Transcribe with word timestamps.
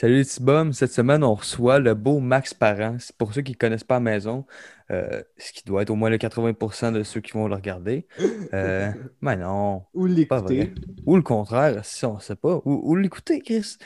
Salut 0.00 0.16
les 0.16 0.24
petits 0.24 0.42
bums. 0.42 0.72
Cette 0.72 0.92
semaine, 0.92 1.22
on 1.22 1.34
reçoit 1.34 1.78
le 1.78 1.92
beau 1.92 2.20
Max 2.20 2.54
Parent. 2.54 2.96
C'est 2.98 3.14
pour 3.18 3.34
ceux 3.34 3.42
qui 3.42 3.52
ne 3.52 3.56
connaissent 3.58 3.84
pas 3.84 3.96
la 3.96 4.00
maison, 4.00 4.46
euh, 4.90 5.22
ce 5.36 5.52
qui 5.52 5.62
doit 5.62 5.82
être 5.82 5.90
au 5.90 5.94
moins 5.94 6.08
le 6.08 6.16
80% 6.16 6.92
de 6.92 7.02
ceux 7.02 7.20
qui 7.20 7.32
vont 7.32 7.46
le 7.48 7.54
regarder. 7.54 8.06
Euh, 8.54 8.90
mais 9.20 9.36
non, 9.36 9.84
Ou 9.92 10.06
l'écouter. 10.06 10.72
Ou 11.04 11.16
le 11.16 11.22
contraire, 11.22 11.84
si 11.84 12.06
on 12.06 12.14
ne 12.14 12.20
sait 12.20 12.34
pas. 12.34 12.62
Ou, 12.64 12.80
ou 12.82 12.96
l'écouter, 12.96 13.42
Chris. 13.42 13.76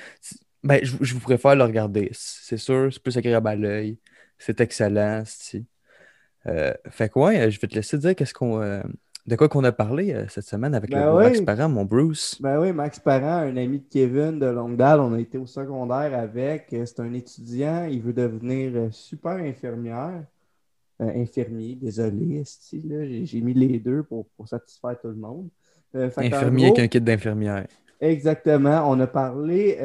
Ben, 0.63 0.79
je, 0.85 0.95
je 1.01 1.15
vous 1.15 1.21
préfère 1.21 1.57
le 1.57 1.65
regarder. 1.65 2.11
C'est 2.13 2.59
sûr, 2.59 2.93
c'est 2.93 3.03
plus 3.03 3.19
agréable 3.19 3.49
à 3.49 3.57
l'œil. 3.57 3.99
C'est 4.39 4.61
excellent. 4.61 5.25
Euh, 6.47 6.75
fait 6.91 7.09
que 7.09 7.19
ouais, 7.19 7.51
je 7.51 7.59
vais 7.59 7.67
te 7.67 7.75
laisser 7.75 7.99
dire 7.99 8.15
qu'est-ce 8.15 8.35
qu'on, 8.35 8.61
euh, 8.61 8.85
de 9.27 9.37
quoi 9.37 9.49
qu'on 9.49 9.65
a 9.65 9.73
parlé 9.73 10.13
euh, 10.13 10.27
cette 10.29 10.45
semaine 10.45 10.75
avec 10.75 10.91
Ben 10.91 11.07
le 11.07 11.17
oui. 11.17 11.25
Max 11.25 11.41
Parent, 11.41 11.69
mon 11.69 11.85
Bruce? 11.85 12.41
Ben 12.41 12.61
oui, 12.61 12.73
Max 12.73 12.99
Parent, 13.01 13.39
un 13.49 13.57
ami 13.57 13.79
de 13.79 13.85
Kevin 13.91 14.39
de 14.39 14.47
longue 14.47 14.77
date, 14.77 15.01
on 15.01 15.15
a 15.15 15.21
été 15.21 15.39
au 15.39 15.47
secondaire 15.47 16.19
avec. 16.19 16.73
Euh, 16.73 16.85
C'est 16.85 17.01
un 17.01 17.13
étudiant, 17.15 17.85
il 17.91 18.03
veut 18.03 18.13
devenir 18.13 18.73
euh, 18.75 18.89
super 18.91 19.33
infirmière. 19.33 20.25
Euh, 21.01 21.11
infirmier, 21.23 21.75
désolé, 21.75 22.45
j'ai 23.25 23.41
mis 23.41 23.55
les 23.55 23.81
deux 23.81 24.05
pour, 24.05 24.27
pour 24.37 24.47
satisfaire 24.47 24.97
tout 25.01 25.09
le 25.09 25.17
monde. 25.17 25.49
Euh, 25.97 26.11
Infirmier 26.17 26.67
avec 26.67 26.79
un 26.79 26.89
kit 26.89 27.01
d'infirmière. 27.01 27.67
Exactement. 28.01 28.89
On 28.89 29.01
a 29.01 29.07
parlé 29.07 29.77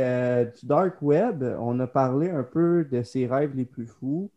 du 0.59 0.65
dark 0.67 1.01
web. 1.01 1.43
On 1.59 1.79
a 1.79 1.87
parlé 1.87 2.29
un 2.29 2.43
peu 2.43 2.85
de 2.91 3.01
ses 3.03 3.25
rêves 3.25 3.55
les 3.55 3.65
plus 3.65 3.87
fous. 3.87 4.29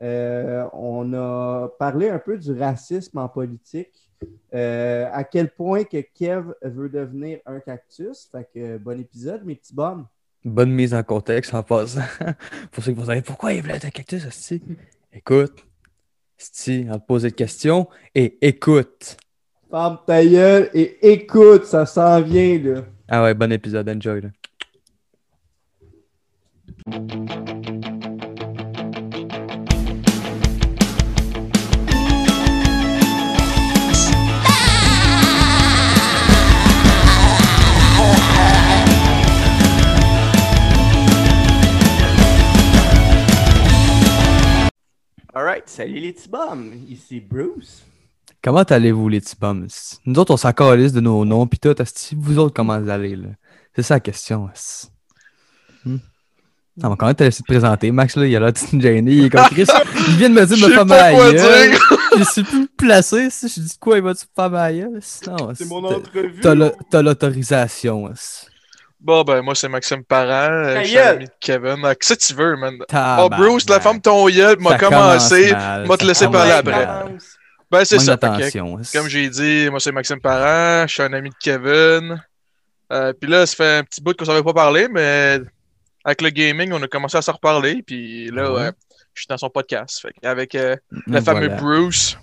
Euh, 0.00 0.66
on 0.72 1.12
a 1.12 1.68
parlé 1.78 2.08
un 2.08 2.18
peu 2.18 2.38
du 2.38 2.52
racisme 2.52 3.18
en 3.18 3.28
politique. 3.28 4.08
Euh, 4.54 5.08
à 5.12 5.22
quel 5.24 5.50
point 5.50 5.84
que 5.84 5.98
Kev 5.98 6.52
veut 6.62 6.88
devenir 6.88 7.38
un 7.46 7.60
cactus. 7.60 8.28
Fait 8.30 8.48
que 8.52 8.58
euh, 8.58 8.78
bon 8.78 8.98
épisode, 8.98 9.44
mes 9.44 9.54
petits 9.54 9.74
bums. 9.74 10.06
Bonne 10.44 10.70
mise 10.70 10.94
en 10.94 11.02
contexte 11.02 11.54
en 11.54 11.62
passant. 11.62 12.00
Pour 12.70 12.82
ceux 12.82 12.92
qui 12.92 12.98
vont 12.98 13.04
se 13.06 13.12
dire 13.12 13.22
pourquoi 13.22 13.52
il 13.52 13.62
voulait 13.62 13.76
être 13.76 13.86
un 13.86 13.90
cactus, 13.90 14.24
Asti? 14.24 14.62
Écoute, 15.12 15.64
Asti, 16.38 16.86
on 16.90 16.98
te 16.98 17.06
poser 17.06 17.30
de 17.30 17.34
questions 17.34 17.88
et 18.14 18.38
écoute. 18.40 19.16
Ferme 19.70 19.98
ta 20.06 20.24
gueule 20.24 20.70
et 20.72 21.12
écoute, 21.12 21.64
ça 21.64 21.84
s'en 21.84 22.22
vient 22.22 22.58
là. 22.58 22.84
Ah 23.08 23.22
ouais, 23.22 23.34
bon 23.34 23.52
épisode, 23.52 23.88
enjoy. 23.88 24.22
Là. 24.22 24.28
Salut 45.66 46.00
les 46.00 46.12
petits 46.12 46.28
bums, 46.28 46.72
ici 46.88 47.20
Bruce. 47.20 47.82
Comment 48.42 48.62
allez-vous, 48.62 49.08
les 49.08 49.20
petits 49.20 49.36
bums? 49.38 49.66
Nous 50.06 50.18
autres, 50.18 50.32
on 50.32 50.36
s'en 50.36 50.52
calisse 50.52 50.92
de 50.92 51.00
nos 51.00 51.24
noms, 51.24 51.46
pis 51.46 51.58
tout, 51.58 51.74
Asti, 51.78 52.16
vous 52.18 52.38
autres, 52.38 52.54
comment 52.54 52.80
vous 52.80 52.88
allez, 52.88 53.16
là? 53.16 53.28
C'est 53.74 53.82
ça 53.82 53.94
la 53.94 54.00
question, 54.00 54.48
Asti. 54.52 54.88
Hmm? 55.84 55.96
Va 56.76 56.94
quand 56.96 57.06
même 57.06 57.14
te 57.16 57.24
laisser 57.24 57.42
te 57.42 57.46
présenter. 57.48 57.90
Max, 57.90 58.14
là, 58.16 58.24
il 58.26 58.36
a 58.36 58.40
l'air 58.40 58.52
de 58.52 58.80
gêné. 58.80 59.12
Il 59.12 59.24
est 59.24 59.30
comme 59.30 59.44
Chris. 59.46 59.64
Il 60.08 60.16
vient 60.16 60.28
de 60.30 60.34
me 60.34 60.46
dire 60.46 60.56
de 60.56 60.62
me 60.62 60.68
faire 60.68 60.86
pas 60.86 61.12
ma 61.12 61.32
gueule. 61.32 61.76
Je 62.16 62.22
suis 62.22 62.44
plus 62.44 62.68
placé. 62.68 63.30
Si 63.30 63.48
je 63.48 63.60
dis 63.60 63.76
quoi, 63.80 63.96
il 63.98 64.02
va 64.04 64.14
te 64.14 64.22
faire 64.34 64.48
ma 64.50 64.72
gueule? 64.72 65.00
Non, 65.26 65.52
C'est 65.56 65.64
mon 65.66 65.82
t'as- 65.88 65.96
entrevue. 65.96 66.40
T'as 66.40 66.54
t'as 66.88 67.02
l'autorisation. 67.02 68.12
Bon, 69.00 69.22
ben, 69.22 69.42
moi, 69.42 69.54
c'est 69.54 69.68
Maxime 69.68 70.04
Parent. 70.04 70.50
euh, 70.52 70.80
Je 70.82 70.88
suis 70.88 70.98
ami 70.98 71.24
de 71.26 71.30
Kevin. 71.40 71.82
Qu'est-ce 72.00 72.14
que 72.14 72.18
tu 72.26 72.34
veux, 72.34 72.56
man? 72.56 72.74
Oh. 72.92 73.28
Bruce, 73.30 73.68
la 73.68 73.80
femme 73.80 74.00
ton 74.00 74.28
gueule, 74.28 74.58
m'a 74.58 74.76
commencé. 74.78 75.52
m'a 75.52 75.96
te 75.96 76.02
commence 76.02 76.18
parler 76.32 76.50
mal. 76.50 76.50
après. 76.52 76.86
Ben, 77.70 77.84
c'est 77.84 77.98
ça. 77.98 78.16
Comme 78.16 79.08
j'ai 79.08 79.28
dit, 79.28 79.68
moi, 79.70 79.78
c'est 79.78 79.92
Maxime 79.92 80.20
Parent. 80.20 80.86
Je 80.88 80.92
suis 80.94 81.02
un 81.02 81.12
ami 81.12 81.30
de 81.30 81.34
Kevin. 81.40 82.20
Euh, 82.90 83.12
puis 83.12 83.30
là, 83.30 83.44
ça 83.46 83.54
fait 83.54 83.76
un 83.76 83.84
petit 83.84 84.00
bout 84.00 84.16
qu'on 84.16 84.24
savait 84.24 84.42
pas 84.42 84.54
parler, 84.54 84.88
mais 84.90 85.38
avec 86.04 86.22
le 86.22 86.30
gaming, 86.30 86.72
on 86.72 86.82
a 86.82 86.88
commencé 86.88 87.18
à 87.18 87.22
s'en 87.22 87.32
reparler. 87.32 87.82
Puis 87.86 88.30
là, 88.30 88.72
je 89.14 89.20
suis 89.20 89.26
dans 89.28 89.36
son 89.36 89.50
podcast. 89.50 90.04
Avec 90.24 90.54
euh, 90.54 90.74
le 91.06 91.20
fameux. 91.20 91.48
Bruce, 91.48 92.18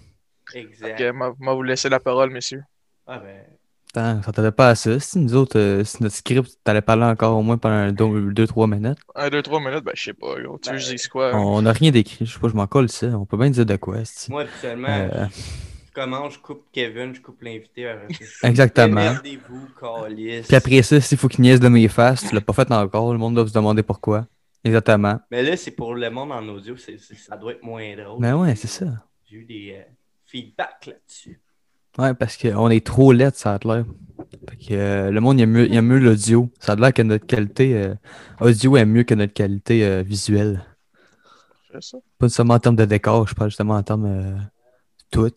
Exact. 0.54 1.00
m'a 1.14 1.32
m'a 1.40 1.54
vous 1.54 1.64
laisser 1.64 1.88
la 1.90 2.00
parole, 2.00 2.32
messieurs. 2.32 2.64
Ah 3.08 3.20
ben, 3.20 3.44
Attends, 3.98 4.22
ça 4.24 4.32
t'allait 4.32 4.52
pas 4.52 4.70
à 4.70 4.76
ça. 4.76 5.00
Si 5.00 5.20
nous 5.20 5.36
autres, 5.36 5.58
euh, 5.58 5.84
si 5.84 6.04
notre 6.04 6.16
script, 6.16 6.58
t'allais 6.64 6.82
parler 6.82 7.04
encore 7.06 7.38
au 7.38 7.42
moins 7.44 7.58
pendant 7.58 7.90
2-3 7.92 8.68
minutes. 8.70 8.98
Un, 9.16 9.30
deux, 9.30 9.42
trois 9.42 9.60
minutes, 9.60 9.84
ben, 9.84 9.94
je 9.96 10.04
sais 10.04 10.14
pas. 10.14 10.40
gros. 10.42 10.58
Tu 10.60 10.70
veux 10.70 10.76
que 10.76 10.82
je 10.82 10.88
Ben, 10.90 10.96
dise 10.96 11.08
quoi? 11.08 11.36
On 11.36 11.62
n'a 11.62 11.72
rien 11.72 11.92
d'écrit. 11.92 12.26
Je 12.26 12.34
sais 12.34 12.40
pas, 12.40 12.50
je 12.50 12.54
m'en 12.56 12.68
colle 12.68 12.90
ça. 12.90 13.08
On 13.08 13.26
peut 13.26 13.38
bien 13.38 13.50
dire 13.50 13.66
de 13.66 13.76
quoi. 13.78 13.98
moi 14.30 14.42
habituellement, 14.42 14.88
Euh, 14.90 15.26
je 15.88 15.94
commence, 15.94 16.34
je 16.34 16.40
coupe 16.40 16.64
Kevin, 16.74 17.16
je 17.16 17.22
coupe 17.22 17.42
l'invité. 17.42 17.94
Exactement. 18.44 19.16
Puis 19.24 20.56
après 20.56 20.82
ça, 20.82 21.00
s'il 21.00 21.18
faut 21.18 21.28
qu'il 21.30 21.42
niaise 21.42 21.60
de 21.62 21.70
mes 21.70 21.88
faces, 21.88 22.28
tu 22.28 22.36
l'as 22.36 22.42
pas 22.42 22.54
fait 22.54 22.70
encore. 22.72 23.14
Le 23.14 23.20
monde 23.20 23.36
doit 23.36 23.48
se 23.48 23.54
demander 23.54 23.84
pourquoi. 23.84 24.28
Exactement. 24.66 25.20
Mais 25.32 25.44
là, 25.44 25.56
c'est 25.56 25.72
pour 25.72 25.94
le 25.96 26.10
monde 26.10 26.32
en 26.32 26.46
audio, 26.50 26.76
ça 26.76 27.38
doit 27.38 27.54
être 27.54 27.64
moins 27.64 27.96
drôle. 27.96 28.20
Ben 28.20 28.36
ouais, 28.36 28.56
c'est 28.56 28.68
ça. 28.68 28.86
J'ai 29.30 29.38
eu 29.38 29.46
des 29.46 29.76
euh, 29.78 29.84
feedbacks 30.26 30.88
là-dessus. 30.88 31.40
Ouais, 31.98 32.14
parce 32.14 32.38
qu'on 32.38 32.70
est 32.70 32.86
trop 32.86 33.12
laid, 33.14 33.32
ça 33.36 33.56
a 33.56 33.60
l'air. 33.66 33.86
Fait 34.50 34.58
que 34.58 34.74
euh, 34.74 35.12
le 35.12 35.22
monde, 35.22 35.40
il 35.40 35.44
aime 35.44 35.52
mieux, 35.52 35.68
il 35.68 35.76
aime 35.76 35.88
mieux 35.88 36.00
l'audio. 36.00 36.50
Ça 36.60 36.74
a 36.74 36.76
l'air 36.76 36.94
que 36.94 37.02
notre 37.02 37.26
qualité 37.26 37.76
euh, 37.78 37.96
audio 38.42 38.76
est 38.78 38.86
mieux 38.86 39.04
que 39.04 39.14
notre 39.16 39.34
qualité 39.34 39.86
euh, 39.86 40.02
visuelle. 40.04 40.66
C'est 41.72 41.84
ça. 41.84 41.98
Pas 42.18 42.30
seulement 42.30 42.56
en 42.56 42.60
termes 42.60 42.76
de 42.76 42.86
décor, 42.86 43.28
je 43.28 43.36
parle 43.36 43.50
justement 43.50 43.76
en 43.76 43.84
termes 43.84 44.06
euh, 44.06 44.38
tout. 45.12 45.30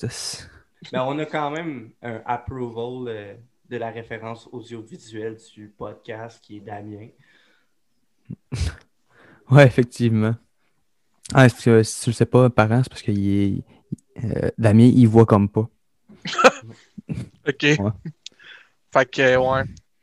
Mais 0.92 0.98
on 0.98 1.18
a 1.18 1.26
quand 1.26 1.50
même 1.50 1.90
un 2.02 2.22
approval 2.26 3.08
euh, 3.08 3.34
de 3.68 3.76
la 3.76 3.90
référence 3.90 4.48
audiovisuelle 4.52 5.36
du 5.54 5.68
podcast 5.76 6.40
qui 6.42 6.56
est 6.58 6.60
Damien. 6.60 7.08
Ouais, 9.50 9.66
effectivement. 9.66 10.34
Ah, 11.34 11.48
que 11.48 11.82
si 11.82 12.02
tu 12.04 12.10
le 12.10 12.14
sais 12.14 12.26
pas, 12.26 12.50
parent, 12.50 12.82
c'est 12.82 12.88
parce 12.90 13.02
que 13.02 13.12
il 13.12 13.64
est... 14.22 14.24
euh, 14.24 14.50
Damien, 14.58 14.90
il 14.94 15.06
voit 15.08 15.26
comme 15.26 15.48
pas. 15.48 15.68
Ok. 17.48 17.60
Fait 17.60 19.04
que, 19.10 19.36
ouais. 19.36 19.62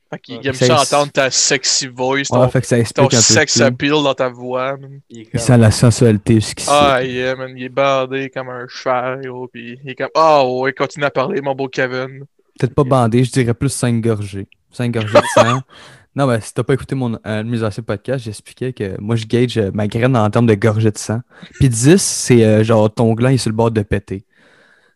Fait 0.09 0.19
qu'il 0.19 0.37
Ouais. 0.37 0.47
aime 0.47 0.53
Ça, 0.53 0.81
entendre 0.81 1.11
ta 1.11 1.31
sexy 1.31 1.87
voice, 1.87 2.17
Ouais, 2.19 2.23
ton, 2.29 2.49
fait 2.49 2.61
que 2.61 2.67
ça 2.67 2.75
ton 2.77 2.81
explique 2.81 3.05
un 3.13 3.17
peu. 3.17 3.21
sex 3.23 3.53
plus. 3.53 3.61
appeal 3.63 3.91
dans 3.91 4.13
ta 4.13 4.29
voix. 4.29 4.77
man. 4.77 4.99
Il 5.09 5.19
est 5.19 5.21
Il 5.23 5.29
comme- 5.29 5.41
sent 5.41 5.57
la 5.57 5.71
sensualité 5.71 6.35
jusqu'ici. 6.35 6.69
Ah, 6.71 7.03
yeah, 7.03 7.35
man. 7.35 7.53
Il 7.55 7.63
est 7.63 7.69
bandé 7.69 8.29
comme 8.29 8.49
un 8.49 8.65
cheval, 8.67 9.21
gros. 9.25 9.47
Pis 9.47 9.77
il 9.83 9.89
est 9.91 9.95
comme, 9.95 10.09
ah, 10.15 10.45
ouais, 10.47 10.73
continue 10.73 11.05
à 11.05 11.11
parler, 11.11 11.41
mon 11.41 11.55
beau 11.55 11.67
Kevin. 11.67 12.25
Peut-être 12.59 12.73
pas 12.75 12.83
bandé, 12.83 13.23
je 13.23 13.31
dirais 13.31 13.53
plus 13.53 13.69
5 13.69 13.99
gorgées. 14.01 14.47
5 14.71 14.91
gorgées 14.93 15.13
de 15.19 15.41
sang. 15.41 15.61
Non, 16.17 16.27
mais 16.27 16.39
si 16.39 16.53
t'as 16.53 16.63
pas 16.63 16.73
écouté 16.75 16.95
mon 16.95 17.09
de 17.09 17.43
mes 17.43 17.61
anciens 17.61 17.83
podcasts, 17.83 18.23
j'expliquais 18.23 18.71
que 18.71 18.95
moi, 19.01 19.17
je 19.17 19.25
gauge 19.25 19.57
euh, 19.57 19.69
ma 19.73 19.85
graine 19.85 20.15
en 20.15 20.29
termes 20.29 20.45
de 20.45 20.53
gorgées 20.55 20.89
de 20.91 20.97
sang. 20.97 21.19
Puis 21.55 21.67
10, 21.67 22.01
c'est 22.01 22.41
euh, 22.45 22.63
genre 22.63 22.89
ton 22.89 23.13
gland 23.15 23.27
est 23.31 23.37
sur 23.37 23.49
le 23.49 23.55
bord 23.57 23.69
de 23.69 23.81
péter. 23.81 24.23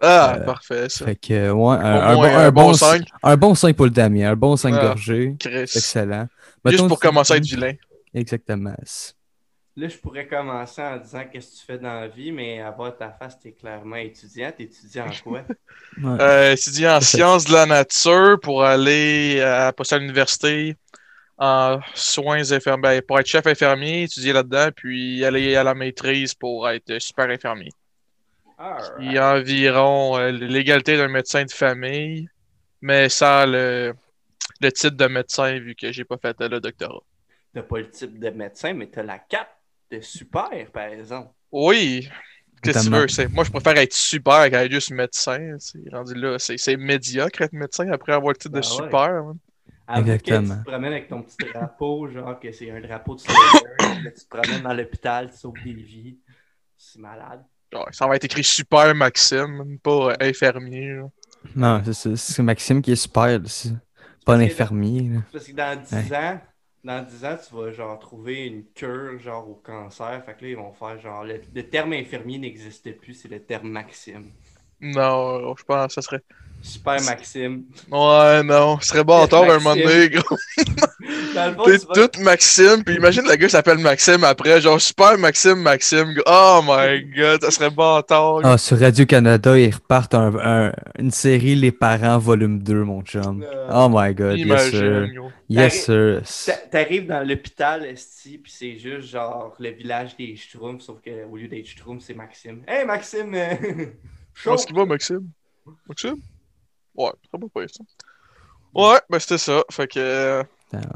Ah, 0.02 0.38
Euh, 0.38 0.46
parfait, 0.46 0.90
ça. 0.90 1.06
Fait 1.06 1.16
que, 1.16 1.34
euh, 1.34 1.52
ouais, 1.52 1.76
un, 1.78 2.16
moins 2.16 2.16
bon, 2.16 2.24
un 2.24 2.40
un 2.46 2.52
bon 2.52 2.62
bon, 2.68 2.74
cinq. 2.74 3.02
un 3.22 3.38
bon 3.38 3.56
5 3.56 3.76
pour 3.76 3.86
le 3.86 3.92
Damien, 3.92 4.32
un 4.32 4.36
bon 4.36 4.56
5 4.56 4.74
Ah. 4.76 4.96
C'est 4.98 5.36
excellent. 5.62 6.28
Juste 6.66 6.88
pour 6.88 7.00
commencer 7.00 7.34
à 7.34 7.38
être 7.38 7.46
vilain. 7.46 7.74
Exactement. 8.14 8.76
Là, 9.76 9.88
je 9.88 9.98
pourrais 9.98 10.28
commencer 10.28 10.82
en 10.82 10.98
disant 10.98 11.24
qu'est-ce 11.32 11.52
que 11.54 11.60
tu 11.60 11.66
fais 11.66 11.78
dans 11.78 12.02
la 12.02 12.08
vie, 12.08 12.32
mais 12.34 12.60
à 12.60 12.72
voir 12.72 12.98
ta 12.98 13.12
face, 13.12 13.40
t'es 13.40 13.54
clairement 13.54 13.96
étudiant. 13.96 14.52
T'es 14.56 14.64
étudiant 14.64 15.08
en 15.08 15.12
quoi? 15.24 15.44
Ouais. 16.02 16.18
Euh, 16.22 16.52
étudier 16.54 16.88
en 16.88 17.02
sciences 17.02 17.46
de 17.46 17.54
la 17.54 17.66
nature 17.66 18.40
pour 18.42 18.64
aller 18.64 19.42
à, 19.42 19.74
passer 19.74 19.96
à 19.96 19.98
l'université 19.98 20.76
en 21.38 21.80
soins 21.94 22.52
infirmiers, 22.52 23.02
pour 23.02 23.20
être 23.20 23.26
chef 23.26 23.48
infirmier, 23.48 24.04
étudier 24.04 24.32
là-dedans, 24.34 24.70
puis 24.76 25.24
aller 25.26 25.56
à 25.56 25.64
la 25.64 25.74
maîtrise 25.74 26.34
pour 26.34 26.70
être 26.70 27.00
super 27.00 27.30
infirmier. 27.30 27.72
Il 29.00 29.12
y 29.12 29.18
a 29.18 29.36
environ 29.36 30.18
euh, 30.18 30.32
l'égalité 30.32 30.98
d'un 30.98 31.08
médecin 31.08 31.44
de 31.46 31.52
famille, 31.52 32.30
mais 32.82 33.10
sans 33.10 33.46
le, 33.46 33.94
le 34.62 34.72
titre 34.72 34.98
de 34.98 35.08
médecin 35.08 35.60
vu 35.60 35.76
que 35.76 35.92
j'ai 35.92 36.06
pas 36.06 36.18
fait 36.18 36.40
le 36.42 36.60
doctorat. 36.62 37.02
T'as 37.54 37.64
pas 37.64 37.80
le 37.80 37.90
type 37.92 38.20
de 38.20 38.30
médecin, 38.30 38.74
mais 38.74 38.90
t'as 38.90 39.04
la 39.04 39.20
cape 39.20 39.56
de 39.92 40.02
super, 40.02 40.72
par 40.72 40.86
exemple. 40.86 41.34
Oui, 41.52 42.08
qu'est-ce 42.62 42.90
que 42.90 42.90
tu 42.90 42.92
veux? 42.92 43.08
c'est- 43.08 43.28
Moi, 43.30 43.44
je 43.44 43.52
préfère 43.52 43.78
être 43.78 43.94
super 43.94 44.50
qu'être 44.50 44.72
juste 44.72 44.92
médecin. 44.92 45.58
Rendu 45.92 46.14
là, 46.16 46.38
c'est 46.40 46.58
c'est 46.58 46.78
médiocre 46.78 47.42
être 47.42 47.54
médecin 47.54 47.90
après 47.92 48.14
avoir 48.14 48.32
le 48.34 48.38
titre 48.38 48.54
de 48.56 48.62
Ah 48.62 48.76
ouais. 48.76 49.00
super. 49.00 49.24
man. 49.24 49.38
Que 49.88 50.02
Exactement. 50.02 50.42
tu 50.42 50.58
te 50.60 50.64
promènes 50.70 50.94
avec 50.94 51.08
ton 51.10 51.24
petit 51.24 51.40
drapeau, 51.40 52.08
genre 52.10 52.40
que 52.40 52.52
c'est 52.52 52.72
un 52.72 52.82
drapeau 52.82 53.16
de 53.16 53.22
Slayer, 53.22 54.12
tu 54.16 54.24
te 54.24 54.28
promènes 54.30 54.64
dans 54.64 54.74
l'hôpital, 54.74 55.32
tu 55.32 55.38
sauves 55.38 55.62
des 55.62 55.74
vies. 55.74 56.20
C'est 56.78 57.00
malade. 57.00 57.46
Ouais, 57.74 57.82
ça 57.92 58.08
va 58.08 58.16
être 58.16 58.26
écrit 58.26 58.44
super 58.44 58.94
Maxime, 58.96 59.78
pas 59.84 60.12
euh, 60.12 60.16
infirmier. 60.22 60.96
là. 60.96 61.04
Non, 61.56 61.84
c'est 61.94 62.40
Maxime 62.44 62.82
qui 62.82 62.92
est 62.92 62.96
super. 62.96 63.40
C'est 63.46 63.70
pas 64.26 64.34
un 64.36 64.38
Parce 64.40 64.40
que- 64.40 64.44
infirmier. 64.54 65.10
là. 65.10 65.20
Parce 65.32 65.46
que 65.46 65.52
dans 65.54 65.82
10 65.82 66.14
ans, 66.14 66.42
dans 66.84 67.06
10 67.06 67.26
ans, 67.26 67.38
tu 67.48 67.56
vas 67.56 67.72
genre 67.72 68.00
trouver 68.00 68.46
une 68.48 68.64
cure 68.74 69.20
genre 69.20 69.48
au 69.50 69.56
cancer. 69.56 70.22
Fait 70.26 70.34
que 70.36 70.44
là, 70.46 70.50
ils 70.52 70.58
vont 70.58 70.74
faire 70.74 71.00
genre 71.00 71.24
le, 71.24 71.40
le 71.54 71.64
terme 71.64 71.94
infirmier 71.94 72.38
n'existait 72.40 72.94
plus, 72.94 73.14
c'est 73.14 73.28
le 73.30 73.40
terme 73.42 73.70
Maxime. 73.70 74.32
Non, 74.82 75.56
je 75.56 75.64
pense 75.64 75.88
que 75.88 75.94
ça 75.94 76.02
serait. 76.02 76.22
Super 76.62 77.02
Maxime. 77.04 77.64
Ouais, 77.90 78.44
non, 78.44 78.80
ce 78.82 78.90
serait 78.90 79.04
bâtard 79.04 79.44
un 79.44 79.58
moment 79.60 79.76
donné, 79.76 80.10
gros. 80.10 80.36
T'es 80.58 81.80
tu 81.80 81.86
vas- 81.88 82.08
tout 82.08 82.22
Maxime, 82.22 82.84
puis 82.84 82.96
imagine 82.96 83.24
le 83.28 83.36
gars 83.36 83.48
s'appelle 83.50 83.78
Maxime 83.78 84.24
après, 84.24 84.60
genre 84.60 84.80
super 84.80 85.18
Maxime, 85.18 85.56
Maxime. 85.62 86.14
Oh 86.26 86.62
my 86.68 87.04
god, 87.16 87.42
ça 87.44 87.52
serait 87.52 87.70
bâtard. 87.70 88.42
Ah, 88.44 88.58
sur 88.58 88.78
Radio-Canada, 88.80 89.58
ils 89.58 89.74
repartent 89.74 90.14
un- 90.16 90.36
un- 90.36 90.74
une 90.98 91.12
série 91.12 91.56
Les 91.56 91.72
Parents, 91.72 92.18
volume 92.20 92.62
2, 92.62 92.84
mon 92.84 93.02
chum. 93.04 93.42
Euh, 93.44 93.68
Oh 93.72 93.88
my 93.90 94.14
god, 94.14 94.38
yes 94.38 94.70
sir. 94.72 95.08
Yes 95.48 95.86
sir. 95.86 96.22
T'a- 96.46 96.80
T'arrives 96.84 97.08
dans 97.08 97.26
l'hôpital, 97.28 97.86
esti, 97.86 98.38
puis 98.38 98.52
c'est 98.56 98.78
juste 98.78 99.08
genre 99.10 99.56
le 99.60 99.70
village 99.72 100.16
des 100.18 100.36
Schtroumpfs, 100.36 100.84
sauf 100.84 100.98
qu'au 101.02 101.38
lieu 101.38 101.48
d'être 101.48 101.66
Schtroumpf, 101.68 102.04
c'est 102.06 102.14
Maxime. 102.16 102.62
Hey 102.68 102.86
Maxime! 102.86 103.32
Comment 104.44 104.56
est-ce 104.56 104.68
qu'il 104.68 104.76
va, 104.76 104.86
Maxime? 104.86 105.28
Maxime? 105.88 106.16
Ouais, 107.00 107.12
ça 107.32 107.38
va 107.40 107.48
pas 107.54 107.68
ça. 107.68 107.84
Ouais, 108.74 109.00
ben 109.10 109.20
c'était 109.20 109.38
ça. 109.40 109.62
Fait 109.72 109.88
que 109.88 110.00
euh, 110.00 110.44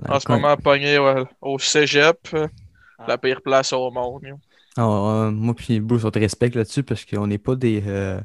en 0.07 0.19
ce 0.19 0.31
moment, 0.31 0.55
pogné 0.57 0.99
ouais, 0.99 1.23
au 1.41 1.57
cégep, 1.59 2.17
euh, 2.33 2.47
Ah. 2.99 3.05
la 3.07 3.17
pire 3.17 3.41
place 3.41 3.73
au 3.73 3.89
monde. 3.91 4.21
Ah, 4.77 4.81
euh, 4.81 5.31
moi 5.31 5.53
puis 5.55 5.79
Bruce, 5.79 6.03
on 6.03 6.11
te 6.11 6.19
respecte 6.19 6.55
là-dessus 6.55 6.83
parce 6.83 7.05
qu'on 7.05 7.27
n'est 7.27 7.37
pas 7.39 7.55
des, 7.55 7.83
euh, 7.87 8.19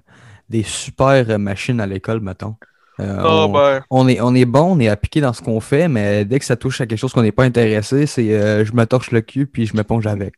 des 0.49 0.63
super 0.63 1.25
euh, 1.31 1.39
machines 1.39 1.81
à 1.81 1.87
l'école, 1.87 2.21
mettons. 2.21 2.57
Euh, 3.01 3.17
Ah 3.21 3.47
on, 3.47 3.49
ben, 3.49 3.85
on 3.91 4.09
est, 4.09 4.21
on 4.21 4.35
est 4.35 4.45
bon, 4.45 4.75
on 4.77 4.81
est 4.81 4.89
appliqué 4.89 5.21
dans 5.21 5.33
ce 5.33 5.41
qu'on 5.43 5.61
fait, 5.61 5.89
mais 5.89 6.25
dès 6.25 6.39
que 6.39 6.45
ça 6.45 6.57
touche 6.57 6.81
à 6.81 6.87
quelque 6.87 6.99
chose 6.99 7.13
qu'on 7.13 7.23
n'est 7.23 7.33
pas 7.33 7.45
intéressé, 7.45 8.07
c'est 8.07 8.33
euh, 8.35 8.65
je 8.65 8.73
me 8.73 8.85
torche 8.87 9.11
le 9.13 9.21
cul 9.21 9.47
puis 9.47 9.67
je 9.67 9.77
m'éponge 9.77 10.07
avec. 10.07 10.35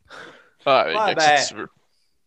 ah, 0.67 0.81
avec 0.81 0.97
Ouais, 0.97 1.15
ben, 1.15 1.37
que 1.37 1.49
tu 1.49 1.55
veux. 1.55 1.69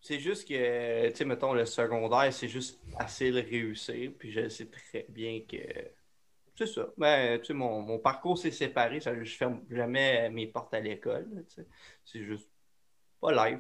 C'est 0.04 0.20
juste 0.20 0.46
que, 0.48 1.10
tu 1.12 1.16
sais, 1.16 1.26
mettons, 1.26 1.54
le 1.54 1.66
secondaire, 1.66 2.32
c'est 2.34 2.50
juste 2.50 2.78
assez 3.00 3.32
le 3.32 3.40
réussir, 3.40 4.12
puis 4.20 4.32
je 4.34 4.50
sais 4.50 4.66
très 4.66 5.06
bien 5.08 5.40
que. 5.50 5.58
C'est 6.56 6.68
ça. 6.68 6.88
Ben, 6.98 7.40
tu 7.40 7.48
sais, 7.48 7.54
mon, 7.54 7.82
mon 7.82 8.00
parcours 8.00 8.38
s'est 8.38 8.52
séparé, 8.52 9.00
ça, 9.00 9.12
je 9.24 9.36
ferme 9.36 9.62
jamais 9.72 10.30
mes 10.30 10.48
portes 10.48 10.74
à 10.74 10.82
l'école, 10.82 11.28
là, 11.34 11.42
tu 11.48 11.56
sais. 11.56 11.68
C'est 12.04 12.24
juste 12.26 12.50
pas 13.22 13.32
live. 13.50 13.60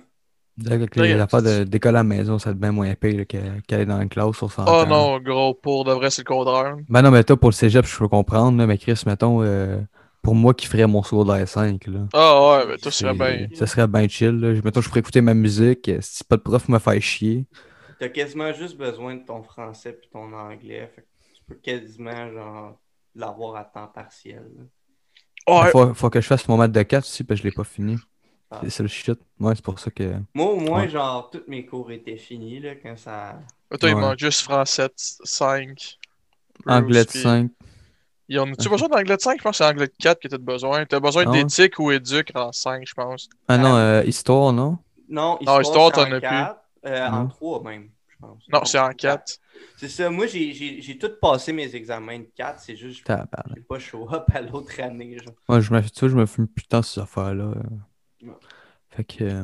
Avec 0.70 0.96
les 0.98 1.10
y 1.10 1.14
a- 1.14 1.24
affaires 1.24 1.42
de- 1.42 1.64
d'école 1.64 1.96
à 1.96 2.00
la 2.00 2.04
maison, 2.04 2.38
ça 2.38 2.54
devient 2.54 2.72
moins 2.74 2.94
pire 2.94 3.26
qu'aller 3.26 3.86
dans 3.86 3.98
la 3.98 4.06
classe, 4.06 4.36
s'entend. 4.38 4.68
Oh 4.68 4.86
non, 4.88 5.20
gros, 5.20 5.54
pour 5.56 5.86
de 5.86 5.94
vrai, 5.94 6.12
c'est 6.12 6.22
le 6.22 6.28
contraire. 6.28 6.76
Ben 6.90 7.02
non, 7.02 7.10
mais 7.10 7.24
toi, 7.24 7.38
pour 7.38 7.50
le 7.50 7.56
cégep, 7.56 7.86
je 7.86 7.98
peux 7.98 8.08
comprendre, 8.10 8.58
là, 8.58 8.68
mais 8.68 8.78
Chris, 8.78 9.02
mettons, 9.08 9.42
euh, 9.42 9.80
pour 10.24 10.34
moi 10.34 10.54
qui 10.56 10.66
ferais 10.66 10.88
mon 10.88 11.04
secondaire 11.04 11.48
5, 11.48 11.86
là. 11.88 12.08
Ah 12.14 12.58
ouais, 12.60 12.66
ben 12.68 12.78
toi, 12.80 12.92
c'est 12.92 13.14
bien. 13.14 13.48
Ça 13.54 13.68
serait 13.68 13.88
bien 13.88 14.08
chill. 14.08 14.40
Là. 14.40 14.60
Mettons, 14.64 14.82
je 14.82 14.88
pourrais 14.88 15.02
écouter 15.02 15.22
ma 15.22 15.34
musique. 15.36 15.90
euh, 15.90 16.00
Si 16.02 16.24
pas 16.24 16.38
de 16.38 16.42
prof 16.42 16.68
me 16.70 16.80
fait 16.80 17.00
chier. 17.02 17.46
T'as 18.00 18.10
quasiment 18.10 18.52
juste 18.54 18.78
besoin 18.78 19.16
de 19.16 19.24
ton 19.26 19.44
français 19.44 19.94
puis 19.94 20.10
ton 20.12 20.34
anglais. 20.34 20.90
Fait 20.96 21.02
que 21.02 21.08
tu 21.36 21.42
peux 21.48 21.56
quasiment, 21.56 22.32
genre, 22.32 22.80
l'avoir 23.16 23.58
à 23.58 23.64
temps 23.66 23.88
partiel. 23.88 24.44
là. 24.58 24.64
Ouais, 25.64 25.70
Faut, 25.72 25.94
faut 25.94 26.10
que 26.10 26.22
je 26.22 26.28
fasse 26.28 26.48
mon 26.48 26.56
maths 26.58 26.72
de 26.72 26.82
4 26.84 27.04
aussi, 27.04 27.24
parce 27.26 27.40
que 27.42 27.44
je 27.44 27.50
l'ai 27.50 27.54
pas 27.56 27.66
fini. 27.66 27.98
Ah. 28.50 28.62
C'est- 28.70 28.82
le 28.84 28.88
shit. 28.88 29.20
Ouais, 29.40 29.54
c'est 29.56 29.64
pour 29.64 29.78
ça 29.78 29.92
que. 29.92 30.14
Moi, 30.34 30.46
au 30.52 30.56
moins, 30.60 30.84
Ouais. 30.84 30.90
genre, 30.90 31.30
tous 31.30 31.42
mes 31.48 31.66
cours 31.66 31.92
étaient 31.92 32.16
finis, 32.18 32.60
là, 32.62 32.76
quand 32.76 32.96
ça. 32.98 33.40
toi, 33.80 33.90
il 33.90 33.96
manque 33.98 34.20
juste 34.20 34.42
français 34.42 34.90
5. 34.96 35.98
Anglais 36.66 37.04
de 37.04 37.10
5. 37.10 37.52
Ils 38.34 38.40
ont... 38.40 38.52
Tu 38.52 38.68
as 38.68 38.72
besoin 38.72 38.90
d'anglais 38.90 39.16
de 39.16 39.22
5? 39.22 39.38
Je 39.38 39.44
pense 39.44 39.58
que 39.60 39.64
c'est 39.64 39.70
anglais 39.70 39.86
de 39.88 39.94
4 40.00 40.20
que 40.22 40.28
tu 40.28 40.34
as 40.34 40.38
besoin. 40.40 40.86
Tu 40.86 40.96
as 40.96 41.00
besoin 41.00 41.24
Ah 41.28 41.32
d'éthique 41.32 41.78
ou 41.78 41.92
éduque 41.92 42.32
en 42.34 42.52
5, 42.52 42.84
je 42.88 42.94
pense. 42.94 43.30
Ah 43.48 43.58
non, 43.60 43.76
euh, 43.76 44.04
histoire, 44.06 44.52
non? 44.52 44.80
Non, 45.08 45.38
Non, 45.46 45.62
histoire, 45.62 45.92
t'en 45.92 46.02
en 46.08 46.12
as 46.14 46.20
plus. 46.20 46.90
euh, 46.90 47.08
en 47.08 47.12
Non. 47.24 47.28
3 47.28 47.64
même, 47.64 47.90
je 48.10 48.16
pense. 48.20 48.44
Non, 48.52 48.66
c'est 48.66 48.80
en 48.80 48.90
4. 48.92 49.38
C'est 49.78 49.88
ça. 49.90 50.10
Moi, 50.10 50.26
j'ai- 50.28 50.52
j'ai 50.54 50.82
j'ai 50.82 50.98
tout 50.98 51.12
passé 51.22 51.54
mes 51.54 51.76
examens 51.76 52.20
de 52.20 52.28
4. 52.36 52.60
C'est 52.60 52.76
juste 52.76 53.04
que 53.04 53.14
n'ai 53.14 53.62
pas 53.62 53.78
show 53.80 54.08
up 54.12 54.26
à 54.34 54.42
l'autre 54.42 54.80
année. 54.82 55.18
Genre. 55.24 55.36
Moi, 55.48 55.60
je 55.60 55.72
me, 55.74 55.82
tu 55.82 56.00
vois, 56.00 56.10
je 56.10 56.16
me 56.16 56.26
fume 56.26 56.48
putain 56.48 56.82
ces 56.82 57.00
affaires-là. 57.02 57.44
euh. 57.56 58.28
Ouais. 58.28 58.34
Fait 58.90 59.04
que. 59.04 59.24
euh, 59.24 59.44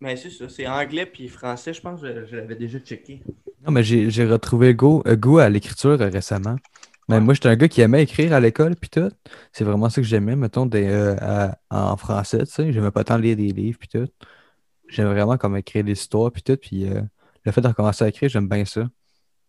Mais 0.00 0.16
c'est 0.16 0.30
ça. 0.30 0.48
C'est 0.48 0.66
anglais 0.66 1.06
puis 1.06 1.28
français, 1.28 1.72
je 1.72 1.80
pense 1.80 2.00
que 2.02 2.06
je, 2.06 2.26
je 2.26 2.36
l'avais 2.36 2.54
déjà 2.56 2.78
checké. 2.80 3.22
Non, 3.64 3.70
mais 3.72 3.82
j'ai 3.82 4.10
j'ai 4.10 4.24
retrouvé 4.26 4.74
goût, 4.74 5.02
le 5.04 5.16
goût 5.16 5.38
à 5.38 5.48
l'écriture 5.48 6.00
euh, 6.00 6.08
récemment. 6.08 6.56
Mais 7.08 7.16
Ouais. 7.16 7.20
moi, 7.20 7.34
j'étais 7.34 7.48
un 7.48 7.56
gars 7.56 7.68
qui 7.68 7.80
aimait 7.80 8.02
écrire 8.04 8.32
à 8.32 8.40
l'école, 8.40 8.76
puis 8.76 8.88
tout. 8.90 9.10
C'est 9.52 9.64
vraiment 9.64 9.90
ça 9.90 10.00
que 10.00 10.06
j'aimais, 10.06 10.36
mettons, 10.36 10.66
des, 10.66 10.86
euh, 10.88 11.16
à- 11.20 11.56
en 11.70 11.96
français, 11.96 12.38
tu 12.46 12.52
sais. 12.52 12.72
J'aimais 12.72 12.90
pas 12.92 13.02
tant 13.04 13.16
lire 13.16 13.36
des 13.36 13.48
livres, 13.52 13.78
puis 13.78 13.88
tout. 13.88 14.06
J'aimais 14.88 15.10
vraiment 15.14 15.36
comme 15.36 15.56
écrire 15.56 15.84
des 15.84 15.92
histoires, 15.92 16.30
puis 16.30 16.42
tout. 16.42 16.56
Puis 16.56 16.88
euh, 16.88 17.00
le 17.44 17.52
fait 17.52 17.60
de 17.60 17.68
recommencer 17.68 18.04
à 18.04 18.08
écrire, 18.08 18.28
j'aime 18.28 18.48
bien 18.48 18.64
ça. 18.64 18.82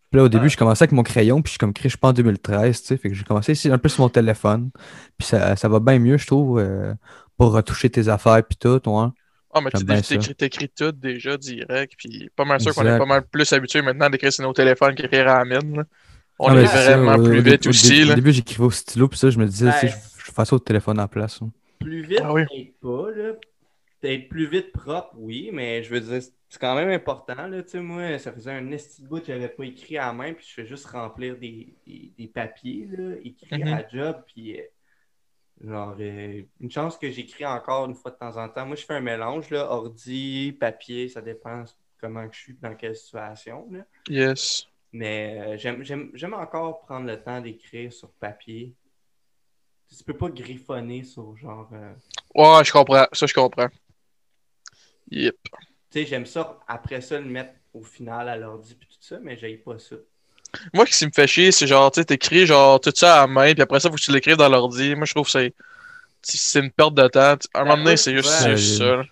Puis 0.10 0.18
là, 0.18 0.24
au 0.24 0.30
début, 0.30 0.44
Ouais. 0.46 0.50
je 0.50 0.58
commençais 0.58 0.84
avec 0.84 0.92
mon 0.92 1.04
crayon, 1.04 1.42
puis 1.42 1.50
je 1.50 1.52
suis 1.52 1.58
comme 1.60 1.70
écrit, 1.70 1.88
je 1.90 1.98
pas 1.98 2.10
en 2.10 2.14
2013, 2.14 2.82
tu 2.82 2.88
sais. 2.88 2.98
Fait 2.98 3.10
que 3.10 3.16
j'ai 3.16 3.24
commencé 3.24 3.52
ici 3.54 3.70
un 3.72 3.78
peu 3.78 3.90
sur 3.90 4.02
mon 4.02 4.10
téléphone. 4.10 4.72
Puis 5.18 5.28
ça, 5.28 5.56
ça 5.56 5.70
va 5.70 5.80
bien 5.80 6.00
mieux, 6.00 6.18
je 6.18 6.28
trouve, 6.28 6.60
euh, 6.60 6.94
pour 7.38 7.54
retoucher 7.54 7.90
tes 7.90 8.08
affaires, 8.10 8.44
puis 8.44 8.58
tout, 8.58 8.82
ouais. 8.90 9.08
Ah, 9.54 9.60
mais 9.62 10.02
tu 10.02 10.18
t'écris 10.36 10.70
tout 10.70 10.92
déjà 10.94 11.38
direct. 11.38 11.94
Puis 11.98 12.30
pas 12.36 12.46
mal 12.46 12.60
sûr 12.62 12.74
qu'on 12.74 12.86
est 12.86 12.98
pas 12.98 13.06
mal 13.06 13.24
plus 13.30 13.52
habitué 13.54 13.82
maintenant 13.82 14.10
d'écrire 14.10 14.32
sur 14.32 14.44
nos 14.46 14.54
téléphones 14.54 14.96
qu'écrire 14.96 15.28
à 15.28 15.44
la 15.44 15.46
mine. 15.60 15.78
là. 15.78 15.84
On 16.44 16.48
Ah, 16.56 16.62
est 16.62 16.66
ça, 16.68 16.98
vraiment 16.98 17.24
plus 17.24 17.42
vite 17.42 17.66
au- 17.66 17.70
aussi. 17.70 18.04
Au 18.04 18.08
là. 18.08 18.16
début, 18.16 18.32
j'écrivais 18.32 18.64
au 18.64 18.72
stylo, 18.72 19.08
puis 19.08 19.20
ça, 19.20 19.30
je 19.30 19.38
me 19.38 19.46
disais, 19.46 19.68
Ouais. 19.68 19.74
je, 19.84 19.88
je 20.26 20.32
fais 20.32 20.46
ça 20.46 20.56
au 20.56 20.60
téléphone 20.60 21.00
en 21.00 21.08
place. 21.08 21.40
hein. 21.42 21.52
Plus 21.80 22.02
vite, 22.04 22.20
Ah 22.24 22.34
oui. 22.34 22.74
pas. 22.82 23.12
Là. 23.12 23.34
Peut-être 24.00 24.30
plus 24.30 24.48
vite 24.48 24.72
propre, 24.72 25.14
oui, 25.18 25.52
mais 25.54 25.84
je 25.84 25.92
veux 25.94 26.00
dire, 26.02 26.22
c'est 26.50 26.60
quand 26.60 26.74
même 26.76 26.90
important. 26.90 27.48
Là, 27.48 27.62
tu 27.62 27.70
sais, 27.70 27.80
moi, 27.80 28.18
ça 28.18 28.32
faisait 28.32 28.52
un 28.52 28.72
esti 28.72 29.04
de 29.04 29.08
bout 29.08 29.20
que 29.20 29.28
j'avais 29.28 29.50
pas 29.50 29.64
écrit 29.66 29.98
à 30.00 30.08
la 30.08 30.14
main, 30.14 30.34
puis 30.34 30.44
je 30.48 30.54
fais 30.56 30.66
juste 30.66 30.88
remplir 30.88 31.38
des, 31.38 31.74
des, 31.86 32.12
des 32.18 32.28
papiers, 32.28 32.88
là, 32.92 33.16
Mhm. 33.52 33.68
à 33.68 33.82
la 33.82 33.88
job, 33.88 34.24
puis 34.26 34.58
euh, 34.60 34.64
genre, 35.64 35.96
euh, 36.00 36.42
une 36.60 36.72
chance 36.72 36.98
que 36.98 37.12
j'écris 37.12 37.46
encore 37.46 37.86
une 37.86 37.94
fois 37.94 38.10
de 38.10 38.18
temps 38.18 38.36
en 38.38 38.50
temps. 38.50 38.66
Moi, 38.66 38.76
je 38.76 38.86
fais 38.86 38.96
un 38.96 39.02
mélange, 39.02 39.52
là, 39.52 39.72
ordi, 39.72 40.58
papier, 40.60 41.08
ça 41.08 41.22
dépend 41.22 41.64
comment 42.00 42.28
que 42.28 42.36
je 42.36 42.40
suis, 42.40 42.58
dans 42.60 42.74
quelle 42.74 42.96
situation. 42.96 43.68
Là. 43.72 43.82
Yes. 44.10 44.66
Mais 44.94 45.40
euh, 45.40 45.58
j'aime- 45.58 45.84
j'aime 45.84 46.12
j'aime 46.14 46.34
encore 46.34 46.82
prendre 46.82 47.08
le 47.08 47.22
temps 47.22 47.40
d'écrire 47.42 47.92
sur 47.94 48.10
papier. 48.12 48.74
Tu 49.96 50.04
peux 50.04 50.16
pas 50.18 50.30
griffonner 50.30 51.04
sur 51.04 51.36
genre. 51.38 51.70
euh, 51.74 51.94
Ouais, 52.36 52.64
je 52.64 52.72
comprends. 52.72 53.06
Ça, 53.12 53.26
je 53.26 53.34
comprends. 53.34 53.68
Yep. 55.12 55.36
Tu 55.44 55.50
sais, 55.92 56.06
j'aime 56.06 56.26
ça 56.26 56.60
après 56.68 57.02
ça 57.02 57.20
le 57.20 57.26
mettre 57.26 57.54
au 57.74 57.84
final 57.84 58.30
à 58.30 58.38
l'ordi 58.38 58.76
puis 58.76 58.88
tout 58.88 58.96
ça, 59.02 59.20
mais 59.22 59.38
j'aille 59.38 59.58
pas 59.58 59.78
ça. 59.80 59.96
Moi, 60.74 60.86
ce 60.86 60.98
qui 61.00 61.06
me 61.06 61.12
fait 61.12 61.28
chier, 61.28 61.52
c'est 61.52 61.68
genre, 61.68 61.92
tu 61.92 62.02
sais, 62.02 62.06
t'écris 62.06 62.46
genre 62.46 62.80
tout 62.80 62.92
ça 62.96 63.18
à 63.18 63.22
la 63.22 63.28
main, 63.28 63.54
puis 63.54 63.62
après 63.62 63.80
ça, 63.80 63.90
faut 63.90 63.96
que 63.96 64.02
tu 64.02 64.12
l'écrives 64.12 64.36
dans 64.38 64.50
l'ordi. 64.50 64.96
Moi, 64.96 65.06
je 65.06 65.14
trouve 65.14 65.26
que 65.26 65.32
c'est. 65.32 65.54
C'est 66.24 66.60
une 66.60 66.72
perte 66.72 66.94
de 66.96 67.08
temps. 67.08 67.36
À 67.54 67.62
un 67.62 67.66
Ben, 67.66 67.66
moment 67.66 67.84
donné, 67.84 67.98
c'est 67.98 68.16
juste, 68.16 68.30
ouais. 68.30 68.36
c'est 68.44 68.58
juste 68.58 68.78
ça. 68.78 69.04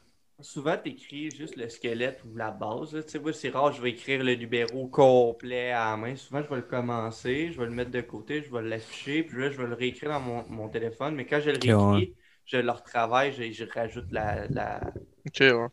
Souvent, 0.41 0.77
tu 0.77 0.89
écris 0.91 1.31
juste 1.31 1.55
le 1.57 1.67
squelette 1.69 2.23
ou 2.23 2.35
la 2.35 2.51
base. 2.51 2.91
Tu 3.05 3.11
sais, 3.11 3.19
moi, 3.19 3.33
c'est 3.33 3.49
rare, 3.49 3.73
je 3.73 3.81
vais 3.81 3.89
écrire 3.91 4.23
le 4.23 4.35
numéro 4.35 4.87
complet 4.87 5.71
à 5.71 5.91
la 5.91 5.97
main. 5.97 6.15
Souvent, 6.15 6.41
je 6.41 6.47
vais 6.49 6.55
le 6.57 6.61
commencer, 6.61 7.51
je 7.51 7.59
vais 7.59 7.65
le 7.65 7.71
mettre 7.73 7.91
de 7.91 7.99
côté, 8.01 8.41
je 8.41 8.49
vais 8.51 8.61
l'afficher, 8.61 9.23
puis 9.23 9.37
là, 9.39 9.49
je 9.51 9.57
vais 9.61 9.67
le 9.67 9.73
réécrire 9.75 10.09
dans 10.11 10.21
mon, 10.21 10.47
mon 10.49 10.69
téléphone. 10.69 11.15
Mais 11.15 11.25
quand 11.25 11.41
je 11.41 11.49
le 11.51 11.59
réécris, 11.59 11.73
ouais. 11.73 12.19
je 12.45 12.57
le 12.57 12.71
retravaille, 12.71 13.33
je, 13.33 13.51
je 13.51 13.65
rajoute 13.65 14.11
la, 14.11 14.47
la, 14.47 14.79
Ok, 15.27 15.39
ouais. 15.41 15.67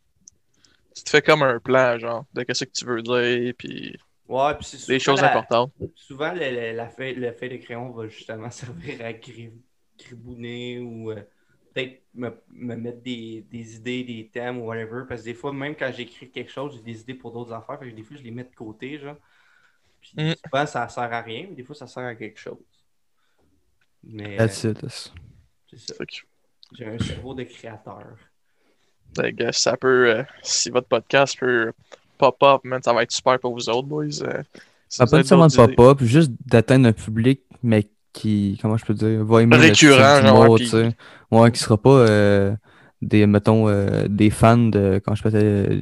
Tu 0.95 1.05
te 1.05 1.11
fais 1.11 1.23
comme 1.23 1.43
un 1.43 1.61
plan, 1.61 1.99
genre, 1.99 2.25
de 2.35 2.43
qu'est-ce 2.43 2.65
que 2.65 2.71
tu 2.73 2.85
veux 2.87 3.03
dire, 3.03 3.55
puis 3.59 3.97
Ouais, 4.29 4.55
puis 4.57 4.65
c'est 4.67 4.79
les 4.89 5.01
choses 5.01 5.23
la- 5.23 5.25
importantes. 5.25 5.73
Souvent, 5.95 6.33
le, 6.35 6.51
le- 6.51 6.73
la 6.77 6.89
feuille, 6.91 7.15
le 7.15 7.33
feuille 7.33 7.51
de 7.51 7.57
crayon 7.59 7.91
va 7.93 8.09
justement 8.09 8.51
servir 8.53 9.05
à 9.05 9.13
gri- 9.13 9.53
gribouiner 9.99 10.79
ou 10.81 11.11
euh, 11.13 11.23
peut-être 11.77 12.03
me, 12.15 12.31
me 12.53 12.75
mettre 12.75 13.03
des, 13.03 13.45
des 13.51 13.77
idées, 13.77 14.03
des 14.03 14.31
thèmes 14.33 14.59
ou 14.59 14.67
whatever. 14.67 15.03
Parce 15.07 15.21
que 15.21 15.27
des 15.27 15.35
fois, 15.35 15.53
même 15.53 15.75
quand 15.77 15.93
j'écris 15.95 16.31
quelque 16.31 16.51
chose, 16.51 16.75
j'ai 16.75 16.83
des 16.83 17.01
idées 17.03 17.15
pour 17.15 17.33
d'autres 17.33 17.53
affaires. 17.53 17.79
Fait 17.79 17.91
que 17.91 17.95
des 17.95 18.03
fois, 18.03 18.17
je 18.17 18.23
les 18.23 18.31
mets 18.31 18.45
de 18.45 18.55
côté, 18.55 18.99
genre. 18.99 19.17
Puis 20.01 20.13
Mm. 20.17 20.33
souvent, 20.45 20.67
ça 20.67 20.89
sert 20.89 21.13
à 21.13 21.21
rien, 21.21 21.47
mais 21.51 21.55
des 21.55 21.65
fois, 21.65 21.75
ça 21.75 21.87
sert 21.87 22.05
à 22.05 22.15
quelque 22.15 22.39
chose. 22.41 22.59
Mais 24.03 24.37
That's 24.37 24.65
it. 24.65 24.79
that's- 24.81 25.13
c'est 25.71 25.79
ça. 25.81 25.95
J'ai 26.73 26.87
un 26.87 26.99
cerveau 26.99 27.35
de 27.35 27.43
créateur. 27.45 28.17
ben, 29.15 29.35
gars, 29.35 29.53
ça 29.53 29.77
peut. 29.77 30.11
euh, 30.11 30.23
si 30.43 30.69
votre 30.71 30.89
podcast 30.89 31.39
peut 31.39 31.73
pop-up, 32.19 32.63
man, 32.65 32.83
ça 32.83 32.93
va 32.93 33.03
être 33.03 33.13
super 33.13 33.39
pour 33.39 33.55
vous 33.55 33.69
autres, 33.69 33.87
boys. 33.89 34.23
euh, 34.23 34.43
si 34.89 34.99
pas 34.99 35.17
nécessairement 35.17 35.47
de 35.49 35.55
pop-up, 35.57 36.03
juste 36.03 36.31
d'atteindre 36.45 36.89
un 36.89 36.93
public, 36.93 37.41
mais 37.63 37.87
qui, 38.17 38.59
comment 38.61 38.77
je 38.77 38.85
peux 38.85 38.95
dire, 38.95 39.25
va 39.25 39.43
aimer 39.43 39.57
le 39.57 39.63
Récurrent, 39.63 40.17
style 40.17 40.27
genre, 40.27 40.59
tu. 40.59 40.75
Ouais, 41.31 41.51
qui 41.53 41.59
sera 41.61 41.77
pas 41.77 41.91
euh, 41.91 42.55
des, 43.03 43.27
mettons, 43.27 43.69
euh, 43.69 44.07
des 44.09 44.31
fans 44.31 44.57
de, 44.57 45.01
quand 45.05 45.15
je 45.15 45.23
faisais... 45.23 45.81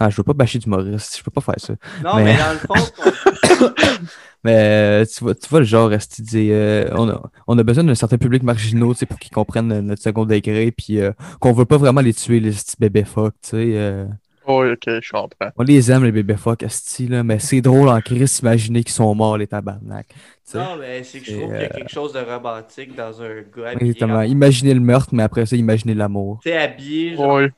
Ah, 0.00 0.10
je 0.10 0.16
veux 0.16 0.22
pas 0.22 0.32
bâcher 0.32 0.58
d'humoriste, 0.60 1.18
je 1.18 1.22
peux 1.24 1.30
pas 1.30 1.40
faire 1.40 1.54
ça. 1.58 1.74
Non, 2.04 2.16
Mais- 2.16 2.24
mais, 2.24 2.36
dans 2.36 2.52
le 2.52 2.58
fond, 2.58 3.74
Mais 4.44 5.04
tu 5.06 5.24
vois, 5.24 5.34
tu 5.34 5.48
vois 5.48 5.58
le 5.58 5.64
genre, 5.66 5.90
euh, 5.90 6.88
on, 6.94 7.08
a, 7.08 7.22
on 7.48 7.58
a 7.58 7.62
besoin 7.64 7.82
d'un 7.82 7.94
certain 7.96 8.18
public 8.18 8.42
marginaux, 8.44 8.92
tu 8.94 9.00
sais, 9.00 9.06
pour 9.06 9.18
qu'ils 9.18 9.32
comprennent 9.32 9.80
notre 9.80 10.00
second 10.02 10.24
degré, 10.24 10.70
puis 10.70 11.00
euh, 11.00 11.10
qu'on 11.40 11.52
veut 11.52 11.64
pas 11.64 11.76
vraiment 11.76 12.00
les 12.00 12.14
tuer, 12.14 12.38
les 12.38 12.52
petits 12.52 12.76
bébés 12.78 13.04
fuck, 13.04 13.34
tu 13.42 13.48
sais. 13.50 13.56
euh. 13.74 14.06
Oui, 14.48 14.70
ok, 14.70 15.00
je 15.02 15.10
comprends. 15.10 15.50
on 15.56 15.62
les 15.62 15.90
aime, 15.90 16.04
les 16.04 16.12
bébés 16.12 16.36
fuck, 16.36 16.62
là, 16.62 17.22
mais 17.22 17.38
c'est 17.38 17.60
drôle 17.60 17.88
en 17.88 18.00
crise, 18.00 18.38
imaginer 18.40 18.82
qu'ils 18.82 18.94
sont 18.94 19.14
morts, 19.14 19.36
les 19.36 19.46
tabarnak. 19.46 20.08
Non, 20.54 20.76
mais 20.76 21.04
c'est 21.04 21.20
que 21.20 21.26
je 21.26 21.32
trouve 21.36 21.50
qu'il 21.52 21.60
y 21.60 21.64
a 21.64 21.66
euh, 21.66 21.74
quelque 21.74 21.90
chose 21.90 22.12
de 22.14 22.20
romantique 22.20 22.94
dans 22.94 23.20
un 23.22 23.42
gars 23.42 23.68
habillé. 23.70 23.86
Exactement. 23.90 24.18
en- 24.20 24.22
Imaginez 24.22 24.74
le 24.74 24.80
meurtre, 24.80 25.10
mais 25.14 25.22
après 25.22 25.44
ça, 25.46 25.56
imaginez 25.56 25.94
l'amour. 25.94 26.40
Tu 26.42 26.48
sais, 26.48 26.56
habillé, 26.56 27.16
genre, 27.16 27.36
Oui. 27.36 27.48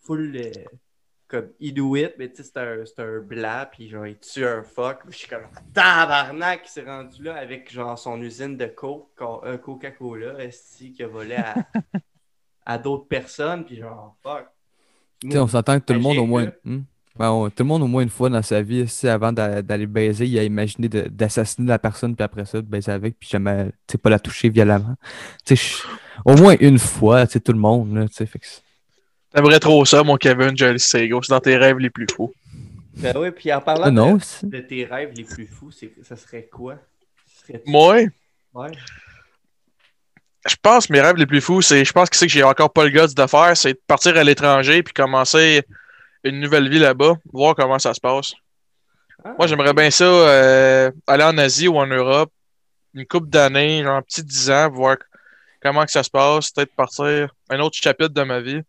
full. 0.00 0.36
euh, 0.36 0.50
comme 1.28 1.50
Inuit, 1.60 2.10
mais 2.18 2.28
tu 2.28 2.36
sais, 2.42 2.42
c'est 2.42 2.56
un, 2.58 2.84
c'est 2.84 3.00
un 3.02 3.20
blanc, 3.20 3.64
puis 3.70 3.88
genre, 3.88 4.06
il 4.06 4.18
tue 4.18 4.44
un 4.44 4.62
fuck. 4.64 5.00
Je 5.10 5.16
suis 5.16 5.28
comme, 5.28 5.44
tabarnak, 5.72 6.62
il 6.64 6.68
s'est 6.68 6.82
rendu 6.84 7.22
là 7.22 7.36
avec 7.36 7.70
genre 7.72 7.96
son 7.98 8.20
usine 8.20 8.56
de 8.56 8.66
Coke, 8.66 9.10
co- 9.16 9.40
euh, 9.44 9.56
Coca-Cola, 9.56 10.42
esti, 10.42 10.92
qui 10.92 11.02
a 11.04 11.06
volé 11.06 11.36
à, 11.36 11.68
à 12.66 12.78
d'autres 12.78 13.06
personnes, 13.06 13.64
puis 13.64 13.76
genre, 13.76 14.16
fuck. 14.22 14.46
Tu 15.22 15.30
sais, 15.32 15.38
on 15.38 15.46
s'entend 15.46 15.78
que 15.78 15.84
tout 15.84 15.92
le 15.92 16.00
monde 16.00 16.18
au 16.18 16.26
moins. 16.26 16.50
Hmm? 16.64 16.80
Ben, 17.18 17.30
on- 17.30 17.50
tout 17.50 17.62
le 17.62 17.64
monde 17.64 17.82
au 17.82 17.86
moins 17.86 18.02
une 18.02 18.08
fois 18.08 18.30
dans 18.30 18.40
sa 18.40 18.62
vie, 18.62 18.86
avant 19.04 19.32
d'a- 19.32 19.60
d'aller 19.60 19.86
baiser, 19.86 20.26
il 20.26 20.38
a 20.38 20.42
imaginé 20.44 20.88
d'assassiner 20.88 21.68
la 21.68 21.78
personne, 21.78 22.14
puis 22.16 22.24
après 22.24 22.46
ça, 22.46 22.58
de 22.62 22.66
baiser 22.66 22.92
avec, 22.92 23.18
puis 23.18 23.28
jamais, 23.28 23.66
tu 23.86 23.92
sais, 23.92 23.98
pas 23.98 24.08
la 24.08 24.18
toucher 24.18 24.48
violemment. 24.48 24.94
Tu 25.44 25.54
sais, 25.56 25.62
je- 25.84 25.86
au 26.24 26.34
moins 26.36 26.56
une 26.60 26.78
fois, 26.78 27.26
tu 27.26 27.34
sais, 27.34 27.40
tout 27.40 27.52
le 27.52 27.58
monde, 27.58 27.94
là, 27.94 28.08
tu 28.08 28.14
sais, 28.14 28.26
fait 28.26 28.38
que 28.38 28.46
T'aimerais 29.32 29.60
trop 29.60 29.84
ça, 29.84 30.02
mon 30.02 30.16
Kevin, 30.16 30.56
je 30.56 30.64
le 30.64 30.78
sais, 30.78 31.06
gros. 31.08 31.22
C'est 31.22 31.32
dans 31.32 31.40
tes 31.40 31.56
rêves 31.56 31.78
les 31.78 31.90
plus 31.90 32.06
fous. 32.12 32.32
Ben 32.96 33.14
oui, 33.16 33.30
puis 33.30 33.52
en 33.52 33.60
parlant 33.60 33.84
Ah, 33.84 33.90
non, 33.90 34.18
de, 34.42 34.58
tes 34.60 34.84
rêves 34.84 35.12
les 35.14 35.22
plus 35.24 35.46
fous, 35.46 35.70
c'est- 35.70 35.92
ça 36.02 36.16
serait 36.16 36.48
quoi? 36.50 36.76
Serait- 37.46 37.62
Moi, 37.66 38.00
Ouais. 38.52 38.70
Je 40.46 40.56
pense 40.62 40.86
que 40.86 40.92
mes 40.92 41.00
rêves 41.00 41.16
les 41.16 41.26
plus 41.26 41.40
fous, 41.40 41.62
c'est. 41.62 41.84
Je 41.84 41.92
pense 41.92 42.08
que 42.08 42.16
c'est 42.16 42.26
que 42.26 42.32
j'ai 42.32 42.42
encore 42.42 42.72
pas 42.72 42.84
le 42.84 42.90
guts 42.90 43.14
de 43.14 43.26
faire, 43.26 43.56
c'est 43.56 43.74
de 43.74 43.80
partir 43.86 44.16
à 44.16 44.24
l'étranger 44.24 44.82
puis 44.82 44.94
commencer 44.94 45.62
une 46.24 46.40
nouvelle 46.40 46.68
vie 46.68 46.78
là-bas, 46.78 47.14
voir 47.32 47.54
comment 47.54 47.78
ça 47.78 47.94
se 47.94 48.00
passe. 48.00 48.32
Ah, 49.24 49.34
Moi, 49.38 49.46
j'aimerais 49.46 49.74
bien 49.74 49.90
ça, 49.90 50.04
euh, 50.04 50.90
aller 51.06 51.24
en 51.24 51.36
Asie 51.38 51.68
ou 51.68 51.76
en 51.76 51.86
Europe, 51.86 52.30
une 52.94 53.06
couple 53.06 53.28
d'années, 53.28 53.82
genre 53.82 53.96
un 53.96 54.02
petit 54.02 54.22
10 54.24 54.50
ans, 54.50 54.70
voir 54.70 54.96
comment 55.62 55.84
que 55.84 55.90
ça 55.90 56.02
se 56.02 56.10
passe, 56.10 56.50
peut-être 56.50 56.74
partir 56.74 57.34
un 57.50 57.60
autre 57.60 57.76
chapitre 57.76 58.14
de 58.14 58.22
ma 58.22 58.40
vie. 58.40 58.60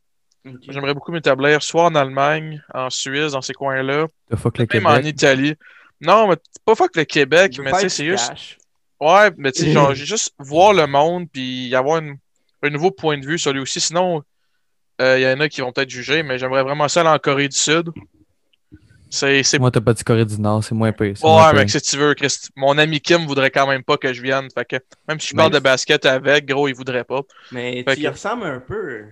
J'aimerais 0.67 0.93
beaucoup 0.93 1.11
m'établir 1.11 1.61
soit 1.61 1.83
en 1.83 1.95
Allemagne, 1.95 2.61
en 2.73 2.89
Suisse, 2.89 3.33
dans 3.33 3.41
ces 3.41 3.53
coins-là, 3.53 4.07
même 4.73 4.85
en. 4.87 4.97
Italie. 4.97 5.55
Non, 6.01 6.27
mais 6.27 6.35
pas 6.65 6.73
fuck 6.73 6.95
le 6.95 7.05
Québec, 7.05 7.59
mais 7.63 7.71
tu 7.71 7.79
sais, 7.81 7.89
c'est 7.89 8.05
juste. 8.05 8.57
Ouais, 9.01 9.31
mais 9.37 9.51
tu 9.51 9.63
sais, 9.63 9.71
genre, 9.71 9.93
j'ai 9.95 10.05
juste 10.05 10.33
voir 10.39 10.73
le 10.73 10.85
monde 10.87 11.27
puis 11.33 11.73
avoir 11.75 11.97
une- 11.99 12.17
un 12.63 12.69
nouveau 12.69 12.91
point 12.91 13.17
de 13.17 13.25
vue 13.25 13.39
sur 13.39 13.51
lui 13.51 13.59
aussi. 13.59 13.81
Sinon, 13.81 14.23
euh, 15.01 15.17
il 15.19 15.23
y 15.23 15.27
en 15.27 15.39
a 15.39 15.49
qui 15.49 15.61
vont 15.61 15.71
peut-être 15.71 15.89
juger, 15.89 16.21
mais 16.23 16.37
j'aimerais 16.37 16.61
vraiment 16.63 16.87
ça 16.87 17.01
aller 17.01 17.09
en 17.09 17.17
Corée 17.17 17.47
du 17.49 17.57
Sud. 17.57 17.89
C'est. 19.09 19.43
c'est... 19.43 19.59
Moi, 19.59 19.71
t'as 19.71 19.81
pas 19.81 19.93
dit 19.93 20.03
Corée 20.05 20.23
du 20.23 20.39
Nord, 20.39 20.63
c'est 20.63 20.73
moins 20.75 20.91
pire. 20.93 21.17
c'est 21.17 21.25
Ouais, 21.25 21.31
moins 21.31 21.51
mais 21.53 21.65
pire. 21.65 21.71
si 21.71 21.81
tu 21.81 21.97
veux, 21.97 22.13
Christ, 22.13 22.49
mon 22.55 22.77
ami 22.77 23.01
Kim 23.01 23.25
voudrait 23.25 23.51
quand 23.51 23.67
même 23.67 23.83
pas 23.83 23.97
que 23.97 24.13
je 24.13 24.21
vienne. 24.21 24.47
Fait 24.53 24.63
que 24.65 24.75
même 25.07 25.19
si 25.19 25.29
je 25.29 25.35
parle 25.35 25.51
Mais- 25.51 25.59
de 25.59 25.63
basket 25.63 26.05
avec, 26.05 26.45
gros, 26.45 26.67
il 26.69 26.75
voudrait 26.75 27.03
pas. 27.03 27.21
Mais 27.51 27.83
tu 27.85 27.99
y 27.99 28.03
que- 28.03 28.07
ressembles 28.09 28.45
un 28.45 28.59
peu. 28.59 29.05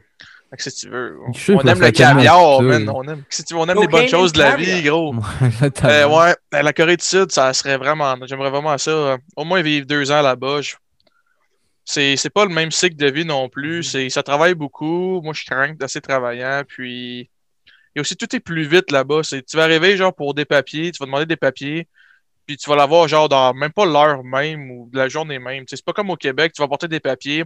Que 0.57 0.63
si 0.63 0.73
tu 0.73 0.89
veux. 0.89 1.17
On, 1.55 1.59
aime 1.67 1.79
le 1.79 1.91
caviar, 1.91 2.61
man. 2.61 2.89
On 2.89 3.03
aime, 3.07 3.23
si 3.29 3.43
tu 3.43 3.53
veux, 3.53 3.59
on 3.59 3.67
aime 3.67 3.75
les 3.81 3.87
bonnes 3.87 4.07
choses 4.09 4.33
de 4.33 4.39
la 4.39 4.55
vie, 4.55 4.81
gros. 4.83 5.13
Ouais, 5.13 5.21
Euh, 5.83 6.07
ouais, 6.07 6.35
euh, 6.55 6.61
la 6.63 6.73
Corée 6.73 6.97
du 6.97 7.05
Sud, 7.05 7.31
ça 7.31 7.53
serait 7.53 7.77
vraiment. 7.77 8.15
J'aimerais 8.25 8.49
vraiment 8.49 8.77
ça. 8.77 8.89
euh, 8.91 9.17
Au 9.35 9.43
moins 9.45 9.61
vivre 9.61 9.85
deux 9.85 10.11
ans 10.11 10.21
là-bas. 10.23 10.61
Je- 10.61 10.75
C'est 11.85 12.15
c'est 12.17 12.29
pas 12.29 12.45
le 12.45 12.53
même 12.53 12.71
cycle 12.71 12.95
de 12.95 13.07
vie 13.09 13.25
non 13.25 13.47
plus. 13.49 13.83
C'est 13.83 14.09
Ça 14.09 14.23
travaille 14.23 14.53
beaucoup. 14.55 15.21
Moi, 15.21 15.33
je 15.33 15.41
suis 15.41 15.49
assez 15.81 16.01
travaillant. 16.01 16.63
Puis. 16.67 17.29
Et 17.95 17.99
aussi, 17.99 18.15
tout 18.15 18.33
est 18.35 18.39
plus 18.39 18.63
vite 18.67 18.91
là-bas. 18.91 19.21
C'est- 19.23 19.43
Tu 19.45 19.55
vas 19.57 19.63
arriver, 19.63 19.97
genre, 19.97 20.13
pour 20.13 20.33
des 20.33 20.45
papiers. 20.45 20.91
Tu 20.91 20.97
vas 20.99 21.05
demander 21.05 21.25
des 21.25 21.35
papiers. 21.37 21.87
Puis 22.47 22.57
tu 22.57 22.67
vas 22.69 22.75
l'avoir, 22.75 23.07
genre, 23.07 23.29
dans 23.29 23.53
même 23.53 23.71
pas 23.71 23.85
l'heure 23.85 24.23
même 24.23 24.71
ou 24.71 24.89
de 24.91 24.97
la 24.97 25.07
journée 25.09 25.37
même. 25.39 25.63
C'est 25.67 25.83
pas 25.85 25.93
comme 25.93 26.09
au 26.09 26.15
Québec. 26.15 26.53
Tu 26.55 26.61
vas 26.61 26.67
porter 26.67 26.87
des 26.87 26.99
papiers. 26.99 27.43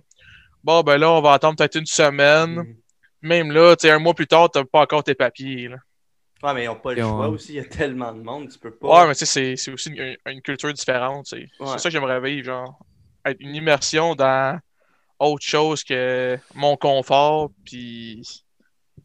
Bon, 0.63 0.81
ben 0.81 0.98
là, 0.98 1.12
on 1.12 1.22
va 1.22 1.33
attendre 1.33 1.57
peut-être 1.57 1.75
une 1.75 1.86
semaine. 1.86 2.55
Mm. 2.55 2.75
Même 3.23 3.51
là, 3.51 3.75
tu 3.75 3.87
sais, 3.87 3.91
un 3.91 3.99
mois 3.99 4.13
plus 4.13 4.27
tard, 4.27 4.51
t'as 4.51 4.63
pas 4.65 4.81
encore 4.81 5.03
tes 5.03 5.15
papiers. 5.15 5.69
là. 5.69 5.77
Ouais, 6.43 6.53
mais 6.53 6.63
ils 6.63 6.67
n'ont 6.67 6.75
pas 6.75 6.93
le 6.93 7.01
choix 7.01 7.29
aussi. 7.29 7.53
Il 7.53 7.55
y 7.55 7.59
a 7.59 7.63
tellement 7.65 8.13
de 8.13 8.21
monde, 8.21 8.49
tu 8.49 8.59
peux 8.59 8.71
pas. 8.71 9.01
Ouais, 9.01 9.07
mais 9.07 9.13
tu 9.15 9.19
sais, 9.19 9.25
c'est- 9.25 9.55
c'est 9.55 9.71
aussi 9.71 9.89
une, 9.89 10.17
une 10.27 10.41
culture 10.41 10.71
différente. 10.73 11.25
C'est 11.27 11.47
ça 11.59 11.77
que 11.83 11.89
j'aimerais 11.89 12.19
vivre, 12.21 12.45
genre. 12.45 12.77
Être 13.25 13.39
une 13.39 13.55
immersion 13.55 14.13
dans 14.15 14.59
autre 15.19 15.45
chose 15.45 15.83
que 15.85 16.37
mon 16.53 16.75
confort, 16.75 17.49
puis 17.63 18.21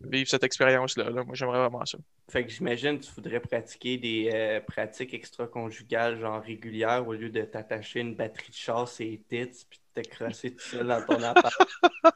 vivre 0.00 0.28
cette 0.28 0.42
expérience-là. 0.42 1.10
là. 1.10 1.22
Moi, 1.22 1.34
j'aimerais 1.34 1.60
vraiment 1.60 1.84
ça. 1.86 1.98
Fait 2.30 2.44
que 2.44 2.50
j'imagine 2.50 2.98
que 2.98 3.04
tu 3.04 3.12
voudrais 3.12 3.40
pratiquer 3.40 3.96
des 3.96 4.30
euh, 4.34 4.60
pratiques 4.60 5.14
extra-conjugales, 5.14 6.18
genre 6.20 6.42
régulières, 6.42 7.06
au 7.06 7.14
lieu 7.14 7.30
de 7.30 7.42
t'attacher 7.42 8.00
une 8.00 8.14
batterie 8.16 8.50
de 8.50 8.54
chasse 8.54 9.00
et 9.00 9.22
tits, 9.28 9.64
puis 9.70 9.80
de 10.02 10.48
tout 10.48 10.54
seul 10.58 10.86
dans 10.86 11.02
ton 11.02 11.22
appart. 11.22 11.54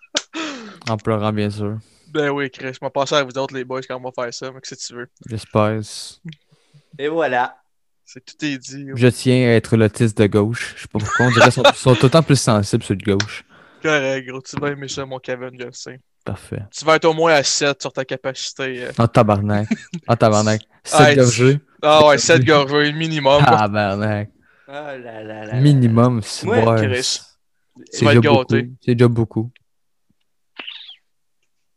En 0.88 0.96
pleurant, 0.96 1.32
bien 1.32 1.50
sûr. 1.50 1.78
Ben 2.08 2.30
oui, 2.30 2.50
Chris, 2.50 2.72
je 2.74 2.80
vais 2.80 2.90
passer 2.90 3.14
à 3.14 3.22
vous 3.22 3.36
autres, 3.38 3.54
les 3.54 3.64
boys, 3.64 3.80
quand 3.88 3.96
on 3.96 4.02
va 4.02 4.10
faire 4.10 4.34
ça, 4.34 4.50
mais 4.52 4.60
que 4.60 4.66
si 4.68 4.76
tu 4.76 4.94
veux. 4.94 5.08
J'espère. 5.28 5.80
Et 6.98 7.08
voilà. 7.08 7.56
C'est 8.04 8.24
tout 8.24 8.44
est 8.44 8.58
dit. 8.58 8.86
Je 8.94 9.06
tiens 9.08 9.48
à 9.48 9.52
être 9.52 9.76
l'autiste 9.76 10.18
de 10.18 10.26
gauche. 10.26 10.74
Je 10.76 10.82
sais 10.82 10.88
pas 10.88 10.98
pourquoi. 10.98 11.26
On 11.26 11.30
dirait 11.30 11.44
qu'ils 11.50 11.52
sont, 11.52 11.62
sont 11.74 12.04
autant 12.04 12.22
plus 12.22 12.36
sensibles 12.40 12.82
sur 12.82 12.94
le 12.94 13.16
gauche. 13.16 13.44
Correct, 13.82 14.26
gros. 14.26 14.42
Tu 14.42 14.56
vas 14.60 14.68
aimer 14.70 14.88
ça, 14.88 15.06
mon 15.06 15.18
Kevin, 15.18 15.50
je 15.58 15.64
le 15.66 15.72
sais. 15.72 16.00
Parfait. 16.24 16.62
Tu 16.76 16.84
vas 16.84 16.96
être 16.96 17.04
au 17.06 17.14
moins 17.14 17.32
à 17.34 17.42
7 17.42 17.80
sur 17.80 17.92
ta 17.92 18.04
capacité. 18.04 18.84
euh. 18.84 18.92
En 18.98 19.06
tabarnak. 19.08 19.68
En 20.06 20.16
tabarnak. 20.16 20.62
Ah, 20.92 21.06
7 21.06 21.16
gorgées. 21.18 21.60
Ah 21.80 22.06
ouais, 22.08 22.18
7 22.18 22.44
gorgées 22.44 22.92
minimum. 22.92 23.44
Tabarnak. 23.44 24.30
Ah 24.66 24.98
là 24.98 25.22
là 25.22 25.44
là. 25.46 25.54
Minimum, 25.60 26.20
c'est 26.24 26.46
ouais, 26.46 26.64
Chris. 26.76 27.20
C'est 27.90 28.06
déjà 28.06 28.44
déjà 28.86 29.08
beaucoup. 29.08 29.50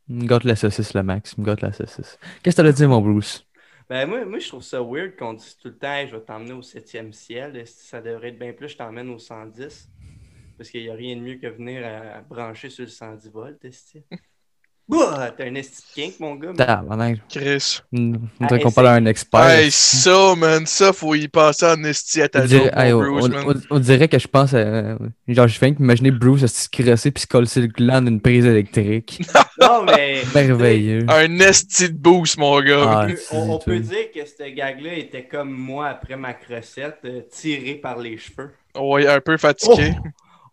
Il 0.08 0.16
me 0.18 0.28
gâte 0.28 0.44
la 0.44 0.56
saucisse, 0.56 0.94
le 0.94 1.04
max. 1.04 1.34
Il 1.38 1.42
me 1.42 1.46
gâte 1.46 1.62
la 1.62 1.74
saucisse. 1.74 2.20
Qu'est-ce 2.44 2.56
que 2.56 2.62
t'as 2.62 2.68
à 2.68 2.72
dire, 2.72 2.90
mon 2.90 3.02
Bruce? 3.02 3.48
Ben, 3.90 4.08
moi, 4.08 4.26
moi, 4.26 4.40
je 4.40 4.48
trouve 4.48 4.64
ça 4.64 4.82
weird 4.82 5.16
qu'on 5.16 5.34
dise 5.34 5.58
tout 5.58 5.70
le 5.70 5.78
temps 5.78 5.92
Hey, 5.94 6.08
je 6.08 6.16
vais 6.16 6.22
t'emmener 6.24 6.54
au 6.54 6.62
7e 6.62 7.12
ciel. 7.12 7.66
Ça 7.66 8.02
devrait 8.02 8.30
être 8.30 8.40
bien 8.40 8.54
plus, 8.54 8.70
je 8.70 8.78
t'emmène 8.78 9.10
au 9.10 9.20
110. 9.20 9.90
Parce 10.58 10.70
qu'il 10.70 10.84
n'y 10.84 10.90
a 10.90 10.94
rien 10.94 11.16
de 11.16 11.22
mieux 11.22 11.36
que 11.36 11.48
venir 11.48 11.86
à, 11.86 12.18
à 12.18 12.22
brancher 12.22 12.70
sur 12.70 12.84
le 12.84 12.90
110 12.90 13.30
volts. 13.32 13.66
Bah, 14.88 15.32
t'es 15.36 15.48
un 15.50 15.56
esti 15.56 15.82
de 15.82 15.94
kink, 16.02 16.20
mon 16.20 16.36
gars. 16.36 16.54
Tabarnak. 16.56 17.18
Chris. 17.28 17.82
On 17.92 18.14
Ah, 18.40 18.46
dirait 18.48 18.60
qu'on 18.62 18.72
parle 18.72 18.88
à 18.90 18.94
un 18.94 19.06
expert. 19.08 19.44
Hey, 19.44 19.72
ça, 19.72 20.36
man, 20.38 20.64
ça, 20.68 20.94
faut 20.94 21.16
y 21.16 21.28
passer 21.28 21.66
en 21.66 21.84
esti 21.84 22.22
à 22.22 22.26
On 22.26 22.28
ta 22.28 22.42
dirait, 22.46 22.72
hey, 22.76 22.94
on, 22.94 23.00
Bruce, 23.00 23.26
on- 23.26 23.30
man. 23.48 23.62
on 23.72 23.80
dirait 23.80 24.08
que 24.08 24.20
je 24.20 24.28
pense 24.28 24.54
à. 24.54 24.96
Genre, 25.28 25.48
je 25.48 25.60
viens 25.60 25.72
d'imaginer 25.72 26.12
Bruce 26.12 26.44
à 26.44 26.48
se 26.48 26.70
crosser 26.70 27.10
puis 27.10 27.22
se 27.22 27.28
coller 27.28 27.48
le 27.56 27.66
gland 27.68 28.04
d'une 28.04 28.22
prise 28.22 28.46
électrique. 28.46 29.22
Non, 29.60 29.84
mais. 29.86 30.22
Merveilleux. 30.36 31.06
Un 31.08 31.40
esti 31.40 31.90
de 31.90 31.98
boost, 31.98 32.38
mon 32.38 32.60
gars. 32.62 32.84
Ah, 32.86 33.08
On 33.32 33.58
peut- 33.58 33.68
on, 33.68 33.74
on 33.76 33.80
dire 33.80 34.12
que 34.14 34.20
ce 34.26 34.54
gag-là 34.54 34.94
était 34.98 35.24
comme 35.24 35.50
moi 35.52 35.88
après 35.88 36.18
ma 36.18 36.34
crocette, 36.34 36.98
euh, 37.06 37.22
tiré 37.32 37.76
par 37.76 37.98
les 37.98 38.18
cheveux. 38.18 38.52
Ouais, 38.78 39.08
un 39.08 39.22
peu 39.22 39.38
fatigué. 39.38 39.94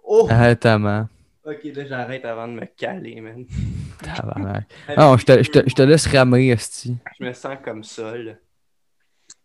Oh! 0.04 0.28
Ah, 0.30 0.54
tellement. 0.54 1.08
Ok, 1.44 1.64
là 1.74 1.86
j'arrête 1.86 2.24
avant 2.24 2.46
de 2.46 2.52
me 2.52 2.66
caler, 2.76 3.20
man. 3.20 3.44
Tabarnak. 4.02 4.64
Non, 4.96 5.16
je 5.16 5.24
te, 5.24 5.42
je, 5.42 5.50
te, 5.50 5.68
je 5.68 5.74
te 5.74 5.82
laisse 5.82 6.06
ramer, 6.06 6.50
Esti. 6.50 6.96
Je 7.18 7.24
me 7.24 7.32
sens 7.32 7.56
comme 7.64 7.82
ça, 7.82 8.16
là. 8.16 8.32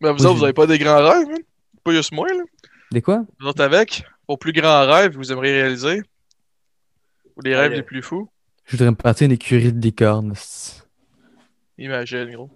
Mais 0.02 0.12
vous 0.12 0.26
autres, 0.26 0.38
vous 0.38 0.44
avez 0.44 0.54
pas 0.54 0.68
des 0.68 0.78
grands 0.78 1.04
rêves, 1.04 1.28
man? 1.28 1.40
Pas 1.84 1.92
juste 1.92 2.12
moi, 2.12 2.28
là. 2.28 2.44
Des 2.92 3.02
quoi? 3.02 3.26
Vous 3.40 3.48
autres 3.48 3.64
avec? 3.64 4.04
Vos 4.28 4.38
plus 4.38 4.54
grands 4.54 4.86
rêves 4.86 5.14
que 5.14 5.18
vous 5.18 5.32
aimeriez 5.32 5.62
réaliser? 5.62 6.04
Ou 7.36 7.42
les 7.42 7.56
rêves 7.56 7.68
Allez. 7.68 7.78
les 7.78 7.84
plus 7.84 8.04
fous? 8.04 8.30
Je 8.66 8.78
voudrais 8.78 8.92
me 8.92 8.96
partir 8.96 9.26
une 9.26 9.32
écurie 9.32 9.74
de 9.74 9.82
licorne, 9.82 10.34
Esti. 10.34 10.82
Imagine, 11.80 12.32
gros. 12.32 12.50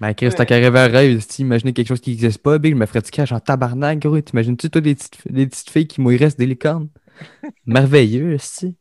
Ben, 0.00 0.14
Chris, 0.14 0.30
t'as 0.30 0.44
qu'à 0.46 0.56
rêver 0.56 0.78
un 0.78 0.88
rêve. 0.88 1.24
Imaginez 1.38 1.72
quelque 1.72 1.88
chose 1.88 2.00
qui 2.00 2.10
n'existe 2.10 2.38
pas, 2.38 2.58
Big. 2.58 2.74
Je 2.74 2.78
me 2.78 2.86
ferais 2.86 3.02
du 3.02 3.10
cash 3.10 3.32
en 3.32 3.40
tabarnak, 3.40 3.98
gros. 3.98 4.20
T'imagines-tu, 4.20 4.70
toi, 4.70 4.80
des 4.80 4.94
petites, 4.94 5.18
des 5.30 5.46
petites 5.46 5.70
filles 5.70 5.86
qui 5.86 6.00
mourraient 6.00 6.30
des 6.38 6.46
licornes? 6.46 6.88
Merveilleux, 7.66 8.34
Esti. 8.34 8.76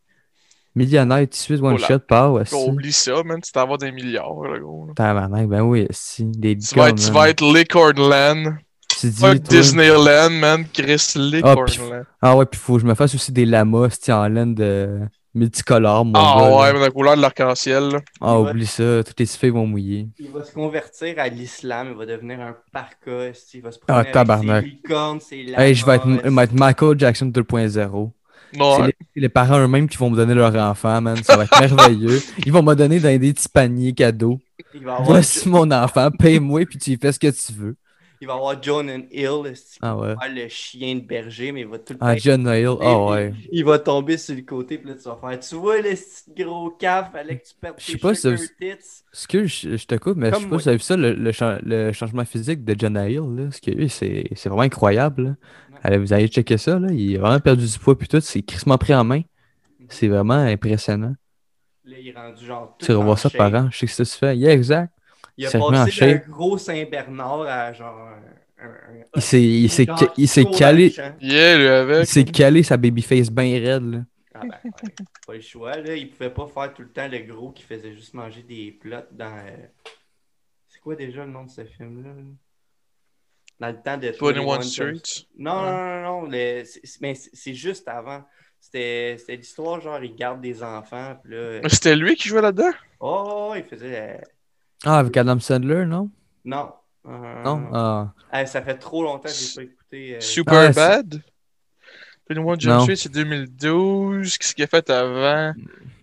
Millionnaire, 0.76 1.28
de 1.28 1.34
suite, 1.34 1.62
one 1.62 1.74
Oh 1.76 1.78
shot, 1.78 2.00
Esti. 2.40 2.56
oublie 2.56 2.94
ça, 2.94 3.24
man. 3.24 3.42
Tu 3.42 3.52
t'en 3.52 3.68
vas 3.68 3.78
des 3.78 3.92
milliards, 3.92 4.42
là, 4.44 4.60
gros. 4.60 4.86
là. 4.88 4.94
Tabarnak, 4.96 5.48
ben 5.48 5.62
oui, 5.62 5.86
Esti. 5.90 6.26
Des 6.26 6.58
Tu 6.58 6.76
vas, 6.76 6.90
être, 6.90 7.04
tu 7.04 7.12
vas 7.12 7.30
être. 7.30 7.44
Tu 9.00 9.08
dis, 9.10 9.20
toi- 9.20 9.34
Disneyland, 9.36 10.30
man. 10.30 10.66
Chris, 10.74 11.14
Liquorland. 11.16 12.04
Ah 12.22 12.36
ouais, 12.38 12.46
puis 12.46 12.60
faut 12.60 12.76
que 12.76 12.82
je 12.82 12.86
me 12.86 12.94
fasse 12.96 13.16
aussi 13.16 13.32
des 13.32 13.46
lamas, 13.46 13.88
Esti, 13.88 14.12
en 14.12 14.28
laine 14.28 14.54
de. 14.56 15.00
multicolore, 15.36 16.06
mon 16.06 16.14
Ah 16.16 16.38
gars. 16.40 16.58
ouais, 16.58 16.74
mais 16.74 16.80
la 16.80 16.90
couleur 16.92 17.16
de 17.16 17.22
l'arc-en-ciel. 17.22 17.90
là. 17.90 18.00
Ah, 18.20 18.34
va- 18.40 18.50
oublie 18.52 18.66
ça. 18.66 19.04
Toutes 19.04 19.20
les 19.20 19.26
filles 19.26 19.52
vont 19.52 19.66
mouiller. 19.68 20.08
Il 20.20 20.32
va 20.32 20.44
se 20.44 20.52
convertir 20.52 21.16
à 21.18 21.28
l'islam, 21.30 21.90
il 21.92 21.98
va 21.98 22.06
devenir 22.06 22.42
un 22.42 22.56
parka, 22.74 23.28
il 23.54 23.62
va 23.62 23.72
se 23.72 23.80
Ah, 23.88 24.00
avec 24.00 24.12
tabarnak. 24.12 24.64
ses 24.66 24.70
licornes, 24.72 25.20
ses 25.20 25.36
Hey, 25.56 25.76
je 25.76 25.86
vais 25.86 25.96
être, 25.96 26.08
lamas, 26.08 26.22
je 26.26 26.30
vais 26.30 26.44
être 26.44 26.54
Michael 26.54 27.00
Jackson 27.00 27.28
2.0. 27.28 28.12
C'est 28.52 28.60
Ouais. 28.62 28.94
les, 29.16 29.30
parents 29.30 29.60
eux-mêmes 29.60 29.88
qui 29.88 29.98
vont 29.98 30.10
me 30.10 30.16
donner 30.16 30.34
leur 30.34 30.56
enfant, 30.56 31.02
man. 31.02 31.18
Ça 31.24 31.38
va 31.38 31.44
être 31.44 31.60
merveilleux. 31.60 32.22
Ils 32.46 32.52
vont 32.52 32.64
me 32.64 32.74
donner 32.74 33.00
dans 33.00 33.20
des 33.20 33.34
petits 33.34 33.50
paniers 33.50 33.94
cadeaux. 33.94 34.40
avoir, 34.76 35.04
Voici 35.04 35.48
mon 35.48 35.70
enfant, 35.72 36.10
paye-moi, 36.12 36.66
puis 36.66 36.78
tu 36.80 36.92
y 36.92 36.98
fais 36.98 37.12
ce 37.12 37.20
que 37.20 37.28
tu 37.28 37.54
veux. 37.54 37.76
Il 38.22 38.28
va 38.28 38.34
avoir 38.34 38.62
John 38.62 38.90
and 38.90 39.04
Hill, 39.12 39.54
Ah 39.82 39.96
ouais. 39.98 40.14
le 40.34 40.48
chien 40.50 40.96
de 40.96 41.02
berger, 41.02 41.52
mais 41.52 41.62
il 41.62 41.68
va 41.68 41.80
tout 41.80 41.94
le 41.94 42.00
temps 42.00 42.06
Ah, 42.06 42.18
John 42.18 42.42
Hill, 42.42 42.76
ah 42.82 43.06
ouais. 43.06 43.34
Il 43.52 43.64
va 43.64 43.80
tomber 43.80 44.18
sur 44.18 44.36
le 44.36 44.42
côté, 44.42 44.78
puis 44.78 44.90
là, 44.90 44.96
tu 44.96 45.04
vas 45.04 45.18
faire, 45.22 45.40
tu 45.40 45.56
vois, 45.56 45.78
le 45.82 45.94
gros 46.44 46.70
caf, 46.72 47.12
fallait 47.12 47.38
que 47.40 47.46
tu 47.48 47.54
perdes 47.60 47.76
Je 47.80 47.86
tes 47.86 47.92
sais 47.94 47.98
pas 47.98 48.14
si 48.16 48.28
tits. 48.60 49.28
Que 49.28 49.46
je, 49.46 49.78
je 49.78 49.86
te 49.86 49.96
coupe, 49.96 50.18
mais 50.18 50.32
je 50.32 50.36
sais 50.36 50.48
pas 50.48 50.58
si 50.58 50.64
vous 50.64 50.68
avez 50.70 50.78
vu 50.78 50.84
ça, 50.84 50.98
le, 50.98 51.14
le 51.14 51.32
cha- 51.32 51.60
le 51.64 51.92
changement 51.94 52.26
physique 52.26 52.66
de 52.66 52.76
John 52.78 52.96
Hill, 52.96 53.36
là. 53.36 53.52
Ce 53.52 53.62
qu'il 53.62 53.80
a 53.80 53.84
eu, 53.84 53.90
c'est 53.90 54.28
vraiment 54.46 54.62
incroyable. 54.62 55.24
là. 55.24 55.30
Ouais. 55.30 55.80
Allez, 55.84 55.98
vous 55.98 56.12
allez 56.12 56.28
checker 56.28 56.58
ça, 56.58 56.78
là. 56.78 56.90
Il 56.92 57.16
a 57.16 57.20
vraiment 57.22 57.40
perdu 57.40 57.66
du 57.66 57.80
poids, 57.80 57.98
puis 57.98 58.08
tout. 58.08 58.20
C'est 58.20 58.42
crissement 58.42 58.78
pris 58.78 58.94
en 58.94 59.04
main. 59.06 59.22
C'est 59.88 60.08
vraiment 60.10 60.34
impressionnant. 60.34 61.16
Là, 61.86 61.96
il 62.00 62.10
est 62.10 62.12
rendu 62.16 62.46
genre. 62.46 62.76
tout 62.78 62.86
Tu 62.86 62.92
revois 62.92 63.16
ça 63.18 63.30
shape. 63.30 63.38
par 63.38 63.56
an. 63.56 63.70
Je 63.72 63.78
sais 63.80 63.86
que 63.88 63.92
ça 63.94 64.06
se 64.06 64.16
fait. 64.18 64.36
Yeah, 64.38 64.52
exact. 64.54 64.94
Il 65.40 65.48
a 65.48 65.52
passé 65.52 66.00
d'un 66.02 66.32
gros 66.32 66.58
Saint-Bernard 66.58 67.42
à 67.42 67.74
genre. 67.74 68.10
Un, 68.62 68.70
Il 69.16 69.22
s'est 69.22 69.42
il 69.42 69.70
s'est 69.70 69.86
genre 69.86 69.98
ca- 70.00 70.14
il 70.18 70.28
s'est 70.28 70.44
trop 70.44 70.54
calé. 70.58 70.94
Yeah, 71.22 71.56
lui 71.58 71.64
Il 71.64 71.68
avec. 71.70 72.08
s'est 72.08 72.26
calé 72.26 72.62
sa 72.62 72.76
babyface 72.76 73.30
bien 73.32 73.54
raide, 73.60 73.84
là. 73.86 74.00
Ah 74.34 74.42
ben, 74.42 74.50
ouais, 74.66 74.72
pas 75.28 75.34
le 75.34 75.42
choix, 75.42 75.76
là. 75.78 75.96
Il 75.96 76.10
pouvait 76.10 76.30
pas 76.30 76.46
faire 76.48 76.74
tout 76.74 76.82
le 76.82 76.90
temps 76.90 77.08
le 77.08 77.20
gros 77.20 77.52
qui 77.52 77.64
faisait 77.64 77.94
juste 77.94 78.14
manger 78.14 78.44
des 78.44 78.72
plots 78.72 78.98
dans. 79.12 79.38
euh, 79.38 79.56
C'est 80.68 80.80
quoi 80.82 80.96
déjà 80.96 81.24
le 81.26 81.32
nom 81.32 81.46
de 81.46 81.50
ce 81.50 81.64
film-là? 81.64 82.10
là? 82.10 82.22
Dans 83.60 83.68
le 83.70 83.82
temps 83.82 83.98
de 83.98 84.08
21 84.10 84.62
Jump- 84.62 84.96
Street. 84.98 85.26
Non, 85.38 85.62
non, 85.62 85.72
non, 85.72 86.02
non. 86.02 86.22
le- 86.30 86.64
c'est- 86.66 86.82
c'est- 86.84 87.02
Mais 87.02 87.14
c'est 87.16 87.54
juste 87.54 87.88
avant. 87.88 88.24
C'était 88.60 89.16
c'était 89.18 89.38
l'histoire, 89.38 89.80
genre, 89.80 90.04
il 90.04 90.16
garde 90.16 90.42
des 90.42 90.62
enfants, 90.64 91.18
puis 91.24 91.34
là. 91.34 91.60
Mais 91.64 91.70
C'était 91.70 91.96
lui 91.96 92.16
qui 92.16 92.28
jouait 92.28 92.42
là-dedans? 92.42 92.72
Oh, 93.00 93.54
il 93.56 93.64
faisait. 93.64 94.22
Euh, 94.86 94.90
Ah, 94.90 95.00
avec 95.00 95.16
Adam 95.18 95.40
Sandler, 95.40 95.86
non? 95.86 96.10
Non. 96.46 96.72
Euh, 97.08 97.44
Non? 97.44 97.70
Ah. 97.74 98.14
ah, 98.32 98.46
ça 98.46 98.62
fait 98.62 98.78
trop 98.78 99.04
longtemps 99.04 99.30
que 99.30 99.34
j'ai 99.36 99.56
pas 99.56 99.64
écouté. 99.64 100.16
euh, 100.16 100.22
Super 100.22 100.70
Ah, 100.70 100.72
Bad? 100.72 101.22
21 102.30 102.60
Jump. 102.60 102.82
Street, 102.84 102.96
c'est 102.96 103.12
2012. 103.12 104.38
Qu'est-ce 104.38 104.54
qu'il 104.54 104.64
a 104.64 104.68
fait 104.68 104.88
avant? 104.90 105.54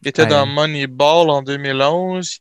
Il 0.03 0.09
était 0.09 0.27
dans 0.27 0.45
Moneyball 0.47 1.31
en 1.31 1.43
2011. 1.43 2.41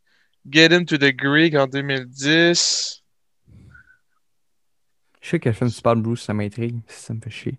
Get 0.50 0.68
Him 0.76 0.86
to 0.86 0.98
the 0.98 1.12
Greek 1.16 1.56
en 1.56 1.68
2010. 1.68 3.04
Je 5.22 5.30
sais 5.30 5.40
quel 5.40 5.54
film 5.54 5.72
tu 5.72 5.82
parles, 5.82 6.02
Bruce, 6.02 6.24
ça 6.24 6.34
m'intrigue. 6.34 6.80
Ça 6.88 7.14
me 7.14 7.20
fait 7.20 7.30
chier. 7.32 7.58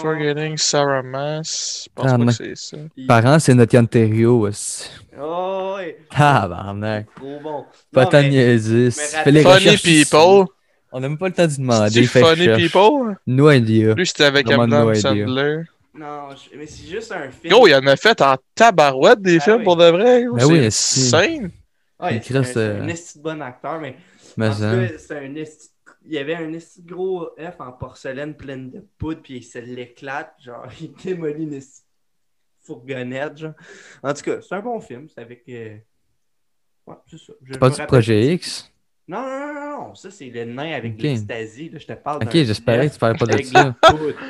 Forgetting 0.00 0.56
Sarah 0.56 1.02
Mass. 1.02 1.84
Je 1.86 1.90
pense 1.94 2.06
Ah, 2.06 2.12
pas 2.12 2.18
non. 2.18 2.26
que 2.26 2.32
c'est 2.32 2.56
ça. 2.56 2.76
Parents, 3.06 3.38
c'est 3.38 3.54
notre 3.54 3.74
Yann 3.74 3.86
Terrio. 3.86 4.40
aussi. 4.46 4.88
Oh, 5.20 5.74
ouais. 5.76 5.98
Ah, 6.14 6.46
barnac. 6.48 7.06
Trop 7.14 7.38
bon. 7.42 7.64
Pas 7.92 8.04
Non, 8.04 8.10
tant 8.10 8.22
mais- 8.22 8.28
niaiser. 8.30 8.84
mais 8.86 8.90
Fais 8.90 9.30
les 9.30 9.42
Funny. 9.42 9.76
People. 9.76 10.46
On 10.92 11.00
n'a 11.00 11.08
même 11.08 11.18
pas 11.18 11.28
le 11.28 11.34
temps 11.34 11.46
d'y 11.46 11.58
demander. 11.58 12.06
C'est 12.06 12.20
Funny. 12.22 12.48
People? 12.56 13.16
No 13.26 13.50
idea. 13.50 13.94
Lui, 13.94 14.06
c'était 14.06 14.24
avec 14.24 14.46
Vraiment 14.46 14.66
no 14.66 14.76
Adam 14.76 14.92
idea. 14.92 15.00
Sandler. 15.02 15.62
Non, 15.94 16.28
je- 16.34 16.58
mais 16.58 16.66
c'est 16.66 16.86
juste 16.88 17.12
un 17.12 17.30
film. 17.30 17.52
Yo, 17.54 17.66
il 17.66 17.74
en 17.74 17.86
a 17.86 17.96
fait 17.96 18.20
en 18.22 18.36
tabarouette 18.54 19.20
des 19.20 19.38
Ah 19.38 19.44
films 19.44 19.56
oui. 19.58 19.64
pour 19.64 19.76
de 19.76 19.84
vrai. 19.86 20.24
Ben 20.24 20.38
c'est 20.38 20.44
oui, 20.46 20.66
insane. 20.66 21.50
Ouais, 22.00 22.20
c'est 22.22 22.36
un, 22.36 22.42
euh, 22.56 22.86
esti 22.88 23.18
de 23.18 23.22
bon 23.22 23.40
acteur, 23.40 23.80
mais, 23.80 23.96
Mais 24.36 24.48
en 24.48 24.54
tout 24.54 24.60
cas, 24.60 24.88
c'est 24.98 25.16
un 25.18 25.34
esti- 25.34 25.70
il 26.06 26.12
y 26.14 26.18
avait 26.18 26.34
un 26.36 26.52
esti 26.52 26.82
gros 26.82 27.30
F 27.38 27.60
en 27.60 27.72
porcelaine 27.72 28.34
pleine 28.36 28.70
de 28.70 28.84
poudre, 28.98 29.20
puis 29.22 29.36
il 29.38 29.42
se 29.44 29.58
l'éclate, 29.58 30.34
genre, 30.40 30.66
il 30.80 30.92
démolit 30.94 31.44
une 31.44 31.60
fourgonnette, 32.62 33.38
genre. 33.38 33.54
En 34.02 34.12
tout 34.14 34.22
cas, 34.22 34.40
c'est 34.40 34.54
un 34.54 34.60
bon 34.60 34.80
film, 34.80 35.08
c'est 35.08 35.20
avec... 35.20 35.42
euh, 35.48 35.76
Ouais, 36.86 36.94
c'est 37.10 37.18
ça. 37.18 37.32
Je- 37.42 37.58
pas 37.58 37.70
du 37.70 37.82
projet 37.86 38.34
X? 38.34 38.70
Non, 39.08 39.20
non, 39.22 39.54
non, 39.54 39.94
ça 39.94 40.10
c'est 40.10 40.30
le 40.30 40.44
nain 40.44 40.72
avec 40.72 40.94
Ok. 40.94 41.02
l'extasie, 41.02 41.68
là, 41.68 41.78
je 41.78 41.86
te 41.86 41.92
parle 41.92 42.22
Ok, 42.24 42.32
j'espérais 42.32 42.88
que 42.88 42.94
tu 42.94 42.98
parlais 42.98 43.16
pas 43.18 43.26
de 43.26 43.42
ça. 43.42 43.74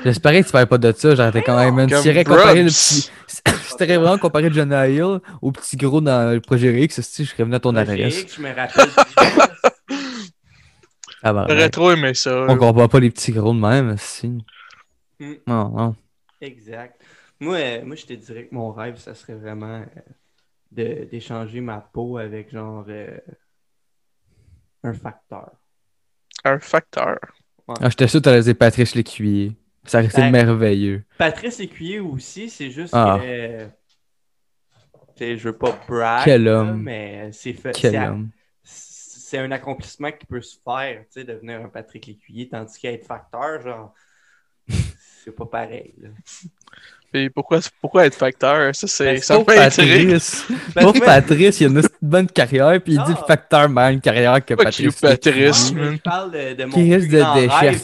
J'espérais 0.04 0.42
que 0.42 0.46
tu 0.46 0.52
parlais 0.52 0.66
pas 0.66 0.78
de 0.78 0.92
ça. 0.92 1.14
J'arrêtais 1.14 1.42
quand 1.42 1.58
même. 1.58 1.74
Man. 1.74 1.88
Comme 1.88 2.02
Tu 2.02 2.08
irais 2.08 2.24
comparer 2.24 2.62
le 2.62 2.68
petit. 2.70 3.10
T'aurais 3.78 3.96
vraiment 3.96 4.18
comparé 4.18 4.52
Jonah 4.52 4.88
Hill 4.88 5.20
au 5.40 5.52
petit 5.52 5.76
gros 5.76 6.00
dans 6.00 6.32
le 6.32 6.40
projet 6.40 6.78
X, 6.82 7.00
si 7.00 7.24
je 7.24 7.30
serais 7.30 7.44
venu 7.44 7.54
à 7.54 7.60
ton 7.60 7.74
adresse. 7.76 8.22
X, 8.22 8.36
je 8.36 8.42
me 8.42 8.54
rappelle. 8.54 8.88
J'aurais 11.32 11.70
trop 11.70 11.90
aimé 11.92 12.14
ça. 12.14 12.46
On 12.48 12.56
compare 12.56 12.88
pas 12.88 13.00
les 13.00 13.10
petits 13.10 13.32
gros 13.32 13.52
de 13.54 13.58
même, 13.60 13.96
si. 13.98 14.28
Hmm. 15.18 15.34
Non, 15.46 15.68
non. 15.70 15.96
Exact. 16.40 17.00
Moi, 17.40 17.56
euh, 17.56 17.84
moi, 17.84 17.96
je 17.96 18.06
te 18.06 18.12
dirais 18.12 18.46
que 18.46 18.54
mon 18.54 18.72
rêve, 18.72 18.96
ça 18.98 19.14
serait 19.14 19.34
vraiment 19.34 19.80
euh, 19.80 19.84
de- 20.72 21.04
d'échanger 21.10 21.60
ma 21.60 21.78
peau 21.80 22.18
avec 22.18 22.50
genre 22.52 22.84
euh, 22.88 23.16
un 24.82 24.92
facteur. 24.92 25.50
Un 26.44 26.58
facteur. 26.58 27.18
Ah, 27.68 27.88
j'étais 27.90 28.06
sûr 28.08 28.20
que 28.20 28.24
t'allais 28.24 28.42
dire 28.42 28.54
Patrice 28.56 28.94
Lécuyer. 28.94 29.52
Ça 29.84 29.98
aurait 29.98 30.06
été 30.06 30.20
Ben- 30.20 30.30
merveilleux. 30.30 31.04
Patrice 31.18 31.60
Écuyer 31.60 32.00
aussi, 32.00 32.48
c'est 32.50 32.70
juste 32.70 32.94
Ah. 32.94 33.18
que. 33.20 33.26
euh, 33.26 33.66
je 35.20 35.34
veux 35.48 35.56
pas 35.56 35.78
brag. 35.88 36.22
Quel 36.24 36.44
là, 36.44 36.60
homme. 36.60 36.82
mais 36.82 37.30
c'est 37.32 37.52
fait. 37.54 37.72
Quel 37.72 37.96
homme. 37.96 38.28
C'est 39.28 39.38
un 39.38 39.50
accomplissement 39.50 40.12
qui 40.12 40.24
peut 40.24 40.40
se 40.40 40.56
faire, 40.64 41.00
tu 41.00 41.06
sais, 41.10 41.24
devenir 41.24 41.60
un 41.60 41.68
Patrick 41.68 42.06
Lécuyer, 42.06 42.48
tandis 42.48 42.78
qu'être 42.78 43.04
facteur, 43.04 43.60
genre, 43.60 43.92
c'est 45.24 45.34
pas 45.34 45.46
pareil. 45.46 45.94
là. 46.00 46.10
Puis 47.12 47.28
pourquoi, 47.30 47.58
pourquoi 47.80 48.06
être 48.06 48.14
facteur? 48.14 48.72
Ça, 48.72 48.86
c'est, 48.86 49.04
Ben, 49.14 49.20
ça. 49.20 49.42
Patrice. 49.44 50.46
Vois- 50.76 50.92
Patrice, 50.92 51.60
il 51.60 51.66
a 51.66 51.70
une 51.70 51.88
bonne 52.00 52.28
carrière, 52.28 52.80
puis 52.80 52.92
il 52.92 52.98
dit 53.02 53.12
Ah. 53.16 53.18
le 53.20 53.26
facteur 53.26 53.68
mal 53.68 53.94
une 53.94 54.00
carrière 54.00 54.44
que 54.44 54.54
Pas 54.54 54.64
Patrice. 54.64 55.00
Patrice. 55.00 55.72
Je 55.74 55.96
parle 56.02 56.30
de, 56.30 56.54
de 56.54 56.64
mon 56.64 56.70
Qui 56.72 56.94
risque 56.94 57.08
plus 57.08 57.16
de 57.16 57.20
grand 57.22 57.34
déchets 57.34 57.56
rêve, 57.58 57.82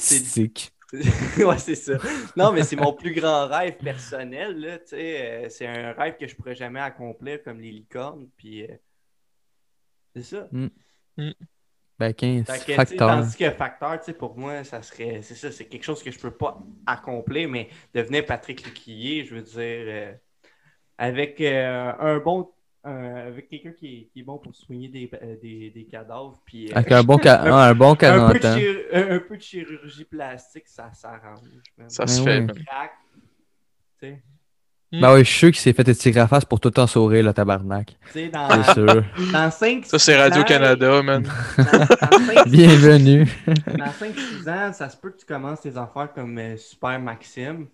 ouais, 1.49 1.59
c'est 1.59 1.75
ça. 1.75 1.95
Non, 2.37 2.53
mais 2.53 2.63
c'est 2.63 2.77
mon 2.77 2.93
plus 2.93 3.15
grand 3.15 3.49
rêve 3.49 3.79
personnel, 3.79 4.61
là, 4.61 4.79
tu 4.79 4.85
sais. 4.91 5.27
euh, 5.45 5.49
c'est 5.49 5.67
un 5.67 5.93
rêve 5.93 6.17
que 6.21 6.29
je 6.29 6.37
pourrais 6.37 6.55
jamais 6.55 6.81
accomplir 6.81 7.43
comme 7.43 7.61
les 7.61 7.73
licornes, 7.73 8.29
puis... 8.37 8.63
euh, 8.63 8.69
c'est 10.15 10.23
ça. 10.23 10.49
Ben, 11.99 12.13
15 12.15 12.47
Fait 12.47 12.59
que, 12.67 12.73
facteur. 12.73 13.11
tandis 13.11 13.37
que 13.37 13.51
facteur, 13.51 13.99
tu 14.01 14.07
sais, 14.07 14.13
pour 14.15 14.37
moi, 14.37 14.65
ça 14.65 14.83
serait... 14.83 15.23
C'est 15.23 15.35
ça, 15.35 15.53
c'est 15.53 15.67
quelque 15.67 15.85
chose 15.85 16.03
que 16.03 16.11
je 16.11 16.19
peux 16.19 16.31
pas 16.33 16.59
accomplir, 16.87 17.49
mais 17.49 17.69
devenir 17.95 18.25
Patrick 18.27 18.65
Luquillier, 18.65 19.25
je 19.25 19.35
veux 19.37 19.43
dire, 19.43 19.57
euh, 19.61 20.13
avec 20.99 21.41
euh, 21.41 21.93
un 21.99 22.19
bon... 22.19 22.51
euh, 22.87 23.29
avec 23.29 23.49
quelqu'un 23.49 23.73
qui 23.73 23.87
est, 23.87 24.05
qui 24.13 24.21
est 24.21 24.23
bon 24.25 24.39
pour 24.39 24.55
soigner 24.55 24.89
des, 24.89 25.11
des, 25.41 25.71
des 25.71 25.85
cadavres, 25.85 26.41
puis... 26.45 26.73
euh, 26.73 26.77
Avec 26.77 26.91
un 26.93 27.05
bon, 27.05 27.19
ca... 27.23 27.41
un 27.69 27.75
bon 27.75 27.93
un, 27.93 27.95
peu 27.95 28.01
canon 28.01 28.29
de 28.33 28.39
temps. 28.39 28.55
chir- 28.57 28.87
un- 28.93 29.11
un 29.17 29.19
peu 29.21 29.37
de 29.37 29.43
chirurgie 29.43 30.05
plastique, 30.05 30.67
ça 30.67 30.93
s'arrange. 30.93 31.41
man. 31.79 31.89
Ça 31.91 32.05
Ben 32.05 32.09
se 32.09 32.23
fait. 32.23 32.41
man. 32.41 32.57
Sais. 34.93 35.01
Ben 35.01 35.15
oui, 35.15 35.21
je 35.21 35.25
suis 35.31 35.39
sûr 35.39 35.49
qu'il 35.53 35.61
s'est 35.61 35.73
fait 35.73 35.89
étirer 35.89 36.17
la 36.21 36.29
face 36.29 36.45
pour 36.45 36.61
tout 36.61 36.69
le 36.69 36.75
temps 36.75 36.87
sourire, 36.87 37.25
le 37.25 37.33
tabarnak. 37.33 37.97
C'est 38.13 38.31
sûr. 38.75 39.03
dans 39.33 39.51
5 39.51 39.87
Ça, 39.87 39.99
c'est 39.99 40.17
Radio-Canada, 40.21 41.03
man. 41.03 41.23
Dans, 41.57 41.65
dans 41.65 41.87
5, 42.35 42.49
Bienvenue. 42.49 43.27
dans 43.47 43.87
5-6 43.87 44.51
ans, 44.51 44.73
ça 44.75 44.91
se 44.91 44.97
peut 44.99 45.11
que 45.11 45.19
tu 45.21 45.25
commences 45.27 45.63
tes 45.63 45.75
affaires 45.79 46.13
comme 46.15 46.37
euh, 46.37 46.57
Super 46.59 47.01
Maxime. 47.01 47.69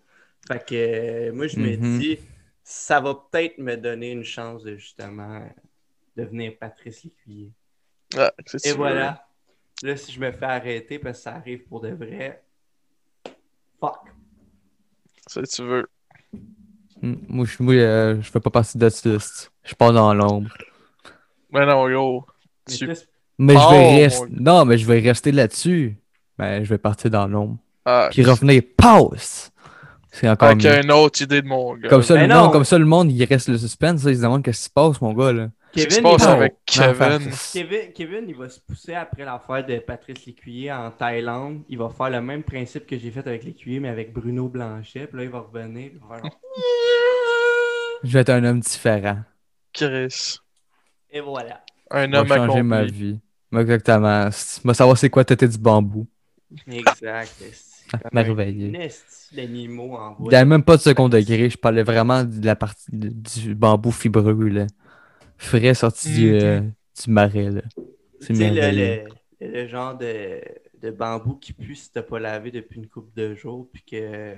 Fait 0.47 0.65
que 0.65 0.75
euh, 0.75 1.33
moi, 1.33 1.49
je 1.49 1.59
me 1.59 1.77
Mhm. 1.77 1.99
dis, 1.99 2.19
ça 2.63 3.01
va 3.01 3.15
peut-être 3.15 3.59
me 3.59 3.77
donner 3.77 4.13
une 4.13 4.25
chance 4.25 4.63
de 4.63 4.77
justement 4.77 5.43
devenir 6.17 6.53
Patrice 6.61 7.03
Lécuyer. 7.03 7.51
Ah, 8.17 8.33
c'est 8.47 8.65
Et 8.69 8.73
voilà. 8.75 9.27
Là, 9.83 9.97
si 9.97 10.13
je 10.13 10.21
me 10.21 10.31
fais 10.31 10.45
arrêter 10.45 10.99
parce 11.01 11.19
que 11.19 11.25
ça 11.25 11.35
arrive 11.35 11.65
pour 11.65 11.81
de 11.81 11.89
vrai, 11.91 12.43
fuck. 13.81 13.99
Ça, 15.27 15.43
tu 15.43 15.63
veux. 15.63 15.89
Mm, 17.03 17.15
Moi, 17.29 17.47
je, 17.47 17.63
moi, 17.63 17.75
euh, 17.75 18.17
je 18.21 18.31
fais 18.31 18.41
pas 18.41 18.51
partie 18.51 18.77
de 18.79 18.89
ça. 18.89 19.19
c'est- 19.21 19.51
Je 19.65 19.75
pars 19.75 19.93
dans 19.93 20.13
l'ombre. 20.15 20.51
Mais 21.53 21.65
non, 21.67 21.89
yo. 21.89 22.25
Mais 22.69 22.75
Tu- 22.75 22.89
Mais 23.39 23.55
je 23.55 23.71
vais 23.71 24.03
rester. 24.05 24.27
mon- 24.31 24.43
Non, 24.43 24.65
mais 24.65 24.79
je 24.79 24.87
vais 24.87 24.99
rester 25.01 25.31
là-dessus. 25.33 25.97
Ben, 26.39 26.65
je 26.65 26.69
vais 26.69 26.79
partir 26.79 27.11
dans 27.11 27.27
l'ombre. 27.27 27.57
Ah, 27.85 28.09
Puis 28.11 28.25
revenir, 28.25 28.63
pause! 28.77 29.51
C'est 30.11 30.29
encore 30.29 30.49
avec 30.49 30.65
mieux. 30.65 30.85
une 30.85 30.91
autre 30.93 31.23
idée 31.23 31.43
de 31.43 31.47
mon 31.47 31.75
gars. 31.77 31.89
Comme 31.89 32.03
ça, 32.03 32.17
le 32.17 32.27
non. 32.27 32.43
monde, 32.45 32.53
comme 32.53 32.65
ça, 32.65 32.79
le 32.79 32.85
monde, 32.87 33.13
il 33.13 33.25
reste 33.25 33.49
le 33.49 33.59
suspense. 33.59 34.05
là, 34.05 34.11
ils 34.11 34.17
se 34.17 34.23
demandent 34.23 34.43
qu'est-ce 34.43 34.59
qui 34.59 34.65
se 34.65 34.71
passe, 34.71 35.01
mon 35.01 35.13
gars. 35.13 35.33
Là. 35.33 35.49
Qu'est-ce 35.73 35.87
qui 35.89 35.95
se 35.95 36.01
Kevin, 36.01 36.11
passe 36.17 36.23
il 36.25 36.29
avec 36.31 36.53
Non, 36.53 36.59
Kevin? 36.95 37.31
Kevin, 37.53 37.93
Kevin, 37.95 38.25
il 38.29 38.35
va 38.35 38.49
se 38.49 38.59
pousser 38.61 38.95
après 38.95 39.25
l'affaire 39.25 39.65
de 39.65 39.79
Patrice 39.79 40.27
Lécuyer 40.27 40.73
en 40.73 40.91
Thaïlande. 40.91 41.61
Il 41.69 41.79
va 41.79 41.91
faire 41.91 42.11
le 42.11 42.21
même 42.23 42.43
principe 42.43 42.87
que 42.87 42.99
j'ai 42.99 43.11
fait 43.11 43.27
avec 43.27 43.45
Lécuyer, 43.45 43.79
mais 43.81 43.89
avec 43.91 44.13
Bruno 44.13 44.49
Blanchet. 44.49 45.07
Puis 45.07 45.19
là, 45.19 45.25
il 45.25 45.31
va 45.31 45.41
revenir. 45.41 45.91
il 45.95 45.99
va 46.09 46.17
faire 46.17 46.31
Je 48.05 48.13
vais 48.13 48.21
être 48.21 48.31
un 48.31 48.45
homme 48.45 48.61
différent. 48.61 49.19
Chris. 49.73 50.39
Et 51.11 51.21
voilà. 51.21 51.63
Un 51.91 52.11
Je 52.11 52.17
homme 52.17 52.29
vais 52.29 52.35
changer 52.37 52.63
ma 52.63 52.79
accompli. 52.79 52.99
vie. 52.99 53.21
Exactement. 53.57 54.31
Je 54.31 54.67
vais 54.69 54.75
savoir 54.75 54.99
c'est 54.99 55.11
quoi 55.11 55.25
têter 55.25 55.49
du 55.49 55.59
bambou. 55.59 56.07
Exact. 56.67 57.35
merveilleux. 58.13 58.73
Il 59.33 60.29
n'y 60.29 60.35
avait 60.35 60.45
même 60.45 60.63
pas 60.63 60.77
de 60.77 60.83
second 60.83 61.09
degré. 61.09 61.49
Je 61.49 61.57
parlais 61.57 61.83
vraiment 61.83 62.25
de 62.25 62.45
la 62.45 62.57
partie 62.57 62.91
de- 62.93 63.09
du 63.09 63.55
bambou 63.55 63.91
fibreux, 63.91 64.49
là. 64.49 64.67
Frais 65.39 65.75
sorti 65.75 66.13
du, 66.13 66.33
Mhm. 66.33 66.41
euh, 66.43 66.61
du 66.61 67.11
marais, 67.11 67.51
là. 67.51 67.63
C'est 68.21 68.35
Tu 68.35 68.35
sais, 68.37 68.51
le, 68.51 69.05
le, 69.41 69.53
le 69.63 69.69
genre 69.69 69.97
de, 69.97 70.41
de 70.83 70.91
bambou 70.91 71.37
qui 71.37 71.53
pue 71.53 71.77
si 71.77 71.91
t'as 71.93 72.03
pas 72.03 72.19
lavé 72.19 72.51
depuis 72.51 72.77
une 72.79 72.89
couple 72.89 73.13
de 73.17 73.35
jours, 73.35 73.69
puis 73.73 73.83
que. 73.83 74.35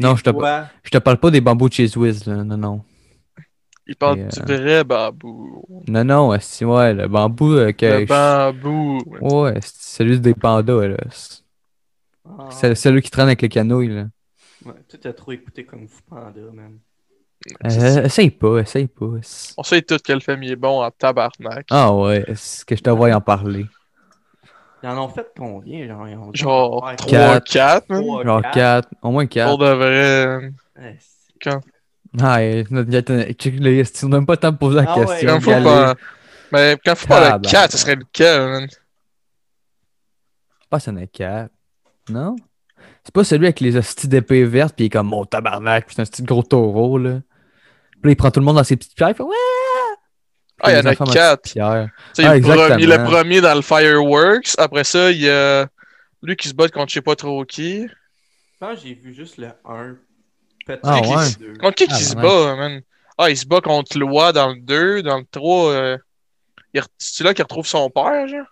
Non, 0.00 0.16
je 0.16 0.22
te, 0.22 0.30
je 0.84 0.90
te 0.90 0.98
parle 0.98 1.18
pas 1.18 1.30
des 1.30 1.40
bambous 1.40 1.68
de 1.68 1.74
chez 1.74 1.88
Swiss, 1.88 2.24
là. 2.26 2.44
Non, 2.44 2.56
non. 2.56 2.84
Il 3.86 3.96
parle 3.96 4.18
Et, 4.18 4.22
du 4.24 4.52
euh, 4.52 4.56
vrai 4.56 4.84
bambou. 4.84 5.64
Non, 5.88 6.04
non, 6.04 6.28
ouais, 6.28 6.94
le 6.94 7.08
bambou 7.08 7.52
euh, 7.52 7.72
que. 7.72 7.86
Le 7.86 8.00
je- 8.04 8.06
bambou. 8.06 9.02
Ouais, 9.20 9.54
c'est 9.62 9.96
celui 9.96 10.20
des 10.20 10.34
pandas, 10.34 10.86
là. 10.86 10.96
C'est- 11.10 11.42
Ah, 12.24 12.48
C'est 12.50 12.74
celui 12.74 13.00
qui 13.02 13.10
traîne 13.10 13.26
avec 13.26 13.42
les 13.42 13.48
canouilles, 13.48 13.88
là. 13.88 14.06
ouais, 14.66 14.74
toi, 14.88 14.98
t'as 15.00 15.12
trop 15.12 15.32
écouté 15.32 15.64
Kung 15.64 15.88
Fu 15.88 16.02
Panda, 16.02 16.40
man. 16.52 16.78
Euh, 17.64 18.04
essaye 18.04 18.30
pas, 18.30 18.58
essaye 18.58 18.88
pas. 18.88 19.06
On 19.56 19.62
sait 19.62 19.82
tout 19.82 19.96
que 20.04 20.12
le 20.12 20.20
film 20.20 20.42
est 20.42 20.56
bon 20.56 20.82
en 20.82 20.90
tabarnak. 20.90 21.66
Ah 21.70 21.94
ouais, 21.94 22.24
c'est 22.34 22.64
que 22.66 22.76
je 22.76 22.82
te 22.82 22.90
vois 22.90 23.14
en 23.14 23.20
parler. 23.20 23.66
Ils 24.82 24.88
en 24.88 25.04
ont 25.04 25.08
fait 25.08 25.26
combien, 25.36 25.86
genre? 25.88 26.08
Ils 26.08 26.16
ont 26.16 26.30
Genre 26.32 26.82
en 26.84 26.86
faire 26.88 26.96
3-4, 27.40 27.82
man. 27.88 28.00
trois, 28.02 28.24
Genre 28.24 28.42
quatre. 28.42 28.54
4, 28.54 28.88
au 29.02 29.10
moins 29.10 29.24
Pour 29.26 29.30
4. 29.34 29.58
de 29.58 29.66
vrai. 29.72 30.52
Ouais, 30.78 30.96
c'est- 30.98 31.50
Ah, 32.20 32.36
ouais, 32.36 32.64
notre 32.70 32.88
gars, 32.90 33.32
check 33.34 33.58
le 33.58 33.78
esti, 33.78 34.04
on 34.04 34.08
n'a 34.08 34.16
même 34.18 34.26
pas 34.26 34.34
le 34.34 34.38
temps 34.38 34.52
de 34.52 34.56
poser 34.56 34.76
la 34.76 34.84
Ah 34.88 34.98
ouais. 34.98 35.06
question. 35.06 35.28
Quand 35.28 35.40
faut 35.40 35.62
pas. 35.64 35.94
Mais 36.52 36.78
quand 36.84 36.94
faut 36.94 37.06
pas 37.08 37.18
le 37.18 37.24
Tabarnak. 37.26 37.50
4, 37.50 37.72
ce 37.72 37.78
serait 37.78 37.96
lequel, 37.96 38.48
man? 38.48 38.66
Je 38.70 40.66
pense 40.70 40.84
qu'il 40.84 40.92
y 40.92 40.96
en 40.96 41.02
a 41.02 41.06
4. 41.06 41.50
Non? 42.10 42.36
C'est 43.04 43.12
pas 43.14 43.24
celui 43.24 43.46
avec 43.46 43.60
les 43.60 43.76
hosties 43.76 44.08
d'épée 44.08 44.44
verte, 44.44 44.74
puis 44.76 44.84
il 44.84 44.86
est 44.86 44.90
comme 44.90 45.08
mon 45.08 45.24
tabarnak, 45.24 45.86
puis 45.86 45.94
c'est 45.96 46.02
un 46.02 46.04
petit 46.04 46.22
gros 46.22 46.42
taureau, 46.42 46.98
là. 46.98 47.20
Puis 47.92 48.00
là, 48.04 48.10
il 48.12 48.16
prend 48.16 48.30
tout 48.30 48.40
le 48.40 48.46
monde 48.46 48.56
dans 48.56 48.64
ses 48.64 48.76
petites 48.76 48.94
pierres, 48.94 49.10
il 49.10 49.14
fait 49.14 49.22
ouais! 49.22 49.34
Ah, 50.62 50.72
il 50.72 50.76
y 50.76 50.80
en 50.80 50.86
a 50.86 50.90
enfants 50.92 51.04
dans 51.04 51.12
ses 51.12 51.18
4. 51.18 51.42
petites 51.42 51.54
pierres. 51.54 51.88
Tu 52.14 52.22
sais, 52.22 52.28
Ah, 52.28 52.34
le, 52.34 52.40
premier, 52.40 52.54
exactement. 52.74 53.04
le 53.04 53.10
premier 53.10 53.40
dans 53.40 53.54
le 53.54 53.62
Fireworks. 53.62 54.54
Après 54.58 54.84
ça, 54.84 55.10
il 55.10 55.20
y 55.20 55.28
a 55.30 55.66
lui 56.22 56.36
qui 56.36 56.48
se 56.48 56.54
bat 56.54 56.68
contre 56.68 56.88
je 56.90 56.94
sais 56.94 57.00
pas 57.00 57.14
trop 57.16 57.44
qui. 57.44 57.82
Je 57.86 58.66
pense 58.66 58.80
j'ai 58.84 58.94
vu 58.94 59.14
juste 59.14 59.36
le 59.38 59.48
1. 59.64 59.96
Peut-être 60.66 60.80
Ah, 60.82 61.00
le 61.02 61.08
ouais. 61.08 61.52
2. 61.54 61.58
Contre 61.58 61.74
qui 61.76 61.86
Ah, 61.88 61.94
qui 61.96 62.02
se 62.04 62.16
ouais. 62.16 62.22
bat, 62.22 62.56
man? 62.56 62.80
Ah, 63.16 63.30
il 63.30 63.36
se 63.36 63.46
bat 63.46 63.60
contre 63.60 63.96
Loi 63.98 64.32
dans 64.32 64.48
le 64.50 64.60
2. 64.60 65.02
Dans 65.02 65.18
le 65.18 65.24
3, 65.30 65.70
euh... 65.72 65.98
il 66.74 66.80
re- 66.80 66.86
c'est 66.98 67.24
là 67.24 67.34
qu'il 67.34 67.42
retrouve 67.44 67.66
son 67.66 67.88
père, 67.90 68.26
genre? 68.28 68.46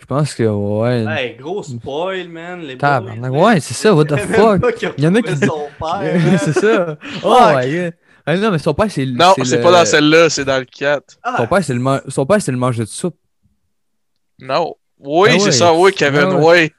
Je 0.00 0.06
pense 0.06 0.34
que, 0.34 0.42
ouais. 0.42 1.04
Hey, 1.08 1.36
gros 1.36 1.62
spoil, 1.62 2.28
man. 2.28 2.60
Les 2.60 2.76
Tabarnak, 2.76 3.30
boys, 3.32 3.54
ouais, 3.54 3.60
c'est 3.60 3.72
ça, 3.72 3.94
what 3.94 4.04
the 4.04 4.18
fuck? 4.18 4.82
Il 4.98 5.04
y 5.04 5.06
en 5.08 5.14
a 5.14 5.22
qui- 5.22 5.36
son 5.38 5.68
père, 5.80 6.20
c'est 6.38 6.52
ça. 6.52 6.98
Oh, 7.22 7.34
Fuck. 7.34 7.94
Ah, 8.26 8.36
non, 8.36 8.50
mais 8.50 8.58
son 8.58 8.72
père, 8.74 8.90
c'est. 8.90 9.04
Non, 9.06 9.34
c'est 9.44 9.56
le- 9.56 9.62
pas 9.62 9.70
dans 9.72 9.84
celle-là, 9.84 10.30
c'est 10.30 10.44
dans 10.44 10.58
le 10.58 10.64
4. 10.64 11.18
Ah, 11.22 11.34
Son 11.38 11.46
père, 11.46 11.62
c'est 11.64 11.74
le, 11.74 11.80
man- 11.80 12.00
son 12.08 12.24
père, 12.24 12.40
c'est 12.40 12.52
le 12.52 12.58
mangeur 12.58 12.86
de 12.86 12.90
soupe. 12.90 13.16
Non. 14.40 14.74
Oui, 14.98 15.28
Ah 15.32 15.38
c'est 15.38 15.44
ouais. 15.46 15.52
ça, 15.52 15.74
oui, 15.74 15.92
Kevin, 15.92 16.20
Ah 16.30 16.36
ouais. 16.44 16.72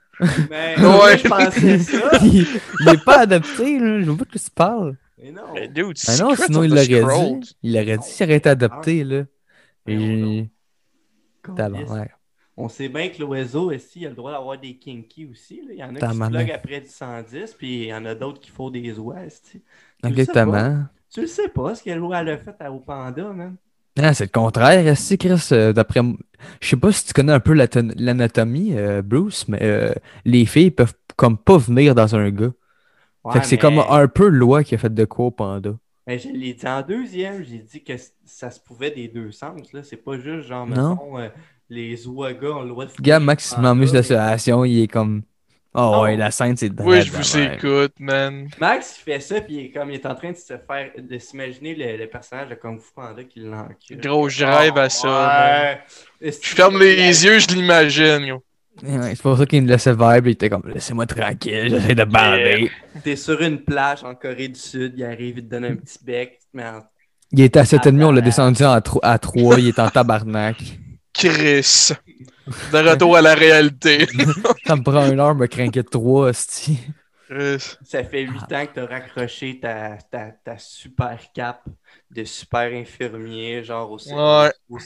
mais 0.50 0.76
Ouais. 0.80 1.18
je 1.18 1.28
pensais 1.28 1.80
ça. 1.80 2.10
il, 2.24 2.48
il 2.82 2.90
est 2.90 3.04
pas 3.04 3.20
adapté, 3.20 3.78
là. 3.80 4.00
Je 4.02 4.06
vois 4.06 4.18
pas 4.18 4.26
quoi 4.26 4.42
tu 4.44 4.50
parles. 4.54 4.96
Mais 5.22 5.32
non. 5.32 5.42
Mais 5.54 5.68
dude, 5.68 5.98
Ah 6.08 6.18
non, 6.18 6.36
sinon 6.36 6.64
il 6.64 6.70
l'aurait 6.72 6.88
dit. 6.88 7.56
Il 7.64 7.76
aurait 7.78 7.98
dit 7.98 8.08
s'il 8.08 8.26
aurait 8.26 8.38
été 8.38 8.50
adapté, 8.50 9.04
là. 9.04 9.24
Et... 9.88 10.48
on- 11.48 11.54
Tabarnak. 11.56 12.12
On 12.58 12.70
sait 12.70 12.88
bien 12.88 13.10
que 13.10 13.20
l'oiseau, 13.22 13.72
ici, 13.72 14.00
il 14.02 14.06
a 14.06 14.10
le 14.10 14.16
droit 14.16 14.32
d'avoir 14.32 14.58
des 14.58 14.76
kinky 14.78 15.28
aussi. 15.30 15.58
là. 15.68 15.74
Il 15.74 15.78
y 15.80 15.84
en 15.84 15.90
a 15.96 16.00
qui 16.00 16.18
se 16.18 16.52
après 16.54 16.82
du 16.82 16.88
110, 16.88 17.54
puis 17.58 17.82
il 17.84 17.88
y 17.90 17.94
en 17.94 18.06
a 18.06 18.16
d'autres 18.16 18.40
qui 18.40 18.50
font 18.50 18.70
des 18.70 18.98
oies. 18.98 19.18
Exactement. 20.04 20.86
Tu 21.16 21.22
le 21.22 21.28
sais 21.28 21.48
pas, 21.48 21.74
ce 21.76 21.82
qu'elle 21.82 22.02
elle 22.14 22.30
a 22.30 22.38
fait 22.38 22.56
à- 22.60 22.70
au 22.72 22.80
panda, 22.80 23.32
man. 23.32 23.56
Ah, 23.98 24.14
c'est 24.14 24.26
le 24.26 24.30
contraire, 24.30 24.98
si 24.98 25.18
Chris, 25.18 25.48
euh, 25.54 25.72
d'après. 25.72 26.02
Je 26.60 26.68
sais 26.68 26.76
pas 26.76 26.92
si 26.92 27.06
tu 27.06 27.14
connais 27.14 27.32
un 27.32 27.40
peu 27.40 27.54
l'anatomie, 27.54 28.74
euh, 28.78 29.02
Bruce, 29.02 29.48
mais 29.48 29.60
euh, 29.62 29.94
les 30.26 30.46
filles 30.46 30.72
peuvent 30.72 30.94
comme 31.16 31.38
pas 31.38 31.58
venir 31.58 31.96
dans 31.96 32.14
un 32.18 32.30
gars. 32.30 32.52
Ouais, 33.24 33.32
fait 33.34 33.40
que 33.40 33.46
c'est 33.46 33.56
mais- 33.56 33.62
comme 33.62 33.80
un 33.80 34.08
peu 34.10 34.28
loi 34.28 34.66
qui 34.66 34.76
a 34.76 34.78
fait 34.78 34.94
de 34.94 35.06
quoi 35.06 35.28
au 35.28 35.32
panda. 35.32 35.72
Mais 36.06 36.20
je 36.20 36.28
l'ai 36.28 36.54
dit 36.54 36.68
en 36.68 36.82
deuxième, 36.82 37.44
j'ai 37.44 37.60
dit 37.60 37.82
que 37.82 37.94
ça 38.26 38.52
se 38.52 38.60
pouvait 38.60 38.92
des 38.92 39.08
deux 39.08 39.32
sens. 39.32 39.72
là. 39.72 39.82
C'est 39.84 39.96
pas 39.96 40.18
juste 40.20 40.48
genre, 40.48 40.68
Non. 40.68 40.90
mettons, 40.90 41.32
les 41.70 42.06
ouagas 42.06 42.50
ont 42.52 42.62
le 42.64 42.70
droit 42.70 42.86
de 42.86 42.92
Gars, 43.02 43.20
Max, 43.22 43.56
il 43.58 43.62
m'amuse 43.62 43.90
panda, 43.92 44.00
la 44.00 44.04
situation, 44.04 44.66
il 44.66 44.82
est 44.84 44.88
comme. 44.88 45.24
Oh, 45.78 45.96
Oh. 45.98 46.04
ouais, 46.04 46.16
la 46.16 46.32
scène, 46.32 46.56
c'est 46.56 46.72
Oui, 46.80 47.02
je 47.02 47.12
vous 47.12 47.38
ouais. 47.38 47.56
écoute, 47.56 47.94
man. 48.00 48.48
Max, 48.62 48.96
il 49.00 49.04
fait 49.12 49.20
ça, 49.20 49.42
puis 49.42 49.54
il 49.56 49.60
est 49.66 49.72
comme, 49.72 49.92
il 49.92 49.96
est 49.96 50.06
en 50.06 50.16
train 50.16 50.32
de 50.32 50.38
se 50.38 50.54
faire, 50.54 50.92
de 50.98 51.18
s'imaginer 51.18 51.76
le, 51.76 51.98
le 51.98 52.08
personnage 52.08 52.48
de 52.50 52.56
Kung 52.56 52.80
Fu 52.80 52.92
Panda 52.96 53.24
qui 53.24 53.42
l'encule. 53.42 53.98
Gros, 54.00 54.30
je 54.30 54.46
rêve 54.46 54.78
à 54.78 54.90
ça, 54.90 55.08
man. 55.08 55.78
Ouais. 56.22 56.32
Je 56.32 56.48
ferme 56.56 56.80
les 56.80 57.26
yeux, 57.26 57.40
je 57.40 57.48
l'imagine, 57.48 58.22
yo. 58.26 58.44
Ouais, 58.84 59.16
c'est 59.16 59.22
pour 59.22 59.38
ça 59.38 59.46
qu'il 59.46 59.62
me 59.64 59.68
laissait 59.70 59.94
vibe, 59.94 60.28
il 60.28 60.32
était 60.32 60.50
comme, 60.50 60.64
laissez-moi 60.74 61.06
tranquille, 61.06 61.70
j'essaie 61.70 61.96
de 61.96 62.04
bander. 62.04 62.70
T'es 63.04 63.16
sur 63.16 63.42
une 63.42 63.60
plage 63.60 64.04
en 64.04 64.16
Corée 64.16 64.50
du 64.50 64.60
Sud, 64.60 64.94
il 64.98 65.04
arrive, 65.06 65.38
il 65.38 65.46
te 65.46 65.50
donne 65.50 65.66
un 65.66 65.76
petit 65.76 66.00
bec, 66.04 66.40
tu 66.42 66.48
te 66.52 66.58
mets 66.58 66.66
en 66.68 66.82
Il 67.32 67.42
était 67.42 67.60
à 67.60 67.64
7,5, 67.64 68.04
on 68.04 68.12
l'a 68.12 68.22
descendu 68.22 68.64
en 68.64 68.80
à 69.02 69.18
3, 69.20 69.60
il 69.60 69.68
est 69.70 69.80
en 69.80 69.90
tabarnak. 69.90 70.58
Chris. 71.16 71.92
De 72.72 72.78
retour 72.90 73.18
à 73.18 73.22
la 73.22 73.34
réalité. 73.34 74.06
Ça 74.68 74.76
me 74.76 74.84
prend 74.84 75.10
une 75.12 75.20
heure, 75.20 75.34
me 75.36 75.48
craquer 75.48 75.82
de 75.84 75.88
3, 75.90 76.30
hostie. 76.30 76.78
Chris. 77.28 77.78
Ça 77.84 78.04
fait 78.04 78.22
huit 78.22 78.54
ans 78.54 78.66
que 78.68 78.74
tu 78.76 78.80
as 78.82 78.86
raccroché 78.86 79.60
ta, 79.60 79.98
ta, 80.12 80.32
ta 80.44 80.58
super 80.60 81.18
cape 81.34 81.64
de 82.12 82.24
super 82.24 82.72
infirmier, 82.72 83.64
genre 83.64 83.92
au, 83.92 83.98
C- 83.98 84.14
Ouais. 84.14 84.52
au 84.70 84.78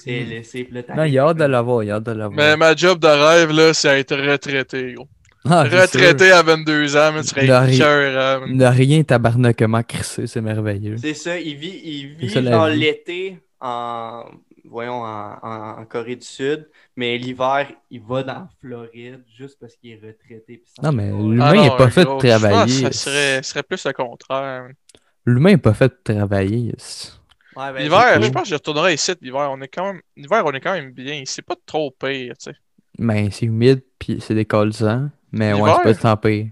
là, 0.71 0.95
Non, 0.95 1.03
il 1.03 1.19
a 1.19 1.27
hâte 1.27 1.37
de 1.37 1.43
l'avoir, 1.43 1.83
il 1.83 1.91
a 1.91 1.95
hâte 1.95 2.03
de 2.03 2.11
Mais 2.13 2.17
l'avoir. 2.17 2.57
ma 2.57 2.75
job 2.75 2.99
de 2.99 3.07
rêve, 3.07 3.51
là, 3.51 3.73
c'est 3.73 3.99
être 3.99 4.15
retraité, 4.15 4.93
gros. 4.93 5.07
Ah, 5.45 5.63
Retraité 5.63 6.31
à 6.31 6.41
22 6.43 6.95
ans, 6.97 7.11
mais 7.13 7.21
tu 7.21 7.27
serais 7.29 7.47
man. 7.47 8.55
Ne 8.55 8.65
rien 8.65 9.03
tabarnakement 9.03 9.83
crissé, 9.83 10.27
c'est 10.27 10.41
merveilleux. 10.41 10.95
C'est 10.97 11.13
ça, 11.13 11.37
il 11.39 11.55
vit, 11.55 11.79
il 11.83 12.15
vit 12.15 12.29
genre 12.29 12.67
l'été 12.67 13.39
en, 13.61 14.23
voyons, 14.69 15.01
en, 15.01 15.38
en- 15.41 15.79
en 15.82 15.86
Corée 15.86 16.15
du 16.15 16.25
Sud, 16.25 16.69
mais 16.95 17.17
l'hiver, 17.17 17.67
il 17.89 18.01
va 18.01 18.23
dans 18.23 18.47
Floride 18.62 19.23
juste 19.38 19.58
parce 19.60 19.75
qu'il 19.75 19.91
est 19.91 19.95
retraité. 19.95 20.63
Non, 20.82 20.91
mais 20.91 21.10
l'humain 21.10 21.45
Ah 21.47 21.53
n'est 21.53 21.67
non, 21.67 21.77
pas 21.77 21.89
fait 21.89 22.05
gros, 22.05 22.21
de 22.21 22.27
travailler. 22.27 22.84
Ça 22.84 22.91
serait, 22.91 23.36
ça 23.38 23.43
serait 23.43 23.63
plus 23.63 23.84
le 23.86 23.93
contraire. 23.93 24.69
L'humain 25.25 25.51
n'est 25.51 25.58
pas 25.58 25.73
fait 25.73 25.89
de 25.89 26.13
travailler. 26.15 26.73
Ouais, 27.55 27.73
ben, 27.73 27.84
L'hiver, 27.84 28.21
je 28.21 28.29
pense 28.29 28.43
que 28.43 28.49
je 28.49 28.53
retournerai 28.55 28.93
ici 28.93 29.12
l'hiver. 29.21 29.49
On 29.51 29.60
est 29.62 29.67
quand 29.67 29.93
même. 29.93 30.01
L'hiver, 30.15 30.43
on 30.45 30.51
est 30.51 30.62
quand 30.62 30.73
même 30.73 30.91
bien. 30.91 31.23
C'est 31.25 31.41
pas 31.41 31.55
trop 31.65 31.91
pire, 31.91 32.38
tu 32.38 32.51
sais. 32.51 32.58
Ben, 32.97 33.29
c'est 33.32 33.45
humide, 33.47 33.82
puis 33.97 34.19
c'est 34.21 34.36
décollissant. 34.36 35.10
Mais 35.32 35.53
ouais, 35.53 35.71
c'est 35.75 35.84
pas 35.84 35.95
temps 35.95 36.17
pire. 36.17 36.47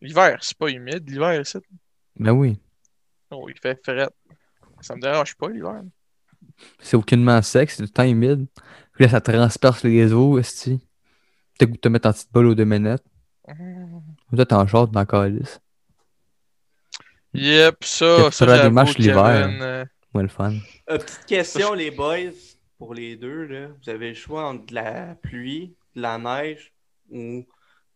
L'hiver, 0.00 0.38
c'est 0.42 0.56
pas 0.56 0.68
humide, 0.68 1.08
l'hiver 1.08 1.40
ici. 1.40 1.58
Ben 2.16 2.32
oui. 2.32 2.58
Oh, 3.30 3.48
il 3.48 3.58
fait 3.58 3.78
fret. 3.82 4.08
Ça 4.80 4.94
me 4.94 5.00
dérange 5.00 5.34
pas 5.34 5.48
l'hiver. 5.48 5.82
C'est 6.78 6.96
aucunement 6.96 7.40
sec, 7.42 7.70
c'est 7.70 7.78
tout 7.78 7.82
le 7.82 7.88
temps 7.88 8.04
humide. 8.04 8.46
Puis 8.92 9.04
là, 9.04 9.10
ça 9.10 9.20
transperce 9.20 9.82
les 9.84 10.12
os, 10.12 10.38
esti. 10.40 10.80
T'as 11.58 11.66
goût 11.66 11.74
de 11.74 11.78
te 11.78 11.88
mettre 11.88 12.08
en 12.08 12.12
petite 12.12 12.32
bolle 12.32 12.46
aux 12.46 12.54
deux 12.54 12.64
minutes. 12.64 13.02
Toi, 14.34 14.46
t'es 14.46 14.54
en 14.54 14.66
short 14.66 14.90
dans 14.90 15.00
la 15.00 15.06
calice. 15.06 15.60
Yep, 17.34 17.80
Que 17.80 17.86
ça, 17.86 18.30
ça 18.30 18.46
feras 18.46 18.62
des 18.62 18.70
matchs 18.70 18.96
l'hiver. 18.98 19.46
Kevin, 19.46 19.62
euh, 19.62 19.84
Ouais, 20.14 20.22
le 20.22 20.28
fun. 20.28 20.52
Euh, 20.90 20.98
petite 20.98 21.26
question, 21.26 21.74
les 21.74 21.90
boys, 21.90 22.30
pour 22.78 22.94
les 22.94 23.16
deux. 23.16 23.46
Là. 23.46 23.68
Vous 23.82 23.90
avez 23.90 24.10
le 24.10 24.14
choix 24.14 24.46
entre 24.48 24.66
de 24.66 24.74
la 24.74 25.16
pluie, 25.16 25.74
de 25.96 26.02
la 26.02 26.18
neige 26.18 26.72
ou 27.10 27.44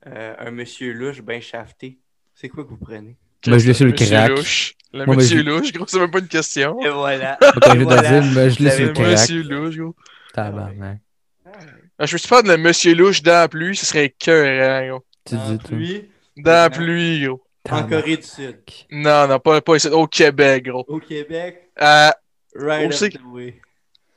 euh, 0.07 0.35
un 0.39 0.51
monsieur 0.51 0.93
louche 0.93 1.23
bien 1.23 1.41
shafté. 1.41 1.99
C'est 2.35 2.49
quoi 2.49 2.65
que 2.65 2.71
vous 2.71 2.77
prenez? 2.77 3.17
Moi, 3.47 3.59
je 3.59 3.67
l'ai 3.69 3.75
sur 3.75 3.87
le 3.87 3.93
crack. 3.93 4.31
louche. 4.31 4.75
Le 4.93 5.05
Moi, 5.05 5.17
mais 5.17 5.23
monsieur 5.23 5.43
louche, 5.43 5.73
gros, 5.73 5.87
c'est 5.87 5.99
même 6.01 6.11
pas 6.11 6.19
une 6.21 6.29
question. 6.29 6.81
Et 6.81 6.89
voilà. 6.89 7.37
Quand 7.63 7.75
je 7.75 7.81
voilà. 7.85 8.03
te 8.03 8.09
dire, 8.09 8.33
mais 8.35 8.51
je 8.51 8.63
l'ai 8.63 8.71
sur 8.71 8.87
le. 8.87 9.11
Monsieur 9.11 9.43
louche, 9.43 9.77
gros. 9.77 9.95
Tabarnak. 10.33 10.99
Ah, 11.99 12.07
Je 12.07 12.13
me 12.15 12.19
suis 12.19 12.29
pas 12.29 12.43
de 12.43 12.49
le 12.49 12.57
monsieur 12.57 12.95
louche 12.95 13.23
dans 13.23 13.33
la 13.33 13.49
pluie, 13.49 13.77
ce 13.77 13.85
serait 13.87 14.07
écœurant, 14.07 14.89
gros. 14.89 15.05
Tu 15.27 15.35
En 15.35 15.51
dis, 15.53 15.59
pluie, 15.59 16.09
Dans 16.37 16.53
la 16.53 16.71
pluie, 16.71 17.25
gros. 17.27 17.43
en. 17.71 17.83
Corée 17.89 18.17
du 18.17 18.23
Sud. 18.23 18.59
Non, 18.91 19.27
non, 19.29 19.39
pas, 19.41 19.61
pas 19.61 19.77
ici. 19.77 19.89
Au 19.89 20.07
Québec, 20.07 20.65
gros. 20.65 20.85
Au 20.89 21.01
Québec, 21.01 21.71
À, 21.77 22.17
right 22.55 22.89
Où 22.91 23.05
up 23.05 23.13
the 23.13 23.21
way. 23.33 23.61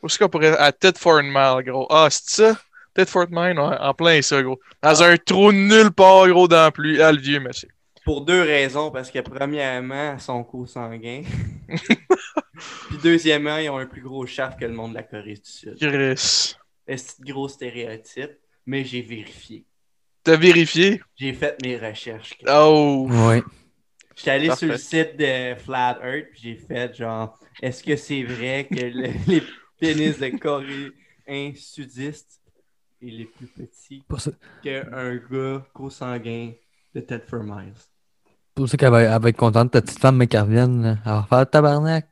où 0.01 0.05
est-ce 0.07 0.17
qu'on 0.19 0.29
pourrait. 0.29 0.55
À 0.57 0.71
Thetford 0.71 1.23
Mile, 1.23 1.63
gros. 1.65 1.85
Ah, 1.89 2.07
c'est 2.09 2.29
ça? 2.29 2.57
Thetford 2.93 3.27
Mile, 3.29 3.59
ouais, 3.59 3.77
en 3.79 3.93
plein 3.93 4.21
ça, 4.21 4.41
gros. 4.41 4.59
Dans 4.81 5.03
un 5.03 5.17
trou 5.17 5.51
nulle 5.51 5.91
part, 5.91 6.27
gros, 6.29 6.47
dans 6.47 6.63
la 6.63 6.71
pluie. 6.71 7.01
Ah, 7.01 7.11
le 7.11 7.19
vieux 7.19 7.39
monsieur. 7.41 7.69
Pour 8.11 8.25
deux 8.25 8.41
raisons. 8.41 8.91
Parce 8.91 9.09
que 9.09 9.19
premièrement, 9.19 10.19
son 10.19 10.43
co 10.43 10.65
sanguin. 10.65 11.21
Puis 12.89 12.97
deuxièmement, 13.01 13.55
ils 13.55 13.69
ont 13.69 13.77
un 13.77 13.85
plus 13.85 14.01
gros 14.01 14.25
shaft 14.25 14.59
que 14.59 14.65
le 14.65 14.73
monde 14.73 14.91
de 14.91 14.95
la 14.95 15.03
Corée 15.03 15.35
du 15.35 15.39
Sud. 15.49 15.77
Chris. 15.79 16.57
C'est 16.85 17.21
gros 17.21 17.47
stéréotype, 17.47 18.31
mais 18.65 18.83
j'ai 18.83 19.01
vérifié. 19.01 19.63
T'as 20.23 20.35
vérifié? 20.35 21.01
J'ai 21.15 21.31
fait 21.31 21.55
mes 21.63 21.77
recherches. 21.77 22.37
Oh! 22.49 23.07
Ouais. 23.09 23.43
J'étais 24.17 24.31
allé 24.31 24.53
sur 24.57 24.67
le 24.67 24.77
site 24.77 25.15
de 25.15 25.55
Flat 25.55 25.97
Earth, 26.03 26.31
puis 26.33 26.41
j'ai 26.41 26.55
fait 26.57 26.93
genre, 26.93 27.39
est-ce 27.61 27.81
que 27.81 27.95
c'est 27.95 28.23
vrai 28.23 28.67
que 28.69 28.75
le- 28.75 29.13
les 29.27 29.43
pénis 29.79 30.19
de 30.19 30.37
Coréens 30.37 31.53
sudistes 31.55 32.41
est 33.01 33.05
les 33.05 33.25
plus 33.25 33.47
petits 33.47 34.03
Pour 34.05 34.19
ça, 34.19 34.31
qu'un 34.61 35.15
gars 35.15 35.65
consanguin 35.73 36.51
de 36.93 36.99
Ted 36.99 37.23
for 37.25 37.41
Miles? 37.41 37.90
Pour 38.55 38.67
ça 38.69 38.77
qu'elle 38.77 38.91
va, 38.91 39.01
elle 39.01 39.21
va 39.21 39.29
être 39.29 39.37
contente, 39.37 39.71
ta 39.71 39.81
petite 39.81 39.99
femme, 39.99 40.17
mais 40.17 40.27
qu'elle 40.27 40.41
revienne. 40.41 40.99
Elle 41.05 41.11
va 41.11 41.25
faire 41.29 41.49
tabarnak. 41.49 42.07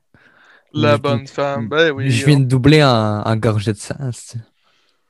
La 0.74 0.96
Je- 0.96 1.02
bonne 1.02 1.28
femme. 1.28 1.68
Ben 1.68 1.92
oui. 1.92 2.12
je 2.12 2.26
viens 2.26 2.40
de 2.40 2.46
doubler 2.46 2.84
en, 2.84 3.22
en 3.24 3.36
gorgée 3.38 3.74
de 3.74 3.78
sang, 3.78 3.96
c'est- 4.14 4.38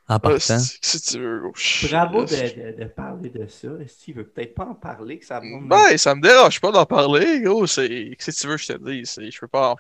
en 0.07 0.15
Ah, 0.15 0.19
partant. 0.19 0.57
si, 0.59 0.77
si 0.81 1.01
tu 1.01 1.19
veux. 1.19 1.41
oh. 1.45 1.53
Bravo 1.89 2.23
de, 2.23 2.29
de- 2.75 2.81
de 2.81 2.85
parler 2.85 3.29
de 3.29 3.45
ça. 3.47 3.67
Est-ce 3.81 4.05
qu'il 4.05 4.15
veut 4.15 4.23
peut-être 4.25 4.55
pas 4.55 4.65
en 4.65 4.73
parler 4.73 5.19
que 5.19 5.25
ça 5.25 5.39
monte 5.41 5.67
Ben, 5.67 5.97
ça 5.97 6.15
me 6.15 6.21
dérange 6.21 6.59
pas 6.61 6.71
d'en 6.71 6.85
parler, 6.85 7.41
gros. 7.41 7.67
C'est. 7.67 8.15
Si 8.17 8.31
tu 8.33 8.47
veux, 8.47 8.57
je 8.57 8.67
te 8.73 8.77
dis. 8.89 9.01
c'est- 9.05 9.29
Je 9.29 9.39
peux 9.39 9.47
pas. 9.47 9.71
en- 9.71 9.75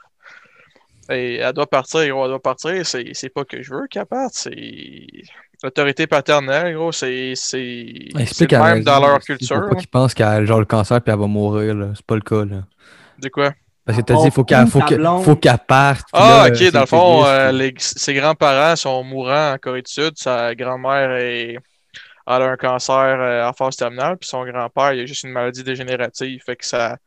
Hey, 1.11 1.37
elle 1.37 1.53
doit 1.53 1.65
partir, 1.65 2.07
gros. 2.09 2.25
Elle 2.25 2.29
doit 2.31 2.41
partir. 2.41 2.85
C'est 2.85 3.11
c'est 3.13 3.29
pas 3.29 3.43
que 3.45 3.61
je 3.63 3.73
veux 3.73 3.87
qu'elle 3.87 4.05
parte. 4.05 4.33
C'est. 4.35 5.07
L'autorité 5.61 6.07
paternelle, 6.07 6.73
gros. 6.75 6.91
C'est. 6.91 7.33
Même 8.51 8.83
dans 8.83 8.99
leur 8.99 9.19
culture. 9.19 9.57
Pourquoi 9.57 9.75
là. 9.75 9.79
qu'ils 9.79 9.89
pensent 9.89 10.13
qu'elle 10.13 10.27
a 10.27 10.45
genre 10.45 10.59
le 10.59 10.65
cancer 10.65 11.01
puis 11.01 11.11
elle 11.11 11.19
va 11.19 11.27
mourir, 11.27 11.75
là. 11.75 11.87
C'est 11.95 12.05
pas 12.05 12.15
le 12.15 12.21
cas, 12.21 12.45
là. 12.45 12.63
De 13.19 13.29
quoi? 13.29 13.53
Parce 13.85 13.97
que 13.97 14.03
t'as 14.03 14.21
dit, 14.21 14.29
faut 14.29 14.43
qu'elle 14.43 14.67
faut 14.67 14.81
faut 15.23 15.35
qu'elle 15.35 15.57
parte. 15.67 16.07
Ah, 16.13 16.47
là, 16.47 16.53
ok, 16.53 16.71
dans 16.71 16.79
le 16.81 16.85
fond, 16.85 17.25
euh, 17.25 17.71
ses 17.77 18.13
grands-parents 18.13 18.75
sont 18.75 19.03
mourants 19.03 19.53
en 19.53 19.57
Corée 19.57 19.81
du 19.81 19.91
Sud. 19.91 20.11
Sa 20.15 20.53
grand-mère 20.53 21.11
est... 21.13 21.57
elle 22.27 22.41
a 22.41 22.51
un 22.51 22.55
cancer 22.55 22.93
euh, 23.19 23.47
en 23.47 23.51
phase 23.51 23.77
terminale, 23.77 24.17
puis 24.17 24.29
son 24.29 24.45
grand-père, 24.45 24.93
il 24.93 25.01
a 25.01 25.05
juste 25.07 25.23
une 25.23 25.31
maladie 25.31 25.63
dégénérative. 25.63 26.39
Fait 26.45 26.55
que 26.55 26.67
ça 26.67 26.97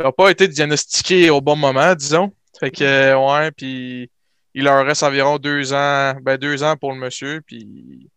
n'a 0.00 0.10
pas 0.10 0.30
été 0.30 0.48
diagnostiqué 0.48 1.30
au 1.30 1.40
bon 1.40 1.54
moment, 1.54 1.94
disons. 1.94 2.32
Fait 2.58 2.72
que, 2.72 2.82
euh, 2.82 3.16
ouais, 3.16 3.52
puis 3.52 4.10
il 4.58 4.64
leur 4.64 4.84
reste 4.84 5.02
environ 5.04 5.38
deux 5.38 5.72
ans, 5.72 6.14
ben 6.20 6.36
deux 6.36 6.62
ans 6.64 6.76
pour 6.76 6.92
le 6.92 6.98
monsieur, 6.98 7.40
puis 7.46 8.10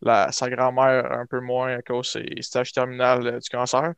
la, 0.00 0.32
sa 0.32 0.48
grand-mère 0.50 1.12
un 1.12 1.26
peu 1.26 1.40
moins 1.40 1.76
à 1.78 1.82
cause 1.82 2.12
de 2.14 2.24
ses 2.36 2.42
stages 2.42 2.72
terminales 2.72 3.26
euh, 3.26 3.38
du 3.38 3.48
cancer. 3.50 3.92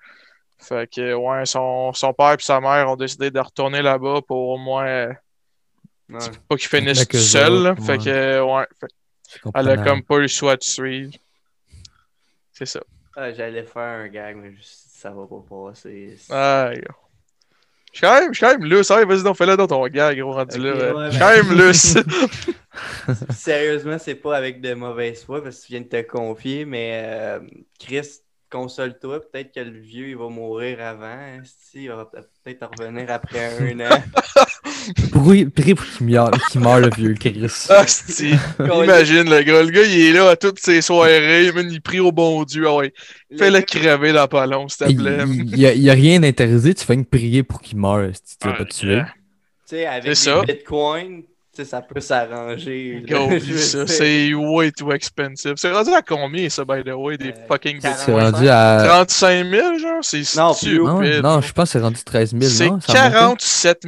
Fait 0.58 0.88
que, 0.92 1.14
ouais, 1.14 1.46
son, 1.46 1.92
son 1.92 2.12
père 2.12 2.32
et 2.32 2.42
sa 2.42 2.60
mère 2.60 2.88
ont 2.90 2.96
décidé 2.96 3.30
de 3.30 3.38
retourner 3.40 3.82
là-bas 3.82 4.20
pour 4.26 4.48
au 4.50 4.58
moins 4.58 4.86
euh, 4.86 5.12
Ouais. 6.10 6.18
pas 6.48 6.56
qu'il 6.56 6.68
finisse 6.68 6.98
Avec 6.98 7.08
tout 7.08 7.16
eux 7.16 7.20
seul. 7.20 7.62
là. 7.62 7.70
autres, 7.72 7.82
Fait 7.86 7.96
que, 7.96 8.40
ouais. 8.42 8.66
Fait- 8.78 9.50
elle 9.54 9.70
a 9.70 9.76
comme 9.78 10.02
pas 10.02 10.16
eu 10.16 10.20
le 10.22 10.28
choix 10.28 10.54
de 10.56 10.62
suivre. 10.62 11.14
C'est 12.52 12.66
ça. 12.66 12.80
Ah, 13.16 13.32
J'allais 13.32 13.62
faire 13.64 13.82
un 13.82 14.08
gag, 14.08 14.36
mais 14.36 14.52
je- 14.52 14.62
ça 14.62 15.10
va 15.10 15.26
pas 15.26 15.42
passer. 15.48 16.16
Ah. 16.30 16.70
Je 17.94 17.98
suis 17.98 18.06
quand 18.06 18.20
même, 18.20 18.34
je 18.34 18.38
suis 18.38 18.46
quand 18.46 18.58
même 18.58 18.68
lousse. 18.68 18.90
Allez, 18.90 19.06
vas-y, 19.06 19.22
donc, 19.22 19.36
fais-le 19.36 19.56
dans 19.56 19.66
ton 19.68 19.86
gars, 19.88 20.14
gros, 20.14 20.32
rendu 20.32 20.58
Ok, 20.58 20.60
là. 20.60 20.74
ouais, 20.92 21.04
euh, 21.04 21.10
Je 21.10 21.10
suis 21.12 21.18
ben- 21.20 21.20
quand 21.20 21.30
même 21.36 21.52
lousse. 21.58 21.94
Sérieusement, 23.30 23.98
c'est 23.98 24.14
pas 24.16 24.36
avec 24.36 24.60
de 24.60 24.74
mauvaise 24.74 25.24
foi 25.24 25.42
parce 25.42 25.60
que 25.60 25.66
tu 25.66 25.72
viens 25.72 25.80
de 25.82 25.86
te 25.88 26.02
confier, 26.02 26.64
mais 26.64 27.02
euh, 27.04 27.40
Chris, 27.78 28.08
console-toi. 28.54 29.20
Peut-être 29.20 29.52
que 29.52 29.60
le 29.60 29.78
vieux, 29.80 30.08
il 30.08 30.16
va 30.16 30.28
mourir 30.28 30.80
avant. 30.80 31.40
Si, 31.44 31.84
il 31.84 31.88
va 31.90 32.04
peut-être 32.06 32.70
revenir 32.78 33.10
après 33.10 33.58
un 33.58 33.80
an. 33.90 34.02
Prie 35.12 35.46
prie 35.46 35.74
pour 35.74 35.84
qu'il 35.86 36.06
meure, 36.06 36.30
qu'il 36.50 36.60
meure, 36.60 36.78
le 36.80 36.90
vieux 36.96 37.14
Chris. 37.14 37.42
Ah. 37.68 37.84
Imagine, 38.60 39.28
le 39.28 39.42
gars. 39.42 39.62
Le 39.62 39.70
gars, 39.70 39.82
il 39.84 40.00
est 40.06 40.12
là 40.12 40.30
à 40.30 40.36
toutes 40.36 40.60
ses 40.60 40.82
soirées. 40.82 41.50
man, 41.52 41.68
il 41.70 41.80
prie 41.80 42.00
au 42.00 42.12
bon 42.12 42.44
Dieu. 42.44 42.64
Ah 42.68 42.76
ouais. 42.76 42.92
Fais-le 43.36 43.60
crever 43.62 44.12
dans 44.12 44.28
pas 44.28 44.46
long, 44.46 44.68
s'il 44.68 44.86
te 44.86 44.90
Il 44.92 44.96
plaît. 44.98 45.18
il 45.26 45.58
y, 45.58 45.90
a, 45.90 45.94
rien 45.94 46.20
d'interdit, 46.20 46.74
tu 46.74 46.84
fais 46.84 46.96
que 46.96 47.02
prier 47.02 47.42
pour 47.42 47.60
qu'il 47.60 47.78
meure 47.78 48.10
si 48.14 48.38
tu 48.38 48.46
l'as 48.46 48.54
Ah, 48.54 48.58
pas 48.58 48.64
tué. 48.66 48.92
yeah. 48.92 49.04
Tu 49.68 49.76
sais, 49.76 49.86
avec 49.86 50.14
ça. 50.14 50.42
bitcoins, 50.42 51.22
sais, 51.56 51.64
ça 51.64 51.82
peut 51.82 52.00
s'arranger. 52.00 53.04
C'est 53.86 54.34
way 54.34 54.72
too 54.72 54.92
expensive. 54.92 55.54
C'est 55.56 55.70
rendu 55.72 55.90
à 55.92 56.02
combien, 56.02 56.48
ça, 56.48 56.64
by 56.64 56.82
the 56.84 56.92
way, 56.94 57.16
des 57.16 57.30
Euh, 57.30 57.46
fucking 57.48 57.80
quarante. 57.80 57.98
C'est 57.98 58.12
bitcoins? 58.12 58.32
rendu 58.32 58.48
à. 58.48 58.84
35 58.86 59.46
000, 59.50 59.78
genre? 59.78 59.98
C'est 60.02 60.36
Non, 60.36 60.52
stupide. 60.52 60.78
Non, 60.78 61.22
non, 61.22 61.40
je 61.40 61.52
pense 61.52 61.64
que 61.68 61.72
c'est 61.72 61.80
rendu 61.80 62.02
13 62.04 62.30
000. 62.38 62.42
C'est 62.42 62.68
non? 62.68 62.80
Ça 62.80 63.04
a 63.04 63.10
monté? 63.28 63.44
47 63.44 63.82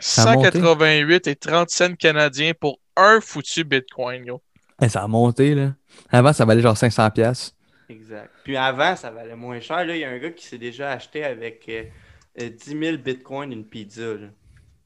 Ça 0.00 0.22
a 0.30 0.34
monté? 0.36 0.50
188 0.50 1.26
et 1.26 1.36
30 1.36 1.70
cents 1.70 1.94
canadiens 1.94 2.52
pour 2.58 2.78
un 2.96 3.20
foutu 3.20 3.64
bitcoin, 3.64 4.24
gros. 4.24 4.42
Eh, 4.82 4.88
ça 4.88 5.02
a 5.02 5.08
monté, 5.08 5.54
là. 5.54 5.72
Avant, 6.10 6.32
ça 6.32 6.44
valait 6.44 6.62
genre 6.62 6.76
500$. 6.76 7.10
piastres. 7.12 7.54
Exact. 7.88 8.30
Puis 8.44 8.56
avant, 8.56 8.94
ça 8.96 9.10
valait 9.10 9.34
moins 9.36 9.60
cher. 9.60 9.84
Là, 9.84 9.96
il 9.96 10.00
y 10.00 10.04
a 10.04 10.10
un 10.10 10.18
gars 10.18 10.30
qui 10.30 10.46
s'est 10.46 10.58
déjà 10.58 10.92
acheté 10.92 11.24
avec 11.24 11.64
euh, 11.68 11.82
euh, 12.40 12.48
10 12.50 12.78
000 12.78 12.96
bitcoins 12.98 13.50
une 13.52 13.64
pizza. 13.64 14.02
là. 14.02 14.28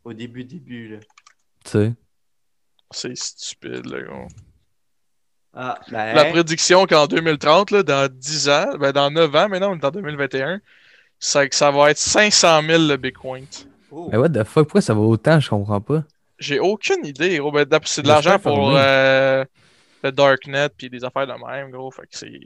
Au 0.05 0.13
début, 0.13 0.45
début. 0.45 0.89
Là. 0.89 0.97
Tu 1.65 1.71
sais? 1.71 1.93
C'est 2.95 3.17
stupide, 3.17 3.87
là, 3.87 4.03
gros. 4.03 4.29
Ah, 5.53 5.79
ben. 5.91 6.15
La 6.15 6.25
prédiction 6.27 6.87
qu'en 6.87 7.07
2030, 7.07 7.71
là, 7.71 7.83
dans 7.83 8.09
10 8.13 8.49
ans, 8.49 8.79
ben 8.79 8.93
dans 8.93 9.11
9 9.11 9.35
ans, 9.35 9.49
maintenant, 9.49 9.73
on 9.73 9.77
est 9.77 9.85
en 9.85 9.91
2021, 9.91 10.61
c'est 11.19 11.49
que 11.49 11.55
ça 11.55 11.71
va 11.71 11.91
être 11.91 11.99
500 11.99 12.63
000 12.63 12.83
le 12.83 12.97
bitcoin. 12.97 13.47
oh. 13.91 14.09
Mais 14.11 14.19
what 14.19 14.31
the 14.31 14.45
fuck, 14.45 14.65
pourquoi 14.65 14.81
ça 14.81 14.95
va 14.95 15.01
autant? 15.01 15.39
Je 15.41 15.49
comprends 15.49 15.81
pas? 15.81 16.05
J'ai 16.39 16.59
aucune 16.59 17.05
idée, 17.05 17.39
gros. 17.39 17.53
Ben, 17.53 17.67
c'est 17.85 18.03
de 18.03 18.09
l'argent 18.09 18.39
pour 18.39 18.77
euh, 18.77 19.45
le 20.03 20.13
Darknet 20.13 20.69
puis 20.77 20.91
des 20.91 21.05
affaires 21.05 21.27
de 21.27 21.33
même, 21.33 21.71
gros. 21.71 21.91
Fait 21.91 22.03
que 22.03 22.09
c'est. 22.11 22.41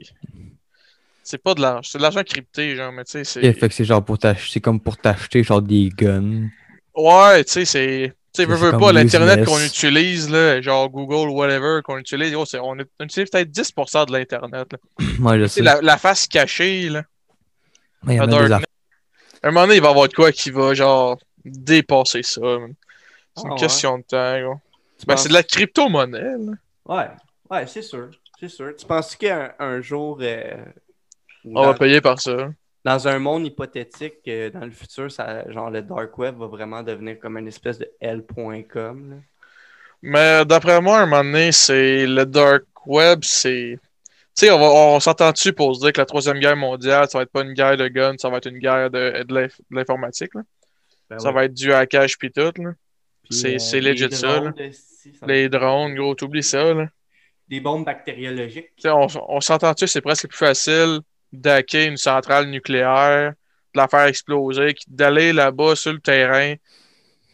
C'est 1.23 1.39
pas 1.39 1.53
de 1.53 1.61
l'argent. 1.61 1.81
C'est 1.91 1.97
de 1.97 2.03
l'argent 2.03 2.23
crypté, 2.23 2.75
genre, 2.75 2.91
mais 2.91 3.03
tu 3.05 3.11
sais, 3.11 3.23
c'est. 3.23 3.53
Fait 3.53 3.69
que 3.69 3.73
c'est 3.73 3.85
genre 3.85 4.03
pour 4.03 4.17
t'acheter, 4.17 4.53
c'est 4.53 4.61
comme 4.61 4.79
pour 4.79 4.97
t'acheter 4.97 5.43
genre 5.43 5.61
des 5.61 5.89
guns. 5.89 6.49
Ouais, 6.95 7.43
tu 7.43 7.51
sais, 7.51 7.65
c'est. 7.65 8.13
Tu 8.33 8.43
sais, 8.43 8.45
veux, 8.45 8.77
pas, 8.77 8.91
l'Internet 8.93 9.43
qu'on 9.45 9.59
utilise, 9.59 10.29
là, 10.29 10.61
genre 10.61 10.87
Google, 10.89 11.29
whatever, 11.29 11.81
qu'on 11.83 11.97
utilise, 11.97 12.35
c'est- 12.45 12.59
on, 12.59 12.77
est- 12.77 12.87
on 12.99 13.05
utilise 13.05 13.29
peut-être 13.29 13.49
10% 13.49 14.05
de 14.05 14.11
l'Internet. 14.13 14.67
là. 14.71 14.77
Moi, 15.19 15.39
je 15.39 15.45
sais, 15.47 15.61
la, 15.61 15.81
la 15.81 15.97
face 15.97 16.27
cachée, 16.27 16.89
là, 16.89 17.03
y 18.07 18.17
des. 18.27 18.53
À 19.41 19.47
un 19.47 19.51
moment 19.51 19.61
donné, 19.65 19.77
il 19.77 19.81
va 19.81 19.87
y 19.87 19.91
avoir 19.91 20.07
de 20.07 20.13
quoi 20.13 20.31
qui 20.31 20.51
va, 20.51 20.73
genre, 20.73 21.17
dépasser 21.43 22.21
ça. 22.23 22.41
C'est 22.41 22.45
une 22.45 22.75
Ah 23.37 23.41
ouais. 23.53 23.55
question 23.59 23.97
de 23.97 24.03
temps, 24.03 24.41
gros. 24.41 24.55
Ben, 25.07 25.15
c'est 25.17 25.29
de 25.29 25.33
la 25.33 25.43
crypto-monnaie, 25.43 26.19
là. 26.37 26.51
Ouais, 26.85 27.07
ouais, 27.49 27.67
c'est 27.67 27.81
sûr. 27.81 28.09
C'est 28.39 28.49
sûr. 28.49 28.73
Tu 28.77 28.85
penses 28.85 29.15
qu'un 29.15 29.53
un 29.59 29.81
jour. 29.81 30.17
euh, 30.21 30.55
On 31.45 31.53
dans, 31.53 31.61
va 31.67 31.73
payer 31.73 31.99
par 32.01 32.19
ça. 32.21 32.49
Dans 32.89 33.07
un 33.07 33.19
monde 33.19 33.45
hypothétique, 33.45 34.15
euh, 34.27 34.49
dans 34.49 34.65
le 34.65 34.71
futur, 34.71 35.11
ça, 35.11 35.49
genre 35.51 35.69
le 35.69 35.83
dark 35.83 36.17
web 36.17 36.35
va 36.37 36.47
vraiment 36.47 36.81
devenir 36.81 37.19
comme 37.19 37.37
une 37.37 37.47
espèce 37.47 37.77
de 37.77 37.87
L.com. 38.01 39.11
là. 39.11 39.15
Mais 40.01 40.43
d'après 40.45 40.81
moi, 40.81 40.97
à 40.99 41.01
un 41.03 41.05
moment 41.05 41.23
donné, 41.23 41.51
c'est 41.51 42.07
le 42.07 42.25
dark 42.25 42.63
web, 42.87 43.19
c'est. 43.23 43.77
Tu 44.35 44.45
sais, 44.45 44.51
on, 44.51 44.57
va- 44.59 44.71
on 44.95 44.99
s'entend 44.99 45.31
dessus 45.31 45.53
pour 45.53 45.75
se 45.75 45.81
dire 45.81 45.91
que 45.93 45.99
la 46.01 46.05
troisième 46.05 46.39
guerre 46.39 46.55
mondiale, 46.55 47.07
ça 47.09 47.17
va 47.19 47.23
être 47.23 47.31
pas 47.31 47.41
une 47.43 47.53
guerre 47.53 47.77
de 47.77 47.87
guns, 47.89 48.15
ça 48.17 48.29
va 48.29 48.37
être 48.37 48.47
une 48.49 48.57
guerre 48.59 48.89
de, 48.89 49.23
de 49.23 49.33
l'inf- 49.35 49.59
de 49.69 49.75
l'informatique. 49.75 50.33
là. 50.33 50.41
Ben 51.11 51.19
Ça 51.19 51.27
ouais. 51.29 51.33
va 51.35 51.45
être 51.45 51.53
du 51.53 51.71
hackage 51.73 52.17
pis 52.17 52.31
tout. 52.31 52.53
Là. 52.57 52.71
Puis, 53.23 53.37
c'est- 53.37 53.75
euh, 53.75 53.81
legit 53.81 54.09
ça, 54.15 54.39
drones, 54.39 54.53
là. 54.57 54.65
ça 54.71 55.25
Les 55.27 55.47
drones, 55.49 55.93
gros, 55.93 56.15
t'oublies 56.15 56.41
ça. 56.43 56.73
Là. 56.73 56.87
Des 57.49 57.59
bombes 57.59 57.85
bactériologiques. 57.85 58.71
On 58.85 59.05
on 59.27 59.41
s'entend 59.41 59.73
dessus, 59.73 59.87
c'est 59.87 60.01
presque 60.01 60.27
plus 60.29 60.37
facile 60.37 61.01
d'hacker 61.31 61.87
une 61.87 61.97
centrale 61.97 62.49
nucléaire, 62.49 63.31
de 63.75 63.79
la 63.79 63.87
faire 63.87 64.05
exploser, 64.05 64.75
d'aller 64.87 65.31
là-bas 65.33 65.75
sur 65.75 65.93
le 65.93 65.99
terrain, 65.99 66.55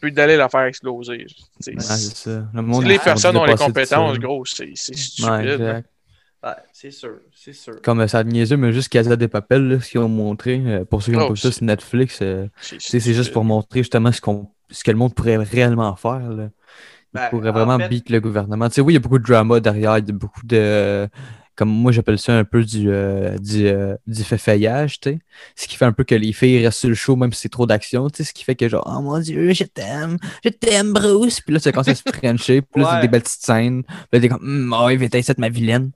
puis 0.00 0.12
d'aller 0.12 0.36
la 0.36 0.48
faire 0.48 0.64
exploser. 0.64 1.26
Ouais, 1.66 1.78
ça. 1.80 2.44
Le 2.52 2.62
monde, 2.62 2.84
les 2.84 2.98
personnes 2.98 3.36
ont 3.36 3.44
les 3.44 3.54
compétences, 3.54 4.18
gros, 4.18 4.44
c'est 4.44 4.74
stupide. 4.76 5.28
Ouais. 5.60 5.82
Ouais, 6.44 6.52
c'est 6.72 6.90
sûr, 6.92 7.16
c'est 7.34 7.54
sûr. 7.54 7.80
Comme 7.82 8.00
euh, 8.00 8.06
ça 8.06 8.18
a 8.18 8.24
niaiseux, 8.24 8.56
mais 8.58 8.72
juste 8.72 8.90
Casa 8.90 9.16
des 9.16 9.26
Papel, 9.26 9.66
là, 9.68 9.80
ce 9.80 9.90
qu'ils 9.90 10.00
ont 10.00 10.08
montré. 10.08 10.62
euh, 10.64 10.84
pour 10.84 11.02
ceux 11.02 11.10
qui 11.12 11.18
n'ont 11.18 11.24
Oh, 11.24 11.28
pas 11.28 11.32
vu 11.34 11.40
ça 11.40 11.48
c'est- 11.50 11.56
sur 11.56 11.64
Netflix, 11.64 12.18
euh, 12.22 12.46
C'est 12.60 13.00
juste 13.00 13.32
pour 13.32 13.42
montrer 13.42 13.80
justement 13.80 14.12
ce, 14.12 14.20
que 14.20 14.90
le 14.90 14.96
monde 14.96 15.14
pourrait 15.14 15.38
réellement 15.38 15.96
faire. 15.96 16.28
Là. 16.30 16.44
Il 17.14 17.20
Ben, 17.20 17.28
pourrait 17.30 17.48
en 17.48 17.52
vraiment 17.52 17.78
fait- 17.78 17.88
beat 17.88 18.10
le 18.10 18.20
gouvernement. 18.20 18.68
Tu 18.68 18.74
sais, 18.74 18.80
oui, 18.82 18.92
il 18.92 18.96
y 18.96 18.98
a 18.98 19.00
beaucoup 19.00 19.18
de 19.18 19.24
drama 19.24 19.58
derrière, 19.58 19.96
il 19.98 20.06
y 20.06 20.10
a 20.10 20.12
beaucoup 20.12 20.44
de. 20.44 21.08
Comme 21.56 21.70
moi, 21.70 21.90
j'appelle 21.90 22.18
ça 22.18 22.36
un 22.36 22.44
peu 22.44 22.62
du, 22.62 22.90
euh, 22.90 23.36
du, 23.38 23.66
euh, 23.66 23.96
du 24.06 24.22
tu 24.22 24.38
sais. 24.38 25.18
Ce 25.56 25.66
qui 25.66 25.76
fait 25.76 25.86
un 25.86 25.92
peu 25.92 26.04
que 26.04 26.14
les 26.14 26.32
filles 26.32 26.62
restent 26.64 26.80
sur 26.80 26.88
le 26.90 26.94
show, 26.94 27.16
même 27.16 27.32
si 27.32 27.40
c'est 27.40 27.48
trop 27.48 27.66
d'action, 27.66 28.10
tu 28.10 28.18
sais. 28.18 28.24
Ce 28.24 28.34
qui 28.34 28.44
fait 28.44 28.54
que, 28.54 28.68
genre, 28.68 28.84
oh 28.86 29.00
mon 29.00 29.18
dieu, 29.18 29.52
je 29.54 29.64
t'aime, 29.64 30.18
je 30.44 30.50
t'aime, 30.50 30.92
Bruce. 30.92 31.40
Puis 31.40 31.54
là, 31.54 31.58
ça 31.58 31.72
commence 31.72 31.88
à 31.88 31.94
se 31.94 32.02
frencher. 32.14 32.60
Puis 32.60 32.82
là, 32.82 32.90
c'est 32.94 33.00
des 33.06 33.08
belles 33.08 33.22
petites 33.22 33.42
scènes. 33.42 33.82
Puis 33.82 33.94
là, 34.12 34.20
t'es 34.20 34.28
comme, 34.28 34.42
Hum, 34.42 34.76
oh, 34.78 34.90
il 34.90 34.98
va 34.98 35.08
de 35.08 35.40
ma 35.40 35.48
vilaine. 35.48 35.90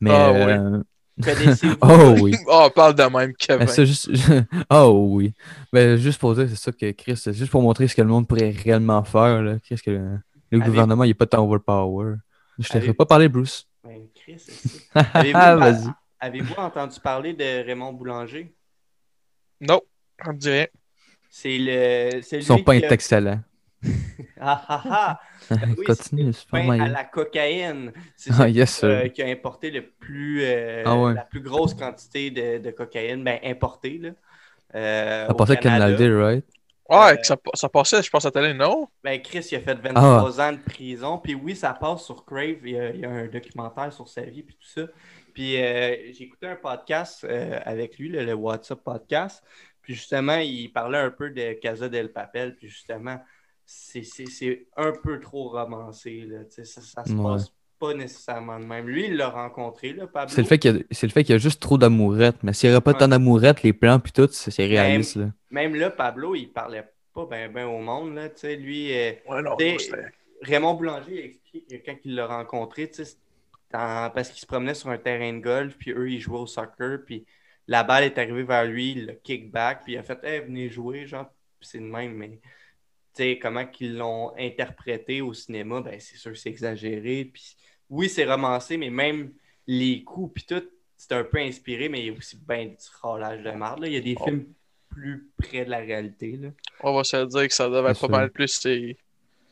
Mais, 0.00 0.10
ouais. 0.10 0.58
euh, 0.58 0.82
Connaissez-vous? 1.22 1.76
Oh 1.80 2.14
oui. 2.20 2.34
Oh, 2.48 2.68
parle 2.74 2.94
de 2.94 3.02
même, 3.04 3.32
Kevin. 3.34 3.60
Mais 3.60 3.66
ça, 3.66 3.84
juste... 3.84 4.10
oh 4.70 5.06
oui. 5.12 5.32
Mais 5.72 5.98
juste 5.98 6.18
pour 6.18 6.34
dire, 6.34 6.46
c'est 6.48 6.56
ça 6.56 6.72
que 6.72 6.90
Chris, 6.92 7.16
c'est 7.16 7.32
juste 7.32 7.50
pour 7.50 7.62
montrer 7.62 7.88
ce 7.88 7.94
que 7.94 8.02
le 8.02 8.08
monde 8.08 8.26
pourrait 8.26 8.50
réellement 8.50 9.02
faire. 9.04 9.42
Là. 9.42 9.56
Chris, 9.64 9.80
que 9.84 9.90
le, 10.50 10.60
gouvernement, 10.60 11.04
il 11.04 11.08
n'est 11.08 11.14
pas 11.14 11.26
tant 11.26 11.44
overpower. 11.44 12.16
Je 12.58 12.68
te 12.68 12.72
Avez- 12.76 12.86
ferai 12.86 12.94
pas 12.94 13.06
parler, 13.06 13.28
Bruce. 13.28 13.66
Chris. 14.26 14.46
Avez-vous 15.14 15.38
Ah, 15.38 15.56
Vas-y. 15.56 15.86
avez-vous 16.20 16.54
entendu 16.54 16.98
parler 17.00 17.32
de 17.32 17.64
Raymond 17.64 17.92
Boulanger? 17.92 18.52
Non, 19.60 19.80
on 20.26 20.36
rien. 20.42 20.66
C'est 21.30 21.58
le. 21.58 22.20
C'est 22.22 22.40
Son 22.40 22.58
pain 22.62 22.72
est 22.74 22.90
excellent. 22.92 23.40
Ah 24.40 24.64
ah 24.68 24.82
ah! 24.90 25.20
Ben 25.50 25.74
oui, 25.78 25.84
Continue, 25.84 26.24
le 26.24 26.32
pain 26.50 26.60
à 26.70 26.76
mal. 26.76 26.92
la 26.92 27.04
cocaïne. 27.04 27.92
C'est 28.16 28.30
Ah, 28.32 28.38
celui, 28.38 28.52
yes, 28.52 28.82
euh, 28.84 29.08
qui 29.08 29.22
a 29.22 29.26
importé 29.28 29.70
le 29.70 29.86
plus, 29.86 30.42
euh, 30.42 30.82
Ah 30.84 30.96
ouais. 30.98 31.14
la 31.14 31.22
plus 31.24 31.40
grosse 31.40 31.72
quantité 31.74 32.30
de, 32.30 32.58
de 32.58 32.70
cocaïne, 32.70 33.22
ben 33.22 33.38
importée. 33.44 33.98
Là, 33.98 34.10
euh, 34.74 35.26
Ça 35.26 35.32
au 35.32 35.34
à 35.52 35.56
Canada. 35.56 35.96
Canada, 35.96 36.18
right? 36.26 36.44
Ouais, 36.88 37.12
Euh, 37.12 37.16
que 37.16 37.26
ça, 37.26 37.36
ça 37.54 37.68
passait, 37.68 38.02
je 38.02 38.10
pense, 38.10 38.24
à 38.26 38.30
télé, 38.30 38.54
non? 38.54 38.88
Ben, 39.02 39.20
Chris, 39.20 39.48
il 39.50 39.56
a 39.56 39.60
fait 39.60 39.78
Ah. 39.84 39.92
23 39.92 40.40
ans 40.40 40.52
de 40.52 40.58
prison. 40.58 41.18
Puis 41.18 41.34
oui, 41.34 41.56
ça 41.56 41.72
passe 41.74 42.04
sur 42.04 42.24
Crave. 42.24 42.58
Il 42.64 42.70
y 42.70 42.78
a, 42.78 42.90
il 42.90 43.00
y 43.00 43.04
a 43.04 43.10
un 43.10 43.26
documentaire 43.26 43.92
sur 43.92 44.06
sa 44.08 44.22
vie, 44.22 44.42
puis 44.42 44.54
tout 44.56 44.68
ça. 44.68 44.86
Puis 45.34 45.60
euh, 45.60 46.12
j'ai 46.12 46.24
écouté 46.24 46.46
un 46.46 46.56
podcast 46.56 47.24
euh, 47.24 47.58
avec 47.64 47.98
lui, 47.98 48.08
le, 48.08 48.24
le 48.24 48.34
WhatsApp 48.34 48.82
podcast. 48.82 49.42
Puis 49.82 49.94
justement, 49.94 50.36
il 50.38 50.68
parlait 50.72 50.98
un 50.98 51.10
peu 51.10 51.30
de 51.30 51.52
Casa 51.54 51.88
del 51.88 52.12
Papel. 52.12 52.56
Puis 52.56 52.68
justement, 52.68 53.18
c'est- 53.64 54.02
c'est 54.04 54.26
c'est 54.26 54.66
un 54.76 54.92
peu 54.92 55.18
trop 55.20 55.48
romancé. 55.50 56.20
Là, 56.26 56.38
ça, 56.48 56.64
ça 56.64 57.04
se 57.04 57.12
Ouais. 57.12 57.22
passe 57.22 57.52
pas 57.78 57.94
nécessairement 57.94 58.58
de 58.58 58.64
même. 58.64 58.86
Lui, 58.88 59.06
il 59.06 59.16
l'a 59.16 59.28
rencontré, 59.28 59.92
là, 59.92 60.06
Pablo. 60.06 60.34
C'est 60.34 60.40
le 60.42 60.46
fait 60.46 60.58
qu'il 60.58 60.76
y, 60.76 60.78
a- 60.80 60.82
c'est 60.90 61.06
le 61.06 61.12
fait 61.12 61.24
qu'il 61.24 61.32
y 61.32 61.36
a 61.36 61.38
juste 61.38 61.60
trop 61.60 61.78
d'amourettes. 61.78 62.42
Mais 62.42 62.52
s'il 62.52 62.70
n'y 62.70 62.74
aurait 62.76 62.82
pas 62.82 62.92
Ouais. 62.92 62.98
tant 62.98 63.08
d'amourettes, 63.08 63.62
les 63.62 63.72
plans 63.72 63.98
puis 64.00 64.12
tout, 64.12 64.28
c'est 64.30 64.64
réaliste. 64.66 65.16
Là. 65.16 65.26
Même 65.50 65.74
là, 65.74 65.90
Pablo, 65.90 66.34
il 66.34 66.46
parlait 66.48 66.84
pas 67.14 67.26
bien 67.26 67.48
ben 67.48 67.66
au 67.66 67.78
monde. 67.78 68.14
Là, 68.14 68.28
tu 68.28 68.38
sais, 68.40 68.56
lui, 68.56 68.92
euh, 68.92 69.12
Ouais, 69.28 69.42
non, 69.42 69.56
T'sais, 69.56 69.76
Raymond 70.42 70.74
Boulanger 70.74 71.12
il 71.12 71.18
a 71.20 71.24
expliqué 71.24 71.78
que 71.78 71.84
quand 71.90 71.96
il 72.04 72.14
l'a 72.14 72.26
rencontré, 72.26 72.88
tu 72.88 72.96
sais, 72.96 73.04
c'est 73.04 73.76
en- 73.76 74.10
parce 74.10 74.28
qu'il 74.30 74.40
se 74.40 74.46
promenait 74.46 74.74
sur 74.74 74.90
un 74.90 74.98
terrain 74.98 75.32
de 75.32 75.38
golf, 75.40 75.76
puis 75.78 75.92
eux, 75.92 76.10
ils 76.10 76.20
jouaient 76.20 76.40
au 76.40 76.46
soccer, 76.46 76.98
puis 77.06 77.24
la 77.68 77.82
balle 77.84 78.04
est 78.04 78.18
arrivée 78.18 78.42
vers 78.42 78.64
lui, 78.66 78.92
il 78.92 79.06
l'a 79.06 79.14
kickback, 79.14 79.84
puis 79.84 79.94
il 79.94 79.98
a 79.98 80.02
fait 80.02 80.18
Hey, 80.22 80.40
venez 80.40 80.68
jouer, 80.68 81.06
genre, 81.06 81.26
c'est 81.62 81.78
de 81.78 81.84
même, 81.84 82.12
mais 82.14 82.28
tu 82.28 83.22
sais, 83.22 83.38
comment 83.40 83.64
qu'ils 83.64 83.96
l'ont 83.96 84.32
interprété 84.38 85.22
au 85.22 85.32
cinéma, 85.32 85.80
ben 85.80 85.98
c'est 85.98 86.16
sûr 86.18 86.32
que 86.32 86.38
c'est 86.38 86.50
exagéré, 86.50 87.30
puis 87.32 87.56
oui, 87.90 88.08
c'est 88.08 88.24
romancé, 88.24 88.76
mais 88.76 88.90
même 88.90 89.30
les 89.66 90.02
coups, 90.04 90.34
puis 90.34 90.44
tout, 90.48 90.62
c'est 90.96 91.12
un 91.12 91.24
peu 91.24 91.38
inspiré, 91.38 91.88
mais 91.88 92.00
il 92.00 92.06
y 92.06 92.10
a 92.10 92.12
aussi 92.18 92.38
ben 92.46 92.68
du 92.68 92.74
râlage 93.02 93.42
de 93.42 93.50
marde, 93.50 93.80
là. 93.80 93.86
Il 93.88 93.92
y 93.94 93.96
a 93.96 94.00
des 94.00 94.16
Oh. 94.18 94.24
films 94.24 94.44
plus 94.90 95.28
près 95.36 95.64
de 95.64 95.70
la 95.70 95.78
réalité, 95.78 96.36
là. 96.40 96.48
On 96.82 96.94
va 96.94 97.04
se 97.04 97.24
dire 97.26 97.48
que 97.48 97.54
ça 97.54 97.68
devait 97.68 97.90
être 97.90 97.96
C'est 98.00 98.06
pas 98.08 98.18
mal 98.18 98.30
plus 98.30 98.48
ces, 98.48 98.96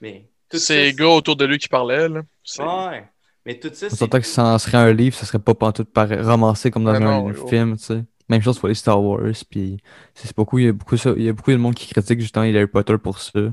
Mais 0.00 0.26
ces 0.50 0.90
ça, 0.90 0.92
gars 0.96 1.08
autour 1.08 1.36
de 1.36 1.44
lui 1.44 1.58
qui 1.58 1.68
parlaient. 1.68 2.08
Là. 2.08 2.22
C'est- 2.42 2.62
Ouais. 2.62 3.04
Mais 3.46 3.58
tout 3.58 3.68
ça, 3.74 3.86
On 3.86 3.90
c'est. 3.94 4.08
que 4.08 4.22
ça 4.22 4.44
en 4.54 4.58
serait 4.58 4.78
un 4.78 4.92
livre, 4.92 5.14
ça 5.16 5.26
serait 5.26 5.38
pas 5.38 5.54
pantoute 5.54 5.90
pareil- 5.92 6.18
romancé 6.20 6.70
comme 6.70 6.84
dans 6.84 6.92
Mais 6.98 7.04
un 7.04 7.22
non, 7.22 7.48
film, 7.48 7.76
tu 7.76 7.84
sais. 7.84 8.02
Même 8.30 8.40
chose 8.40 8.58
pour 8.58 8.68
les 8.68 8.74
Star 8.74 9.02
Wars, 9.02 9.20
puis 9.50 9.76
c'est 10.14 10.34
beaucoup, 10.34 10.58
il 10.58 10.64
y 10.64 10.68
a 10.68 10.72
beaucoup 10.72 10.96
ça, 10.96 11.12
il 11.14 11.24
y 11.24 11.28
a 11.28 11.32
beaucoup 11.34 11.50
de 11.50 11.56
monde 11.56 11.74
qui 11.74 11.86
critique 11.92 12.20
justement 12.20 12.44
Harry 12.46 12.66
Potter 12.66 12.96
pour 12.96 13.18
ça. 13.18 13.52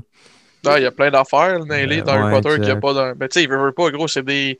Il 0.64 0.82
y 0.82 0.86
a 0.86 0.90
plein 0.92 1.10
d'affaires 1.10 1.58
dans 1.60 1.74
les 1.74 1.82
Euh, 1.82 1.86
livres 1.86 2.06
d'Harry 2.06 2.32
Potter 2.32 2.54
qu'il 2.56 2.64
n'y 2.64 2.70
a 2.70 2.76
pas 2.76 2.92
dans. 2.92 3.12
Ben, 3.16 3.28
tu 3.28 3.34
sais, 3.40 3.42
il 3.44 3.48
veut 3.48 3.58
veut 3.58 3.72
pas, 3.72 3.90
gros, 3.90 4.06
c'est 4.08 4.22
des, 4.24 4.58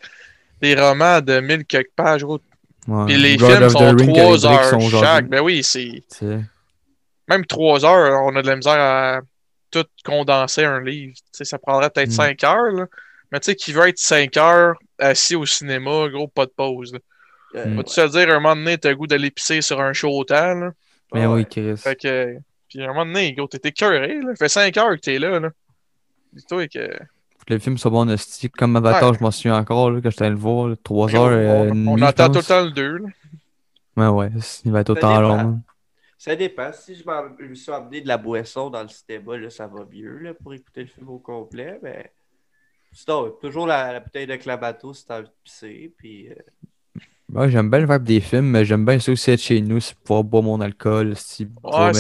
des 0.61 0.75
romans 0.75 1.21
de 1.21 1.41
1000 1.41 1.65
quelques 1.65 1.93
pages, 1.95 2.23
gros. 2.25 2.41
Ouais. 2.89 3.07
Puis 3.07 3.17
les 3.17 3.39
films 3.39 3.69
sont 3.69 3.79
Rings, 3.79 3.99
il 4.11 4.17
y 4.17 4.21
a 4.21 4.25
3 4.25 4.37
des 4.37 4.39
briques 4.39 4.41
qui 4.41 4.47
heures 4.47 4.65
sont 4.65 5.01
chaque. 5.01 5.27
Ben 5.29 5.41
oui, 5.41 5.63
c'est. 5.63 6.03
Même 7.29 7.47
3 7.47 7.85
heures, 7.85 8.23
on 8.25 8.35
a 8.37 8.43
de 8.43 8.47
la 8.49 8.57
misère 8.57 8.73
à 8.79 9.21
tout 9.71 9.85
condenser 10.05 10.65
un 10.65 10.81
livre. 10.81 11.15
Tu 11.15 11.23
sais, 11.33 11.45
ça 11.45 11.59
prendrait 11.59 11.91
peut-être 11.91 12.09
Mm. 12.11 12.13
5 12.13 12.45
heures, 12.45 12.73
là. 12.73 12.87
Mais 13.31 13.41
tu 13.41 13.47
sais, 13.47 13.55
qui 13.57 13.73
veut 13.73 13.89
être 13.89 13.99
5 13.99 14.37
heures 14.37 14.75
assis 14.99 15.37
au 15.37 15.47
cinéma, 15.47 16.09
gros, 16.11 16.29
pas 16.29 16.45
de 16.47 16.51
pause. 16.55 16.93
Euh, 17.55 17.65
Mm. 17.67 17.77
Vas-tu 17.77 17.95
te 17.95 18.09
dire, 18.09 18.31
un 18.31 18.41
moment 18.41 18.57
donné, 18.57 18.77
t'as 18.79 18.91
le 18.91 18.97
goût 18.97 19.07
d'aller 19.07 19.31
pisser 19.31 19.61
sur 19.63 19.81
un 19.81 19.93
show 19.93 20.25
là? 20.29 20.73
Mais 21.15 21.27
ouais. 21.27 21.35
oui, 21.35 21.47
Chris. 21.47 21.77
Fait 21.77 21.97
que. 21.97 22.37
Puis 22.69 22.81
à 22.81 22.85
un 22.85 22.89
moment 22.89 23.05
donné, 23.07 23.33
gros, 23.35 23.47
t'es 23.47 23.69
écœuré, 23.69 24.17
là. 24.21 24.31
Ça 24.35 24.37
fait 24.37 24.49
5 24.49 24.77
heures 24.79 24.95
que 24.97 25.01
t'es 25.01 25.19
là, 25.19 25.39
là. 25.39 25.51
Dis-toi 26.33 26.69
que. 26.69 26.89
Faut 27.39 27.45
que 27.47 27.55
le 27.55 27.59
film 27.59 27.77
soit 27.79 27.91
bon 27.91 28.09
en. 28.11 28.17
Comme 28.57 28.77
Avatar, 28.77 29.11
Ouais. 29.11 29.17
je 29.19 29.23
m'en 29.25 29.31
souviens 29.31 29.57
encore 29.57 29.91
là, 29.91 30.01
quand 30.01 30.11
j'étais 30.11 30.25
allé 30.25 30.35
le 30.35 30.41
voir, 30.41 30.75
3 30.83 31.11
on, 31.11 31.17
heures. 31.17 31.27
euh, 31.33 31.71
on- 31.71 31.75
une 31.75 31.89
on 31.89 31.95
nuit, 31.95 32.01
je 32.01 32.05
attend 32.07 32.29
tout 32.29 32.39
le 32.39 32.43
temps 32.45 32.65
le 32.65 32.71
2, 32.71 32.99
là. 32.99 33.09
Ouais, 33.97 34.09
ouais, 34.09 34.31
il 34.65 34.73
va 34.73 34.81
être 34.81 34.91
autant 34.91 35.21
long. 35.21 35.37
là. 35.37 35.55
Ça 36.17 36.37
dépend. 36.37 36.71
Si 36.73 36.95
je 36.95 37.03
me 37.49 37.55
suis 37.55 37.73
amené 37.73 38.01
de 38.01 38.09
la 38.09 38.17
boisson 38.17 38.71
dans 38.71 38.83
le 38.83 38.89
cinéma, 38.89 39.37
là, 39.37 39.51
ça 39.51 39.67
va 39.67 39.85
mieux 39.93 40.19
là, 40.19 40.35
pour 40.35 40.55
écouter 40.55 40.83
le 40.83 40.87
film 40.87 41.09
au 41.09 41.19
complet. 41.19 41.79
Mais 41.83 42.13
sinon, 42.93 43.31
toujours 43.41 43.67
la, 43.67 43.93
la 43.93 44.01
bouteille 44.01 44.27
de 44.29 44.37
clabato 44.37 44.95
si 44.95 45.05
t'as 45.05 45.19
envie 45.19 45.27
de 45.29 45.33
pisser. 45.43 45.93
Puis, 45.99 46.29
euh, 46.31 46.35
Ouais, 47.35 47.51
j'aime 47.51 47.71
bien 47.71 47.81
le 47.81 47.87
vibe 47.93 48.03
des 48.05 48.21
films, 48.21 48.47
mais 48.51 48.65
j'aime 48.65 48.85
bien 48.85 48.99
ça 49.01 49.11
aussi 49.11 49.31
être 49.31 49.41
chez 49.41 49.61
nous, 49.63 49.81
c'est 49.81 49.97
pouvoir 49.99 50.23
boire 50.23 50.43
mon 50.43 50.61
alcool, 50.61 51.17
si 51.17 51.47
pouvoir 51.47 51.87
Ouais, 51.87 51.93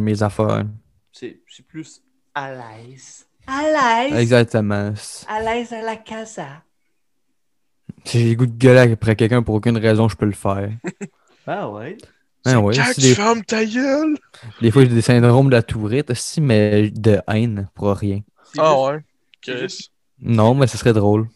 mes 0.00 0.22
affaires. 0.22 0.64
c'est 1.12 1.40
c'est 1.46 1.66
plus 1.66 2.02
à 2.34 2.52
l'aise. 2.52 3.26
À 3.46 3.62
l'aise. 4.08 4.18
Exactement. 4.18 4.92
À 5.28 5.40
l'aise 5.40 5.72
à 5.72 5.82
la 5.82 5.96
casa. 5.96 6.62
Si 8.04 8.20
j'ai 8.20 8.30
le 8.30 8.36
goût 8.36 8.46
de 8.46 8.52
gueuler 8.56 8.92
après 8.92 9.16
quelqu'un 9.16 9.42
pour 9.42 9.54
aucune 9.56 9.76
raison, 9.76 10.08
je 10.08 10.16
peux 10.16 10.26
le 10.26 10.32
faire. 10.32 10.70
Ah 11.46 11.68
ouais. 11.68 11.96
Ah 12.44 12.60
ouais, 12.60 12.74
des, 12.96 13.14
fermes 13.14 13.42
ta 13.42 13.64
gueule! 13.64 14.16
des 14.60 14.70
fois 14.70 14.84
j'ai 14.84 14.88
des 14.90 15.02
syndromes 15.02 15.46
de 15.46 15.52
la 15.52 15.62
tourette 15.62 16.10
aussi, 16.10 16.40
mais 16.40 16.90
de 16.90 17.18
haine 17.26 17.68
pour 17.74 17.90
rien. 17.90 18.20
Ah 18.56 18.72
juste- 18.72 18.86
ouais. 18.86 19.04
Chris. 19.40 19.90
Non, 20.20 20.54
mais 20.54 20.66
ce 20.66 20.78
serait 20.78 20.92
drôle. 20.92 21.28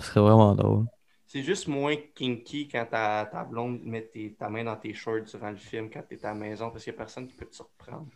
Ce 0.00 0.06
serait 0.06 0.20
vraiment 0.20 0.54
drôle. 0.54 0.86
C'est 1.26 1.42
juste 1.42 1.68
moins 1.68 1.94
kinky 2.14 2.68
quand 2.68 2.86
ta, 2.90 3.28
ta 3.30 3.44
blonde 3.44 3.80
met 3.84 4.02
tes- 4.12 4.34
ta 4.34 4.48
main 4.48 4.64
dans 4.64 4.76
tes 4.76 4.92
shorts 4.92 5.22
durant 5.30 5.50
le 5.50 5.56
film 5.56 5.88
quand 5.90 6.02
t'es 6.08 6.24
à 6.24 6.28
la 6.28 6.34
maison 6.34 6.70
parce 6.70 6.84
qu'il 6.84 6.92
n'y 6.92 6.96
a 6.96 6.98
personne 6.98 7.28
qui 7.28 7.34
peut 7.34 7.46
te 7.46 7.54
surprendre. 7.54 8.08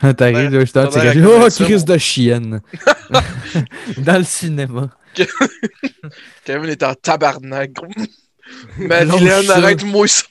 T'arrives 0.16 0.50
là, 0.50 0.60
justement, 0.60 0.86
tu 0.86 0.92
faudrait 0.98 1.50
sais, 1.50 1.62
oh, 1.62 1.64
crise 1.64 1.84
de 1.84 1.98
chienne. 1.98 2.60
Dans 3.98 4.18
le 4.18 4.24
cinéma. 4.24 4.90
Kevin 6.44 6.70
est 6.70 6.82
en 6.82 6.94
tabarnak, 6.94 7.72
Madeleine, 8.78 9.50
arrête-moi 9.50 10.08
ça. 10.08 10.26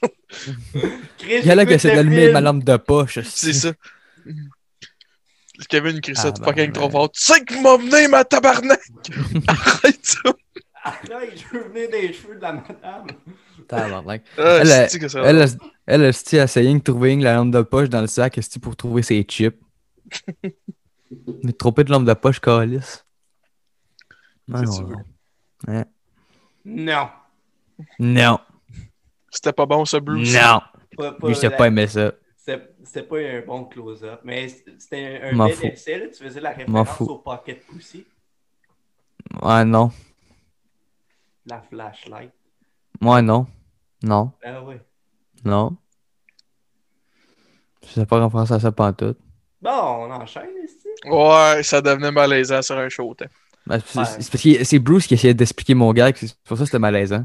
Chris, 1.18 1.40
Il 1.42 1.46
y 1.46 1.50
a 1.50 1.54
là 1.54 1.64
qui 1.66 1.74
essaie 1.74 1.94
d'allumer 1.94 2.32
ma 2.32 2.40
lampe 2.40 2.64
de 2.64 2.76
poche. 2.76 3.18
C'est 3.24 3.52
ça. 3.52 3.72
Kevin 5.68 6.00
crie 6.00 6.16
ça 6.16 6.32
Ah, 6.34 6.44
fucking 6.44 6.72
trop 6.72 6.90
fort. 6.90 7.10
Tu 7.12 7.22
sais 7.22 7.40
que 7.44 7.54
m'a 7.62 7.76
mené 7.76 8.08
ma 8.08 8.24
tabarnak! 8.24 8.80
Arrête 9.46 9.98
ça! 10.02 10.18
Arrête, 10.82 11.34
je 11.36 11.58
veux 11.58 11.68
venir 11.68 11.90
des 11.90 12.12
cheveux 12.12 12.36
de 12.36 12.40
la 12.40 12.52
madame. 12.52 13.06
Tabarnak. 13.68 14.22
Ah, 14.38 14.58
Elle, 14.60 14.68
c'est-tu 14.68 14.98
que 14.98 15.08
ça- 15.08 15.22
Elle, 15.90 16.02
elle, 16.02 16.14
elle, 16.32 16.38
essayait 16.44 16.72
de 16.72 16.78
trouver 16.78 17.16
la 17.16 17.34
lampe 17.34 17.50
de 17.50 17.62
poche 17.62 17.88
dans 17.88 18.00
le 18.00 18.06
sac 18.06 18.38
esti, 18.38 18.60
pour 18.60 18.76
trouver 18.76 19.02
ses 19.02 19.24
chips. 19.24 19.60
Mais 21.42 21.52
trop 21.52 21.72
peu 21.72 21.82
de 21.82 21.90
lampe 21.90 22.04
de 22.04 22.14
poche, 22.14 22.38
calice. 22.38 23.04
Non, 24.46 24.62
non, 24.62 24.82
non. 24.82 25.04
Ouais. 25.66 25.84
Non. 26.64 27.08
Non. 27.98 28.38
C'était 29.32 29.52
pas 29.52 29.66
bon, 29.66 29.84
ça, 29.84 29.98
Bruce? 29.98 30.32
Non. 30.32 30.60
Pas, 30.96 31.12
pas 31.12 31.28
Lui, 31.28 31.34
la- 31.42 31.50
pas 31.50 31.66
aimé 31.66 31.88
ça. 31.88 32.12
C'était 32.36 33.02
pas 33.02 33.18
un 33.18 33.40
bon 33.44 33.64
close-up, 33.64 34.20
mais 34.22 34.48
c'était 34.48 35.20
un, 35.24 35.40
un 35.40 35.48
bel 35.48 35.72
essai. 35.72 35.98
Là. 35.98 36.06
Tu 36.06 36.22
faisais 36.22 36.40
la 36.40 36.50
référence 36.50 37.00
au 37.00 37.18
Pocket 37.18 37.66
Pussy, 37.66 38.06
Ouais, 39.42 39.64
non. 39.64 39.90
la 41.46 41.60
flashlight. 41.62 42.30
Ouais, 43.00 43.22
non. 43.22 43.48
Non. 44.04 44.32
Ah 44.44 44.62
ouais. 44.62 44.80
Non. 45.44 45.76
Je 47.86 47.92
sais 47.94 48.06
pas 48.06 48.20
en 48.20 48.30
français 48.30 48.54
à 48.54 48.60
ça 48.60 48.72
pantoute. 48.72 49.18
Bon, 49.62 49.70
on 49.70 50.10
enchaîne 50.10 50.50
ici. 50.64 50.86
Ouais, 51.06 51.62
ça 51.62 51.80
devenait 51.80 52.12
malaisant 52.12 52.62
sur 52.62 52.78
un 52.78 52.88
show. 52.88 53.14
Ben, 53.66 53.78
c'est 53.84 53.98
Ouais. 53.98 54.04
c'est 54.20 54.30
parce 54.30 54.42
que 54.42 54.64
c'est 54.64 54.78
Bruce 54.78 55.06
qui 55.06 55.14
essayait 55.14 55.34
d'expliquer 55.34 55.74
mon 55.74 55.92
gag, 55.92 56.14
c'est 56.16 56.34
pour 56.44 56.56
ça 56.56 56.62
que 56.62 56.66
c'était 56.66 56.78
malaisant. 56.78 57.24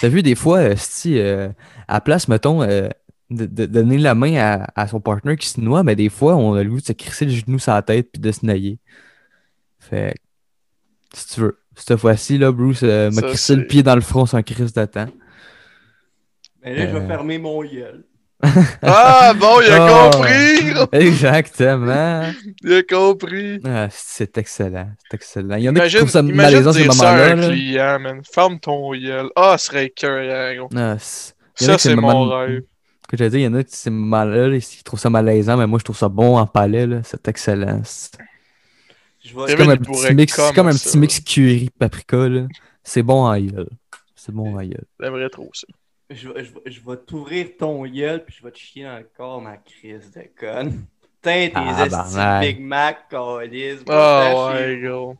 T'as 0.00 0.08
vu 0.08 0.22
des 0.22 0.34
fois, 0.34 0.58
euh, 0.58 0.74
si 0.76 1.18
euh, 1.18 1.48
à 1.88 1.94
la 1.94 2.00
place, 2.00 2.28
mettons, 2.28 2.62
euh, 2.62 2.88
de, 3.30 3.46
de 3.46 3.66
donner 3.66 3.98
la 3.98 4.14
main 4.14 4.36
à, 4.36 4.66
à 4.74 4.86
son 4.88 5.00
partner 5.00 5.36
qui 5.36 5.48
se 5.48 5.60
noie, 5.60 5.82
mais 5.82 5.96
des 5.96 6.08
fois, 6.08 6.36
on 6.36 6.54
a 6.54 6.62
le 6.62 6.70
goût 6.70 6.80
de 6.80 6.84
se 6.86 6.92
crisser 6.92 7.24
le 7.26 7.30
genou 7.32 7.58
sur 7.58 7.72
la 7.72 7.82
tête 7.82 8.10
puis 8.12 8.20
de 8.20 8.32
se 8.32 8.44
nailler. 8.44 8.78
Fait 9.78 10.14
que, 11.12 11.18
si 11.18 11.34
tu 11.34 11.40
veux. 11.40 11.58
Cette 11.74 11.96
fois-ci, 11.98 12.38
là, 12.38 12.52
Bruce 12.52 12.80
euh, 12.82 13.10
m'a 13.10 13.20
crissé 13.20 13.54
le 13.54 13.66
pied 13.66 13.82
dans 13.82 13.94
le 13.94 14.00
front 14.00 14.24
sans 14.24 14.42
crise 14.42 14.72
de 14.72 14.84
temps. 14.86 15.08
Mais 16.66 16.74
là, 16.76 16.86
je 16.88 16.92
vais 16.96 17.04
Euh. 17.04 17.08
fermer 17.08 17.38
mon 17.38 17.62
gueule. 17.64 18.04
Ah, 18.82 19.32
bon, 19.34 19.60
il 19.64 19.72
a 19.72 19.86
Oh. 19.86 20.10
compris! 20.10 20.72
gros. 20.74 20.86
Exactement. 20.92 22.22
Il 22.62 22.72
a 22.74 22.82
compris. 22.82 23.60
Ah, 23.64 23.88
c'est 23.90 24.36
excellent. 24.36 24.90
C'est 25.08 25.14
excellent. 25.16 25.56
Il 25.56 25.64
y 25.64 25.68
en 25.70 25.72
a 25.72 25.74
qui 25.74 25.80
Imagine, 25.80 25.98
trouvent 26.00 26.10
ça 26.10 26.20
imagine 26.20 26.36
malaisant, 26.36 26.72
ces 26.74 26.82
dire 26.82 26.92
ça 26.92 27.08
à 27.08 27.12
moments-là. 27.14 27.32
un 27.32 27.36
là. 27.36 27.48
client, 27.48 27.98
man. 28.00 28.20
Ferme 28.30 28.60
ton 28.60 28.92
gueule. 28.92 29.30
Ah, 29.36 29.56
ce 29.58 29.66
serait 29.66 29.86
écœurant, 29.86 30.54
gros. 30.56 30.68
Ah, 30.76 30.96
Ça, 30.98 31.78
c'est 31.78 31.94
mon 31.96 32.02
moments- 32.02 32.38
rêve. 32.40 32.62
Que 33.08 33.16
j'allais 33.16 33.30
dire, 33.30 33.38
il 33.40 33.44
y 33.44 33.46
en 33.46 33.54
a 33.54 33.62
qui 33.62 34.82
trouvent 34.84 34.98
ça 35.00 35.08
malaisant, 35.10 35.56
mais 35.56 35.66
moi, 35.68 35.78
je 35.78 35.84
trouve 35.84 35.96
ça 35.96 36.08
bon 36.08 36.36
en 36.36 36.46
palais. 36.46 36.86
là. 36.86 37.00
C'est 37.04 37.26
excellent. 37.28 37.80
C'est 37.84 39.56
comme, 39.56 39.70
un 39.70 39.76
petit 39.76 40.14
mix, 40.14 40.34
c'est 40.34 40.54
comme 40.54 40.66
un 40.68 40.70
comme 40.72 40.78
petit 40.78 40.98
mix 40.98 41.20
curry 41.20 41.70
paprika. 41.78 42.28
là. 42.28 42.42
C'est 42.82 43.02
bon 43.02 43.24
en 43.26 43.38
gueule. 43.38 43.68
C'est 44.14 44.32
bon 44.32 44.56
en 44.56 44.60
gueule. 44.62 44.84
J'aimerais 45.00 45.28
trop 45.30 45.48
ça. 45.54 45.66
Je 46.10 46.28
vais, 46.28 46.44
je 46.44 46.52
vais- 46.52 46.60
je 46.70 46.80
vais 46.86 46.96
t'ouvrir 47.04 47.46
ton 47.58 47.84
gueule, 47.84 48.24
puis 48.24 48.34
je 48.38 48.44
vais 48.44 48.52
te 48.52 48.58
chier 48.58 48.84
dans 48.84 48.96
le 48.98 49.08
corps, 49.16 49.40
ma 49.40 49.56
crise 49.56 50.10
de 50.14 50.22
conne. 50.38 50.84
Putain, 51.02 51.48
tes 51.48 51.52
Ah, 51.54 52.40
Big 52.40 52.60
Mac, 52.60 53.08
calice. 53.10 53.80
Ah 53.88 54.30
Va-t'en 54.32 54.54
ouais, 54.54 54.80
gros. 54.82 55.16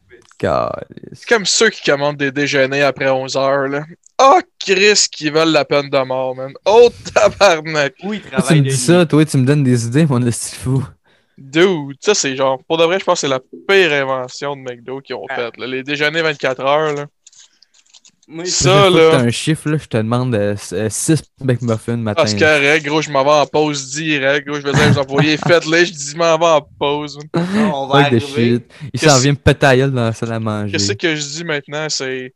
C'est 1.12 1.28
comme 1.28 1.44
ceux 1.46 1.70
qui 1.70 1.82
commandent 1.90 2.16
des 2.16 2.30
déjeuners 2.30 2.82
après 2.82 3.08
11 3.10 3.36
heures, 3.36 3.66
là. 3.66 3.82
Ah, 4.18 4.38
Chris, 4.60 5.06
qui 5.10 5.28
veulent 5.30 5.50
la 5.50 5.64
peine 5.64 5.90
de 5.90 5.98
mort, 6.04 6.36
man. 6.36 6.52
Oh, 6.64 6.88
tabarnak. 7.14 7.94
Oui, 8.04 8.18
il 8.18 8.30
Toi, 8.30 8.30
travaille 8.38 8.58
tu 8.58 8.64
me 8.64 8.68
dis 8.70 8.76
ça, 8.76 9.04
toi, 9.06 9.24
tu 9.24 9.36
me 9.38 9.44
donnes 9.44 9.64
des 9.64 9.86
idées, 9.86 10.06
mon 10.06 10.24
esti 10.24 10.54
fou. 10.54 10.84
Dude, 11.36 11.96
ça, 12.00 12.14
c'est 12.14 12.34
genre, 12.36 12.62
pour 12.64 12.78
de 12.78 12.84
vrai, 12.84 12.98
je 12.98 13.04
pense 13.04 13.20
que 13.20 13.26
c'est 13.26 13.28
la 13.28 13.40
pire 13.68 13.92
invention 13.92 14.56
de 14.56 14.62
McDo 14.62 15.00
qu'ils 15.00 15.16
ont 15.16 15.26
Ah. 15.28 15.34
faite, 15.36 15.56
là. 15.58 15.66
Les 15.66 15.82
déjeuners 15.82 16.22
24 16.22 16.60
heures, 16.64 16.94
là. 16.94 17.06
Moi, 18.28 18.44
Ça, 18.46 18.88
que 18.90 18.96
là. 18.96 19.08
t'as 19.12 19.20
un 19.20 19.30
chiffre, 19.30 19.68
là, 19.70 19.76
je 19.78 19.86
te 19.86 19.96
demande 19.96 20.56
6 20.88 21.22
McMuffins 21.42 21.96
matin. 21.96 22.22
Ah, 22.24 22.26
c'est 22.26 22.36
correct, 22.38 22.84
gros, 22.84 23.00
je 23.00 23.10
m'en 23.10 23.22
vais 23.22 23.30
en 23.30 23.46
pause 23.46 23.90
direct, 23.92 24.46
gros. 24.48 24.56
Je 24.56 24.62
vais 24.62 24.72
dire 24.72 24.90
aux 24.90 24.98
employés, 24.98 25.36
faites-les, 25.36 25.86
je 25.86 25.92
dis, 25.92 26.10
je 26.10 26.16
m'en 26.16 26.36
vais 26.36 26.44
en 26.46 26.60
pause. 26.78 27.18
non, 27.34 27.72
on 27.82 27.86
va 27.86 28.02
Fuck 28.04 28.10
de 28.12 28.16
arriver. 28.16 28.54
shit. 28.56 28.64
Il 28.92 29.00
s'en 29.00 29.18
vient 29.20 29.34
péter 29.34 29.66
la 29.66 29.76
gueule 29.76 29.92
dans 29.92 30.04
la 30.06 30.12
salle 30.12 30.32
à 30.32 30.40
manger. 30.40 30.72
Qu'est-ce 30.72 30.92
que 30.94 31.14
je 31.14 31.20
dis 31.24 31.44
maintenant, 31.44 31.86
c'est. 31.88 32.34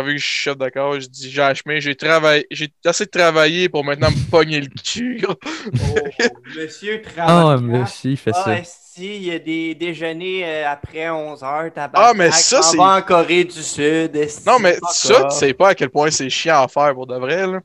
Vu 0.00 0.14
que 0.14 0.18
je 0.20 0.26
suis 0.26 0.38
chef 0.38 0.56
d'accord, 0.56 0.98
je 0.98 1.06
dis, 1.06 1.30
j'ai 1.30 1.42
acheté, 1.42 1.80
j'ai 1.80 1.94
travaillé, 1.94 2.46
j'ai 2.50 2.72
assez 2.84 3.06
travaillé 3.06 3.68
pour 3.68 3.84
maintenant 3.84 4.10
me 4.10 4.30
pogner 4.30 4.60
le 4.60 4.68
cul. 4.68 5.22
Oh, 5.80 6.28
monsieur 6.56 7.02
Ah, 7.18 7.56
travaille. 7.58 7.62
monsieur, 7.62 8.10
il 8.12 8.16
fait 8.16 8.32
Ah, 8.34 8.44
ça. 8.44 8.54
esti, 8.58 9.16
il 9.16 9.22
y 9.24 9.30
a 9.32 9.38
des 9.38 9.74
déjeuners 9.74 10.44
euh, 10.44 10.68
après 10.70 11.08
11h, 11.10 11.70
Ah, 11.94 12.12
mais 12.14 12.30
ça, 12.30 12.62
c'est- 12.62 12.78
en 12.78 13.02
Corée 13.02 13.44
du 13.44 13.62
Sud, 13.62 14.12
Non, 14.46 14.58
mais 14.58 14.78
ça, 14.92 15.24
tu 15.30 15.36
sais 15.38 15.54
pas 15.54 15.68
à 15.70 15.74
quel 15.74 15.90
point 15.90 16.10
c'est 16.10 16.30
chiant 16.30 16.62
à 16.62 16.68
faire 16.68 16.94
pour 16.94 17.06
de 17.06 17.16
vrai, 17.16 17.46
là. 17.46 17.60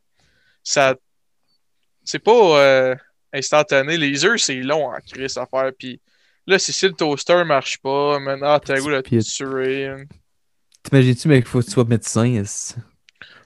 Ça. 0.63 0.95
C'est 2.03 2.19
pas 2.19 2.31
euh, 2.31 2.95
instantané. 3.33 3.97
Les 3.97 4.23
œufs, 4.25 4.39
c'est 4.41 4.55
long 4.55 4.87
en 4.89 4.97
crise 4.99 5.37
à 5.37 5.45
faire. 5.45 5.71
Puis 5.77 5.99
là, 6.45 6.57
si, 6.59 6.71
si 6.71 6.85
le 6.87 6.93
toaster 6.93 7.43
marche 7.43 7.77
pas, 7.79 8.19
maintenant, 8.19 8.57
t'as 8.59 8.75
le 8.75 8.81
goût 8.81 8.89
de 8.91 9.01
tuer. 9.21 9.91
T'imagines-tu, 10.89 11.27
mec, 11.27 11.43
qu'il 11.43 11.49
faut 11.51 11.59
que 11.59 11.65
tu 11.65 11.71
sois 11.71 11.83
médecin. 11.85 12.41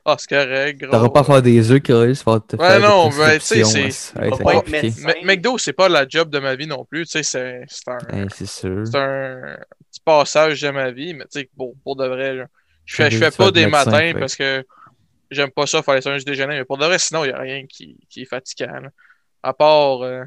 Ah, 0.05 0.15
c'est 0.17 0.29
correct, 0.29 0.79
gros. 0.79 0.91
T'auras 0.91 1.09
pas 1.09 1.19
à 1.19 1.23
faire 1.23 1.41
des 1.41 1.71
œufs, 1.71 1.81
Chris, 1.81 2.15
faut 2.23 2.39
te 2.39 2.55
Ouais, 2.55 2.67
faire 2.67 2.77
des 2.77 2.87
non, 2.87 3.09
ben, 3.09 3.39
tu 3.39 3.45
sais, 3.45 3.63
c'est- 4.91 5.23
McDo, 5.23 5.57
c'est 5.57 5.73
pas 5.73 5.89
la 5.89 6.07
job 6.07 6.29
de 6.29 6.39
ma 6.39 6.55
vie 6.55 6.67
non 6.67 6.85
plus. 6.85 7.05
Tu 7.05 7.11
sais, 7.11 7.23
c'est 7.23 7.63
c'est 7.67 7.87
un. 7.87 7.97
Hey, 8.11 8.25
c'est 8.33 8.47
sûr. 8.47 8.85
c'est 8.85 8.97
un 8.97 9.57
petit 9.91 9.99
passage 10.03 10.61
de 10.61 10.69
ma 10.69 10.91
vie, 10.91 11.13
mais 11.13 11.25
tu 11.25 11.39
sais, 11.41 11.49
pour, 11.55 11.75
pour 11.83 11.95
de 11.95 12.05
vrai, 12.07 12.45
je 12.85 12.95
fais, 12.95 13.11
je 13.11 13.17
fais 13.19 13.31
pas 13.31 13.51
des 13.51 13.65
médecin, 13.65 13.85
matins 13.91 14.19
parce 14.19 14.35
que 14.35 14.65
j'aime 15.29 15.51
pas 15.51 15.65
ça 15.67 15.81
faire 15.83 15.95
les 15.95 16.01
sandwichs 16.01 16.25
déjeuner, 16.25 16.57
mais 16.59 16.65
pour 16.65 16.77
de 16.77 16.85
vrai, 16.85 16.97
sinon, 16.99 17.23
il 17.23 17.27
n'y 17.27 17.33
a 17.33 17.39
rien 17.39 17.65
qui, 17.67 17.97
qui 18.09 18.23
est 18.23 18.25
fatigant. 18.25 18.73
là. 18.81 18.89
À 19.43 19.53
part. 19.53 20.01
euh, 20.01 20.23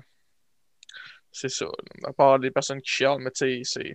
c'est 1.33 1.49
ça. 1.51 1.67
À 2.05 2.13
part 2.13 2.39
les 2.39 2.51
personnes 2.53 2.81
qui 2.81 2.91
chialent, 2.93 3.19
mais 3.19 3.31
tu 3.33 3.39
sais, 3.39 3.61
c'est. 3.65 3.95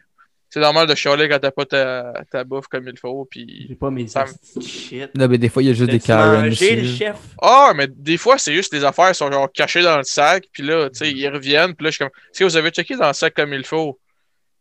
C'est 0.52 0.60
normal 0.60 0.88
de 0.88 0.96
chialer 0.96 1.30
quand 1.30 1.38
t'as 1.40 1.52
pas 1.52 1.66
ta, 1.66 2.14
ta 2.32 2.44
bouffe 2.44 2.68
comme 2.68 2.88
il 2.88 2.98
faut. 2.98 3.28
Puis... 3.30 3.68
J'ai 3.70 3.76
pas 3.76 3.92
mes 3.92 4.08
Ça 4.08 4.26
shit. 4.60 5.14
Non, 5.16 5.28
mais 5.28 5.38
des 5.38 5.48
fois, 5.48 5.62
il 5.62 5.68
y 5.68 5.70
a 5.70 5.74
juste 5.74 5.92
des 5.92 6.00
Karen 6.00 6.48
aussi. 6.48 6.76
le 6.76 6.86
chef? 6.86 7.18
Ah, 7.40 7.72
mais 7.76 7.88
des 7.88 8.18
fois, 8.18 8.40
c'est 8.40 8.54
juste 8.54 8.74
les 8.74 8.84
affaires 8.84 9.16
sont 9.16 9.32
genre 9.32 9.52
cachées 9.52 9.84
dans 9.84 9.98
le 9.98 10.04
sac, 10.04 10.46
puis 10.52 10.64
là, 10.64 10.90
tu 10.90 11.00
sais, 11.00 11.12
ils 11.12 11.28
reviennent, 11.28 11.76
puis 11.76 11.84
là, 11.86 11.92
je 11.92 11.96
suis 11.96 12.04
comme, 12.04 12.12
est-ce 12.32 12.40
que 12.40 12.44
vous 12.46 12.58
avez 12.58 12.72
checké 12.72 12.96
dans 12.96 13.08
le 13.08 13.14
sac 13.14 13.36
comme 13.36 13.54
il 13.54 13.64
faut? 13.64 14.00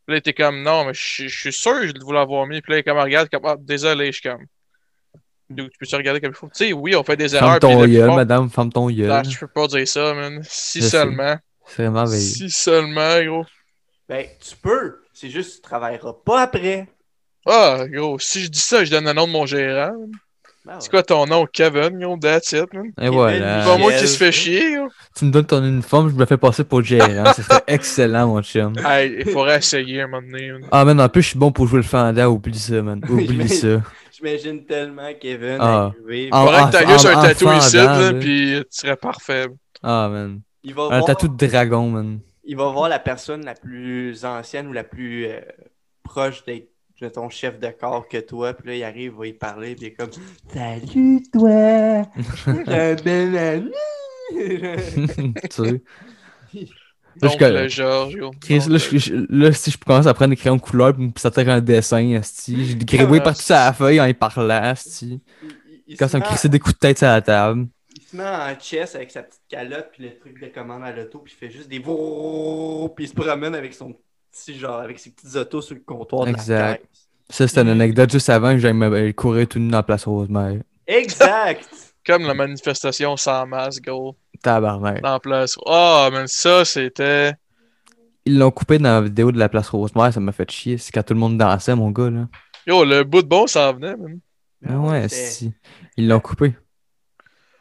Puis 0.07 0.17
là, 0.17 0.21
t'es 0.21 0.35
comme, 0.35 0.63
non, 0.63 0.85
mais 0.85 0.93
je 0.95 1.27
je 1.27 1.39
suis 1.39 1.53
sûr 1.53 1.93
de 1.93 2.01
vous 2.05 2.13
l'avoir 2.13 2.47
mis, 2.47 2.61
puis 2.61 2.75
là, 2.75 2.83
comme, 2.83 2.99
regarde, 2.99 3.31
comme, 3.31 3.47
ah, 3.47 3.57
désolé, 3.59 4.07
je 4.13 4.21
suis 4.21 4.29
comme, 4.29 4.45
tu 5.57 5.71
peux-tu 5.81 5.97
regarder 5.97 6.21
comme 6.21 6.33
il 6.33 6.37
faut? 6.37 6.49
Tu 6.49 6.67
sais, 6.67 6.73
oui, 6.75 6.95
on 6.95 7.03
fait 7.03 7.17
des 7.17 7.35
erreurs, 7.35 7.59
Ferme 7.59 7.61
ton 7.61 7.87
gueule, 7.87 8.15
madame, 8.15 8.51
ferme 8.51 8.71
ton 8.71 8.91
gueule. 8.91 9.11
Ah, 9.11 9.23
je 9.23 9.39
peux 9.39 9.47
pas 9.47 9.67
dire 9.69 9.89
ça, 9.89 10.13
man. 10.13 10.43
Si 10.45 10.83
Je 10.83 10.87
seulement. 10.87 11.39
C'est 11.67 11.83
vraiment 11.83 12.05
veillé. 12.05 12.23
Si 12.23 12.51
seulement, 12.51 13.23
gros. 13.25 13.47
Ben, 14.09 14.27
tu 14.41 14.57
peux. 14.57 15.01
C'est 15.21 15.31
juste 15.31 15.51
que 15.51 15.55
tu 15.57 15.63
travailleras 15.63 16.13
pas 16.25 16.43
après. 16.43 16.87
Ah, 17.45 17.87
gros, 17.89 18.21
si 18.21 18.41
je 18.43 18.49
dis 18.49 18.61
ça, 18.61 18.85
je 18.85 18.91
donne 18.93 19.05
le 19.07 19.13
nom 19.13 19.27
de 19.27 19.33
mon 19.33 19.47
gérant. 19.47 19.91
Ben 20.65 20.75
ouais. 20.75 20.81
C'est 20.81 20.91
quoi 20.91 21.03
ton 21.03 21.27
nom, 21.27 21.45
Kevin, 21.53 21.99
gros? 21.99 22.17
That's 22.19 22.53
it, 22.53 22.73
man. 22.73 22.93
Et 23.01 23.09
voilà. 23.09 23.65
C'est 23.65 23.69
pas 23.71 23.79
moi 23.79 23.93
qui 23.95 24.07
se 24.07 24.17
fait 24.17 24.31
chier, 24.31 24.77
gros. 24.77 24.89
Tu 25.17 25.25
me 25.25 25.33
donnes 25.33 25.47
ton 25.47 25.65
uniforme, 25.65 26.11
je 26.11 26.15
me 26.15 26.25
fais 26.25 26.37
passer 26.37 26.63
pour 26.63 26.79
le 26.81 26.85
gérant. 26.85 27.25
Ça 27.33 27.43
serait 27.43 27.63
excellent, 27.67 28.29
mon 28.29 28.43
chum. 28.43 28.75
Hey, 28.79 29.17
il 29.27 29.33
faudrait 29.33 29.59
essayer 29.59 30.03
un 30.03 30.07
moment 30.07 30.25
donné. 30.25 30.53
man. 30.53 30.69
Ah, 30.71 30.85
man, 30.85 31.01
en 31.01 31.09
plus, 31.09 31.23
je 31.23 31.29
suis 31.31 31.39
bon 31.39 31.51
pour 31.51 31.67
jouer 31.67 31.79
le 31.79 31.83
fanda. 31.85 32.31
Oublie 32.31 32.57
ça, 32.57 32.81
man. 32.81 33.01
Oublie 33.09 33.49
ça. 33.49 33.83
J'imagine 34.17 34.65
tellement 34.67 35.11
Kevin 35.21 35.57
Ah. 35.59 35.91
arriver. 36.07 36.29
Ah, 36.31 36.45
Faudrait 36.45 36.63
que 36.67 36.71
t'ailles 36.71 36.93
juste 36.93 37.07
un 37.07 37.23
tatou 37.23 37.53
ici, 37.55 37.77
là, 37.77 38.13
puis 38.13 38.59
tu 38.61 38.67
serais 38.71 38.97
parfait. 38.97 39.47
Ah, 39.83 40.09
man. 40.13 40.43
Il 40.63 40.75
va, 40.75 40.85
Un 40.85 40.87
voir, 40.89 41.05
tatou 41.07 41.27
de 41.27 41.47
dragon, 41.47 41.89
man. 41.89 42.21
Il 42.49 42.57
va 42.57 42.69
voir 42.73 42.89
la 42.89 42.99
personne 42.99 43.45
la 43.45 43.55
plus 43.55 44.25
ancienne 44.25 44.67
ou 44.67 44.73
la 44.73 44.83
plus 44.85 45.27
euh, 45.27 45.41
proche 46.03 46.45
de 46.47 47.09
ton 47.09 47.29
chef 47.29 47.61
de 47.61 47.69
corps 47.69 48.09
que 48.09 48.17
toi. 48.19 48.55
Puis 48.55 48.69
là, 48.69 48.75
il 48.75 48.83
arrive, 48.85 49.13
il 49.15 49.19
va 49.19 49.27
y 49.27 49.33
parler, 49.35 49.75
puis 49.77 49.85
il 49.85 49.89
est 49.89 49.93
comme 49.93 50.11
Salut, 50.53 51.23
toi! 51.33 52.09
T'as 52.65 52.95
belle 52.97 53.37
année! 53.37 53.71
tu 54.33 55.49
sais. 55.51 55.83
Donc, 57.21 57.33
je 57.41 57.45
le. 57.47 57.69
Chris, 58.41 58.61
là, 58.69 58.79
je- 58.79 58.99
je- 58.99 59.27
là, 59.29 59.53
si 59.53 59.71
je 59.71 59.79
commence 59.79 60.07
à 60.07 60.15
prendre 60.15 60.31
des 60.31 60.37
crayons 60.37 60.57
de 60.57 60.61
couleur 60.61 60.95
pour 60.95 61.03
me 61.03 61.11
sortir 61.17 61.49
un 61.51 61.61
dessin, 61.61 62.15
asti, 62.17 62.65
j'ai 62.67 62.75
gribouillé 62.77 63.21
Ah, 63.21 63.25
partout 63.25 63.43
sur 63.43 63.55
la 63.57 63.73
feuille 63.73 64.01
en 64.01 64.07
y 64.07 64.15
parlant, 64.15 64.73
il 65.87 65.97
Quand 65.97 66.09
ça 66.09 66.19
me 66.19 66.23
crissait 66.25 66.49
des 66.49 66.59
coups 66.61 66.75
de 66.75 66.79
tête 66.79 66.99
sur 66.99 67.09
la 67.09 67.21
table. 67.21 67.67
Se 68.11 68.17
met 68.17 68.25
en 68.25 68.59
chess 68.59 68.95
avec 68.95 69.11
sa 69.11 69.23
petite 69.23 69.43
calotte 69.49 69.89
puis 69.93 70.05
le 70.05 70.19
truc 70.19 70.41
de 70.41 70.47
commande 70.47 70.83
à 70.83 70.93
l'auto 70.93 71.19
puis 71.19 71.35
il 71.35 71.39
fait 71.39 71.51
juste 71.51 71.69
des 71.69 71.81
puis 71.81 73.05
il 73.05 73.09
se 73.09 73.15
promène 73.15 73.55
avec 73.55 73.75
son 73.75 73.95
petit 74.31 74.59
genre 74.59 74.79
avec 74.79 74.99
ses 74.99 75.11
petites 75.11 75.37
autos 75.37 75.61
sur 75.61 75.75
le 75.75 75.83
comptoir 75.83 76.25
de 76.25 76.31
Exact. 76.31 76.87
Ça, 77.29 77.47
c'était 77.47 77.61
une 77.61 77.69
anecdote 77.69 78.11
juste 78.11 78.31
avant 78.31 78.53
que 78.53 78.59
j'aille 78.59 79.13
courir 79.13 79.47
tout 79.47 79.59
nu 79.59 79.69
dans 79.69 79.79
la 79.79 79.83
place 79.83 80.07
Rosemère. 80.07 80.63
Exact. 80.87 81.69
Comme 82.07 82.23
la 82.23 82.33
manifestation 82.33 83.19
sans 83.19 83.47
masque, 83.47 83.83
gros. 83.85 84.17
Tabarnak. 84.43 85.03
Dans 85.03 85.13
la 85.13 85.21
place. 85.21 85.59
Ah, 85.67 86.09
mais 86.11 86.27
ça, 86.27 86.65
c'était. 86.65 87.35
Ils 88.25 88.39
l'ont 88.39 88.51
coupé 88.51 88.79
dans 88.79 88.89
la 88.89 89.03
vidéo 89.03 89.31
de 89.31 89.39
la 89.39 89.51
place 89.51 89.69
Rosemère, 89.69 90.15
ça 90.15 90.21
m'a 90.21 90.33
fait 90.33 90.51
chier. 90.51 90.79
C'est 90.79 90.93
quand 90.93 91.03
tout 91.03 91.13
le 91.13 91.21
monde 91.21 91.37
dansait, 91.37 91.75
mon 91.75 91.91
gars, 91.91 92.09
là. 92.09 92.29
Yo, 92.67 92.85
le 92.85 93.05
bout 93.05 93.21
de 93.21 93.29
bon, 93.29 93.47
ça 93.47 93.69
en 93.69 93.75
venait, 93.75 93.97
man. 93.97 94.21
Ah 94.67 94.79
ouais, 94.79 95.09
si. 95.11 95.53
Ils 95.99 96.09
l'ont 96.09 96.21
coupé. 96.21 96.55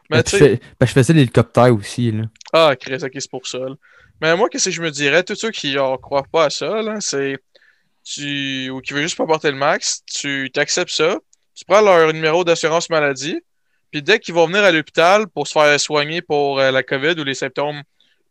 Mais 0.10 0.18
Ben, 0.18 0.24
tu 0.24 0.38
fais- 0.38 0.60
ben, 0.80 0.86
je 0.86 0.92
faisais 0.92 1.14
l'hélicoptère 1.14 1.74
aussi, 1.74 2.12
là. 2.12 2.24
Ah, 2.54 2.76
Chris, 2.80 2.98
ok, 3.04 3.12
c'est 3.16 3.30
pour 3.30 3.46
ça. 3.48 3.60
là. 3.60 3.76
Mais 4.22 4.36
moi, 4.36 4.50
qu'est-ce 4.50 4.66
que 4.66 4.72
je 4.72 4.82
me 4.82 4.90
dirais? 4.92 5.24
Tous 5.24 5.36
ceux 5.36 5.52
qui 5.52 5.74
genre, 5.74 6.00
croient 6.00 6.24
pas 6.32 6.46
à 6.46 6.50
ça, 6.50 6.82
là, 6.82 7.00
c'est. 7.02 7.38
Tu. 8.04 8.70
Ou 8.70 8.80
qui 8.82 8.94
veulent 8.94 9.04
juste 9.04 9.18
pas 9.18 9.26
porter 9.26 9.52
le 9.52 9.58
max, 9.58 10.04
tu 10.06 10.50
t'acceptes 10.54 10.92
ça, 10.92 11.18
tu 11.54 11.66
prends 11.66 11.82
leur 11.82 12.14
numéro 12.14 12.44
d'assurance 12.46 12.90
maladie, 12.90 13.42
puis 13.92 14.02
dès 14.02 14.20
qu'ils 14.20 14.34
vont 14.34 14.48
venir 14.48 14.64
à 14.64 14.72
l'hôpital 14.72 15.28
pour 15.28 15.46
se 15.48 15.52
faire 15.52 15.78
soigner 15.80 16.22
pour 16.22 16.60
euh, 16.60 16.72
la 16.72 16.84
COVID 16.84 17.20
ou 17.20 17.24
les 17.26 17.34
symptômes 17.34 17.82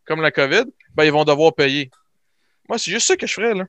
comme 0.06 0.22
la 0.22 0.30
COVID, 0.30 0.64
ben 0.94 1.04
ils 1.04 1.12
vont 1.12 1.24
devoir 1.24 1.54
payer. 1.54 1.90
Moi, 2.68 2.78
c'est 2.78 2.90
juste 2.90 3.06
ça 3.06 3.16
que 3.16 3.26
je 3.26 3.34
ferais, 3.34 3.54
là. 3.54 3.64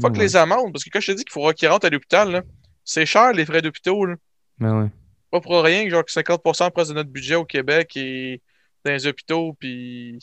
Fuck 0.00 0.12
Ouais. 0.12 0.18
les 0.18 0.36
amendes, 0.36 0.72
parce 0.72 0.84
que 0.84 0.90
quand 0.90 1.00
je 1.00 1.12
te 1.12 1.16
dis 1.16 1.24
qu'il 1.24 1.32
faudra 1.32 1.54
qu'ils 1.54 1.68
rentrent 1.68 1.86
à 1.86 1.90
l'hôpital, 1.90 2.42
c'est 2.84 3.06
cher 3.06 3.32
les 3.32 3.46
frais 3.46 3.62
d'hôpitaux, 3.62 4.04
là. 4.04 4.16
Ben 4.58 4.82
ouais. 4.82 4.88
Pas 5.34 5.40
pour 5.40 5.64
rien 5.64 5.82
que 5.82 5.90
genre 5.90 6.04
que 6.04 6.12
50% 6.12 6.70
presque 6.70 6.90
de 6.90 6.94
notre 6.94 7.10
budget 7.10 7.34
au 7.34 7.44
Québec 7.44 7.96
est 7.96 8.40
dans 8.84 8.92
les 8.92 9.04
hôpitaux, 9.08 9.52
puis 9.58 10.20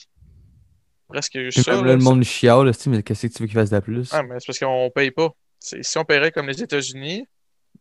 presque 1.10 1.38
juste 1.38 1.64
ça. 1.64 1.74
là, 1.74 1.82
le 1.82 1.98
monde 1.98 2.24
chiale, 2.24 2.68
là, 2.68 2.72
mais 2.88 3.04
qu'est-ce 3.04 3.28
que 3.28 3.34
tu 3.34 3.44
veux 3.44 3.48
qu'il 3.48 3.56
fasse 3.56 3.72
de 3.72 3.80
plus? 3.82 4.10
Ah, 4.14 4.24
mais 4.24 4.40
c'est 4.40 4.46
parce 4.48 4.60
qu'on 4.60 4.90
paye 4.96 5.12
pas. 5.12 5.32
Si 5.60 5.98
on 5.98 6.06
paierait 6.06 6.32
comme 6.32 6.48
les 6.48 6.64
États-Unis, 6.64 7.28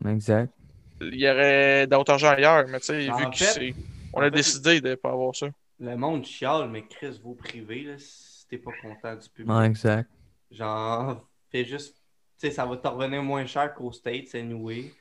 Exact. 0.04 0.52
il 1.00 1.20
y 1.20 1.30
aurait 1.30 1.86
d'autres 1.86 2.14
argent 2.14 2.30
ailleurs. 2.30 2.66
Mais 2.66 2.80
tu 2.80 2.86
sais, 2.86 3.08
En 3.08 3.16
vu 3.16 3.30
que 3.30 3.36
fait- 3.36 3.44
c'est. 3.44 3.74
On 4.12 4.18
en 4.18 4.22
a 4.22 4.24
fait, 4.24 4.30
décidé 4.32 4.80
de 4.80 4.96
pas 4.96 5.12
avoir 5.12 5.32
ça. 5.36 5.46
Le 5.78 5.96
monde 5.96 6.24
chiale, 6.24 6.68
mais 6.68 6.84
Chris, 6.88 7.20
vos 7.22 7.34
privés, 7.34 7.84
là, 7.84 7.94
si 7.96 8.44
t'es 8.48 8.58
pas 8.58 8.72
content 8.82 9.14
du 9.14 9.28
public. 9.28 9.54
Ouais, 9.56 9.66
exact. 9.66 10.10
Genre, 10.50 11.24
fais 11.52 11.64
juste. 11.64 11.94
Tu 12.40 12.48
sais, 12.48 12.50
ça 12.50 12.66
va 12.66 12.76
te 12.76 12.88
revenir 12.88 13.22
moins 13.22 13.46
cher 13.46 13.72
qu'au 13.72 13.92
States, 13.92 14.34
anyway. 14.34 14.92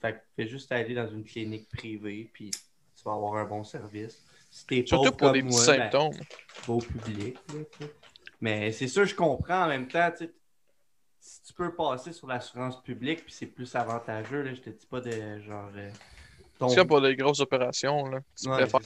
Fait 0.00 0.12
que 0.14 0.18
fais 0.36 0.46
juste 0.48 0.70
aller 0.72 0.94
dans 0.94 1.08
une 1.08 1.24
clinique 1.24 1.68
privée, 1.68 2.30
puis 2.32 2.50
tu 2.50 3.04
vas 3.04 3.12
avoir 3.12 3.34
un 3.36 3.44
bon 3.44 3.64
service. 3.64 4.24
si 4.50 4.66
t'es 4.66 4.84
Surtout 4.86 5.10
pour 5.10 5.18
comme 5.28 5.32
des 5.32 5.42
petits 5.42 5.54
moi, 5.56 5.66
ben, 5.66 5.90
symptômes. 5.90 6.20
va 6.66 6.74
au 6.74 6.78
public. 6.78 7.36
là. 7.54 7.86
Mais 8.40 8.72
c'est 8.72 8.88
sûr, 8.88 9.04
je 9.04 9.14
comprends 9.14 9.64
en 9.64 9.68
même 9.68 9.88
temps, 9.88 10.10
si 11.20 11.42
tu 11.42 11.52
peux 11.52 11.74
passer 11.74 12.12
sur 12.12 12.26
l'assurance 12.28 12.80
publique, 12.82 13.24
puis 13.24 13.32
c'est 13.32 13.46
plus 13.46 13.74
avantageux, 13.74 14.42
là, 14.42 14.54
je 14.54 14.60
te 14.60 14.70
dis 14.70 14.86
pas 14.86 15.00
de 15.00 15.40
genre. 15.40 15.70
euh, 15.76 15.90
ton- 16.58 16.68
C'est 16.68 16.84
pour 16.86 17.00
les 17.00 17.16
grosses 17.16 17.40
opérations. 17.40 18.06
Là. 18.06 18.20
Tu 18.40 18.48
Ouais, 18.48 18.66
ça. 18.68 18.78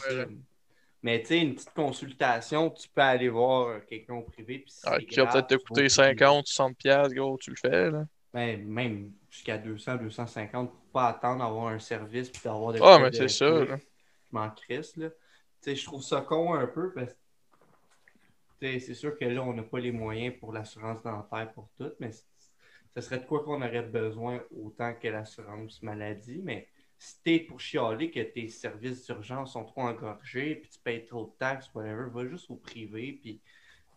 Mais 1.05 1.21
tu 1.21 1.27
sais, 1.29 1.39
une 1.41 1.55
petite 1.55 1.75
consultation, 1.75 2.71
tu 2.71 2.89
peux 2.89 3.01
aller 3.03 3.29
voir 3.29 3.69
euh, 3.69 3.79
quelqu'un 3.81 4.15
au 4.15 4.23
privé. 4.23 4.61
Puis 4.61 4.71
si 4.73 4.81
Ah, 4.85 4.99
qui 4.99 5.17
va 5.17 5.27
peut-être 5.27 5.47
te 5.49 5.55
coûter 5.57 5.73
privé. 5.75 5.89
50, 5.89 6.47
60$, 6.47 6.75
piastres, 6.75 7.15
gros, 7.15 7.37
tu 7.39 7.51
le 7.51 7.57
fais. 7.57 7.91
Là. 7.91 8.05
Ben, 8.33 8.67
même 8.67 9.13
jusqu'à 9.31 9.59
200, 9.59 9.97
250 9.97 10.71
pour 10.71 10.81
pas 10.93 11.09
attendre 11.09 11.45
d'avoir 11.45 11.69
un 11.69 11.79
service 11.79 12.31
puis 12.31 12.41
d'avoir 12.43 12.73
des 12.73 12.81
Ah, 12.83 12.99
mais 12.99 13.13
c'est 13.13 13.29
ça. 13.29 13.65
là. 13.65 13.77
Je 13.77 14.37
m'en 14.37 14.51
crisse, 14.51 14.97
là. 14.97 15.11
Tu 15.11 15.17
sais, 15.61 15.77
je 15.77 15.85
trouve 15.85 16.03
ça 16.03 16.23
con 16.23 16.55
un 16.55 16.67
peu 16.67 16.93
parce 16.93 17.13
que 18.61 18.79
c'est 18.79 18.95
sûr 18.95 19.19
que 19.19 19.25
là, 19.25 19.43
on 19.43 19.53
n'a 19.53 19.63
pas 19.63 19.81
les 19.81 19.93
moyens 19.93 20.35
pour 20.39 20.53
l'assurance 20.53 21.03
dentaire 21.03 21.53
pour 21.53 21.69
tout, 21.79 21.93
mais 22.01 22.11
ce 22.13 23.01
serait 23.01 23.19
de 23.19 23.27
quoi 23.27 23.45
qu'on 23.45 23.61
aurait 23.61 23.83
besoin 23.83 24.41
autant 24.57 24.95
que 24.95 25.09
l'assurance 25.09 25.83
maladie. 25.83 26.41
Mais 26.43 26.69
si 26.99 27.21
t'es 27.23 27.41
pour 27.41 27.61
chialer 27.61 28.11
que 28.11 28.21
tes 28.21 28.49
services 28.49 29.05
d'urgence 29.07 29.53
sont 29.53 29.65
trop 29.65 29.83
engorgés 29.83 30.55
puis 30.57 30.71
tu 30.71 30.79
payes 30.79 31.05
trop 31.05 31.25
de 31.27 31.33
taxes, 31.39 31.71
whatever, 31.75 32.09
va 32.11 32.27
juste 32.27 32.51
au 32.51 32.57
privé 32.57 33.19
puis 33.21 33.41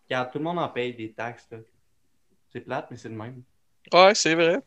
regarde, 0.05 0.31
tout 0.31 0.39
le 0.39 0.43
monde 0.43 0.59
en 0.59 0.69
paye 0.69 0.93
des 0.93 1.13
taxes. 1.13 1.47
là. 1.51 1.59
C'est 2.51 2.61
plate, 2.61 2.87
mais 2.91 2.97
c'est 2.97 3.09
le 3.09 3.15
même. 3.15 3.43
Ouais, 3.93 4.13
c'est 4.15 4.35
vrai. 4.35 4.57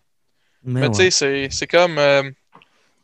Mais, 0.65 0.81
Mais 0.81 0.87
ouais. 0.89 0.91
tu 0.91 0.97
sais, 0.97 1.11
c'est- 1.11 1.49
c'est 1.51 1.67
comme 1.67 1.99
euh, 1.99 2.23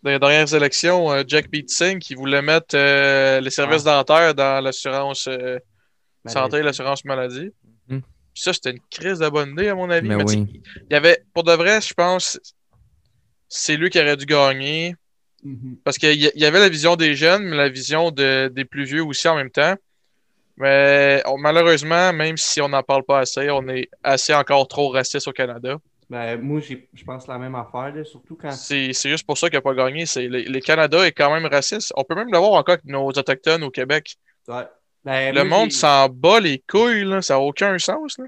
dans 0.03 0.11
les 0.11 0.19
dernières 0.19 0.53
élections, 0.55 1.11
euh, 1.13 1.23
Jack 1.27 1.49
Beatsing 1.51 1.99
qui 1.99 2.15
voulait 2.15 2.43
mettre 2.43 2.75
euh, 2.77 3.41
les 3.41 3.51
services 3.51 3.85
dentaires 3.85 4.35
dans 4.35 4.63
l'assurance 4.63 5.27
euh, 5.29 5.59
santé 6.27 6.59
et 6.59 6.63
l'assurance 6.63 7.05
maladie. 7.05 7.51
Mhm. 7.89 8.03
Ça, 8.35 8.53
c'était 8.53 8.73
une 8.73 8.81
crise 8.91 9.19
de 9.21 9.29
bonne 9.29 9.51
idée, 9.53 9.69
à 9.69 9.75
mon 9.75 9.89
avis. 9.91 10.09
Mais 10.09 10.17
oui. 10.25 10.47
il 10.91 10.93
y 10.93 10.97
avait, 10.97 11.25
pour 11.33 11.45
de 11.45 11.53
vrai, 11.53 11.81
je 11.81 11.95
pense, 11.95 12.39
c'est 13.49 13.77
lui 13.77 13.91
qui 13.91 13.99
aurait 14.01 14.17
dû 14.17 14.27
gagner. 14.27 14.95
Mhm. 15.43 15.77
Parce 15.85 15.99
qu'il 15.99 16.13
y 16.21 16.31
il 16.35 16.41
y 16.41 16.47
avait 16.47 16.59
la 16.59 16.69
vision 16.69 16.97
des 16.97 17.15
jeunes, 17.15 17.45
mais 17.45 17.57
la 17.57 17.69
vision 17.69 18.11
de- 18.11 18.49
des 18.53 18.65
plus 18.65 18.85
vieux 18.85 19.05
aussi 19.05 19.29
en 19.29 19.37
même 19.37 19.51
temps. 19.51 19.75
Mais 20.57 21.23
on- 21.27 21.37
malheureusement, 21.39 22.13
même 22.13 22.37
si 22.37 22.61
on 22.61 22.69
n'en 22.69 22.83
parle 22.83 23.03
pas 23.05 23.21
assez, 23.21 23.51
on 23.51 23.69
est 23.69 23.89
assez 24.03 24.33
encore 24.35 24.67
trop 24.69 24.89
raciste 24.91 25.29
au 25.29 25.33
Canada. 25.33 25.77
Ben, 26.11 26.41
moi, 26.41 26.61
je 26.61 27.05
pense 27.05 27.27
la 27.27 27.39
même 27.39 27.55
affaire, 27.55 27.95
là, 27.95 28.05
surtout 28.05 28.37
quand. 28.37 28.53
C'est 28.53 28.93
juste 28.93 29.27
pour 29.27 29.39
ça 29.39 29.49
qu'il 29.49 29.57
n'a 29.57 29.63
pas 29.63 29.75
gagné. 29.75 30.07
C'est 30.07 30.29
le, 30.29 30.43
le 30.43 30.61
Canada 30.61 31.07
est 31.07 31.13
quand 31.13 31.33
même 31.33 31.47
raciste. 31.47 31.93
On 31.97 32.05
peut 32.05 32.15
même 32.15 32.31
l'avoir 32.33 32.53
encore 32.53 32.75
avec 32.75 32.85
nos 32.85 33.07
autochtones 33.07 33.63
au 33.63 33.71
Québec. 33.71 34.17
Ouais. 34.49 34.67
Ben, 35.05 35.35
le 35.35 35.45
moi, 35.45 35.59
monde 35.59 35.73
s'en 35.73 36.09
bat 36.09 36.41
les 36.41 36.63
couilles, 36.69 37.05
là. 37.05 37.23
ça 37.23 37.35
n'a 37.35 37.41
aucun 37.41 37.79
sens. 37.79 38.19
là. 38.19 38.25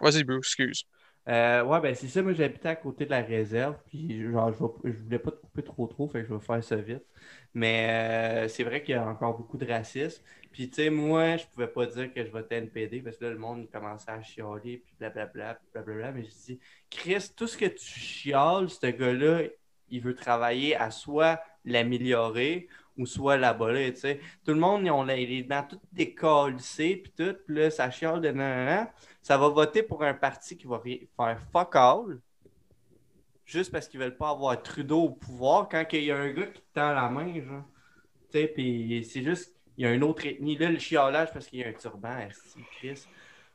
Vas-y, 0.00 0.24
Bruce, 0.24 0.46
excuse. 0.46 0.84
Euh, 1.28 1.64
ouais, 1.64 1.80
ben 1.80 1.94
c'est 1.94 2.06
ça. 2.08 2.22
Moi, 2.22 2.34
j'habitais 2.34 2.68
à 2.68 2.76
côté 2.76 3.04
de 3.04 3.10
la 3.10 3.20
réserve. 3.22 3.76
Puis, 3.86 4.22
genre, 4.30 4.52
je, 4.52 4.90
je 4.90 4.96
voulais 5.02 5.18
pas 5.18 5.32
te 5.32 5.40
couper 5.40 5.64
trop 5.64 5.86
trop, 5.88 6.08
fait 6.08 6.22
que 6.22 6.28
je 6.28 6.34
vais 6.34 6.40
faire 6.40 6.62
ça 6.62 6.76
vite. 6.76 7.02
Mais 7.52 8.44
euh, 8.44 8.48
c'est 8.48 8.62
vrai 8.62 8.82
qu'il 8.82 8.94
y 8.94 8.98
a 8.98 9.04
encore 9.06 9.36
beaucoup 9.36 9.56
de 9.58 9.66
racisme. 9.66 10.22
Puis, 10.52 10.68
tu 10.70 10.76
sais, 10.76 10.90
moi, 10.90 11.36
je 11.36 11.46
pouvais 11.46 11.66
pas 11.66 11.86
dire 11.86 12.12
que 12.14 12.24
je 12.24 12.30
votais 12.30 12.56
NPD 12.58 13.00
parce 13.02 13.16
que 13.16 13.24
là, 13.24 13.30
le 13.32 13.38
monde 13.38 13.68
commençait 13.72 14.10
à 14.10 14.22
chialer, 14.22 14.78
puis 14.84 14.94
blablabla, 14.98 15.54
puis 15.56 15.66
blablabla. 15.72 16.12
Mais 16.12 16.24
je 16.24 16.30
dis, 16.30 16.60
Chris, 16.90 17.30
tout 17.36 17.48
ce 17.48 17.56
que 17.58 17.66
tu 17.66 17.84
chiales, 17.84 18.70
ce 18.70 18.86
gars-là, 18.86 19.42
il 19.88 20.00
veut 20.02 20.14
travailler 20.14 20.76
à 20.76 20.90
soit 20.90 21.40
l'améliorer 21.64 22.68
ou 22.96 23.04
soit 23.06 23.36
l'abolir, 23.36 23.92
tu 23.92 24.00
sais. 24.00 24.20
Tout 24.44 24.52
le 24.52 24.60
monde, 24.60 24.84
ils 24.86 24.90
ont 24.90 25.02
les 25.04 25.42
dents 25.42 25.64
toutes 25.68 25.82
décalissées, 25.92 26.96
puis 26.96 27.12
tout, 27.16 27.34
puis 27.46 27.56
là, 27.56 27.70
ça 27.70 27.90
chiale 27.90 28.20
de 28.20 28.28
nanana. 28.30 28.92
Ça 29.26 29.36
va 29.36 29.48
voter 29.48 29.82
pour 29.82 30.04
un 30.04 30.14
parti 30.14 30.56
qui 30.56 30.68
va 30.68 30.80
faire 30.80 31.40
fuck 31.50 31.74
all, 31.74 32.20
juste 33.44 33.72
parce 33.72 33.88
qu'ils 33.88 33.98
veulent 33.98 34.16
pas 34.16 34.30
avoir 34.30 34.62
Trudeau 34.62 35.02
au 35.02 35.10
pouvoir, 35.10 35.68
quand 35.68 35.84
il 35.94 36.04
y 36.04 36.12
a 36.12 36.16
un 36.16 36.30
gars 36.30 36.46
qui 36.46 36.60
te 36.60 36.66
tend 36.74 36.92
la 36.92 37.08
main, 37.08 37.34
genre. 37.42 37.64
Tu 38.30 38.38
sais, 38.38 38.46
puis 38.46 39.04
c'est 39.04 39.24
juste, 39.24 39.52
il 39.76 39.82
y 39.82 39.86
a 39.88 39.92
une 39.92 40.04
autre 40.04 40.24
ethnie. 40.26 40.56
Là, 40.56 40.70
le 40.70 40.78
chialage 40.78 41.32
parce 41.32 41.48
qu'il 41.48 41.58
y 41.58 41.64
a 41.64 41.68
un 41.68 41.72
turban, 41.72 42.18
esti, 42.20 42.60
Chris. 42.78 43.04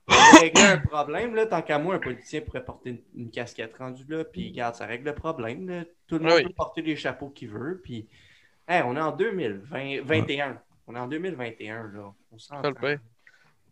Pour 0.05 0.41
régler 0.41 0.61
un 0.61 0.78
problème, 0.80 1.36
là, 1.36 1.45
tant 1.45 1.61
qu'à 1.61 1.80
moi, 1.80 1.95
un 1.95 1.99
politicien 1.99 2.41
pourrait 2.41 2.65
porter 2.65 2.89
une, 2.89 3.01
une 3.24 3.32
casquette 3.32 3.74
rendue 3.78 4.03
là, 4.09 4.26
puis 4.26 4.49
regarde, 4.49 4.76
ça 4.76 4.86
règle 4.86 5.05
le 5.05 5.15
problème. 5.15 5.69
là. 5.69 5.86
Tout 6.05 6.17
le 6.17 6.26
monde 6.26 6.34
Oui. 6.36 6.43
peut 6.43 6.53
porter 6.53 6.82
les 6.82 6.97
chapeaux 6.97 7.30
qu'il 7.30 7.47
veut, 7.47 7.80
puis 7.82 8.09
hey, 8.67 8.82
on 8.84 8.97
est 8.97 8.99
en 8.99 9.13
2021. 9.13 10.61
On 10.88 10.95
est 10.97 10.99
en 10.99 11.07
2021, 11.07 11.84
là. 11.93 12.13
On 12.34 12.38
s'entend. 12.38 12.74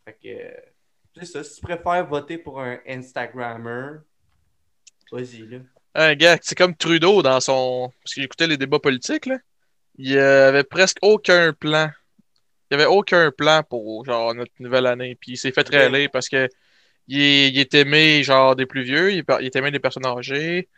Fait 0.06 0.18
que, 0.24 0.79
c'est 1.20 1.26
ça. 1.26 1.44
Si 1.44 1.56
tu 1.56 1.62
préfères 1.62 2.06
voter 2.08 2.38
pour 2.38 2.62
un 2.62 2.80
Instagrammer, 2.88 4.00
vas-y, 5.12 5.48
là. 5.48 5.60
Un 5.96 6.16
gars, 6.16 6.38
c'est 6.42 6.56
comme 6.58 6.76
Trudeau 6.76 7.22
dans 7.22 7.40
son. 7.40 7.92
Parce 8.04 8.14
que 8.16 8.22
j'écoutais 8.22 8.48
les 8.48 8.58
débats 8.58 8.80
politiques, 8.80 9.26
là. 9.26 9.38
Il 9.98 10.18
euh, 10.18 10.50
avait 10.50 10.64
presque 10.64 10.98
aucun 11.02 11.54
plan. 11.54 11.90
Il 12.72 12.78
n'y 12.78 12.84
avait 12.84 12.92
aucun 12.92 13.32
plan 13.32 13.64
pour 13.64 14.06
genre 14.06 14.34
notre 14.36 14.54
nouvelle 14.60 14.86
année. 14.88 15.16
Puis 15.20 15.34
il 15.34 15.38
s'est 15.38 15.52
fait 15.52 15.70
Ouais. 15.72 15.86
râler 15.86 16.10
parce 16.10 16.30
que 16.30 16.48
il 17.08 17.22
est, 17.22 17.50
il 17.50 17.60
est 17.60 17.74
aimé 17.76 18.24
genre 18.24 18.56
des 18.56 18.66
plus 18.68 18.84
vieux, 18.84 19.12
il 19.14 19.20
est, 19.20 19.24
par- 19.24 19.42
il 19.42 19.48
est 19.48 19.56
aimé 19.56 19.72
des 19.72 19.80
personnes 19.80 20.06
âgées. 20.06 20.70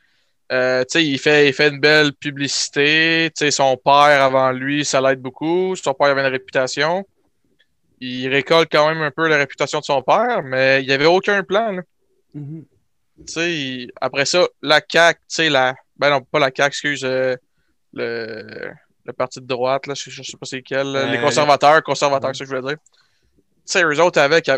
Euh, 0.52 0.84
tu 0.84 0.88
sais, 1.00 1.06
il 1.06 1.20
fait, 1.20 1.50
il 1.50 1.54
fait 1.54 1.70
une 1.70 1.80
belle 1.80 2.14
publicité. 2.14 3.32
Tu 3.36 3.46
sais, 3.46 3.52
son 3.52 3.78
père 3.78 4.24
avant 4.24 4.52
lui, 4.52 4.86
ça 4.86 5.02
l'aide 5.02 5.22
beaucoup. 5.22 5.76
Son 5.76 5.94
père 5.94 6.08
avait 6.10 6.22
une 6.22 6.28
réputation. 6.28 7.06
Il 8.04 8.28
récolte 8.30 8.70
quand 8.72 8.88
même 8.90 9.02
un 9.02 9.12
peu 9.12 9.28
la 9.28 9.38
réputation 9.38 9.80
de 9.80 9.84
son 9.86 10.02
père, 10.02 10.42
mais 10.44 10.82
il 10.82 10.88
n'y 10.88 10.94
avait 10.94 11.06
aucun 11.06 11.44
plan. 11.44 11.72
là. 11.72 11.82
Mhm. 12.34 12.66
Il- 13.38 13.92
après 14.02 14.26
ça, 14.26 14.48
la 14.64 14.82
CAQ, 14.86 15.20
tu 15.20 15.26
sais, 15.28 15.50
la. 15.50 15.76
Ben 15.98 16.10
non, 16.10 16.22
pas 16.22 16.40
la 16.40 16.48
CAQ, 16.56 16.68
excuse, 16.68 17.04
euh, 17.06 17.36
le, 17.94 18.72
le 19.06 19.14
parti 19.14 19.40
de 19.40 19.46
droite, 19.46 19.86
là, 19.86 19.94
je, 19.96 20.10
je 20.10 20.24
sais 20.24 20.38
pas 20.38 20.46
c'est 20.48 20.64
quel, 20.64 20.88
là, 20.88 21.00
Euh, 21.02 21.12
les 21.12 21.20
conservateurs, 21.20 21.84
conservateurs, 21.84 22.30
Ouais. 22.30 22.34
c'est 22.34 22.40
ça 22.40 22.46
que 22.46 22.50
je 22.52 22.56
voulais 22.62 22.74
dire. 22.76 22.82
Tu 22.84 23.44
sais, 23.66 23.84
eux 23.84 24.02
autres 24.02 24.20
avec, 24.20 24.50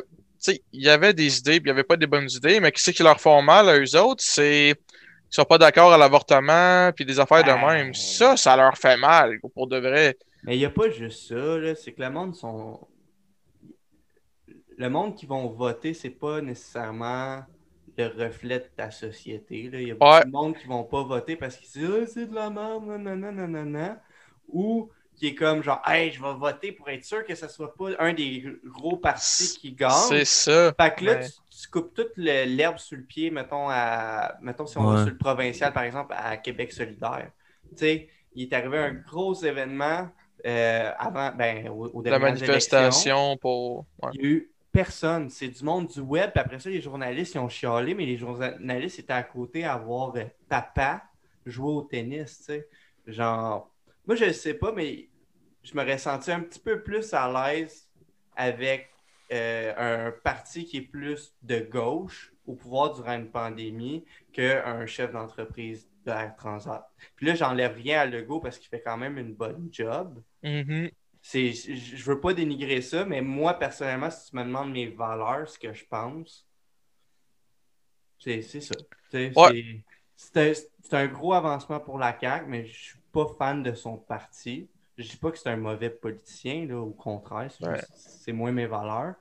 il 0.47 0.59
y 0.73 0.87
avait 0.89 1.13
des 1.13 1.39
idées, 1.39 1.59
puis 1.59 1.63
il 1.65 1.67
y 1.67 1.71
avait 1.71 1.83
pas 1.83 1.97
des 1.97 2.07
bonnes 2.07 2.29
idées, 2.29 2.61
mais 2.61 2.71
qu'est-ce 2.71 2.91
qui 2.91 3.03
leur 3.03 3.19
font 3.19 3.41
mal 3.41 3.67
à 3.67 3.77
eux 3.77 3.97
autres, 3.99 4.23
c'est 4.23 4.75
qu'ils 4.77 5.35
sont 5.35 5.43
pas 5.43 5.57
d'accord 5.57 5.91
à 5.91 5.97
l'avortement, 5.97 6.91
puis 6.95 7.03
des 7.05 7.19
affaires 7.19 7.43
de 7.43 7.51
Ben. 7.51 7.65
même. 7.67 7.93
Ça, 7.93 8.37
ça 8.37 8.55
leur 8.55 8.77
fait 8.77 8.95
mal, 8.95 9.39
pour 9.53 9.67
de 9.67 9.77
vrai. 9.79 10.15
Mais 10.43 10.55
il 10.55 10.59
n'y 10.59 10.65
a 10.65 10.69
pas 10.69 10.89
juste 10.89 11.27
ça, 11.27 11.35
là. 11.35 11.75
C'est 11.75 11.91
que 11.91 12.01
le 12.01 12.09
monde 12.09 12.35
sont. 12.35 12.79
Le 14.77 14.89
monde 14.89 15.15
qui 15.15 15.25
vont 15.25 15.47
voter, 15.49 15.93
c'est 15.93 16.09
pas 16.09 16.41
nécessairement 16.41 17.43
le 17.97 18.07
reflet 18.07 18.59
de 18.59 18.69
ta 18.75 18.89
société. 18.91 19.69
là. 19.69 19.79
Il 19.81 19.87
y 19.87 19.91
a 19.91 19.95
beaucoup 19.95 20.11
Ouais. 20.11 20.25
de 20.25 20.31
monde 20.31 20.57
qui 20.57 20.65
vont 20.67 20.83
pas 20.83 21.03
voter 21.03 21.35
parce 21.35 21.57
qu'ils 21.57 21.81
disent 21.81 21.91
Ah, 22.01 22.05
c'est 22.07 22.25
de 22.29 22.35
la 22.35 22.49
merde, 22.49 22.85
nanana, 22.85 23.31
nanana. 23.31 24.01
Ou 24.47 24.89
qui 25.15 25.27
est 25.27 25.35
comme 25.35 25.61
genre 25.63 25.81
Hey, 25.85 26.11
je 26.11 26.21
vais 26.21 26.33
voter 26.33 26.71
pour 26.71 26.89
être 26.89 27.05
sûr 27.05 27.23
que 27.23 27.35
ce 27.35 27.47
soit 27.47 27.73
pas 27.75 27.89
un 27.99 28.13
des 28.13 28.43
gros 28.65 28.97
partis 28.97 29.57
qui 29.59 29.73
gagne. 29.73 29.91
C'est 30.09 30.25
ça. 30.25 30.73
Fait 30.79 30.95
que 30.95 31.05
là, 31.05 31.13
Ouais. 31.13 31.25
tu, 31.27 31.59
tu 31.61 31.69
coupes 31.69 31.93
toute 31.93 32.11
l'herbe 32.17 32.77
sur 32.79 32.97
le 32.97 33.03
pied, 33.03 33.29
mettons, 33.29 33.67
à, 33.69 34.35
mettons 34.41 34.65
si 34.65 34.77
on 34.77 34.83
va 34.85 35.03
sur 35.03 35.11
le 35.11 35.17
provincial, 35.17 35.71
par 35.71 35.83
exemple, 35.83 36.15
à 36.17 36.37
Québec 36.37 36.71
solidaire. 36.71 37.31
Tu 37.71 37.77
sais, 37.77 38.09
il 38.33 38.43
est 38.43 38.53
arrivé 38.53 38.79
un 38.79 38.93
gros 38.93 39.35
événement 39.35 40.09
euh, 40.45 40.91
avant, 40.97 41.31
ben, 41.31 41.69
au, 41.69 41.85
au 41.93 42.01
La 42.01 42.17
manifestation 42.19 43.37
pour. 43.37 43.85
ouais. 44.01 44.09
Il 44.13 44.19
n'y 44.21 44.25
a 44.27 44.29
eu 44.31 44.49
personne. 44.73 45.29
C'est 45.29 45.49
du 45.49 45.63
monde 45.63 45.87
du 45.87 46.01
web. 46.01 46.31
Puis 46.31 46.41
après 46.41 46.59
ça, 46.59 46.69
les 46.71 46.81
journalistes, 46.81 47.35
ils 47.35 47.39
ont 47.39 47.49
chialé, 47.49 47.95
mais 47.95 48.05
les 48.07 48.17
journalistes 48.17 48.99
étaient 48.99 49.13
à 49.13 49.23
côté 49.23 49.65
à 49.65 49.77
voir 49.77 50.15
euh, 50.17 50.25
papa 50.49 51.03
jouer 51.45 51.73
au 51.73 51.83
tennis, 51.83 52.39
tu 52.39 52.43
sais. 52.45 52.69
Genre, 53.07 53.71
moi, 54.07 54.15
je 54.17 54.25
ne 54.25 54.33
sais 54.33 54.55
pas, 54.55 54.73
mais 54.73 55.09
je 55.63 55.75
m'aurais 55.75 55.97
senti 55.99 56.31
un 56.31 56.41
petit 56.41 56.59
peu 56.59 56.83
plus 56.83 57.13
à 57.13 57.31
l'aise 57.31 57.89
avec 58.35 58.89
euh, 59.31 60.07
un 60.07 60.11
parti 60.11 60.65
qui 60.65 60.77
est 60.77 60.81
plus 60.81 61.35
de 61.43 61.59
gauche 61.59 62.33
au 62.45 62.55
pouvoir 62.55 62.93
durant 62.93 63.13
une 63.15 63.31
pandémie 63.31 64.05
qu'un 64.33 64.85
chef 64.85 65.11
d'entreprise 65.13 65.89
de 66.05 66.11
Air 66.11 66.35
Transat. 66.35 66.89
Puis 67.15 67.27
là, 67.27 67.35
j'enlève 67.35 67.75
rien 67.75 68.01
à 68.01 68.05
Legault 68.05 68.41
parce 68.41 68.57
qu'il 68.59 68.69
fait 68.69 68.81
quand 68.81 68.97
même 68.97 69.17
une 69.17 69.33
bonne 69.33 69.69
job 69.71 70.21
Mhm. 70.43 70.91
C'est, 71.25 71.53
je 71.53 72.03
veux 72.03 72.19
pas 72.19 72.33
dénigrer 72.33 72.81
ça, 72.81 73.05
mais 73.05 73.21
moi, 73.21 73.53
personnellement, 73.53 74.11
si 74.11 74.29
tu 74.29 74.35
me 74.35 74.43
demandes 74.43 74.71
mes 74.73 74.87
valeurs, 74.87 75.47
ce 75.47 75.57
que 75.57 75.73
je 75.73 75.85
pense, 75.85 76.45
c'est, 78.19 78.41
c'est 78.41 78.59
ça. 78.59 78.75
C'est, 79.09 79.31
Ouais. 79.37 79.83
c'est- 80.17 80.69
c'est 80.81 80.93
un, 80.93 81.07
gros 81.07 81.33
avancement 81.33 81.79
pour 81.79 81.97
la 81.97 82.17
CAQ, 82.19 82.45
mais 82.49 82.65
je 82.65 82.77
suis 82.77 82.99
pas 83.13 83.25
fan 83.37 83.63
de 83.63 83.73
son 83.73 83.95
parti. 83.97 84.67
Je 84.97 85.09
dis 85.09 85.15
pas 85.17 85.31
que 85.31 85.37
c'est 85.37 85.49
un 85.49 85.55
mauvais 85.57 85.89
politicien, 85.89 86.65
là, 86.67 86.77
au 86.79 86.91
contraire, 86.91 87.49
c'est, 87.49 87.65
Ouais. 87.65 87.75
juste- 87.77 87.93
c'est 87.95 88.33
moins 88.33 88.51
mes 88.51 88.65
valeurs. 88.67 89.15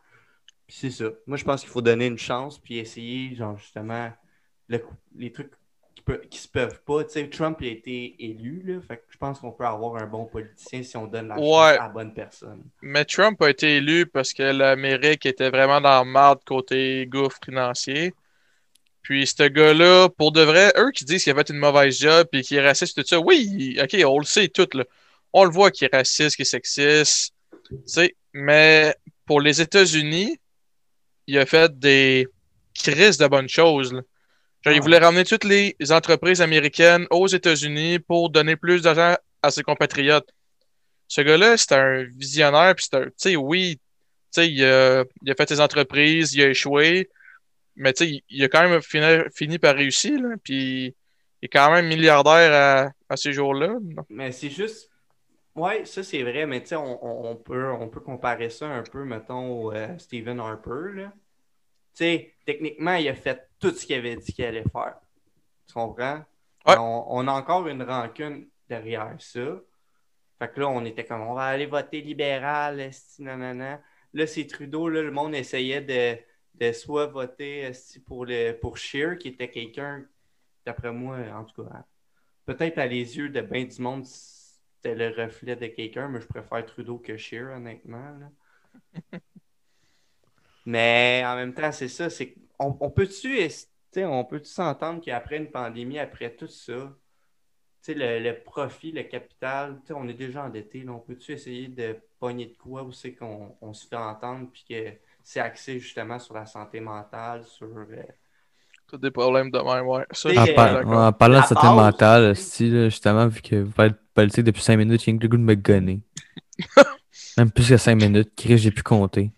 Puis 0.67 0.77
c'est 0.77 0.91
ça. 0.91 1.05
Moi, 1.29 1.37
je 1.37 1.45
pense 1.45 1.61
qu'il 1.61 1.71
faut 1.71 1.83
donner 1.83 2.07
une 2.07 2.19
chance, 2.19 2.59
puis 2.59 2.79
essayer, 2.79 3.35
genre, 3.37 3.57
justement, 3.57 4.13
le- 4.67 4.85
les 5.15 5.31
trucs 5.31 5.53
qui 6.05 6.13
qui, 6.13 6.19
peut- 6.19 6.29
qui 6.31 6.39
se 6.39 6.49
peuvent 6.49 6.81
pas. 6.85 7.05
Tu 7.05 7.11
sais, 7.11 7.29
Trump 7.29 7.59
il 7.61 7.69
a 7.69 7.71
été 7.73 8.17
élu, 8.19 8.63
là, 8.65 8.81
fait 8.81 8.97
que 8.97 9.03
je 9.11 9.19
pense 9.19 9.39
qu'on 9.39 9.53
peut 9.53 9.65
avoir 9.65 10.03
un 10.03 10.07
bon 10.07 10.25
politicien 10.25 10.83
si 10.83 10.97
on 10.97 11.07
donne 11.07 11.29
la 11.29 11.37
chance 11.37 11.63
à 11.65 11.73
la 11.77 11.89
bonne 11.89 12.15
personne. 12.15 12.63
Mais 12.83 13.05
Trump 13.05 13.41
a 13.43 13.51
été 13.51 13.77
élu 13.77 14.07
parce 14.07 14.33
que 14.33 14.43
l'Amérique 14.43 15.27
était 15.27 15.51
vraiment 15.51 15.81
dans 15.81 15.91
la 15.91 16.05
marde 16.05 16.41
côté 16.45 17.07
gouffre 17.07 17.39
financier. 17.45 18.15
Puis 19.03 19.27
ce 19.27 19.43
gars-là, 19.49 20.09
pour 20.11 20.33
de 20.33 20.43
vrai, 20.43 20.73
eux 20.77 20.91
qui 20.93 21.05
disent 21.05 21.25
qu'il 21.25 21.33
a 21.33 21.37
fait 21.37 21.51
une 21.51 21.59
mauvaise 21.59 21.99
job 21.99 22.29
et 22.33 22.43
qu'il 22.43 22.57
est 22.59 22.67
raciste, 22.67 22.97
tout 22.97 23.07
ça, 23.07 23.19
oui, 23.19 23.77
ok, 23.83 23.97
on 24.07 24.19
le 24.19 24.25
sait 24.25 24.49
tout, 24.49 24.69
là. 24.75 24.85
On 25.33 25.45
le 25.45 25.51
voit 25.51 25.71
qu'il 25.71 25.89
est 25.91 25.97
raciste, 25.97 26.37
qu'il 26.37 26.43
est 26.43 26.47
sexiste. 26.47 27.35
Tu 27.69 27.77
sais, 27.87 28.15
mais 28.33 28.95
pour 29.27 29.41
les 29.41 29.61
États-Unis, 29.61 30.39
il 31.27 31.39
a 31.39 31.47
fait 31.47 31.79
des 31.79 32.29
crises 32.75 33.19
de 33.19 33.27
bonnes 33.27 33.49
choses. 33.49 33.93
là. 33.93 34.03
Genre, 34.65 34.75
il 34.75 34.79
Ah. 34.79 34.83
voulait 34.83 34.99
ramener 34.99 35.25
toutes 35.25 35.45
les 35.45 35.77
entreprises 35.91 36.41
américaines 36.41 37.07
aux 37.11 37.27
États-Unis 37.27 37.99
pour 37.99 38.31
donner 38.31 38.57
plus 38.57 38.83
d'argent 38.83 39.17
à 39.43 39.51
ses 39.51 39.63
compatriotes. 39.63 40.29
Ce 41.09 41.21
gars-là, 41.21 41.57
c'est 41.57 41.73
un 41.73 42.05
visionnaire, 42.05 42.75
puis 42.75 42.87
c'est 42.89 42.97
un. 42.97 43.37
Oui, 43.37 43.81
il, 44.37 44.65
a- 44.65 45.05
il 45.23 45.31
a 45.31 45.35
fait 45.35 45.49
ses 45.49 45.61
entreprises, 45.61 46.33
il 46.35 46.43
a 46.43 46.49
échoué, 46.49 47.11
mais 47.77 47.93
il, 48.29 48.45
a 48.45 48.49
quand 48.49 48.69
même 48.69 48.81
fini, 48.83 49.05
fini 49.35 49.59
par 49.59 49.75
réussir, 49.75 50.19
puis 50.45 50.95
il 51.43 51.47
est 51.47 51.49
quand 51.49 51.71
même 51.73 51.87
milliardaire 51.89 52.53
à, 52.53 53.13
à 53.13 53.17
ces 53.17 53.33
jours-là. 53.33 53.75
Mais 54.09 54.33
c'est 54.33 54.51
juste. 54.51 54.89
Ouais, 55.55 55.85
ça 55.85 56.03
c'est 56.03 56.23
vrai, 56.23 56.47
mais 56.47 56.63
tu 56.63 56.69
sais, 56.69 56.77
on, 56.77 57.37
peut, 57.37 57.71
on 57.73 57.89
peut 57.89 58.01
comparer 58.01 58.49
ça 58.49 58.67
un 58.69 58.83
peu, 58.83 59.05
mettons, 59.05 59.51
au 59.65 59.73
euh, 59.73 59.99
Stephen 59.99 60.41
Harper. 60.41 60.95
là. 60.95 61.13
Tu 61.95 62.05
sais, 62.05 62.35
techniquement, 62.47 62.95
il 62.95 63.09
a 63.09 63.15
fait 63.15 63.49
tout 63.59 63.71
ce 63.71 63.87
qu'il 63.87 63.97
avait 63.97 64.17
dit 64.17 64.33
qu'il 64.33 64.45
allait 64.45 64.65
faire. 64.73 64.97
Tu 65.67 65.75
comprends? 65.75 66.25
Ouais. 66.67 66.77
On, 66.79 67.05
on 67.09 67.29
a 67.29 67.33
encore 67.33 67.67
une 67.69 67.83
rancune 67.83 68.49
derrière 68.69 69.15
ça. 69.19 69.61
Fait 70.39 70.53
que 70.53 70.61
là, 70.61 70.69
on 70.69 70.85
était 70.85 71.05
comme, 71.05 71.23
on 71.23 71.35
va 71.35 71.45
aller 71.45 71.67
voter 71.67 72.01
libéral, 72.01 72.91
nanana. 73.19 73.81
Là, 74.15 74.27
c'est 74.27 74.47
Trudeau, 74.47 74.89
là, 74.89 75.03
le 75.03 75.11
monde 75.11 75.35
essayait 75.35 75.81
de, 75.81 76.19
de 76.55 76.73
soit 76.73 77.07
voter 77.07 77.71
pour, 78.07 78.27
le, 78.27 78.53
pour 78.53 78.77
Scheer, 78.77 79.19
qui 79.19 79.29
était 79.29 79.49
quelqu'un, 79.51 80.05
d'après 80.67 80.93
moi, 80.93 81.19
en 81.35 81.45
tout 81.45 81.65
cas, 81.65 81.85
peut-être 82.47 82.79
à 82.79 82.87
les 82.87 83.17
yeux 83.17 83.29
de 83.29 83.41
bien 83.41 83.65
du 83.65 83.81
monde, 83.81 84.05
c'était 84.05 84.95
le 84.95 85.09
reflet 85.11 85.57
de 85.57 85.67
quelqu'un, 85.67 86.09
mais 86.09 86.21
je 86.21 86.27
préfère 86.27 86.65
Trudeau 86.67 86.99
que 86.99 87.17
Scheer, 87.17 87.51
honnêtement. 87.55 88.11
là. 88.19 89.19
mais 90.65 91.23
en 91.27 91.37
même 91.37 91.55
temps, 91.55 91.73
c'est 91.73 91.89
ça, 91.89 92.11
c'est 92.11 92.35
on, 92.59 92.77
on 92.81 92.91
peut-tu 92.91 93.39
es- 93.41 93.49
tu 93.49 94.01
sais, 94.01 94.05
on 94.05 94.25
peut 94.25 94.43
s'entendre 94.45 95.01
qu'après 95.05 95.37
une 95.39 95.51
pandémie, 95.51 95.99
après 95.99 96.35
tout 96.35 96.47
ça, 96.49 96.73
tu 97.83 97.93
sais, 97.93 97.95
le, 97.95 98.21
le 98.21 98.41
profit, 98.43 98.93
le 98.93 99.03
capital, 99.05 99.81
tu 99.83 99.89
sais, 99.89 99.93
on 99.95 100.09
est 100.09 100.15
déjà 100.15 100.45
endetté, 100.45 100.83
là, 100.83 100.93
on 100.93 101.01
peut-tu 101.01 101.33
essayer 101.33 101.69
de 101.69 101.97
pogner 102.21 102.47
de 102.47 102.57
quoi 102.57 102.83
où 102.85 102.93
c'est 102.93 103.15
qu'on 103.15 103.57
on 103.61 103.73
se 103.75 103.87
fait 103.89 103.97
entendre 103.97 104.49
puis 104.53 104.65
que 104.69 104.93
c'est 105.25 105.41
axé 105.41 105.79
justement 105.81 106.19
sur 106.19 106.35
la 106.35 106.47
santé 106.47 106.81
mentale, 106.81 107.45
sur 107.45 107.67
euh, 107.67 107.87
Tous 108.89 108.99
des 108.99 109.11
problèmes 109.11 109.51
de 109.51 109.59
même, 109.59 109.87
ouais. 109.87 110.05
Ça, 110.13 110.29
En, 110.29 110.33
euh, 110.47 110.47
par- 110.55 111.09
en 111.09 111.13
parlant 111.13 111.41
de 111.41 111.47
santé 111.47 111.55
base, 111.61 111.75
mentale, 111.77 112.23
là, 112.29 112.35
justement, 112.89 113.27
vu 113.27 113.41
que 113.43 113.57
vous 113.57 113.73
parlez 113.73 113.91
de 113.93 113.99
politique 114.15 114.45
depuis 114.45 114.63
5 114.63 114.77
minutes, 114.77 115.03
j'ai 115.03 115.13
le 115.13 115.19
goût 115.29 115.37
de 115.37 115.43
me 115.43 115.55
gonner. 115.55 116.01
Même 117.37 117.51
plus 117.51 117.69
que 117.69 117.77
5 117.77 117.97
minutes. 117.97 118.33
Chris, 118.37 118.59
j'ai 118.59 118.71
pu 118.71 118.83
compter. 118.83 119.33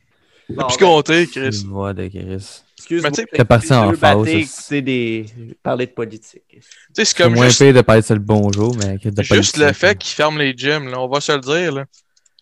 Bon, 0.49 0.67
Puis 0.67 0.77
ben, 0.79 0.87
compter, 0.87 1.27
Chris. 1.27 1.61
Une 1.63 1.71
voix 1.71 1.93
de 1.93 2.09
Chris. 2.09 2.63
Excuse-moi, 2.79 3.11
t'es 3.11 3.45
parti 3.45 3.73
en 3.73 3.93
écouter 4.25 4.83
des... 4.83 5.27
parler 5.63 5.87
de 5.87 5.93
politique. 5.93 6.43
Tu 6.51 6.61
sais, 6.93 7.05
c'est 7.07 7.17
comme 7.17 7.35
moins 7.35 7.47
juste, 7.47 7.63
pire 7.63 7.73
de 7.73 7.81
parler 7.81 8.03
de 8.03 8.15
le 8.15 8.21
bonjour, 8.21 8.77
mais 8.77 8.99
que 8.99 9.09
de 9.09 9.23
juste 9.23 9.29
politique, 9.29 9.57
le 9.57 9.73
fait 9.73 9.97
qu'ils 9.97 10.15
ferment 10.15 10.39
les 10.39 10.53
gyms, 10.55 10.89
là, 10.91 11.01
on 11.01 11.09
va 11.09 11.21
se 11.21 11.33
le 11.33 11.41
dire. 11.41 11.73
Là. 11.73 11.87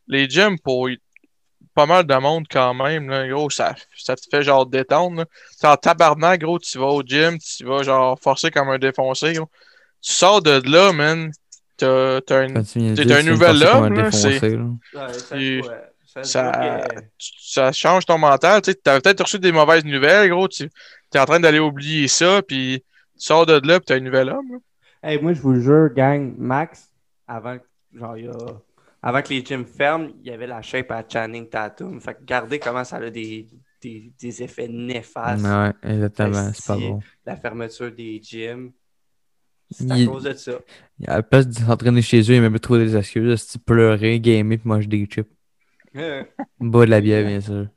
Les 0.09 0.29
gyms, 0.29 0.59
pour 0.59 0.89
pas 1.75 1.87
mal 1.87 2.05
de 2.05 2.15
monde 2.17 2.47
quand 2.51 2.75
même, 2.75 3.09
là, 3.09 3.29
gros, 3.29 3.51
ça, 3.51 3.75
ça 3.97 4.17
te 4.17 4.23
fait 4.31 4.43
genre 4.43 4.67
détendre. 4.67 5.25
T'es 5.61 5.69
en 5.69 5.77
tabarnak, 5.77 6.41
gros, 6.41 6.59
tu 6.59 6.77
vas 6.79 6.87
au 6.87 7.03
gym, 7.03 7.39
tu 7.39 7.65
vas 7.65 7.85
genre 7.85 8.19
forcer 8.21 8.51
comme 8.51 8.69
un 8.69 8.79
défoncé, 8.79 9.35
gros. 9.35 9.49
Tu 10.01 10.13
sors 10.13 10.43
de 10.43 10.61
là, 10.69 10.93
man, 10.93 11.31
t'as 11.77 12.17
un 12.17 12.49
de 12.49 13.23
nouvel 13.23 13.63
homme, 13.63 13.97
un 13.97 14.11
c'est-. 14.11 14.43
Ouais, 14.43 15.91
ça, 16.15 16.25
ça, 16.25 16.85
que- 16.89 17.01
tu- 17.19 17.73
change 17.79 18.05
ton 18.07 18.19
mental. 18.19 18.61
Tu 18.63 18.71
as 18.87 19.01
peut-être 19.01 19.23
reçu 19.23 19.39
des 19.39 19.53
mauvaises 19.53 19.85
nouvelles, 19.85 20.29
gros. 20.31 20.49
Tu 20.49 20.65
es 21.15 21.19
en 21.19 21.25
train 21.25 21.41
d'aller 21.41 21.59
oublier 21.59 22.09
ça, 22.09 22.43
puis 22.43 22.83
tu 23.19 23.25
sors 23.27 23.47
de 23.47 23.55
là, 23.67 23.79
puis 23.81 23.87
t'es 23.87 23.95
un 23.95 24.01
nouvel 24.01 24.29
homme. 24.31 24.47
là. 24.53 24.59
Hey, 25.11 25.21
moi, 25.21 25.33
je 25.33 25.41
vous 25.41 25.61
jure, 25.61 25.91
gang, 25.95 26.35
Max, 26.39 26.89
avant, 27.27 27.57
genre, 27.95 28.17
il 28.17 28.27
y 28.27 28.29
a- 28.29 28.61
avant 29.03 29.21
que 29.23 29.31
les 29.31 29.45
gyms 29.45 29.65
ferment, 29.65 30.09
il 30.23 30.31
y 30.31 30.35
avait 30.35 30.47
la 30.47 30.63
shape 30.63 30.91
à 30.93 31.03
Channing 31.09 31.49
Tatum. 31.49 32.01
Fait 32.01 32.15
que 32.15 32.21
regardez 32.21 32.59
comment 32.61 32.85
ça 32.85 32.97
a 32.97 33.11
des, 33.11 33.49
des, 33.83 34.13
des 34.21 34.43
effets 34.45 34.69
néfastes, 34.69 35.45
Ouais, 35.45 35.73
exactement, 35.91 36.51
c'est 36.55 36.67
pas 36.67 36.77
bon. 36.77 37.01
la 37.27 37.37
fermeture 37.37 37.91
des 37.91 38.21
gyms. 38.23 38.71
C'est 39.71 39.91
à 39.91 39.97
Il- 39.97 40.07
cause 40.07 40.25
de 40.25 40.35
ça. 40.35 40.53
À 41.09 41.17
la 41.17 41.23
place 41.23 41.49
de 41.49 41.55
s'entraîner 41.55 42.03
chez 42.03 42.21
eux, 42.21 42.35
il 42.35 42.43
m'a 42.43 42.51
même 42.51 42.61
trouvé 42.61 42.85
des 42.85 42.97
excuses. 42.97 43.43
C'est 43.49 43.65
pleurer, 43.65 44.21
gamer, 44.21 44.59
puis 44.59 44.69
manger 44.69 44.87
des 44.87 45.07
chips. 45.07 45.27
Euh, 45.97 46.24
Boire 46.61 46.86
de 46.86 46.90
la 46.90 47.01
bière, 47.01 47.26
bien 47.26 47.40
sûr. 47.40 47.68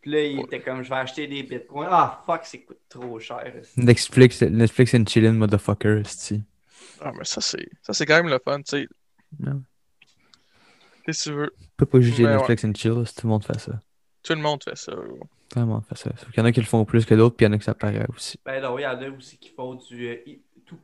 Puis 0.00 0.10
là, 0.10 0.24
il 0.24 0.40
était 0.40 0.60
comme, 0.60 0.82
je 0.82 0.88
vais 0.88 0.96
acheter 0.96 1.26
des 1.26 1.42
bitcoins. 1.44 1.88
Ah, 1.90 2.22
fuck, 2.26 2.44
ça 2.44 2.58
coûte 2.58 2.80
trop 2.88 3.18
cher. 3.20 3.52
Netflix, 3.76 4.42
Netflix 4.42 4.94
and 4.94 5.04
chillin' 5.06 5.32
motherfucker, 5.32 6.00
esti. 6.00 6.42
Ah, 7.00 7.12
mais 7.16 7.24
ça, 7.24 7.40
c'est 7.40 7.68
ça 7.82 7.92
c'est 7.92 8.06
quand 8.06 8.16
même 8.16 8.28
le 8.28 8.38
fun, 8.44 8.58
tu 8.62 8.62
sais. 8.66 8.88
Non. 9.38 9.62
Qu'est-ce 11.04 11.24
que 11.24 11.30
tu 11.30 11.36
veux? 11.36 11.52
Tu 11.60 11.66
peux 11.76 11.86
pas 11.86 12.00
juger 12.00 12.24
Mais 12.24 12.36
Netflix 12.36 12.64
and 12.64 12.72
chill 12.74 13.06
si 13.06 13.14
tout 13.14 13.26
le 13.26 13.30
monde 13.30 13.44
fait 13.44 13.58
ça. 13.58 13.80
Tout 14.22 14.34
le 14.34 14.40
monde 14.40 14.62
fait 14.62 14.76
ça. 14.76 14.92
gros. 14.92 15.28
Tout 15.48 15.58
le 15.58 15.66
monde 15.66 15.84
fait 15.88 15.96
ça. 15.98 16.10
Sauf 16.16 16.30
qu'il 16.30 16.38
y 16.38 16.40
en 16.40 16.44
a 16.46 16.52
qui 16.52 16.60
le 16.60 16.66
font 16.66 16.84
plus 16.84 17.04
que 17.04 17.14
d'autres, 17.14 17.36
puis 17.36 17.44
il 17.44 17.48
y 17.48 17.50
en 17.50 17.54
a 17.54 17.58
qui 17.58 17.64
ça 17.64 17.74
paraît 17.74 18.06
aussi. 18.14 18.38
Ben 18.44 18.62
non, 18.62 18.78
il 18.78 18.82
y 18.82 18.86
en 18.86 19.00
a 19.00 19.08
aussi 19.08 19.36
qui 19.38 19.50
font 19.50 19.74
du 19.74 20.08
euh, 20.08 20.16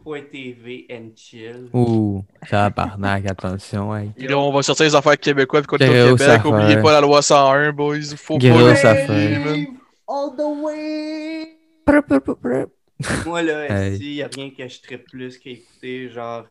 tout.tv 0.05 0.87
and 0.91 1.11
chill. 1.17 1.69
Ouh, 1.73 2.25
tabarnak, 2.49 3.27
attention, 3.31 3.95
hey. 3.97 4.11
Et 4.17 4.27
là, 4.27 4.39
on 4.39 4.53
va 4.53 4.63
sortir 4.63 4.87
les 4.87 4.95
affaires 4.95 5.19
québécois, 5.19 5.61
puis 5.61 5.67
quoi 5.67 5.77
au 5.77 6.17
Québec. 6.17 6.45
Oubliez 6.45 6.81
pas 6.81 6.93
la 6.93 7.01
loi 7.01 7.23
101, 7.23 7.73
boys. 7.73 7.97
Faut 8.17 8.39
pas 8.39 8.47
affaire. 8.71 9.09
man. 9.45 9.67
all 10.09 10.31
the 10.37 10.65
way! 10.65 11.55
Moi, 13.27 13.43
là, 13.43 13.89
il 13.89 13.99
n'y 14.15 14.23
a 14.23 14.29
rien 14.35 14.51
que 14.51 14.67
je 14.69 14.81
tripe 14.83 15.09
plus 15.11 15.39
qu'écouter, 15.39 16.11
genre, 16.11 16.45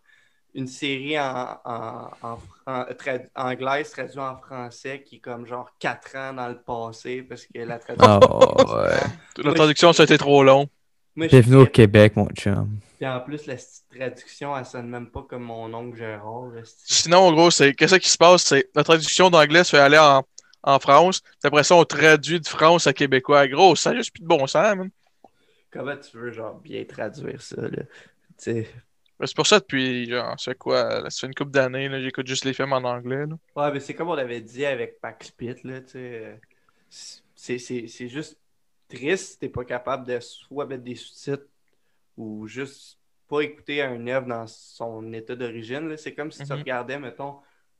une 0.56 0.68
série 0.68 1.20
en, 1.20 1.58
en, 1.66 2.10
en 2.22 2.38
fran- 2.38 2.86
trad- 2.98 3.30
anglaise 3.36 3.92
traduite 3.92 4.18
en 4.18 4.38
français 4.38 5.04
qui 5.06 5.18
est 5.18 5.20
comme 5.20 5.46
genre 5.46 5.70
4 5.80 6.16
ans 6.16 6.34
dans 6.34 6.48
le 6.48 6.58
passé 6.58 7.22
parce 7.22 7.46
que 7.46 7.60
la 7.60 7.78
traduction. 7.78 8.20
Oh, 8.32 8.56
ouais. 8.78 9.44
La 9.44 9.54
traduction, 9.54 9.94
ça 9.94 10.04
a 10.04 10.06
été 10.06 10.18
trop 10.18 10.44
long. 10.44 10.68
Bienvenue 11.16 11.58
au. 11.58 11.66
Québec, 11.68 12.16
mon 12.16 12.28
chum. 12.30 12.70
Puis 12.98 13.06
en 13.08 13.20
plus, 13.22 13.46
la 13.46 13.56
traduction, 13.96 14.58
elle 14.58 14.66
sonne 14.66 14.90
même 14.90 15.10
pas 15.12 15.22
comme 15.24 15.44
mon 15.44 15.72
oncle 15.74 15.98
Gérard. 15.98 16.52
Sinon, 16.66 17.20
en 17.20 17.32
gros, 17.32 17.52
c'est 17.52 17.74
qu'est-ce 17.74 17.96
qui 17.96 18.10
se 18.10 18.18
passe? 18.18 18.44
C'est 18.44 18.70
la 18.76 18.84
traduction 18.84 19.30
d'anglais 19.30 19.64
se 19.64 19.72
fait 19.72 19.80
aller 19.80 20.00
en, 20.00 20.24
en 20.64 20.80
France. 20.80 21.22
puis 21.22 21.32
après 21.44 21.64
ça, 21.64 21.76
on 21.76 21.86
traduit 21.86 22.40
de 22.42 22.48
France 22.48 22.88
à 22.88 22.94
québécois. 22.94 23.48
Gros, 23.48 23.76
ça 23.76 23.92
n'a 23.92 23.98
juste 23.98 24.14
plus 24.14 24.24
de 24.24 24.28
bon 24.28 24.48
sens, 24.48 24.76
man. 24.76 24.90
Comment 25.72 25.98
tu 25.98 26.18
veux, 26.18 26.32
genre, 26.32 26.60
bien 26.60 26.84
traduire 26.86 27.42
ça, 27.42 27.62
là? 27.62 27.84
Ben, 29.20 29.26
C'est 29.26 29.36
pour 29.36 29.48
ça, 29.48 29.60
depuis, 29.60 30.10
genre, 30.10 30.36
c'est 30.40 30.58
quoi, 30.58 31.10
ça 31.10 31.20
fait 31.22 31.28
une 31.28 31.34
couple 31.36 31.52
d'années, 31.52 31.90
là, 31.90 32.02
j'écoute 32.02 32.28
juste 32.28 32.46
les 32.46 32.54
films 32.54 32.74
en 32.74 32.78
anglais. 32.84 33.26
Là. 33.26 33.36
Ouais, 33.56 33.72
mais 33.72 33.80
c'est 33.80 33.94
comme 33.96 34.10
on 34.10 34.18
avait 34.18 34.42
dit 34.42 34.66
avec 34.66 35.00
Pax 35.02 35.32
Pit, 35.32 35.64
là, 35.64 35.82
tu 35.82 35.92
sais. 35.92 36.26
euh, 36.26 36.36
c'est 37.36 38.08
juste 38.08 38.38
triste 38.88 39.32
si 39.34 39.40
t'es 39.40 39.50
pas 39.50 39.66
capable 39.66 40.06
de 40.08 40.20
soit 40.20 40.66
mettre 40.66 40.84
des 40.84 40.96
sous-titres 40.96 41.46
ou 42.18 42.48
juste 42.48 43.00
pas 43.28 43.42
écouter 43.42 43.82
un 43.82 44.06
œuvre 44.08 44.28
dans 44.28 44.48
son 44.48 45.14
état 45.14 45.36
d'origine. 45.36 45.90
là. 45.90 45.98
C'est 45.98 46.14
comme 46.16 46.32
si 46.32 46.44
tu 46.44 46.52
Mhm. 46.54 46.60
regardais, 46.60 47.00
mettons, 47.00 47.40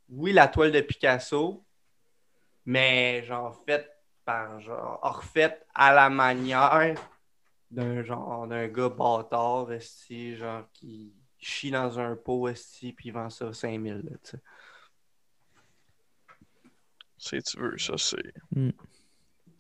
oui, 0.10 0.32
la 0.34 0.48
toile 0.48 0.72
de 0.72 0.82
Picasso, 0.82 1.66
mais 2.66 3.24
genre 3.24 3.62
faite 3.66 3.90
par 4.26 4.60
genre 4.60 5.00
refaite 5.02 5.66
à 5.74 5.94
la 5.94 6.10
manière 6.10 6.96
d'un 7.72 8.04
genre 8.04 8.46
d'un 8.48 8.68
gars 8.68 8.90
bâtard 8.90 9.72
esti, 9.72 10.36
genre 10.36 10.64
qui 10.74 11.14
chie 11.40 11.72
dans 11.72 11.98
un 12.00 12.16
pot 12.16 12.48
esti 12.50 12.92
puis 12.94 13.10
il 13.10 13.12
vend 13.14 13.30
ça 13.30 13.54
5000 13.54 14.02
là, 14.04 14.18
tu 14.24 14.32
sais. 14.32 14.40
Si 17.18 17.42
tu 17.42 17.60
veux, 17.60 17.78
ça, 17.78 17.94
c'est. 17.98 18.34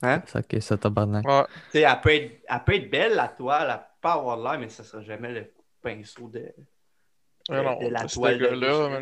Hein? 0.03 0.21
Ça, 0.27 0.39
ok, 0.39 0.61
ça, 0.61 0.77
tabarnak. 0.77 1.25
Ouais. 1.25 1.43
Tu 1.47 1.59
sais, 1.71 1.81
elle 1.81 2.01
peut, 2.01 2.13
être, 2.13 2.43
elle 2.47 2.63
peut 2.63 2.75
être 2.75 2.89
belle, 2.91 3.15
la 3.15 3.27
toile, 3.29 3.69
elle 3.71 3.85
pas 4.07 4.13
avoir 4.13 4.37
de 4.37 4.43
l'air, 4.43 4.59
mais 4.59 4.69
ça 4.69 4.83
sera 4.83 5.01
jamais 5.01 5.33
le 5.33 5.51
pinceau 5.81 6.29
de, 6.29 6.39
de, 6.39 6.45
Ouais, 7.49 7.63
non, 7.63 7.79
de 7.79 7.87
la 7.87 8.05
toile 8.05 8.37
là. 8.37 9.01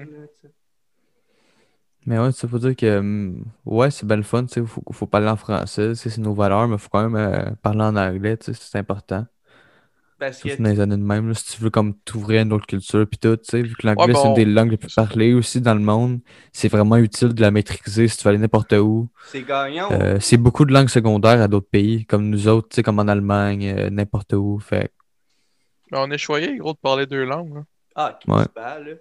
Mais 2.07 2.19
ouais, 2.19 2.31
ça 2.31 2.47
faut 2.47 2.59
dire 2.59 2.75
que, 2.75 2.99
hum, 2.99 3.45
ouais, 3.65 3.89
c'est 3.89 4.05
bien 4.05 4.15
le 4.15 4.23
fun, 4.23 4.45
tu 4.45 4.53
sais, 4.53 4.65
faut, 4.65 4.83
faut 4.91 5.07
parler 5.07 5.27
en 5.27 5.35
français, 5.35 5.95
c'est 5.95 6.17
nos 6.19 6.33
valeurs, 6.33 6.67
mais 6.67 6.77
faut 6.77 6.89
quand 6.89 7.07
même 7.07 7.15
euh, 7.15 7.51
parler 7.63 7.81
en 7.81 7.95
anglais, 7.95 8.37
tu 8.37 8.53
sais, 8.53 8.59
c'est 8.59 8.77
important. 8.77 9.25
Parce 10.17 10.41
que 10.41 10.49
Surtout 10.49 10.63
dans 10.63 10.69
les 10.69 10.79
années 10.79 10.97
de 10.97 11.01
même, 11.01 11.27
là, 11.27 11.33
si 11.33 11.55
tu 11.55 11.61
veux 11.61 11.69
comme 11.69 11.93
t'ouvrir 12.05 12.39
à 12.39 12.43
une 12.43 12.53
autre 12.53 12.67
culture 12.67 13.05
puis 13.09 13.17
tout, 13.17 13.35
tu 13.37 13.43
sais, 13.43 13.61
vu 13.61 13.75
que 13.75 13.85
l'anglais 13.85 14.13
Ouais, 14.13 14.19
c'est 14.19 14.27
une 14.27 14.33
des 14.33 14.45
langues 14.45 14.71
les 14.71 14.77
plus 14.77 14.93
parlées 14.93 15.33
aussi 15.33 15.61
dans 15.61 15.73
le 15.73 15.81
monde, 15.81 16.19
c'est 16.53 16.69
vraiment 16.69 16.95
utile 16.97 17.33
de 17.33 17.41
la 17.41 17.51
maîtriser 17.51 18.07
si 18.07 18.17
tu 18.17 18.23
vas 18.23 18.29
aller 18.29 18.39
n'importe 18.39 18.73
où. 18.73 19.09
c'est 19.27 19.43
gagnant. 19.43 19.89
Euh, 19.91 20.17
c'est 20.21 20.37
beaucoup 20.37 20.65
de 20.65 20.73
langues 20.73 20.89
secondaires 20.89 21.41
à 21.41 21.47
d'autres 21.47 21.69
pays, 21.69 22.05
comme 22.05 22.29
nous 22.29 22.47
autres, 22.47 22.69
tu 22.69 22.75
sais, 22.75 22.83
comme 22.83 22.99
en 22.99 23.07
Allemagne, 23.07 23.73
euh, 23.77 23.89
n'importe 23.89 24.33
où. 24.33 24.57
Fait 24.59 24.91
Mais 25.91 25.97
on 25.99 26.09
est 26.11 26.17
choyé, 26.17 26.57
gros, 26.57 26.73
de 26.73 26.77
parler 26.77 27.05
deux 27.05 27.23
langues. 27.25 27.55
là. 27.55 27.61
Ah, 27.95 28.19
Ouais. 28.27 28.35
crispant, 28.43 28.61
là. 28.83 28.93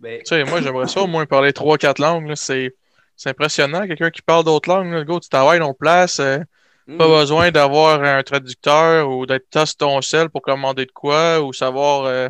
Ben, 0.00 0.18
Tu 0.20 0.24
sais, 0.26 0.44
moi, 0.44 0.60
j'aimerais 0.62 0.88
ça 0.88 1.02
au 1.02 1.06
moins 1.06 1.26
parler 1.26 1.52
trois, 1.52 1.76
quatre 1.78 1.98
langues. 2.00 2.32
C'est 2.34 2.74
c'est 3.16 3.28
impressionnant. 3.30 3.86
Quelqu'un 3.86 4.10
qui 4.10 4.22
parle 4.22 4.44
d'autres 4.44 4.68
langues, 4.70 4.90
là, 4.90 4.98
le 5.00 5.04
gars, 5.04 5.20
tu 5.20 5.28
travailles 5.28 5.60
en 5.60 5.74
place. 5.74 6.20
euh, 6.20 6.38
hmm, 6.86 6.96
Pas 6.96 7.06
besoin 7.06 7.50
d'avoir 7.50 8.02
un 8.02 8.22
traducteur 8.22 9.10
ou 9.10 9.26
d'être 9.26 9.50
tas 9.50 9.66
ton 9.78 10.00
sel 10.00 10.30
pour 10.30 10.40
commander 10.40 10.86
de 10.86 10.90
quoi 10.92 11.40
ou 11.42 11.52
savoir 11.52 12.04
euh, 12.06 12.28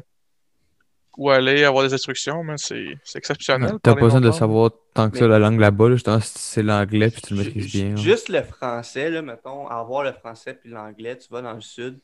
où 1.16 1.30
aller, 1.30 1.64
avoir 1.64 1.84
des 1.84 1.94
instructions. 1.94 2.42
mais 2.42 2.54
C'est 2.56 2.98
c'est 3.04 3.18
exceptionnel. 3.18 3.74
t'as 3.82 3.94
pas 3.94 4.00
besoin 4.00 4.20
de 4.20 4.30
savoir 4.32 4.70
tant 4.94 5.10
que 5.10 5.18
ça 5.18 5.28
la 5.28 5.38
langue 5.38 5.60
là-bas, 5.60 5.90
là, 5.90 6.18
c'est 6.22 6.62
l'anglais 6.62 7.10
puis 7.10 7.22
tu 7.22 7.34
le 7.34 7.42
maîtrises 7.44 7.72
bien. 7.72 7.92
hein. 7.92 7.96
Juste 7.96 8.28
le 8.28 8.42
français, 8.42 9.10
là, 9.10 9.22
mettons, 9.22 9.68
avoir 9.68 10.02
le 10.02 10.12
français 10.12 10.54
puis 10.54 10.70
l'anglais, 10.70 11.16
tu 11.18 11.28
vas 11.30 11.42
dans 11.42 11.52
le 11.52 11.60
sud. 11.60 12.00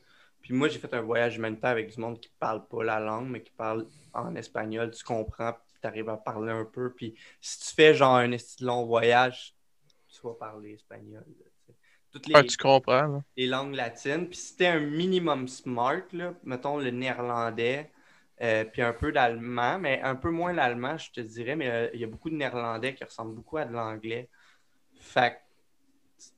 Puis 0.47 0.55
moi, 0.55 0.69
j'ai 0.69 0.79
fait 0.79 0.93
un 0.93 1.01
voyage 1.01 1.37
humanitaire 1.37 1.71
avec 1.71 1.93
du 1.93 1.99
monde 1.99 2.19
qui 2.19 2.29
parle 2.39 2.67
pas 2.67 2.83
la 2.83 2.99
langue, 2.99 3.29
mais 3.29 3.41
qui 3.43 3.51
parle 3.51 3.85
en 4.13 4.35
espagnol. 4.35 4.91
Tu 4.91 5.03
comprends, 5.03 5.53
puis 5.53 5.79
tu 5.81 5.87
arrives 5.87 6.09
à 6.09 6.17
parler 6.17 6.51
un 6.51 6.65
peu. 6.65 6.93
Puis 6.93 7.15
si 7.41 7.59
tu 7.59 7.75
fais 7.75 7.93
genre 7.93 8.15
un 8.15 8.31
long 8.61 8.85
voyage, 8.85 9.55
tu 10.09 10.21
vas 10.23 10.33
parler 10.35 10.73
espagnol. 10.73 11.25
là. 11.27 11.45
Toutes 12.11 12.27
les, 12.27 12.35
Ouais, 12.35 12.45
tu 12.45 12.57
comprends. 12.57 13.07
là. 13.07 13.21
les 13.37 13.47
langues 13.47 13.75
latines. 13.75 14.27
Puis 14.29 14.37
si 14.37 14.57
t'es 14.57 14.67
un 14.67 14.79
minimum 14.79 15.47
smart, 15.47 16.01
là, 16.13 16.33
mettons 16.43 16.77
le 16.77 16.91
néerlandais, 16.91 17.91
euh, 18.41 18.65
puis 18.65 18.81
un 18.81 18.93
peu 18.93 19.11
d'allemand, 19.11 19.79
mais 19.79 20.01
un 20.01 20.15
peu 20.15 20.29
moins 20.31 20.53
l'allemand, 20.53 20.97
je 20.97 21.11
te 21.11 21.21
dirais, 21.21 21.55
mais 21.55 21.69
euh, 21.69 21.89
il 21.93 21.99
y 22.01 22.03
a 22.03 22.07
beaucoup 22.07 22.29
de 22.29 22.35
néerlandais 22.35 22.95
qui 22.95 23.03
ressemblent 23.03 23.35
beaucoup 23.35 23.57
à 23.57 23.65
de 23.65 23.73
l'anglais. 23.73 24.29
Fait 24.99 25.33
que 25.33 25.37
tu- 26.23 26.31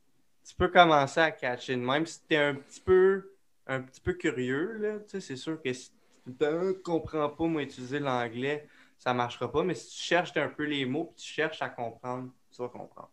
tu 0.50 0.56
peux 0.56 0.70
commencer 0.70 1.20
à 1.20 1.32
catcher 1.32 1.76
de 1.76 1.82
même. 1.82 2.06
Si 2.06 2.22
t'es 2.28 2.38
un 2.38 2.56
petit 2.56 2.82
peu 2.82 3.32
un 3.70 3.82
petit 3.82 4.02
peu 4.02 4.14
curieux, 4.14 4.78
là, 4.80 5.00
tu 5.00 5.10
sais, 5.10 5.22
c'est 5.22 5.36
sûr 5.36 5.62
que 5.62 5.72
si 5.72 5.92
tu 6.26 6.32
ne 6.44 6.72
comprends 6.74 7.30
pas, 7.30 7.46
moi, 7.46 7.62
utiliser 7.62 8.00
l'anglais, 8.00 8.68
ça 8.98 9.14
marchera 9.14 9.50
pas. 9.52 9.64
Mais 9.64 9.76
si 9.76 9.96
tu 9.96 10.02
cherches 10.04 10.36
un 10.36 10.50
peu 10.50 10.64
les 10.64 10.86
mots, 10.86 11.06
puis 11.06 11.24
tu 11.24 11.32
cherches 11.32 11.62
à 11.62 11.70
comprendre, 11.70 12.32
tu 12.52 12.62
vas 12.62 12.68
comprendre. 12.68 13.12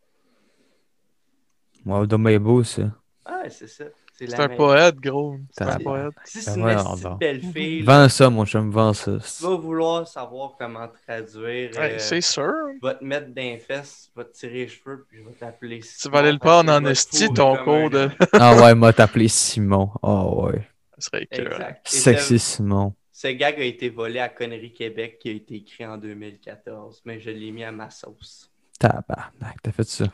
Ouais, 1.84 2.06
Dom 2.06 2.26
est 2.26 2.38
beau, 2.38 2.64
ça. 2.64 2.90
Ah, 3.24 3.48
c'est 3.50 3.68
ça. 3.68 3.84
C'est 4.18 4.40
un 4.40 4.48
poète, 4.48 4.96
gros. 4.96 5.36
C'est 5.50 5.64
un 5.64 5.78
poète. 5.78 6.14
Si 6.24 6.38
Ben 6.38 6.78
c'est 6.78 7.08
une 7.08 7.18
belle 7.18 7.42
fille, 7.42 7.82
Vends 7.82 8.08
ça, 8.08 8.30
mon 8.30 8.46
chum, 8.46 8.70
vends 8.70 8.94
ça. 8.94 9.18
tu 9.18 9.44
vas 9.44 9.56
vouloir 9.56 10.08
savoir 10.08 10.54
comment 10.58 10.88
traduire. 11.06 11.70
Ouais, 11.76 11.94
euh, 11.94 11.98
c'est 11.98 12.20
sûr. 12.22 12.52
tu 12.72 12.78
vas 12.80 12.94
te 12.94 13.04
mettre 13.04 13.28
d'un 13.28 13.58
fesses, 13.58 14.10
tu 14.10 14.18
vas 14.18 14.24
te 14.24 14.32
tirer 14.32 14.54
les 14.54 14.68
cheveux, 14.68 15.06
puis 15.08 15.18
je 15.18 15.28
vais 15.28 15.34
t'appeler 15.34 15.80
Tu 15.80 16.08
vas 16.08 16.20
aller 16.20 16.32
le 16.32 16.38
Simon 16.38 16.62
que 16.62 16.70
en 16.70 16.84
fourrer 16.84 17.28
ton 17.34 17.56
cours 17.62 17.90
de. 17.90 18.08
Ah 18.32 18.56
ouais, 18.56 18.74
m'a 18.74 18.92
t'appelé 18.92 19.28
Simon. 19.28 19.90
Oh 20.02 20.44
ouais. 20.46 20.66
Ça 20.98 21.10
serait. 21.10 21.28
Exact. 21.30 21.86
Sexy 21.86 22.38
ce, 22.38 22.56
Simon. 22.56 22.94
ce 23.12 23.28
gag 23.28 23.60
a 23.60 23.64
été 23.64 23.90
volé 23.90 24.18
à 24.20 24.28
Connery 24.30 24.72
Québec, 24.72 25.18
qui 25.20 25.28
a 25.28 25.32
été 25.32 25.56
écrit 25.56 25.84
en 25.84 25.98
2014, 25.98 27.02
mais 27.04 27.20
je 27.20 27.30
l'ai 27.30 27.50
mis 27.50 27.64
à 27.64 27.72
ma 27.72 27.90
sauce. 27.90 28.50
Tabarnak, 28.78 29.56
t'as 29.62 29.72
fait 29.72 29.84
ça. 29.88 30.06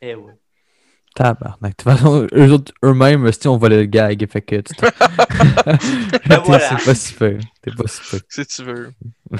Eh 0.00 0.14
ouais. 0.14 0.32
Tabarnak. 1.14 1.72
De 1.78 1.82
toute 1.82 1.92
façon, 1.92 2.26
eux 2.32 2.52
autres, 2.52 2.72
eux-mêmes, 2.84 3.30
si 3.32 3.48
on 3.48 3.56
volait 3.58 3.78
le 3.78 3.84
gag, 3.86 4.26
fait 4.30 4.42
que 4.42 4.56
tu 4.60 4.74
voilà. 6.44 6.78
C'est 6.78 6.84
pas 6.84 6.94
super. 6.94 7.38
T'es 7.62 7.70
pas 7.72 7.88
super. 7.88 8.20
Si 8.28 8.46
tu 8.46 8.62
veux. 8.64 8.92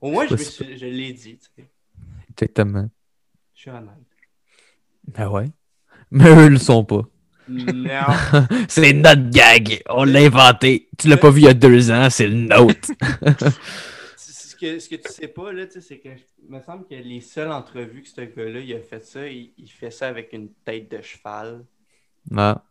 Au 0.00 0.10
moins, 0.10 0.26
je, 0.26 0.32
me 0.32 0.36
pas 0.38 0.44
suis- 0.44 0.78
je 0.78 0.86
l'ai 0.86 1.12
dit, 1.12 1.38
tu 1.38 1.48
sais. 1.56 1.64
Exactement. 2.30 2.88
Je 3.54 3.60
suis 3.60 3.70
honnête. 3.70 3.88
Ben 5.08 5.28
ouais. 5.28 5.50
Mais 6.10 6.28
eux 6.28 6.48
le 6.48 6.58
sont 6.58 6.84
pas. 6.84 7.02
Non. 7.48 8.00
c'est 8.68 8.92
notre 8.94 9.28
gag. 9.30 9.82
On 9.88 10.04
l'a 10.04 10.20
inventé. 10.20 10.88
Tu 10.98 11.08
l'as 11.08 11.16
pas 11.16 11.30
vu 11.30 11.40
il 11.42 11.44
y 11.44 11.48
a 11.48 11.54
deux 11.54 11.90
ans, 11.90 12.08
c'est 12.10 12.26
le 12.26 12.34
nôtre. 12.34 12.88
Ce, 14.64 14.74
que, 14.74 14.78
ce 14.80 14.88
que 14.88 14.96
tu 14.96 15.08
sais 15.12 15.28
pas, 15.28 15.52
là, 15.52 15.66
tu 15.66 15.72
sais, 15.74 15.80
c'est 15.80 15.98
que 16.00 16.08
il 16.42 16.50
me 16.50 16.60
semble 16.60 16.86
que 16.86 16.94
les 16.94 17.20
seules 17.20 17.50
entrevues 17.52 18.02
que 18.02 18.08
ce 18.08 18.20
gars-là, 18.22 18.60
il 18.60 18.74
a 18.74 18.80
fait 18.82 19.04
ça, 19.04 19.26
il, 19.28 19.52
il 19.58 19.70
fait 19.70 19.90
ça 19.90 20.08
avec 20.08 20.32
une 20.32 20.52
tête 20.64 20.90
de 20.90 21.00
cheval, 21.02 21.64
ah, 22.36 22.62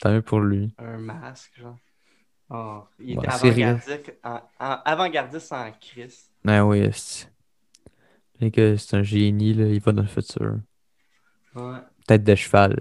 tant 0.00 0.12
mieux 0.12 0.22
pour 0.22 0.40
lui. 0.40 0.74
un 0.78 0.98
masque, 0.98 1.52
genre. 1.58 1.76
Oh, 2.50 2.84
il 3.00 3.12
Ouais, 3.12 3.24
était 3.24 3.28
avant-gardiste 3.28 4.12
en, 4.24 4.40
en- 4.60 4.80
avant-gardiste 4.84 5.52
en 5.52 5.72
Christ. 5.72 6.30
Ben 6.44 6.62
oui, 6.64 6.90
c'est 8.40 8.94
un 8.94 9.02
génie, 9.02 9.54
là. 9.54 9.66
Il 9.66 9.80
va 9.80 9.92
dans 9.92 10.02
le 10.02 10.08
futur. 10.08 10.58
Ouais. 11.54 11.80
Tête 12.06 12.24
de 12.24 12.34
cheval. 12.34 12.76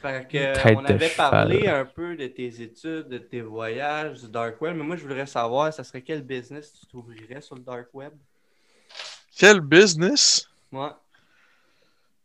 Fait 0.00 0.28
que, 0.28 0.62
Tête 0.62 0.76
on 0.76 0.84
avait 0.84 1.08
parlé 1.08 1.66
un 1.66 1.84
peu 1.84 2.16
de 2.16 2.26
tes 2.28 2.62
études, 2.62 3.08
de 3.08 3.18
tes 3.18 3.40
voyages, 3.40 4.20
du 4.20 4.28
dark 4.28 4.60
web, 4.62 4.76
mais 4.76 4.84
moi 4.84 4.96
je 4.96 5.02
voudrais 5.02 5.26
savoir, 5.26 5.72
ça 5.72 5.82
serait 5.82 6.02
quel 6.02 6.22
business 6.22 6.72
tu 6.80 6.86
t'ouvrirais 6.86 7.40
sur 7.40 7.56
le 7.56 7.62
dark 7.62 7.88
web? 7.92 8.12
Quel 9.36 9.60
business? 9.60 10.48
Moi, 10.70 11.00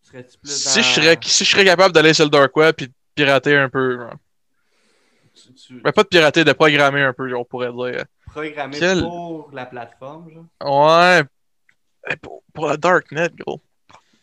serais-tu 0.03 0.37
plus 0.37 0.63
Si, 0.63 0.79
dans... 0.79 0.83
je 0.83 0.87
serais, 1.01 1.17
si 1.23 1.45
je 1.45 1.49
serais 1.49 1.65
capable 1.65 1.93
d'aller 1.93 2.13
sur 2.13 2.25
le 2.25 2.29
dark 2.31 2.55
web 2.55 2.75
et 2.79 2.87
de 2.87 2.93
pirater 3.15 3.57
un 3.57 3.69
peu. 3.69 3.97
genre. 3.97 4.15
tu, 5.33 5.53
tu 5.53 5.81
Ben, 5.81 5.91
pas 5.91 6.03
de 6.03 6.07
pirater, 6.07 6.43
de 6.43 6.53
programmer 6.53 7.01
un 7.01 7.13
peu, 7.13 7.27
genre, 7.29 7.41
on 7.41 7.45
pourrait 7.45 7.71
dire. 7.71 8.05
programmer 8.27 8.79
quel- 8.79 9.01
pour 9.01 9.49
la 9.51 9.65
plateforme, 9.65 10.29
genre? 10.31 10.45
Ouais. 10.61 11.23
Eh, 12.09 12.15
Pour, 12.17 12.43
pour 12.53 12.69
le 12.69 12.77
darknet, 12.77 13.29
gros. 13.37 13.61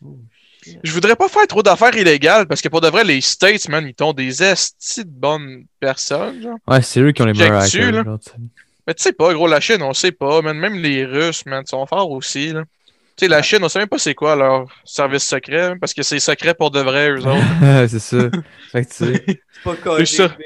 Oh. 0.05 0.17
Je 0.83 0.93
voudrais 0.93 1.17
pas 1.17 1.29
faire 1.29 1.47
trop 1.47 1.63
d'affaires 1.63 1.95
illégales 1.97 2.47
parce 2.47 2.61
que 2.61 2.69
pour 2.69 2.81
de 2.81 2.89
vrai, 2.89 3.05
les 3.05 3.21
States, 3.21 3.69
man, 3.69 3.87
ils 3.87 4.05
ont 4.05 4.13
des 4.13 4.43
estis 4.43 5.05
de 5.05 5.11
bonnes 5.11 5.65
personnes, 5.79 6.43
genre. 6.43 6.59
Ouais, 6.69 6.83
c'est 6.83 7.01
eux 7.01 7.13
qui 7.13 7.23
ont 7.23 7.27
les 7.27 7.33
meilleurs 7.33 7.63
hackers. 7.63 8.05
Mais 8.87 8.95
tu 8.95 9.03
sais 9.03 9.13
pas, 9.13 9.33
gros, 9.35 9.47
la 9.47 9.61
Chine, 9.61 9.83
on 9.83 9.93
sait 9.93 10.13
pas, 10.13 10.43
man. 10.43 10.57
Même 10.57 10.75
les 10.75 11.05
Russes, 11.05 11.45
man, 11.47 11.65
sont 11.67 11.87
forts 11.87 12.11
aussi, 12.11 12.53
là. 12.53 12.63
Tu 13.17 13.27
sais, 13.27 13.29
la 13.29 13.43
Chine, 13.43 13.59
on 13.63 13.69
sait 13.69 13.79
même 13.79 13.89
pas 13.89 13.99
c'est 13.99 14.15
quoi 14.15 14.35
leur 14.35 14.67
service 14.85 15.25
secret, 15.25 15.75
parce 15.79 15.93
que 15.93 16.03
c'est 16.03 16.19
secret 16.21 16.55
pour 16.55 16.71
de 16.71 16.81
vrai, 16.81 17.11
eux 17.11 17.19
autres. 17.27 17.87
c'est 17.89 17.99
ça. 17.99 18.31
Fait 18.73 18.85
que 18.85 18.91
tu 18.91 19.15
sais, 19.15 19.43
C'est 19.99 20.07
ça. 20.07 20.37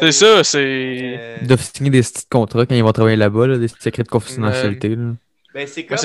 C'est 0.00 0.12
ça, 0.12 0.44
c'est. 0.44 0.58
euh, 1.18 1.36
ils 1.40 1.46
doivent 1.46 1.62
signer 1.74 1.90
des 1.90 2.02
petits 2.02 2.26
contrats 2.30 2.66
quand 2.66 2.74
ils 2.74 2.82
vont 2.82 2.92
travailler 2.92 3.16
là-bas, 3.16 3.46
là, 3.46 3.58
des 3.58 3.68
secrets 3.68 4.02
de 4.02 4.08
confidentialité. 4.08 4.90
Là. 4.90 5.12
Ben, 5.54 5.66
c'est 5.66 5.80
Ouais, 5.80 5.86
comme. 5.86 5.98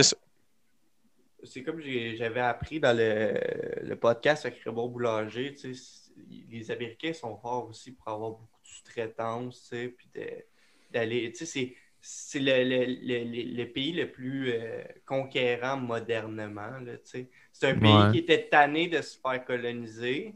C'est 1.44 1.64
comme 1.64 1.80
j'avais 1.82 2.40
appris 2.42 2.80
dans 2.80 2.96
le, 2.98 3.34
le 3.82 3.96
podcast 3.96 4.46
avec 4.46 4.60
Raymond 4.64 4.88
Boulanger, 4.90 5.54
tu 5.54 5.74
sais, 5.74 5.74
c- 5.74 6.12
les 6.50 6.70
Américains 6.72 7.14
sont 7.14 7.38
forts 7.38 7.68
aussi 7.70 7.94
pour 7.94 8.08
avoir 8.10 8.32
beaucoup 8.32 8.60
de 8.64 8.68
sous-traitance, 8.68 9.62
tu 9.64 9.68
sais, 9.68 9.88
puis 9.90 10.10
de- 10.14 10.44
d'aller, 10.92 11.32
tu 11.32 11.46
sais, 11.46 11.76
c'est, 12.02 12.40
le, 12.40 12.64
le- 12.64 12.86
le- 12.86 13.24
le- 13.24 13.58
le 13.58 13.72
pays 13.72 13.92
le 13.94 14.12
plus 14.12 14.52
euh, 14.54 14.84
conquérant 15.06 15.78
modernement, 15.78 16.80
là, 16.80 16.98
tu 16.98 17.10
sais. 17.10 17.30
C'est 17.52 17.68
un 17.70 17.76
pays 17.80 17.92
Ouais. 17.92 18.12
qui 18.12 18.18
était 18.20 18.48
tanné 18.50 18.88
de 18.88 19.02
se 19.02 19.18
faire 19.20 19.44
coloniser, 19.46 20.34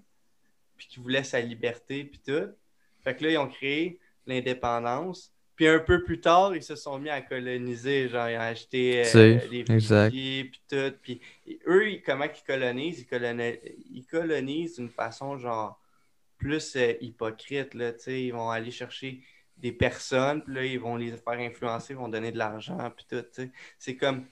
puis 0.77 0.87
qui 0.87 0.99
voulait 0.99 1.23
sa 1.23 1.39
liberté, 1.39 2.03
puis 2.05 2.19
tout. 2.25 2.49
Fait 3.01 3.15
que 3.15 3.23
là, 3.25 3.31
ils 3.31 3.37
ont 3.37 3.47
créé 3.47 3.99
l'indépendance. 4.25 5.32
Puis 5.63 5.69
un 5.69 5.79
peu 5.79 6.03
plus 6.03 6.19
tard, 6.19 6.53
ils 6.53 6.61
se 6.61 6.75
sont 6.75 6.99
mis 6.99 7.09
à 7.09 7.21
coloniser. 7.21 8.09
Genre, 8.09 8.27
ils 8.27 8.35
ont 8.35 8.41
acheté 8.41 9.03
euh, 9.05 9.39
exact. 9.69 10.11
fusils, 10.11 10.49
puis 10.51 10.61
tout. 10.69 10.93
Puis 11.01 11.21
eux, 11.67 11.89
ils- 11.89 12.01
comment 12.03 12.25
ils 12.25 12.43
colonisent? 12.45 12.99
Ils, 12.99 13.05
coloni- 13.05 13.59
ils 13.93 14.05
colonisent 14.05 14.75
d'une 14.75 14.89
façon, 14.89 15.37
genre, 15.37 15.79
plus 16.37 16.75
euh, 16.75 16.95
hypocrite, 16.99 17.75
là, 17.75 17.93
tu 17.93 17.99
sais. 18.01 18.23
Ils 18.23 18.31
vont 18.33 18.49
aller 18.49 18.71
chercher 18.71 19.21
des 19.57 19.71
personnes, 19.71 20.43
puis 20.43 20.53
là, 20.53 20.65
ils 20.65 20.79
vont 20.81 20.97
les 20.97 21.11
faire 21.11 21.39
influencer, 21.39 21.93
ils 21.93 21.97
vont 21.97 22.09
donner 22.09 22.33
de 22.33 22.37
l'argent, 22.37 22.77
puis 22.93 23.05
tout, 23.09 23.21
tu 23.21 23.43
sais. 23.43 23.51
C'est 23.79 23.95
comme, 23.95 24.25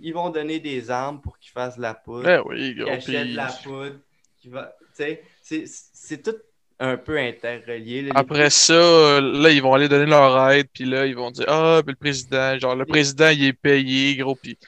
ils 0.00 0.14
vont 0.14 0.30
donner 0.30 0.60
des 0.60 0.88
armes 0.88 1.20
pour 1.20 1.36
qu'ils 1.40 1.50
fassent 1.50 1.78
de 1.78 1.82
la 1.82 1.94
poudre 1.94 2.22
Ben 2.26 2.42
oui, 2.46 2.74
qui 2.74 2.80
gros. 2.80 2.90
achète 2.90 3.22
puis- 3.24 3.30
de 3.32 3.36
la 3.36 3.48
poudre, 3.64 3.96
qui 4.38 4.48
va. 4.50 4.76
Tu 4.94 5.02
sais, 5.02 5.22
c'est- 5.42 5.64
c'est 5.66 6.22
tout 6.22 6.36
un 6.78 6.96
peu 6.96 7.18
interrelié. 7.18 8.02
là. 8.02 8.10
Les 8.14 8.20
Après 8.20 8.50
ça, 8.50 8.74
euh, 8.74 9.20
là, 9.20 9.50
ils 9.50 9.62
vont 9.62 9.74
aller 9.74 9.88
donner 9.88 10.06
leur 10.06 10.50
aide, 10.50 10.68
puis 10.72 10.84
là, 10.84 11.06
ils 11.06 11.16
vont 11.16 11.30
dire 11.30 11.46
Ah, 11.48 11.80
puis 11.84 11.92
le 11.92 11.98
président, 11.98 12.58
genre, 12.58 12.76
le 12.76 12.84
président, 12.84 13.28
il 13.28 13.44
est 13.44 13.52
payé, 13.52 14.16
gros, 14.16 14.34
puis. 14.36 14.58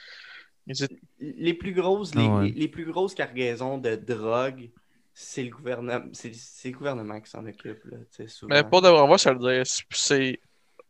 les 1.19 1.53
plus 1.53 1.73
grosses, 1.73 2.15
les, 2.15 2.25
Ah 2.25 2.37
ouais. 2.37 2.49
les- 2.55 2.67
plus 2.67 2.85
grosses 2.85 3.13
cargaisons 3.13 3.77
de 3.77 3.95
drogue, 3.95 4.69
c'est 5.13 5.43
le 5.43 5.49
gouvernement, 5.49 6.05
c'est 6.13 6.33
c'est 6.33 6.69
le 6.71 6.77
gouvernement 6.77 7.19
qui 7.19 7.29
s'en 7.29 7.45
occupe 7.45 7.83
là, 7.85 7.97
tu 8.15 8.23
sais, 8.23 8.27
souvent. 8.27 8.53
Mais 8.55 8.63
pour 8.63 8.83
on 8.83 9.07
va 9.07 9.17
se 9.17 9.29
le 9.29 9.39
dire, 9.39 9.63
c'est- 9.91 10.39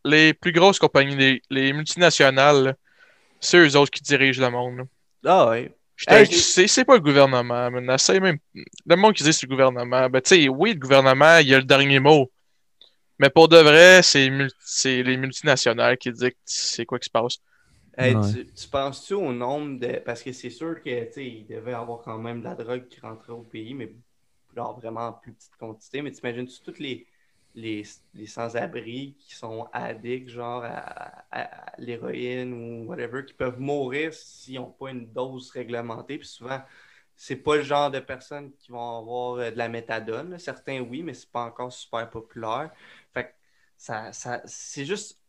les 0.05 0.33
plus 0.33 0.51
grosses 0.51 0.79
compagnies, 0.79 1.15
les, 1.15 1.41
les 1.49 1.73
multinationales, 1.73 2.75
c'est 3.39 3.57
eux 3.57 3.75
autres 3.77 3.91
qui 3.91 4.01
dirigent 4.03 4.41
le 4.41 4.49
monde. 4.49 4.77
là. 4.77 4.83
Ah 5.25 5.49
ouais. 5.49 5.73
Hey, 6.07 6.25
c'est 6.31 6.67
c'est 6.67 6.85
pas 6.85 6.95
le 6.95 7.01
gouvernement, 7.01 7.69
mais 7.71 7.93
essaye 7.93 8.19
même. 8.19 8.37
Le 8.85 8.95
monde 8.95 9.13
qui 9.13 9.23
dit 9.23 9.29
que 9.29 9.35
c'est 9.35 9.45
le 9.47 9.51
gouvernement, 9.51 10.09
ben 10.09 10.21
tu 10.21 10.29
sais, 10.43 10.49
oui, 10.49 10.73
le 10.73 10.79
gouvernement, 10.79 11.37
il 11.37 11.53
a 11.53 11.57
le 11.59 11.63
dernier 11.65 11.99
mot. 11.99 12.31
Mais 13.19 13.29
pour 13.29 13.49
de 13.49 13.57
vrai, 13.57 14.01
c'est 14.03 14.29
les 15.03 15.17
multinationales 15.17 15.97
qui 15.97 16.11
dictent 16.11 16.37
c'est 16.45 16.85
quoi 16.85 16.99
qui 16.99 17.05
se 17.05 17.11
passe. 17.11 17.39
Hey, 17.97 18.15
Ouais. 18.15 18.21
tu, 18.21 18.45
tu 18.53 18.67
penses-tu 18.69 19.13
au 19.13 19.31
nombre 19.33 19.79
de. 19.79 19.99
Parce 20.05 20.23
que 20.23 20.31
c'est 20.31 20.49
sûr 20.49 20.81
que, 20.81 21.05
tu 21.07 21.13
sais, 21.13 21.27
il 21.27 21.45
devait 21.47 21.71
y 21.71 21.73
avoir 21.73 22.01
quand 22.01 22.17
même 22.17 22.39
de 22.39 22.45
la 22.45 22.55
drogue 22.55 22.87
qui 22.87 22.99
rentrait 23.01 23.33
au 23.33 23.41
pays, 23.43 23.73
mais 23.73 23.93
genre 24.55 24.79
vraiment 24.79 25.07
en 25.07 25.13
plus 25.13 25.33
petite 25.33 25.55
quantité. 25.57 26.01
Mais 26.01 26.11
t'imagines-tu 26.11 26.61
toutes 26.61 26.79
les, 26.79 27.07
les, 27.55 27.83
les 28.13 28.27
sans-abri 28.27 29.15
qui 29.19 29.35
sont 29.35 29.67
addicts, 29.73 30.29
genre 30.29 30.63
à, 30.63 31.25
à- 31.31 31.71
à 31.71 31.75
l'héroïne 31.79 32.53
ou 32.53 32.85
whatever, 32.87 33.25
qui 33.25 33.33
peuvent 33.33 33.59
mourir 33.59 34.13
s'ils 34.13 34.55
n'ont 34.55 34.71
pas 34.71 34.91
une 34.91 35.11
dose 35.11 35.51
réglementée. 35.51 36.17
Puis 36.19 36.27
souvent, 36.27 36.61
c'est 37.15 37.35
pas 37.37 37.57
le 37.57 37.63
genre 37.63 37.91
de 37.91 37.99
personnes 37.99 38.53
qui 38.55 38.71
vont 38.71 38.99
avoir 38.99 39.35
euh, 39.39 39.51
de 39.51 39.57
la 39.57 39.69
méthadone. 39.69 40.31
là. 40.31 40.39
Certains, 40.39 40.79
oui, 40.81 41.03
mais 41.03 41.13
c'est 41.13 41.31
pas 41.31 41.43
encore 41.43 41.71
super 41.73 42.09
populaire. 42.09 42.71
Fait 43.13 43.25
que 43.25 43.33
ça, 43.77 44.11
ça, 44.13 44.41
c'est 44.45 44.85
juste 44.85 45.19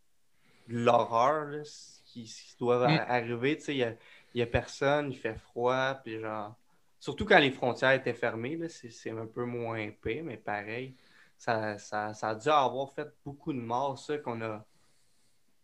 l'horreur 0.69 1.63
qui, 2.07 2.25
qui 2.25 2.57
doit 2.59 2.87
Mm. 2.87 3.01
arriver. 3.09 3.59
Il 3.69 3.77
y 3.77 3.85
a, 3.85 3.95
il 4.35 4.39
y 4.41 4.43
a 4.43 4.47
personne, 4.47 5.13
il 5.13 5.19
fait 5.19 5.35
froid, 5.37 5.95
puis 6.05 6.21
genre. 6.21 6.57
Surtout 6.99 7.25
quand 7.25 7.39
les 7.39 7.51
frontières 7.51 7.93
étaient 7.93 8.13
fermées, 8.15 8.57
là, 8.57 8.69
c'est, 8.69 8.91
c'est 8.91 9.11
un 9.11 9.27
peu 9.27 9.45
moins 9.45 9.79
épais, 9.79 10.23
mais 10.23 10.37
pareil. 10.37 10.95
Ça, 11.41 11.79
ça, 11.79 12.13
ça 12.13 12.29
a 12.29 12.35
dû 12.35 12.51
avoir 12.51 12.93
fait 12.93 13.09
beaucoup 13.25 13.55
de 13.55 13.59
morts, 13.59 13.99
ça, 13.99 14.19
qu'on 14.19 14.37
n'a 14.37 14.63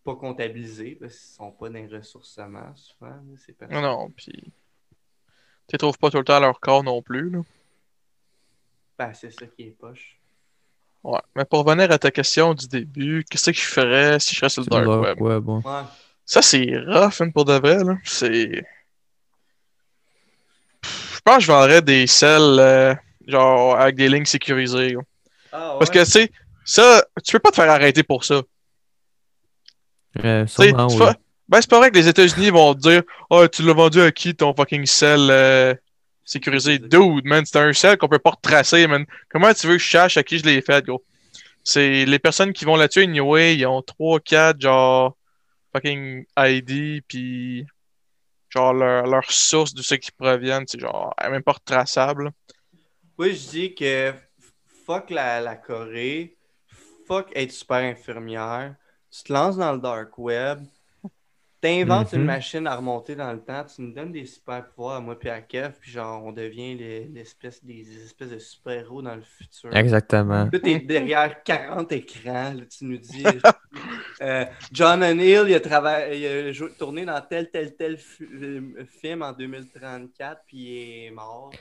pas 0.03 0.17
comptabilisé, 0.17 0.97
parce 0.99 1.13
qu'ils 1.13 1.35
sont 1.35 1.53
pas 1.53 1.69
dans 1.69 1.75
les 1.75 1.87
ressourcements, 1.87 2.75
souvent, 2.75 3.11
là, 3.11 3.37
ces 3.37 3.53
personnes. 3.53 3.83
Non, 3.83 4.09
puis. 4.09 4.51
Tu 5.69 5.77
trouves 5.77 5.99
pas 5.99 6.11
tout 6.11 6.17
le 6.17 6.25
temps 6.25 6.41
leur 6.41 6.59
corps 6.61 6.83
non 6.83 7.03
plus, 7.03 7.29
là. 7.29 7.41
Ben, 8.99 9.13
c'est 9.13 9.31
ça 9.31 9.45
qui 9.47 9.65
est 9.65 9.71
poche. 9.79 10.19
Ouais. 11.05 11.21
Mais 11.35 11.45
pour 11.45 11.63
revenir 11.63 11.91
à 11.91 11.99
ta 11.99 12.11
question 12.11 12.55
du 12.55 12.67
début, 12.69 13.23
qu'est-ce 13.29 13.51
que 13.51 13.57
je 13.59 13.67
ferais 13.67 14.19
si 14.19 14.35
je 14.35 14.39
serais 14.39 14.49
sur 14.49 14.63
le 14.63 14.69
dark 14.69 14.87
web? 14.87 15.21
web, 15.21 15.47
ouais. 15.47 15.57
Ouais. 15.63 15.83
Ça, 16.25 16.41
c'est 16.41 16.75
rough, 16.87 17.21
hein, 17.21 17.31
pour 17.31 17.45
de 17.45 17.53
vrai, 17.53 17.85
là. 17.85 17.99
C'est. 18.03 18.65
Je 20.83 21.21
pense 21.23 21.37
que 21.37 21.43
je 21.43 21.53
vendrais 21.53 21.83
des 21.83 22.07
selles, 22.07 22.59
euh, 22.59 22.95
genre, 23.27 23.77
avec 23.77 23.97
des 23.97 24.09
lignes 24.09 24.25
sécurisées, 24.25 24.95
là. 24.95 25.03
Ah, 25.59 25.77
Parce 25.79 25.91
que, 25.91 25.99
tu 26.01 26.11
sais, 26.11 26.31
ça, 26.65 27.07
tu 27.25 27.33
peux 27.33 27.39
pas 27.39 27.51
te 27.51 27.57
faire 27.57 27.71
arrêter 27.71 28.03
pour 28.03 28.25
ça. 28.25 28.43
Euh, 30.25 30.45
Tu 30.45 30.53
sais, 30.53 30.69
sûrement, 30.69 30.87
tu 30.89 30.97
oui. 30.97 31.07
fais- 31.07 31.15
Ben, 31.49 31.61
c'est 31.61 31.71
pas 31.71 31.79
vrai 31.79 31.91
que 31.91 31.97
les 31.97 32.09
États-Unis 32.09 32.51
vont 32.51 32.75
te 32.75 32.81
dire 32.81 33.03
Oh, 33.31 33.47
tu 33.47 33.63
l'as 33.63 33.73
vendu 33.73 34.01
à 34.01 34.11
qui 34.11 34.35
ton 34.35 34.53
fucking 34.55 34.85
sel 34.87 35.29
euh, 35.31 35.75
sécurisé? 36.25 36.79
Dude, 36.79 37.25
man, 37.25 37.45
c'est 37.47 37.59
un 37.59 37.73
sel 37.73 37.97
qu'on 37.99 38.09
peut 38.09 38.19
pas 38.19 38.31
retracer, 38.31 38.87
man. 38.87 39.05
Comment 39.31 39.53
tu 39.55 39.67
veux 39.67 39.75
que 39.75 39.83
je 39.83 39.87
cherche 39.87 40.17
à 40.17 40.23
qui 40.25 40.39
je 40.39 40.45
l'ai 40.45 40.61
fait, 40.61 40.85
gros 40.85 41.05
C'est 41.63 42.05
les 42.05 42.19
personnes 42.19 42.53
qui 42.53 42.65
vont 42.65 42.77
là-dessus, 42.77 43.03
anyway, 43.05 43.57
ils 43.57 43.67
ont 43.67 43.81
3, 43.83 44.19
4, 44.21 44.61
genre, 44.61 45.17
fucking 45.73 46.25
ID, 46.37 47.03
puis 47.07 47.65
genre, 48.49 48.73
leur, 48.75 49.07
leur 49.07 49.31
source 49.31 49.73
de 49.75 49.83
ce 49.83 49.95
qui 49.95 50.11
proviennent, 50.11 50.65
c'est 50.67 50.81
genre, 50.81 51.15
même 51.31 51.43
pas 51.43 51.53
retraçable. 51.53 52.31
Moi, 53.19 53.29
je 53.31 53.49
dis 53.51 53.75
que 53.75 54.13
fuck 54.87 55.11
la, 55.11 55.41
la 55.41 55.57
Corée, 55.57 56.37
fuck 57.07 57.31
être 57.35 57.53
super 57.53 57.79
infirmière, 57.79 58.77
tu 59.11 59.25
te 59.25 59.33
lances 59.33 59.57
dans 59.57 59.73
le 59.73 59.79
dark 59.81 60.17
web, 60.19 60.61
t'inventes 61.61 62.13
Mhm. 62.13 62.21
une 62.21 62.27
machine 62.27 62.67
à 62.67 62.77
remonter 62.77 63.17
dans 63.17 63.33
le 63.33 63.41
temps, 63.41 63.65
tu 63.65 63.83
nous 63.83 63.93
donnes 63.93 64.13
des 64.13 64.27
super 64.27 64.65
pouvoirs 64.69 64.97
à 64.97 65.01
moi 65.01 65.19
puis 65.19 65.29
à 65.31 65.41
Kev, 65.41 65.73
puis 65.81 65.91
genre 65.91 66.25
on 66.25 66.31
devient 66.33 66.77
les- 66.77 67.07
l'espèce 67.07 67.65
des 67.65 68.05
espèces 68.05 68.31
de 68.31 68.39
super-héros 68.39 69.03
dans 69.03 69.17
le 69.17 69.23
futur. 69.23 69.75
Exactement. 69.75 70.49
Là, 70.53 70.59
t'es 70.61 70.79
derrière 70.79 71.43
40 71.43 71.91
écrans, 71.93 72.53
là, 72.55 72.65
tu 72.67 72.85
nous 72.85 72.99
dis 72.99 73.25
euh, 74.23 74.45
John 74.71 75.03
O'Neill, 75.03 75.45
il 75.49 75.55
a, 75.55 75.61
travaillé, 75.61 76.51
il 76.51 76.63
a 76.63 76.69
tourné 76.79 77.05
dans 77.05 77.21
tel, 77.23 77.51
tel, 77.51 77.75
tel 77.75 77.99
euh, 78.21 78.85
film 79.01 79.23
en 79.23 79.33
2034, 79.33 80.43
puis 80.47 80.57
il 80.59 81.07
est 81.07 81.11
mort. 81.11 81.53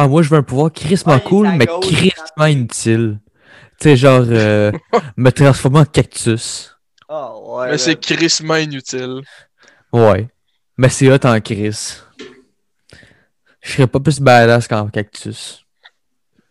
Ah, 0.00 0.06
moi, 0.06 0.22
je 0.22 0.28
veux 0.30 0.36
un 0.36 0.44
pouvoir 0.44 0.72
crissement 0.72 1.14
Ouais, 1.14 1.22
cool, 1.22 1.48
mais 1.56 1.66
gauche, 1.66 1.86
crissement 1.86 2.46
inutile. 2.46 3.18
Tu 3.80 3.88
sais, 3.88 3.96
genre, 3.96 4.24
euh, 4.28 4.70
me 5.16 5.30
transformer 5.30 5.80
en 5.80 5.84
cactus. 5.84 6.76
Ah 7.08 7.36
ouais. 7.36 7.64
Mais 7.66 7.72
là. 7.72 7.78
c'est 7.78 8.00
crissement 8.00 8.54
inutile. 8.56 9.22
Ouais. 9.92 10.28
Mais 10.76 10.88
c'est 10.88 11.10
hot 11.10 11.26
en 11.26 11.40
crise. 11.40 12.04
Je 13.60 13.72
serais 13.72 13.88
pas 13.88 13.98
plus 13.98 14.20
badass 14.20 14.68
qu'en 14.68 14.88
cactus. 14.88 15.64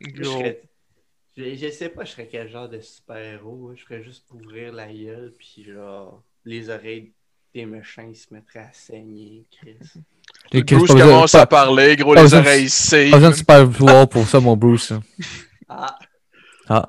Je, 0.02 0.24
serais- 0.24 0.62
je, 1.38 1.56
je 1.56 1.70
sais 1.72 1.90
pas, 1.90 2.04
je 2.04 2.12
serais 2.12 2.28
quel 2.30 2.50
genre 2.50 2.68
de 2.68 2.82
super-héros. 2.82 3.70
hein. 3.72 3.76
Je 3.78 3.84
ferais 3.86 4.04
juste 4.04 4.26
ouvrir 4.32 4.74
la 4.74 4.92
gueule, 4.92 5.34
puis 5.40 5.64
genre, 5.64 6.22
les 6.44 6.70
oreilles 6.70 7.14
des 7.58 7.66
méchants, 7.66 8.06
ils 8.08 8.16
se 8.16 8.28
mettraient 8.32 8.60
à 8.60 8.70
saigner, 8.72 9.46
Chris. 9.60 9.76
Chris, 10.52 10.64
Bruce 10.64 10.94
pas 10.94 11.00
commence 11.02 11.32
pas- 11.32 11.42
à 11.42 11.46
parler, 11.48 11.96
gros, 11.96 12.14
pas 12.14 12.24
les 12.24 12.34
oreilles 12.34 12.70
safe. 12.70 13.10
Pas 13.12 13.18
besoin 13.18 13.32
de 13.32 13.36
super 13.36 13.70
pouvoir 13.70 14.08
pour 14.08 14.28
ça, 14.28 14.40
mon 14.40 14.56
Bruce. 14.56 14.94
Ah, 15.70 15.98
Ah. 16.70 16.86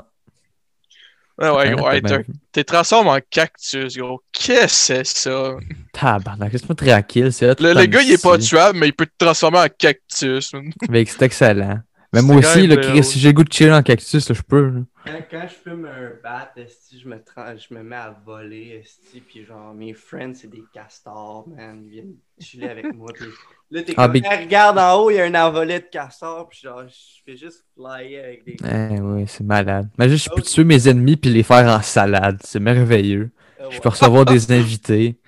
Ouais, 1.41 1.51
ouais, 1.51 1.66
hey, 1.97 2.01
bien 2.01 2.11
t'as- 2.11 2.19
vu. 2.19 2.27
t'es 2.53 2.64
transformé 2.64 3.11
en 3.11 3.19
cactus, 3.31 3.97
gros. 3.97 4.21
Qu'est-ce 4.33 4.93
que 4.93 5.05
c'est 5.05 5.07
ça? 5.07 5.57
Tabarnak, 5.93 6.53
laisse-moi 6.53 6.75
tranquille. 6.75 7.33
C'est 7.33 7.61
Le, 7.61 7.87
gars, 7.87 8.03
il 8.03 8.12
est 8.12 8.23
pas 8.23 8.39
tuable, 8.39 8.79
mais 8.79 8.89
il 8.89 8.93
peut 8.93 9.07
te 9.07 9.12
transformer 9.25 9.59
en 9.59 9.66
cactus. 9.69 10.53
man. 10.53 10.71
Mais 10.91 11.05
c'est 11.07 11.23
excellent. 11.23 11.81
Mais 12.13 12.23
moi 12.23 12.37
aussi, 12.37 12.67
là, 12.67 13.03
si 13.03 13.19
j'ai 13.19 13.29
le 13.29 13.35
goût 13.35 13.45
de 13.45 13.53
chiller 13.53 13.73
en 13.73 13.83
cactus, 13.83 14.29
là, 14.31 14.35
je 14.35 14.41
peux. 14.43 14.67
là. 14.71 14.81
quand, 15.05 15.19
quand 15.31 15.47
je 15.49 15.55
fume 15.71 15.85
un 15.87 16.11
bat, 16.23 16.51
esti, 16.57 16.99
je 17.01 17.07
me, 17.09 17.17
tra- 17.17 17.55
je 17.59 17.75
me 17.75 17.83
mets 17.83 17.97
à 17.97 18.17
voler, 18.25 18.81
esti, 18.83 19.21
puis 19.21 19.45
genre, 19.45 19.75
mes 19.75 19.93
friends, 19.93 20.33
c'est 20.35 20.49
des 20.51 20.65
castors, 20.73 21.47
man. 21.49 21.83
Ils 21.85 21.91
viennent 21.91 22.15
chiller 22.41 22.71
avec 22.71 22.95
moi, 22.95 23.11
puis 23.15 23.27
là, 23.71 23.83
t'es 23.83 23.93
Ah, 23.99 24.07
comme, 24.09 24.17
Hey, 24.17 24.45
regarde 24.45 24.79
en 24.79 24.95
haut, 25.03 25.11
il 25.11 25.17
y 25.17 25.21
a 25.21 25.25
un 25.27 25.35
envolé 25.35 25.81
de 25.81 25.85
castors, 25.85 26.49
puis 26.49 26.61
genre, 26.63 26.83
je 26.89 26.95
fais 27.31 27.37
juste 27.37 27.67
flyer 27.77 28.25
avec 28.25 28.45
des... 28.47 28.57
Eh 28.65 29.01
oui, 29.01 29.25
c'est 29.29 29.45
malade. 29.45 29.91
Mais 29.99 30.09
juste, 30.09 30.25
je 30.25 30.31
peux 30.31 30.41
Oh. 30.41 30.49
tuer 30.51 30.65
mes 30.65 30.89
ennemis 30.89 31.17
puis 31.17 31.31
les 31.31 31.43
faire 31.43 31.69
en 31.69 31.83
salade. 31.83 32.41
C'est 32.43 32.61
merveilleux. 32.61 33.31
Ah 33.61 33.69
ouais. 33.69 33.75
Je 33.75 33.81
peux 33.83 33.91
recevoir 33.91 34.25
des 34.25 34.51
invités. 34.59 35.19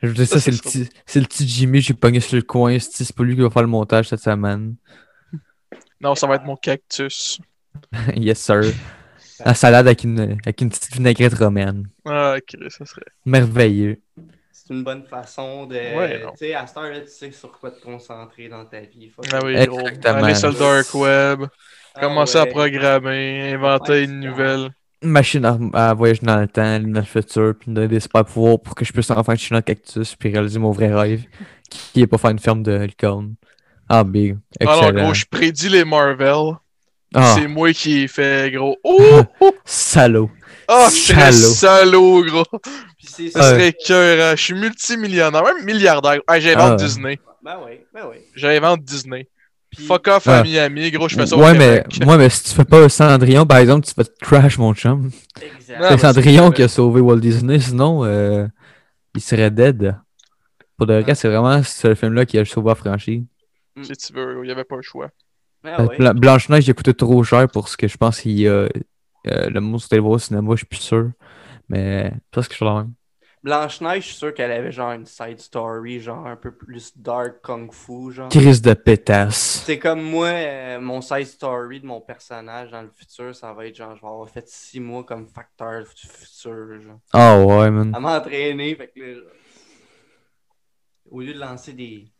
Je 0.00 0.08
veux 0.08 0.14
dire, 0.14 0.28
ça, 0.28 0.34
Ça, 0.34 0.40
c'est 0.40 0.50
le 0.52 0.58
petit, 0.58 0.88
c'est 1.06 1.18
le 1.20 1.26
petit 1.26 1.48
Jimmy, 1.48 1.80
j'ai 1.80 1.94
pogné 1.94 2.20
sur 2.20 2.36
le 2.36 2.42
coin. 2.42 2.78
C'est 2.78 3.02
c'est 3.04 3.16
pas 3.16 3.24
lui 3.24 3.34
qui 3.34 3.40
va 3.40 3.50
faire 3.50 3.62
le 3.62 3.68
montage 3.68 4.08
cette 4.08 4.20
semaine. 4.20 4.76
Non, 6.04 6.14
ça 6.14 6.26
va 6.26 6.34
être 6.34 6.44
mon 6.44 6.56
cactus. 6.56 7.40
yes, 8.14 8.38
sir. 8.38 8.60
En 9.44 9.54
salade 9.54 9.86
avec 9.86 10.04
une, 10.04 10.38
avec 10.44 10.60
une 10.60 10.68
petite 10.68 10.92
vinaigrette 10.92 11.32
romaine. 11.34 11.88
Ah, 12.04 12.36
ok, 12.36 12.70
ça 12.70 12.84
serait. 12.84 13.06
Merveilleux. 13.24 14.00
C'est 14.52 14.74
une 14.74 14.84
bonne 14.84 15.04
façon 15.04 15.66
de. 15.66 15.74
Ouais, 15.74 16.22
non. 16.22 16.30
tu 16.32 16.38
sais, 16.38 16.54
à 16.54 16.66
cette 16.66 16.76
heure-là, 16.76 17.00
tu 17.00 17.08
sais 17.08 17.30
sur 17.32 17.50
quoi 17.52 17.70
te 17.70 17.80
concentrer 17.80 18.48
dans 18.48 18.66
ta 18.66 18.80
vie. 18.80 19.10
Ah 19.32 19.40
oui, 19.42 19.54
gros. 19.66 19.80
Exactement. 19.80 20.24
Aller 20.24 20.34
sur 20.34 20.50
le 20.50 20.58
dark 20.58 20.94
web, 20.94 21.48
Ah 21.94 22.00
commencer 22.00 22.38
à 22.38 22.46
programmer, 22.46 23.52
inventer 23.54 23.92
Ouais, 23.92 24.04
une 24.04 24.20
nouvelle. 24.20 24.70
Une 25.02 25.10
machine 25.10 25.44
à, 25.44 25.58
à 25.72 25.94
voyager 25.94 26.20
dans 26.22 26.38
le 26.38 26.48
temps, 26.48 26.80
dans 26.80 27.00
le 27.00 27.02
futur, 27.02 27.54
puis 27.58 27.70
me 27.70 27.76
donner 27.76 27.88
des 27.88 28.00
super 28.00 28.24
pouvoirs 28.26 28.60
pour 28.60 28.74
que 28.74 28.84
je 28.84 28.92
puisse 28.92 29.10
enfin 29.10 29.34
chiller 29.36 29.58
en 29.58 29.62
cactus 29.62 30.14
puis 30.16 30.30
réaliser 30.30 30.58
mon 30.58 30.70
vrai 30.70 30.94
rêve, 30.94 31.24
qui 31.68 32.02
est 32.02 32.06
pas 32.06 32.18
faire 32.18 32.30
une 32.30 32.38
ferme 32.38 32.62
de 32.62 32.82
licorne. 32.82 33.34
Ah, 33.98 34.04
big. 34.04 34.36
Alors, 34.60 34.84
Excellent. 34.84 35.04
gros, 35.04 35.14
je 35.14 35.24
prédis 35.30 35.68
les 35.68 35.84
Marvel. 35.84 36.54
Ah, 37.14 37.34
C'est 37.38 37.46
moi 37.46 37.72
qui 37.72 38.00
ai 38.02 38.08
fait, 38.08 38.50
gros. 38.52 38.76
Oh! 38.84 39.22
salaud. 39.64 40.30
oh, 40.68 40.86
je 40.90 41.12
Salaud. 41.12 41.32
salaud, 41.32 42.24
gros. 42.24 42.44
Puis 42.98 43.30
Ça 43.30 43.42
serait 43.50 43.72
cœur. 43.72 44.36
Je 44.36 44.42
suis 44.42 44.54
multimillionnaire, 44.54 45.44
même 45.44 45.64
milliardaire. 45.64 46.20
Ah, 46.26 46.40
j'invente 46.40 46.72
Ah. 46.80 46.84
Disney. 46.84 47.18
Ben 47.44 47.56
oui, 47.64 47.72
ben 47.92 48.02
oui. 48.10 48.16
J'invente 48.34 48.82
Disney. 48.82 49.28
Puis- 49.70 49.84
Fuck 49.86 50.08
off 50.08 50.26
Ah. 50.28 50.38
à 50.38 50.42
Miami, 50.42 50.90
gros, 50.90 51.08
je 51.08 51.16
fais 51.16 51.26
ça 51.26 51.36
au 51.36 51.40
ouais, 51.42 51.52
mais, 51.52 51.84
ouais, 52.06 52.16
mais 52.16 52.28
si 52.30 52.44
tu 52.44 52.50
fais 52.50 52.64
pas 52.64 52.88
Cendrillon, 52.88 53.44
par 53.46 53.58
exemple, 53.58 53.86
tu 53.86 53.92
vas 53.96 54.04
te 54.04 54.10
crash, 54.20 54.56
mon 54.58 54.72
chum. 54.74 55.10
Exact. 55.40 55.78
Ah, 55.82 55.88
c'est 55.90 55.98
Cendrillon 55.98 56.50
qui 56.52 56.62
a 56.62 56.68
sauvé 56.68 57.00
Walt 57.00 57.16
Disney, 57.18 57.58
sinon, 57.60 58.04
euh, 58.04 58.46
il 59.14 59.20
serait 59.20 59.50
dead. 59.50 59.96
Pour 60.76 60.86
de 60.86 60.94
vrai, 60.94 61.04
Ah. 61.08 61.14
c'est 61.14 61.28
vraiment 61.28 61.62
ce 61.62 61.94
film-là 61.94 62.24
qui 62.24 62.38
a 62.38 62.44
sauvé 62.44 62.68
la 62.70 62.74
franchise. 62.76 63.22
Si 63.82 63.92
tu 63.96 64.12
veux, 64.12 64.38
il 64.42 64.46
n'y 64.46 64.52
avait 64.52 64.64
pas 64.64 64.76
le 64.76 64.82
choix. 64.82 65.10
Ben 65.62 65.76
Parce 65.76 65.88
que 65.90 65.96
Bla- 65.98 66.12
Blanche-Neige, 66.12 66.68
a 66.68 66.74
coûté 66.74 66.94
trop 66.94 67.24
cher 67.24 67.48
pour 67.48 67.68
ce 67.68 67.76
que 67.76 67.88
je 67.88 67.96
pense 67.96 68.20
qu'il 68.20 68.38
y 68.38 68.46
a. 68.46 68.50
euh, 68.50 68.68
le 69.26 69.60
mot 69.60 69.78
c'était 69.78 69.96
le 69.96 70.02
voir 70.02 70.14
au 70.14 70.18
cinéma, 70.18 70.50
je 70.52 70.58
suis 70.58 70.66
plus 70.66 70.78
sûr. 70.80 71.10
Mais 71.68 72.12
presque 72.30 72.52
je 72.52 72.56
suis 72.56 72.64
là 72.64 72.74
même. 72.74 72.92
Blanche-Neige, 73.42 74.02
je 74.04 74.08
suis 74.08 74.16
sûr 74.16 74.32
qu'elle 74.32 74.52
avait 74.52 74.72
genre 74.72 74.92
une 74.92 75.04
side 75.04 75.38
story, 75.38 76.00
genre 76.00 76.26
un 76.26 76.36
peu 76.36 76.50
plus 76.50 76.96
dark 76.96 77.42
kung 77.42 77.70
fu, 77.72 78.10
genre. 78.10 78.30
Crise 78.30 78.62
de 78.62 78.72
pétasse. 78.72 79.62
C'est 79.66 79.78
comme 79.78 80.02
moi, 80.02 80.28
euh, 80.28 80.80
mon 80.80 81.02
side 81.02 81.26
story 81.26 81.80
de 81.80 81.86
mon 81.86 82.00
personnage 82.00 82.70
dans 82.70 82.80
le 82.82 82.88
futur, 82.88 83.34
ça 83.34 83.52
va 83.52 83.66
être 83.66 83.76
genre, 83.76 83.94
je 83.96 84.00
vais 84.00 84.08
avoir 84.08 84.28
fait 84.30 84.48
six 84.48 84.80
mois 84.80 85.04
comme 85.04 85.28
facteur 85.28 85.82
du 85.84 86.08
futur, 86.08 86.80
genre. 86.80 87.00
Ah 87.12 87.38
ouais, 87.44 87.70
man. 87.70 87.92
À 87.94 88.00
m'entraîner, 88.00 88.74
fait 88.76 88.88
que 88.88 89.00
là, 89.00 89.14
genre, 89.14 89.22
au 91.10 91.20
lieu 91.20 91.34
de 91.34 91.38
lancer 91.38 91.72
des 91.74 92.10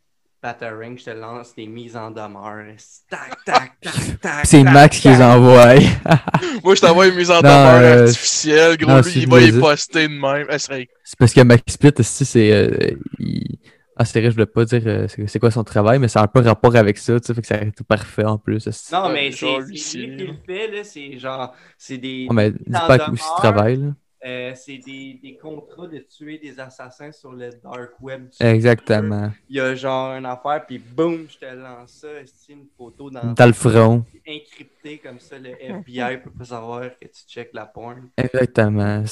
Batarang, 0.44 0.98
je 0.98 1.04
te 1.06 1.10
lance 1.10 1.54
des 1.54 1.66
mises 1.66 1.96
en 1.96 2.10
demeure. 2.10 2.66
Tac, 3.08 3.42
tac, 3.46 3.80
tac, 3.80 3.94
tac. 4.20 4.44
C'est 4.44 4.62
Max 4.62 5.00
qui 5.00 5.08
les 5.08 5.22
envoie. 5.22 5.74
Moi, 6.62 6.74
je 6.74 6.80
t'envoie 6.82 7.06
une 7.08 7.14
mise 7.14 7.30
en 7.30 7.36
Non, 7.36 7.40
demeure 7.40 7.80
euh, 7.80 8.02
artificielle. 8.02 8.76
Gros, 8.76 8.90
non, 8.90 9.00
lui, 9.00 9.12
il 9.16 9.26
va 9.30 9.40
y 9.40 9.52
poster 9.58 10.06
de 10.06 10.12
même. 10.12 10.46
Eh, 10.50 10.58
C'est 10.58 11.18
parce 11.18 11.32
que 11.32 11.40
Max 11.40 11.62
Split, 11.72 11.92
aussi, 11.98 12.24
c'est. 12.26 12.52
euh, 12.52 12.90
il- 13.18 13.58
Ah, 13.96 14.04
c'est 14.04 14.20
vrai, 14.20 14.28
je 14.28 14.34
voulais 14.34 14.44
pas 14.46 14.64
dire 14.66 14.82
euh, 14.86 15.06
c'est 15.28 15.38
quoi 15.38 15.50
son 15.50 15.64
travail, 15.64 15.98
mais 15.98 16.08
ça 16.08 16.20
a 16.20 16.24
un 16.24 16.26
peu 16.26 16.40
rapport 16.40 16.76
avec 16.76 16.98
ça, 16.98 17.18
tu 17.20 17.26
sais, 17.28 17.32
fait 17.34 17.40
que 17.40 17.46
ça 17.46 17.62
été 17.62 17.82
parfait 17.84 18.24
en 18.24 18.36
plus. 18.36 18.66
Non, 18.92 19.08
mais 19.08 19.30
c'est 19.32 19.46
lui, 19.60 19.78
c'est 19.78 19.98
lui 19.98 20.10
c'est- 20.10 20.16
qui 20.18 20.26
le 20.26 20.34
fait, 20.44 20.68
là. 20.68 20.84
C'est 20.84 21.18
genre. 21.18 21.54
C'est 21.78 21.96
des. 21.98 22.26
Ouais, 22.28 22.34
mais 22.34 22.50
dis 22.50 22.58
pas 22.70 22.96
où 22.96 23.00
il 23.00 23.06
demeure. 23.12 23.36
travaille, 23.36 23.76
là. 23.76 23.86
Euh, 24.24 24.52
c'est 24.54 24.78
des, 24.78 25.18
des 25.22 25.36
contrats 25.36 25.86
de 25.86 25.98
tuer 25.98 26.38
des 26.38 26.58
assassins 26.58 27.12
sur 27.12 27.32
le 27.32 27.50
dark 27.62 27.92
web. 28.00 28.28
Exactement. 28.40 29.30
Il 29.50 29.56
y 29.56 29.60
a 29.60 29.74
genre 29.74 30.14
une 30.16 30.24
affaire, 30.26 30.64
puis 30.66 30.78
boum, 30.78 31.26
je 31.28 31.38
te 31.38 31.54
lance 31.54 31.90
ça. 32.00 32.08
C'est 32.24 32.52
une 32.54 32.66
photo 32.76 33.10
dans, 33.10 33.34
Dans 33.34 33.46
le 33.46 33.52
front. 33.52 34.04
encryptée 34.28 34.98
comme 34.98 35.20
ça. 35.20 35.36
Le 35.38 35.50
FBI 35.60 36.18
peut 36.24 36.30
pas 36.30 36.44
savoir 36.46 36.82
que 37.00 37.04
tu 37.06 37.22
check 37.28 37.50
la 37.52 37.66
porn. 37.66 38.08
Exactement. 38.16 39.04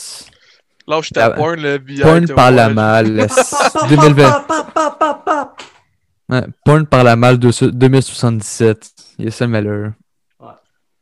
Lâche 0.89 1.11
ta 1.11 1.27
Ah, 1.27 1.31
porn, 1.31 1.61
le 1.61 1.79
billet. 1.79 2.03
Porn 2.03 2.27
par 2.29 2.51
la 2.51 2.69
malle. 2.71 3.21
esti. 3.21 3.55
2020. 3.91 4.47
Ouais, 6.29 6.43
Porn 6.65 6.87
par 6.87 7.05
la 7.05 7.17
malle 7.17 7.39
de- 7.39 7.71
2077. 7.71 8.91
Il 9.19 9.29
est 9.29 9.31
ça 9.31 9.45
le 9.45 9.51
malheur. 9.51 9.93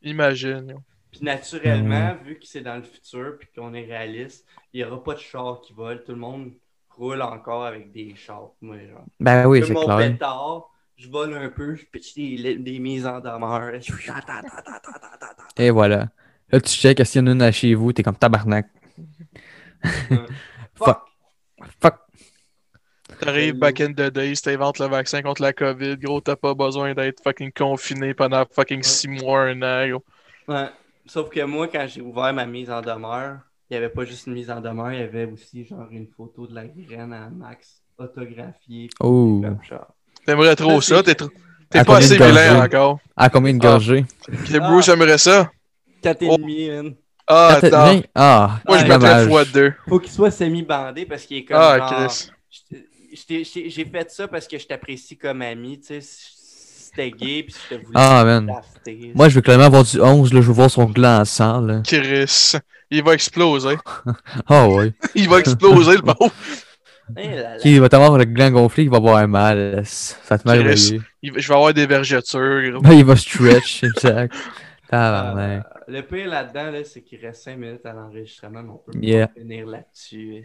Imagine. 0.03 0.75
Puis 1.21 1.27
naturellement, 1.27 2.15
vu 2.23 2.39
que 2.39 2.47
c'est 2.47 2.61
dans 2.61 2.77
le 2.77 2.81
futur, 2.81 3.37
puis 3.37 3.47
qu'on 3.55 3.75
est 3.75 3.85
réaliste, 3.85 4.43
il 4.73 4.81
n'y 4.81 4.83
aura 4.89 5.03
pas 5.03 5.13
de 5.13 5.19
chars 5.19 5.61
qui 5.61 5.71
volent. 5.71 5.99
Tout 6.03 6.13
le 6.13 6.17
monde 6.17 6.53
roule 6.89 7.21
encore 7.21 7.63
avec 7.63 7.91
des 7.91 8.15
chars. 8.15 8.49
Moi, 8.59 8.77
genre. 8.87 9.05
Ben 9.19 9.45
oui, 9.45 9.61
c'est 9.63 9.73
mon 9.73 9.85
clair. 9.85 9.97
pétard, 9.97 10.71
je 10.97 11.07
vole 11.09 11.35
un 11.35 11.49
peu, 11.49 11.75
je 11.75 11.85
pitch 11.85 12.15
des, 12.15 12.55
des 12.55 12.79
mises 12.79 13.05
en 13.05 13.19
demeure. 13.19 13.71
Et 15.57 15.69
voilà. 15.69 16.09
Là, 16.49 16.59
tu 16.59 16.69
check, 16.69 16.99
est-ce 16.99 17.11
qu'il 17.11 17.21
y 17.21 17.23
en 17.23 17.27
a 17.27 17.31
une 17.33 17.41
à 17.43 17.51
chez 17.51 17.75
vous? 17.75 17.93
T'es 17.93 18.01
comme 18.01 18.17
tabarnak. 18.17 18.67
Fuck! 20.75 21.03
Fuck. 21.79 21.99
T'arrives 23.19 23.59
back 23.59 23.79
in 23.79 23.93
the 23.93 24.09
days, 24.11 24.41
t'inventes 24.41 24.79
le 24.79 24.87
vaccin 24.87 25.21
contre 25.21 25.43
la 25.43 25.53
COVID. 25.53 25.97
Gros, 25.97 26.19
t'as 26.19 26.35
pas 26.35 26.55
besoin 26.55 26.95
d'être 26.95 27.21
fucking 27.23 27.51
confiné 27.51 28.15
pendant 28.15 28.43
fucking 28.51 28.81
6 28.81 29.07
mois, 29.07 29.41
un 29.41 29.61
an. 29.61 29.83
yo. 29.83 30.03
Ouais. 30.47 30.69
Sauf 31.05 31.29
que 31.29 31.41
moi, 31.43 31.67
quand 31.67 31.85
j'ai 31.87 32.01
ouvert 32.01 32.33
ma 32.33 32.45
mise 32.45 32.69
en 32.69 32.81
demeure, 32.81 33.39
il 33.69 33.73
n'y 33.73 33.77
avait 33.77 33.89
pas 33.89 34.05
juste 34.05 34.27
une 34.27 34.33
mise 34.33 34.49
en 34.51 34.61
demeure, 34.61 34.93
il 34.93 34.99
y 34.99 35.03
avait 35.03 35.25
aussi 35.25 35.65
genre 35.65 35.87
une 35.91 36.07
photo 36.07 36.45
de 36.47 36.53
la 36.55 36.65
graine 36.65 37.13
à 37.13 37.29
Max 37.29 37.81
autographiée. 37.97 38.89
Oh. 38.99 39.41
T'aimerais 40.25 40.55
trop 40.55 40.81
Ça, 40.81 40.97
ça, 40.97 41.03
t'es 41.03 41.13
tr- 41.13 41.29
À 41.73 41.83
pas 41.85 41.97
assez 41.97 42.15
vilain 42.17 42.63
encore. 42.63 42.99
Ah, 43.15 43.29
combien 43.29 43.53
de 43.53 43.59
Ah. 43.65 43.71
gorgées? 43.71 44.05
Puis 44.43 44.53
le 44.53 44.59
Bruce 44.59 44.89
aimerait 44.89 45.17
ça. 45.17 45.49
4 46.01 46.21
et 46.23 46.27
Oh. 46.29 46.37
demi, 46.37 46.69
man. 46.69 46.93
Ah, 47.27 47.59
attends. 47.61 48.01
Ah, 48.13 48.59
Moi, 48.67 48.77
je 48.79 48.85
Ah, 48.85 48.87
mettrais 48.97 49.27
fois 49.27 49.45
deux. 49.45 49.73
Faut 49.87 49.99
qu'il 49.99 50.11
soit 50.11 50.31
semi-bandé 50.31 51.05
parce 51.05 51.23
qu'il 51.25 51.37
est 51.37 51.45
comme 51.45 51.57
Ah, 51.59 51.77
genre... 51.77 52.07
Chris. 52.09 52.31
J'ai 53.69 53.85
fait 53.85 54.11
ça 54.11 54.27
parce 54.27 54.47
que 54.47 54.57
je 54.57 54.67
t'apprécie 54.67 55.17
comme 55.17 55.41
ami, 55.41 55.79
tu 55.79 56.01
sais. 56.01 56.01
Si 56.95 57.01
C'était 57.03 57.11
gay, 57.11 57.43
puis 57.43 57.55
je 57.69 57.75
te 57.75 57.81
voulais 57.81 57.93
Ah, 57.95 58.23
man. 58.25 58.45
drafter. 58.47 59.11
Moi, 59.15 59.29
je 59.29 59.35
veux 59.35 59.41
clairement 59.41 59.65
avoir 59.65 59.83
du 59.83 59.99
11, 60.01 60.33
là. 60.33 60.41
Je 60.41 60.47
veux 60.47 60.53
voir 60.53 60.69
son 60.71 60.85
gland 60.85 61.21
en 61.21 61.25
sang, 61.25 61.61
là. 61.61 61.81
Chris. 61.85 62.53
Il 62.89 63.03
va 63.03 63.13
exploser. 63.13 63.75
Ah, 64.47 64.67
ouais. 64.67 64.93
Il 65.15 65.29
va 65.29 65.39
exploser, 65.39 65.95
le 65.97 66.01
pauvre. 66.01 66.31
Eh 67.17 67.27
là 67.35 67.41
là. 67.41 67.57
Qui 67.57 67.77
va 67.77 67.89
t'avoir 67.89 68.17
le 68.17 68.23
gland 68.23 68.51
gonflé, 68.51 68.85
il 68.85 68.89
va 68.89 68.95
avoir 68.97 69.27
mal. 69.27 69.81
Ça 69.85 70.37
te 70.37 70.47
mal 70.47 70.63
Chris. 70.63 70.97
Il 71.21 71.33
Je 71.37 71.45
vais 71.47 71.53
avoir 71.53 71.73
des 71.73 71.85
vergetures. 71.85 72.71
gros. 72.71 72.81
Ben, 72.81 72.93
il 72.93 73.03
va 73.03 73.17
stretch, 73.17 73.83
exact. 73.83 74.33
Tabarnak. 74.89 75.65
Euh, 75.65 75.69
le 75.89 76.01
pire 76.03 76.27
là-dedans, 76.29 76.71
là, 76.71 76.79
c'est 76.85 77.01
qu'il 77.01 77.19
reste 77.19 77.43
5 77.43 77.57
minutes 77.57 77.85
à 77.85 77.91
l'enregistrement, 77.91 78.63
mais 78.63 78.69
on 78.69 78.77
peut 78.91 78.97
Yeah. 79.01 79.27
pas 79.27 79.33
finir 79.41 79.67
là-dessus. 79.67 80.43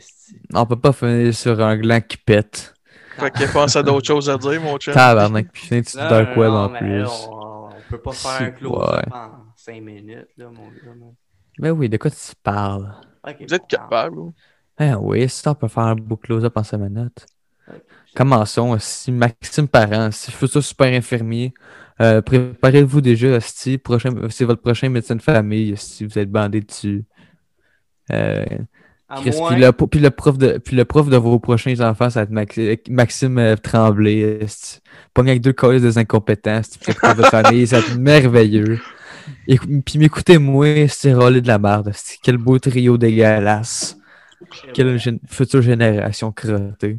On 0.54 0.66
peut 0.66 0.74
pas 0.80 0.92
finir 0.92 1.32
sur 1.34 1.60
un 1.60 1.76
gland 1.76 2.00
qui 2.00 2.16
pète. 2.16 2.74
Fait 3.18 3.30
qu'il 3.30 3.48
pense 3.48 3.76
à 3.76 3.82
d'autres 3.82 4.06
choses 4.06 4.28
à 4.30 4.36
dire, 4.38 4.60
mon 4.60 4.76
chum. 4.78 4.94
Tabarnak, 4.94 5.48
puis 5.52 5.84
sur 5.84 6.00
Non, 6.02 6.08
Dark 6.10 6.36
Web 6.36 6.50
en 6.50 6.68
plus. 6.68 7.04
on, 7.04 7.66
on 7.66 7.70
peut 7.88 7.98
pas 7.98 8.12
faire 8.12 8.42
un 8.48 8.50
close-up 8.50 9.06
ouais. 9.06 9.12
en 9.12 9.30
5 9.56 9.82
minutes, 9.82 10.28
là, 10.36 10.46
mon 10.46 10.66
gars. 10.68 10.94
man. 10.98 11.14
Ben 11.58 11.70
oui, 11.70 11.88
de 11.88 11.96
quoi 11.96 12.10
tu 12.10 12.18
parles? 12.42 12.92
Vous 13.40 13.54
êtes 13.54 13.66
capable. 13.66 14.18
ou? 14.18 14.34
Ben 14.78 14.96
oui, 15.00 15.28
si 15.28 15.46
on 15.48 15.54
peut 15.54 15.68
faire 15.68 15.84
un 15.84 15.94
beau 15.94 16.16
close-up 16.16 16.56
en 16.56 16.62
5 16.62 16.76
minutes. 16.78 17.26
Commençons. 18.14 18.78
Si 18.78 19.10
Maxime 19.12 19.68
Parent, 19.68 20.10
si 20.10 20.30
futur 20.32 20.62
super 20.62 20.92
infirmier, 20.92 21.52
euh, 22.00 22.22
préparez-vous 22.22 23.00
déjà. 23.00 23.40
Si 23.40 23.78
prochain, 23.78 24.10
c'est 24.30 24.44
votre 24.44 24.62
prochain 24.62 24.88
médecin 24.88 25.16
de 25.16 25.22
famille, 25.22 25.76
si 25.76 26.04
vous 26.04 26.18
êtes 26.18 26.30
bandé 26.30 26.60
dessus. 26.60 27.04
Euh, 28.12 28.44
À 29.08 29.20
Chris, 29.20 29.30
moins- 29.36 29.52
puis, 29.52 29.60
le, 29.60 29.72
puis, 29.72 30.00
le 30.00 30.10
prof 30.10 30.36
de, 30.36 30.58
puis 30.58 30.74
le 30.74 30.84
prof 30.84 31.08
de 31.08 31.16
vos 31.16 31.38
prochains 31.38 31.78
enfants, 31.80 32.10
ça 32.10 32.24
va 32.24 32.24
être 32.24 32.32
Maxi- 32.56 32.90
Maxime 32.90 33.38
euh, 33.38 33.54
Tremblay. 33.56 34.40
Pogne 35.14 35.30
avec 35.30 35.42
deux 35.42 35.52
collègues 35.52 35.82
des 35.82 35.96
incompétents. 35.98 36.60
Puis 36.80 36.92
pour 36.92 37.10
votre 37.14 37.30
famille, 37.30 37.66
ça 37.68 37.78
va 37.80 37.86
être 37.86 37.96
merveilleux. 37.98 38.80
Et, 39.46 39.58
puis 39.58 39.98
m'écoutez-moi, 39.98 40.88
c'est 40.88 41.14
rôler 41.14 41.40
de 41.40 41.46
la 41.46 41.58
merde. 41.58 41.92
Quel 42.22 42.36
beau 42.36 42.58
trio 42.58 42.98
dégueulasse. 42.98 43.96
Quelle 44.74 44.96
gén- 44.96 45.20
future 45.28 45.62
génération 45.62 46.32
crottée. 46.32 46.98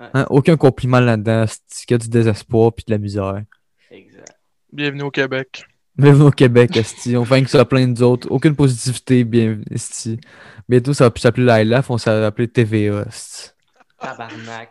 Ouais. 0.00 0.06
Hein, 0.14 0.26
Aucun 0.30 0.56
compliment 0.56 1.00
là-dedans. 1.00 1.44
C'est 1.66 1.86
que 1.86 1.94
du 1.96 2.08
désespoir 2.08 2.72
puis 2.72 2.84
de 2.88 2.92
la 2.92 2.98
misère. 2.98 3.42
Exact. 3.90 4.36
Bienvenue 4.72 5.02
au 5.02 5.10
Québec. 5.10 5.64
Bienvenue 5.98 6.24
au 6.24 6.30
Québec, 6.30 6.76
Esti. 6.76 7.16
On 7.16 7.24
fait 7.24 7.42
que 7.42 7.48
ça 7.48 7.64
plein 7.64 7.88
d'autres. 7.88 8.30
Aucune 8.30 8.54
positivité, 8.54 9.24
bien, 9.24 9.60
Esti. 9.70 10.20
Bientôt, 10.68 10.92
ça 10.92 11.04
va 11.04 11.10
plus 11.10 11.20
s'appeler 11.22 11.46
la 11.46 11.64
LF, 11.64 11.90
on 11.90 11.96
appelé 11.96 12.48
TVA, 12.48 13.06
Esti. 13.08 13.50
Tabarnak. 13.98 14.70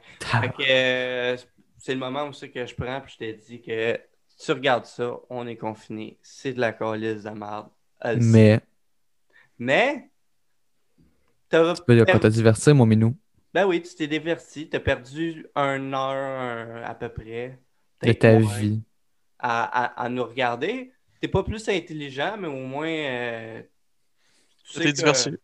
Euh, 0.70 1.36
c'est 1.80 1.94
le 1.94 2.00
moment 2.00 2.28
où 2.28 2.34
c'est 2.34 2.50
que 2.50 2.66
je 2.66 2.76
prends, 2.76 3.02
puis 3.02 3.16
je 3.20 3.26
te 3.26 3.46
dis 3.48 3.62
que 3.62 4.00
tu 4.44 4.52
regardes 4.52 4.86
ça, 4.86 5.14
on 5.32 5.48
est 5.48 5.56
confiné, 5.56 6.20
c'est 6.22 6.54
de 6.54 6.60
la 6.60 6.74
calice 6.74 7.24
de 7.24 7.30
merde. 7.32 7.68
Mais, 8.22 8.60
Mais, 9.58 10.10
tu 11.50 11.58
peux 11.88 12.06
pas 12.06 12.20
te 12.20 12.28
divertir, 12.28 12.76
mon 12.76 12.86
minou. 12.86 13.16
Ben 13.52 13.66
oui, 13.66 13.82
tu 13.82 13.96
t'es 13.96 14.08
diverti, 14.08 14.70
t'as 14.70 14.82
perdu 14.82 15.48
un 15.56 15.94
heure 15.94 16.42
un- 16.42 16.84
à 16.84 16.94
peu 16.94 17.10
près. 17.10 17.58
De 18.04 18.12
ta 18.12 18.38
vie. 18.38 18.82
À, 19.40 19.64
à- 19.64 20.04
à 20.04 20.10
nous 20.10 20.24
regarder. 20.26 20.92
T'es 21.26 21.32
pas 21.32 21.42
plus 21.42 21.68
intelligent, 21.70 22.36
mais 22.40 22.48
au 22.48 22.52
moins. 22.68 22.88
euh, 22.88 23.62
tu 24.68 24.74
sais 24.74 24.80
T'es 24.80 24.92
que- 24.92 24.96
diversifié. 24.98 25.40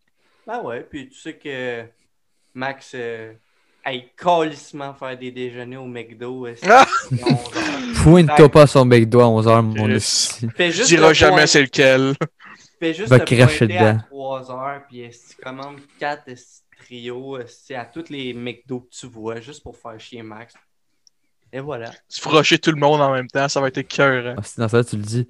Ben 0.45 0.61
ouais, 0.61 0.81
puis 0.81 1.09
tu 1.09 1.15
sais 1.19 1.33
que 1.33 1.85
Max 2.53 2.91
euh, 2.93 3.33
aille 3.83 4.11
calissement 4.15 4.93
faire 4.93 5.17
des 5.17 5.31
déjeuners 5.31 5.77
au 5.77 5.87
McDo. 5.87 6.45
euh, 6.45 6.53
Ah! 6.69 6.85
c'est 7.09 7.23
11 7.23 7.31
heures. 7.31 8.03
Pointe-toi 8.03 8.49
pas 8.49 8.67
son 8.67 8.85
doigt 8.85 9.23
à 9.23 9.27
11h, 9.27 9.61
mon. 9.63 9.89
Esti. 9.89 10.47
Je 10.55 10.83
dirai 10.85 11.15
jamais 11.15 11.47
c'est 11.47 11.61
lequel. 11.63 12.13
Fais 12.79 12.93
juste 12.93 13.09
Va 13.09 13.19
te 13.19 13.33
cracher 13.33 13.57
pointer 13.67 13.77
à 13.79 13.93
dedans. 13.93 14.03
3 14.09 14.51
heures, 14.51 14.81
puis 14.87 15.01
esti, 15.01 15.35
commande 15.37 15.79
4 15.99 16.25
trios 16.77 17.37
à 17.75 17.85
tous 17.85 18.09
les 18.09 18.33
McDo 18.35 18.81
que 18.81 18.89
tu 18.95 19.07
vois, 19.07 19.39
juste 19.41 19.63
pour 19.63 19.75
faire 19.77 19.99
chier 19.99 20.21
Max. 20.21 20.53
Et 21.53 21.59
voilà. 21.59 21.91
Tu 22.07 22.21
frocher 22.21 22.57
tout 22.59 22.71
le 22.71 22.79
monde 22.79 23.01
en 23.01 23.11
même 23.11 23.27
temps, 23.27 23.47
ça 23.49 23.59
va 23.59 23.67
être 23.69 23.81
cœur. 23.81 24.35
Ah, 24.37 24.41
c'est 24.43 24.59
dans 24.61 24.67
ça, 24.69 24.83
tu 24.83 24.95
le 24.95 25.01
dis. 25.01 25.27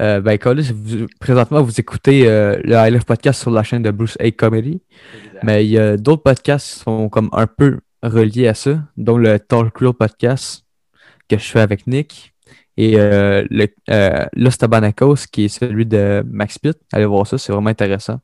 Euh, 0.00 0.20
ben, 0.20 0.36
Colis, 0.38 0.72
vous- 0.74 1.06
présentement, 1.20 1.62
vous 1.62 1.78
écoutez 1.78 2.26
euh, 2.28 2.60
le 2.64 2.74
I 2.74 2.90
Love 2.90 3.04
Podcast 3.04 3.40
sur 3.40 3.50
la 3.50 3.62
chaîne 3.62 3.82
de 3.82 3.90
Bruce 3.90 4.16
A 4.20 4.30
Comedy. 4.32 4.80
Exact. 5.26 5.44
Mais 5.44 5.64
il 5.64 5.70
y 5.70 5.78
a 5.78 5.96
d'autres 5.96 6.22
podcasts 6.22 6.74
qui 6.74 6.80
sont 6.80 7.08
comme 7.08 7.28
un 7.32 7.46
peu 7.46 7.78
reliés 8.02 8.48
à 8.48 8.54
ça, 8.54 8.82
dont 8.96 9.16
le 9.18 9.38
Talk 9.38 9.78
Real 9.78 9.92
podcast 9.94 10.64
que 11.28 11.38
je 11.38 11.44
fais 11.44 11.60
avec 11.60 11.86
Nick 11.86 12.34
et 12.76 12.98
euh, 12.98 13.46
le 13.50 13.68
euh, 13.90 14.26
Los 14.34 14.50
Tabanacos 14.58 15.26
qui 15.30 15.44
est 15.44 15.48
celui 15.48 15.86
de 15.86 16.24
Max 16.28 16.58
Pitt. 16.58 16.76
Allez 16.92 17.06
voir 17.06 17.26
ça, 17.26 17.38
c'est 17.38 17.52
vraiment 17.52 17.70
intéressant. 17.70 18.20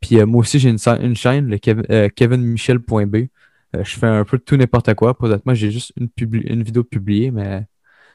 Puis 0.00 0.18
euh, 0.18 0.26
moi 0.26 0.40
aussi, 0.40 0.58
j'ai 0.58 0.70
une, 0.70 0.78
chaîne, 1.16 1.48
le 1.48 1.56
Kev- 1.58 1.84
euh, 1.90 2.08
kevinmichel.b. 2.08 3.16
Je 3.74 3.96
fais 3.98 4.06
un 4.06 4.24
peu 4.24 4.38
tout 4.38 4.56
n'importe 4.56 4.94
quoi. 4.94 5.14
Présentement, 5.16 5.52
j'ai 5.52 5.70
juste 5.70 5.92
une, 5.96 6.08
une 6.44 6.62
vidéo 6.62 6.84
publiée, 6.84 7.30
mais 7.32 7.66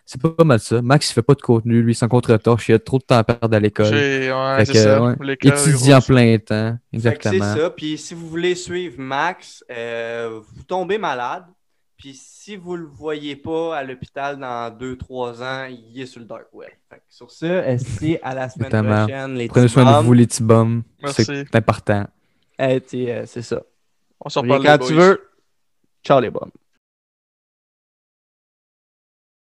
c'est 0.10 0.20
pas, 0.20 0.44
mal 0.44 0.60
ça. 0.60 0.82
Max, 0.82 1.12
il 1.12 1.14
fait 1.14 1.22
pas 1.22 1.36
de 1.36 1.42
contenu, 1.42 1.84
lui, 1.84 1.94
sans 1.94 2.08
contre-torche, 2.08 2.68
il 2.70 2.74
a 2.74 2.80
trop 2.80 2.98
de 2.98 3.04
temps 3.04 3.18
à 3.18 3.24
perdre 3.24 3.56
à 3.56 3.60
l'école. 3.60 3.94
Ouais, 3.94 4.66
c'est 4.66 4.74
ça. 4.74 5.04
ouais, 5.04 5.38
Étudiant 5.40 6.00
gros, 6.00 6.08
plein 6.08 6.38
temps, 6.40 6.80
exactement. 6.92 7.54
C'est 7.54 7.60
ça. 7.60 7.70
Puis 7.70 7.96
si 8.00 8.16
vous 8.16 8.28
voulez 8.28 8.56
suivre 8.56 8.96
Max, 8.98 9.64
euh, 9.70 10.42
vous 10.56 10.64
tombez 10.64 10.98
malade. 10.98 11.44
Puis 11.96 12.16
si 12.20 12.56
vous 12.56 12.76
le 12.76 12.88
voyez 12.88 13.36
pas 13.36 13.78
à 13.78 13.84
l'hôpital 13.84 14.40
dans 14.40 14.72
2-3 14.72 15.44
ans, 15.44 15.68
il 15.70 16.02
est 16.02 16.08
sur 16.08 16.22
le 16.22 16.26
dark 16.26 16.48
web. 16.54 16.70
Fait 16.90 16.96
que 16.96 17.02
sur 17.08 17.30
ça, 17.30 17.68
esti, 17.68 18.18
à 18.24 18.34
la 18.34 18.50
semaine 18.50 18.68
Exactement. 18.68 19.06
prochaine, 19.06 19.36
les 19.36 19.48
Prenez 19.48 19.68
soin 19.68 20.00
de 20.00 20.04
vous, 20.04 20.14
les 20.14 20.26
petits 20.26 20.42
bums. 20.42 20.82
Merci. 21.04 21.24
C'est 21.24 21.56
important. 21.56 22.08
Eh, 22.58 22.82
euh, 22.96 23.24
c'est 23.28 23.44
ça. 23.44 23.62
On 24.20 24.30
s'en 24.30 24.42
parle. 24.42 24.66
quand 24.66 24.88
tu 24.88 24.94
veux. 24.94 25.22
Ciao 26.04 26.20
les 26.20 26.32
bums. 26.32 26.50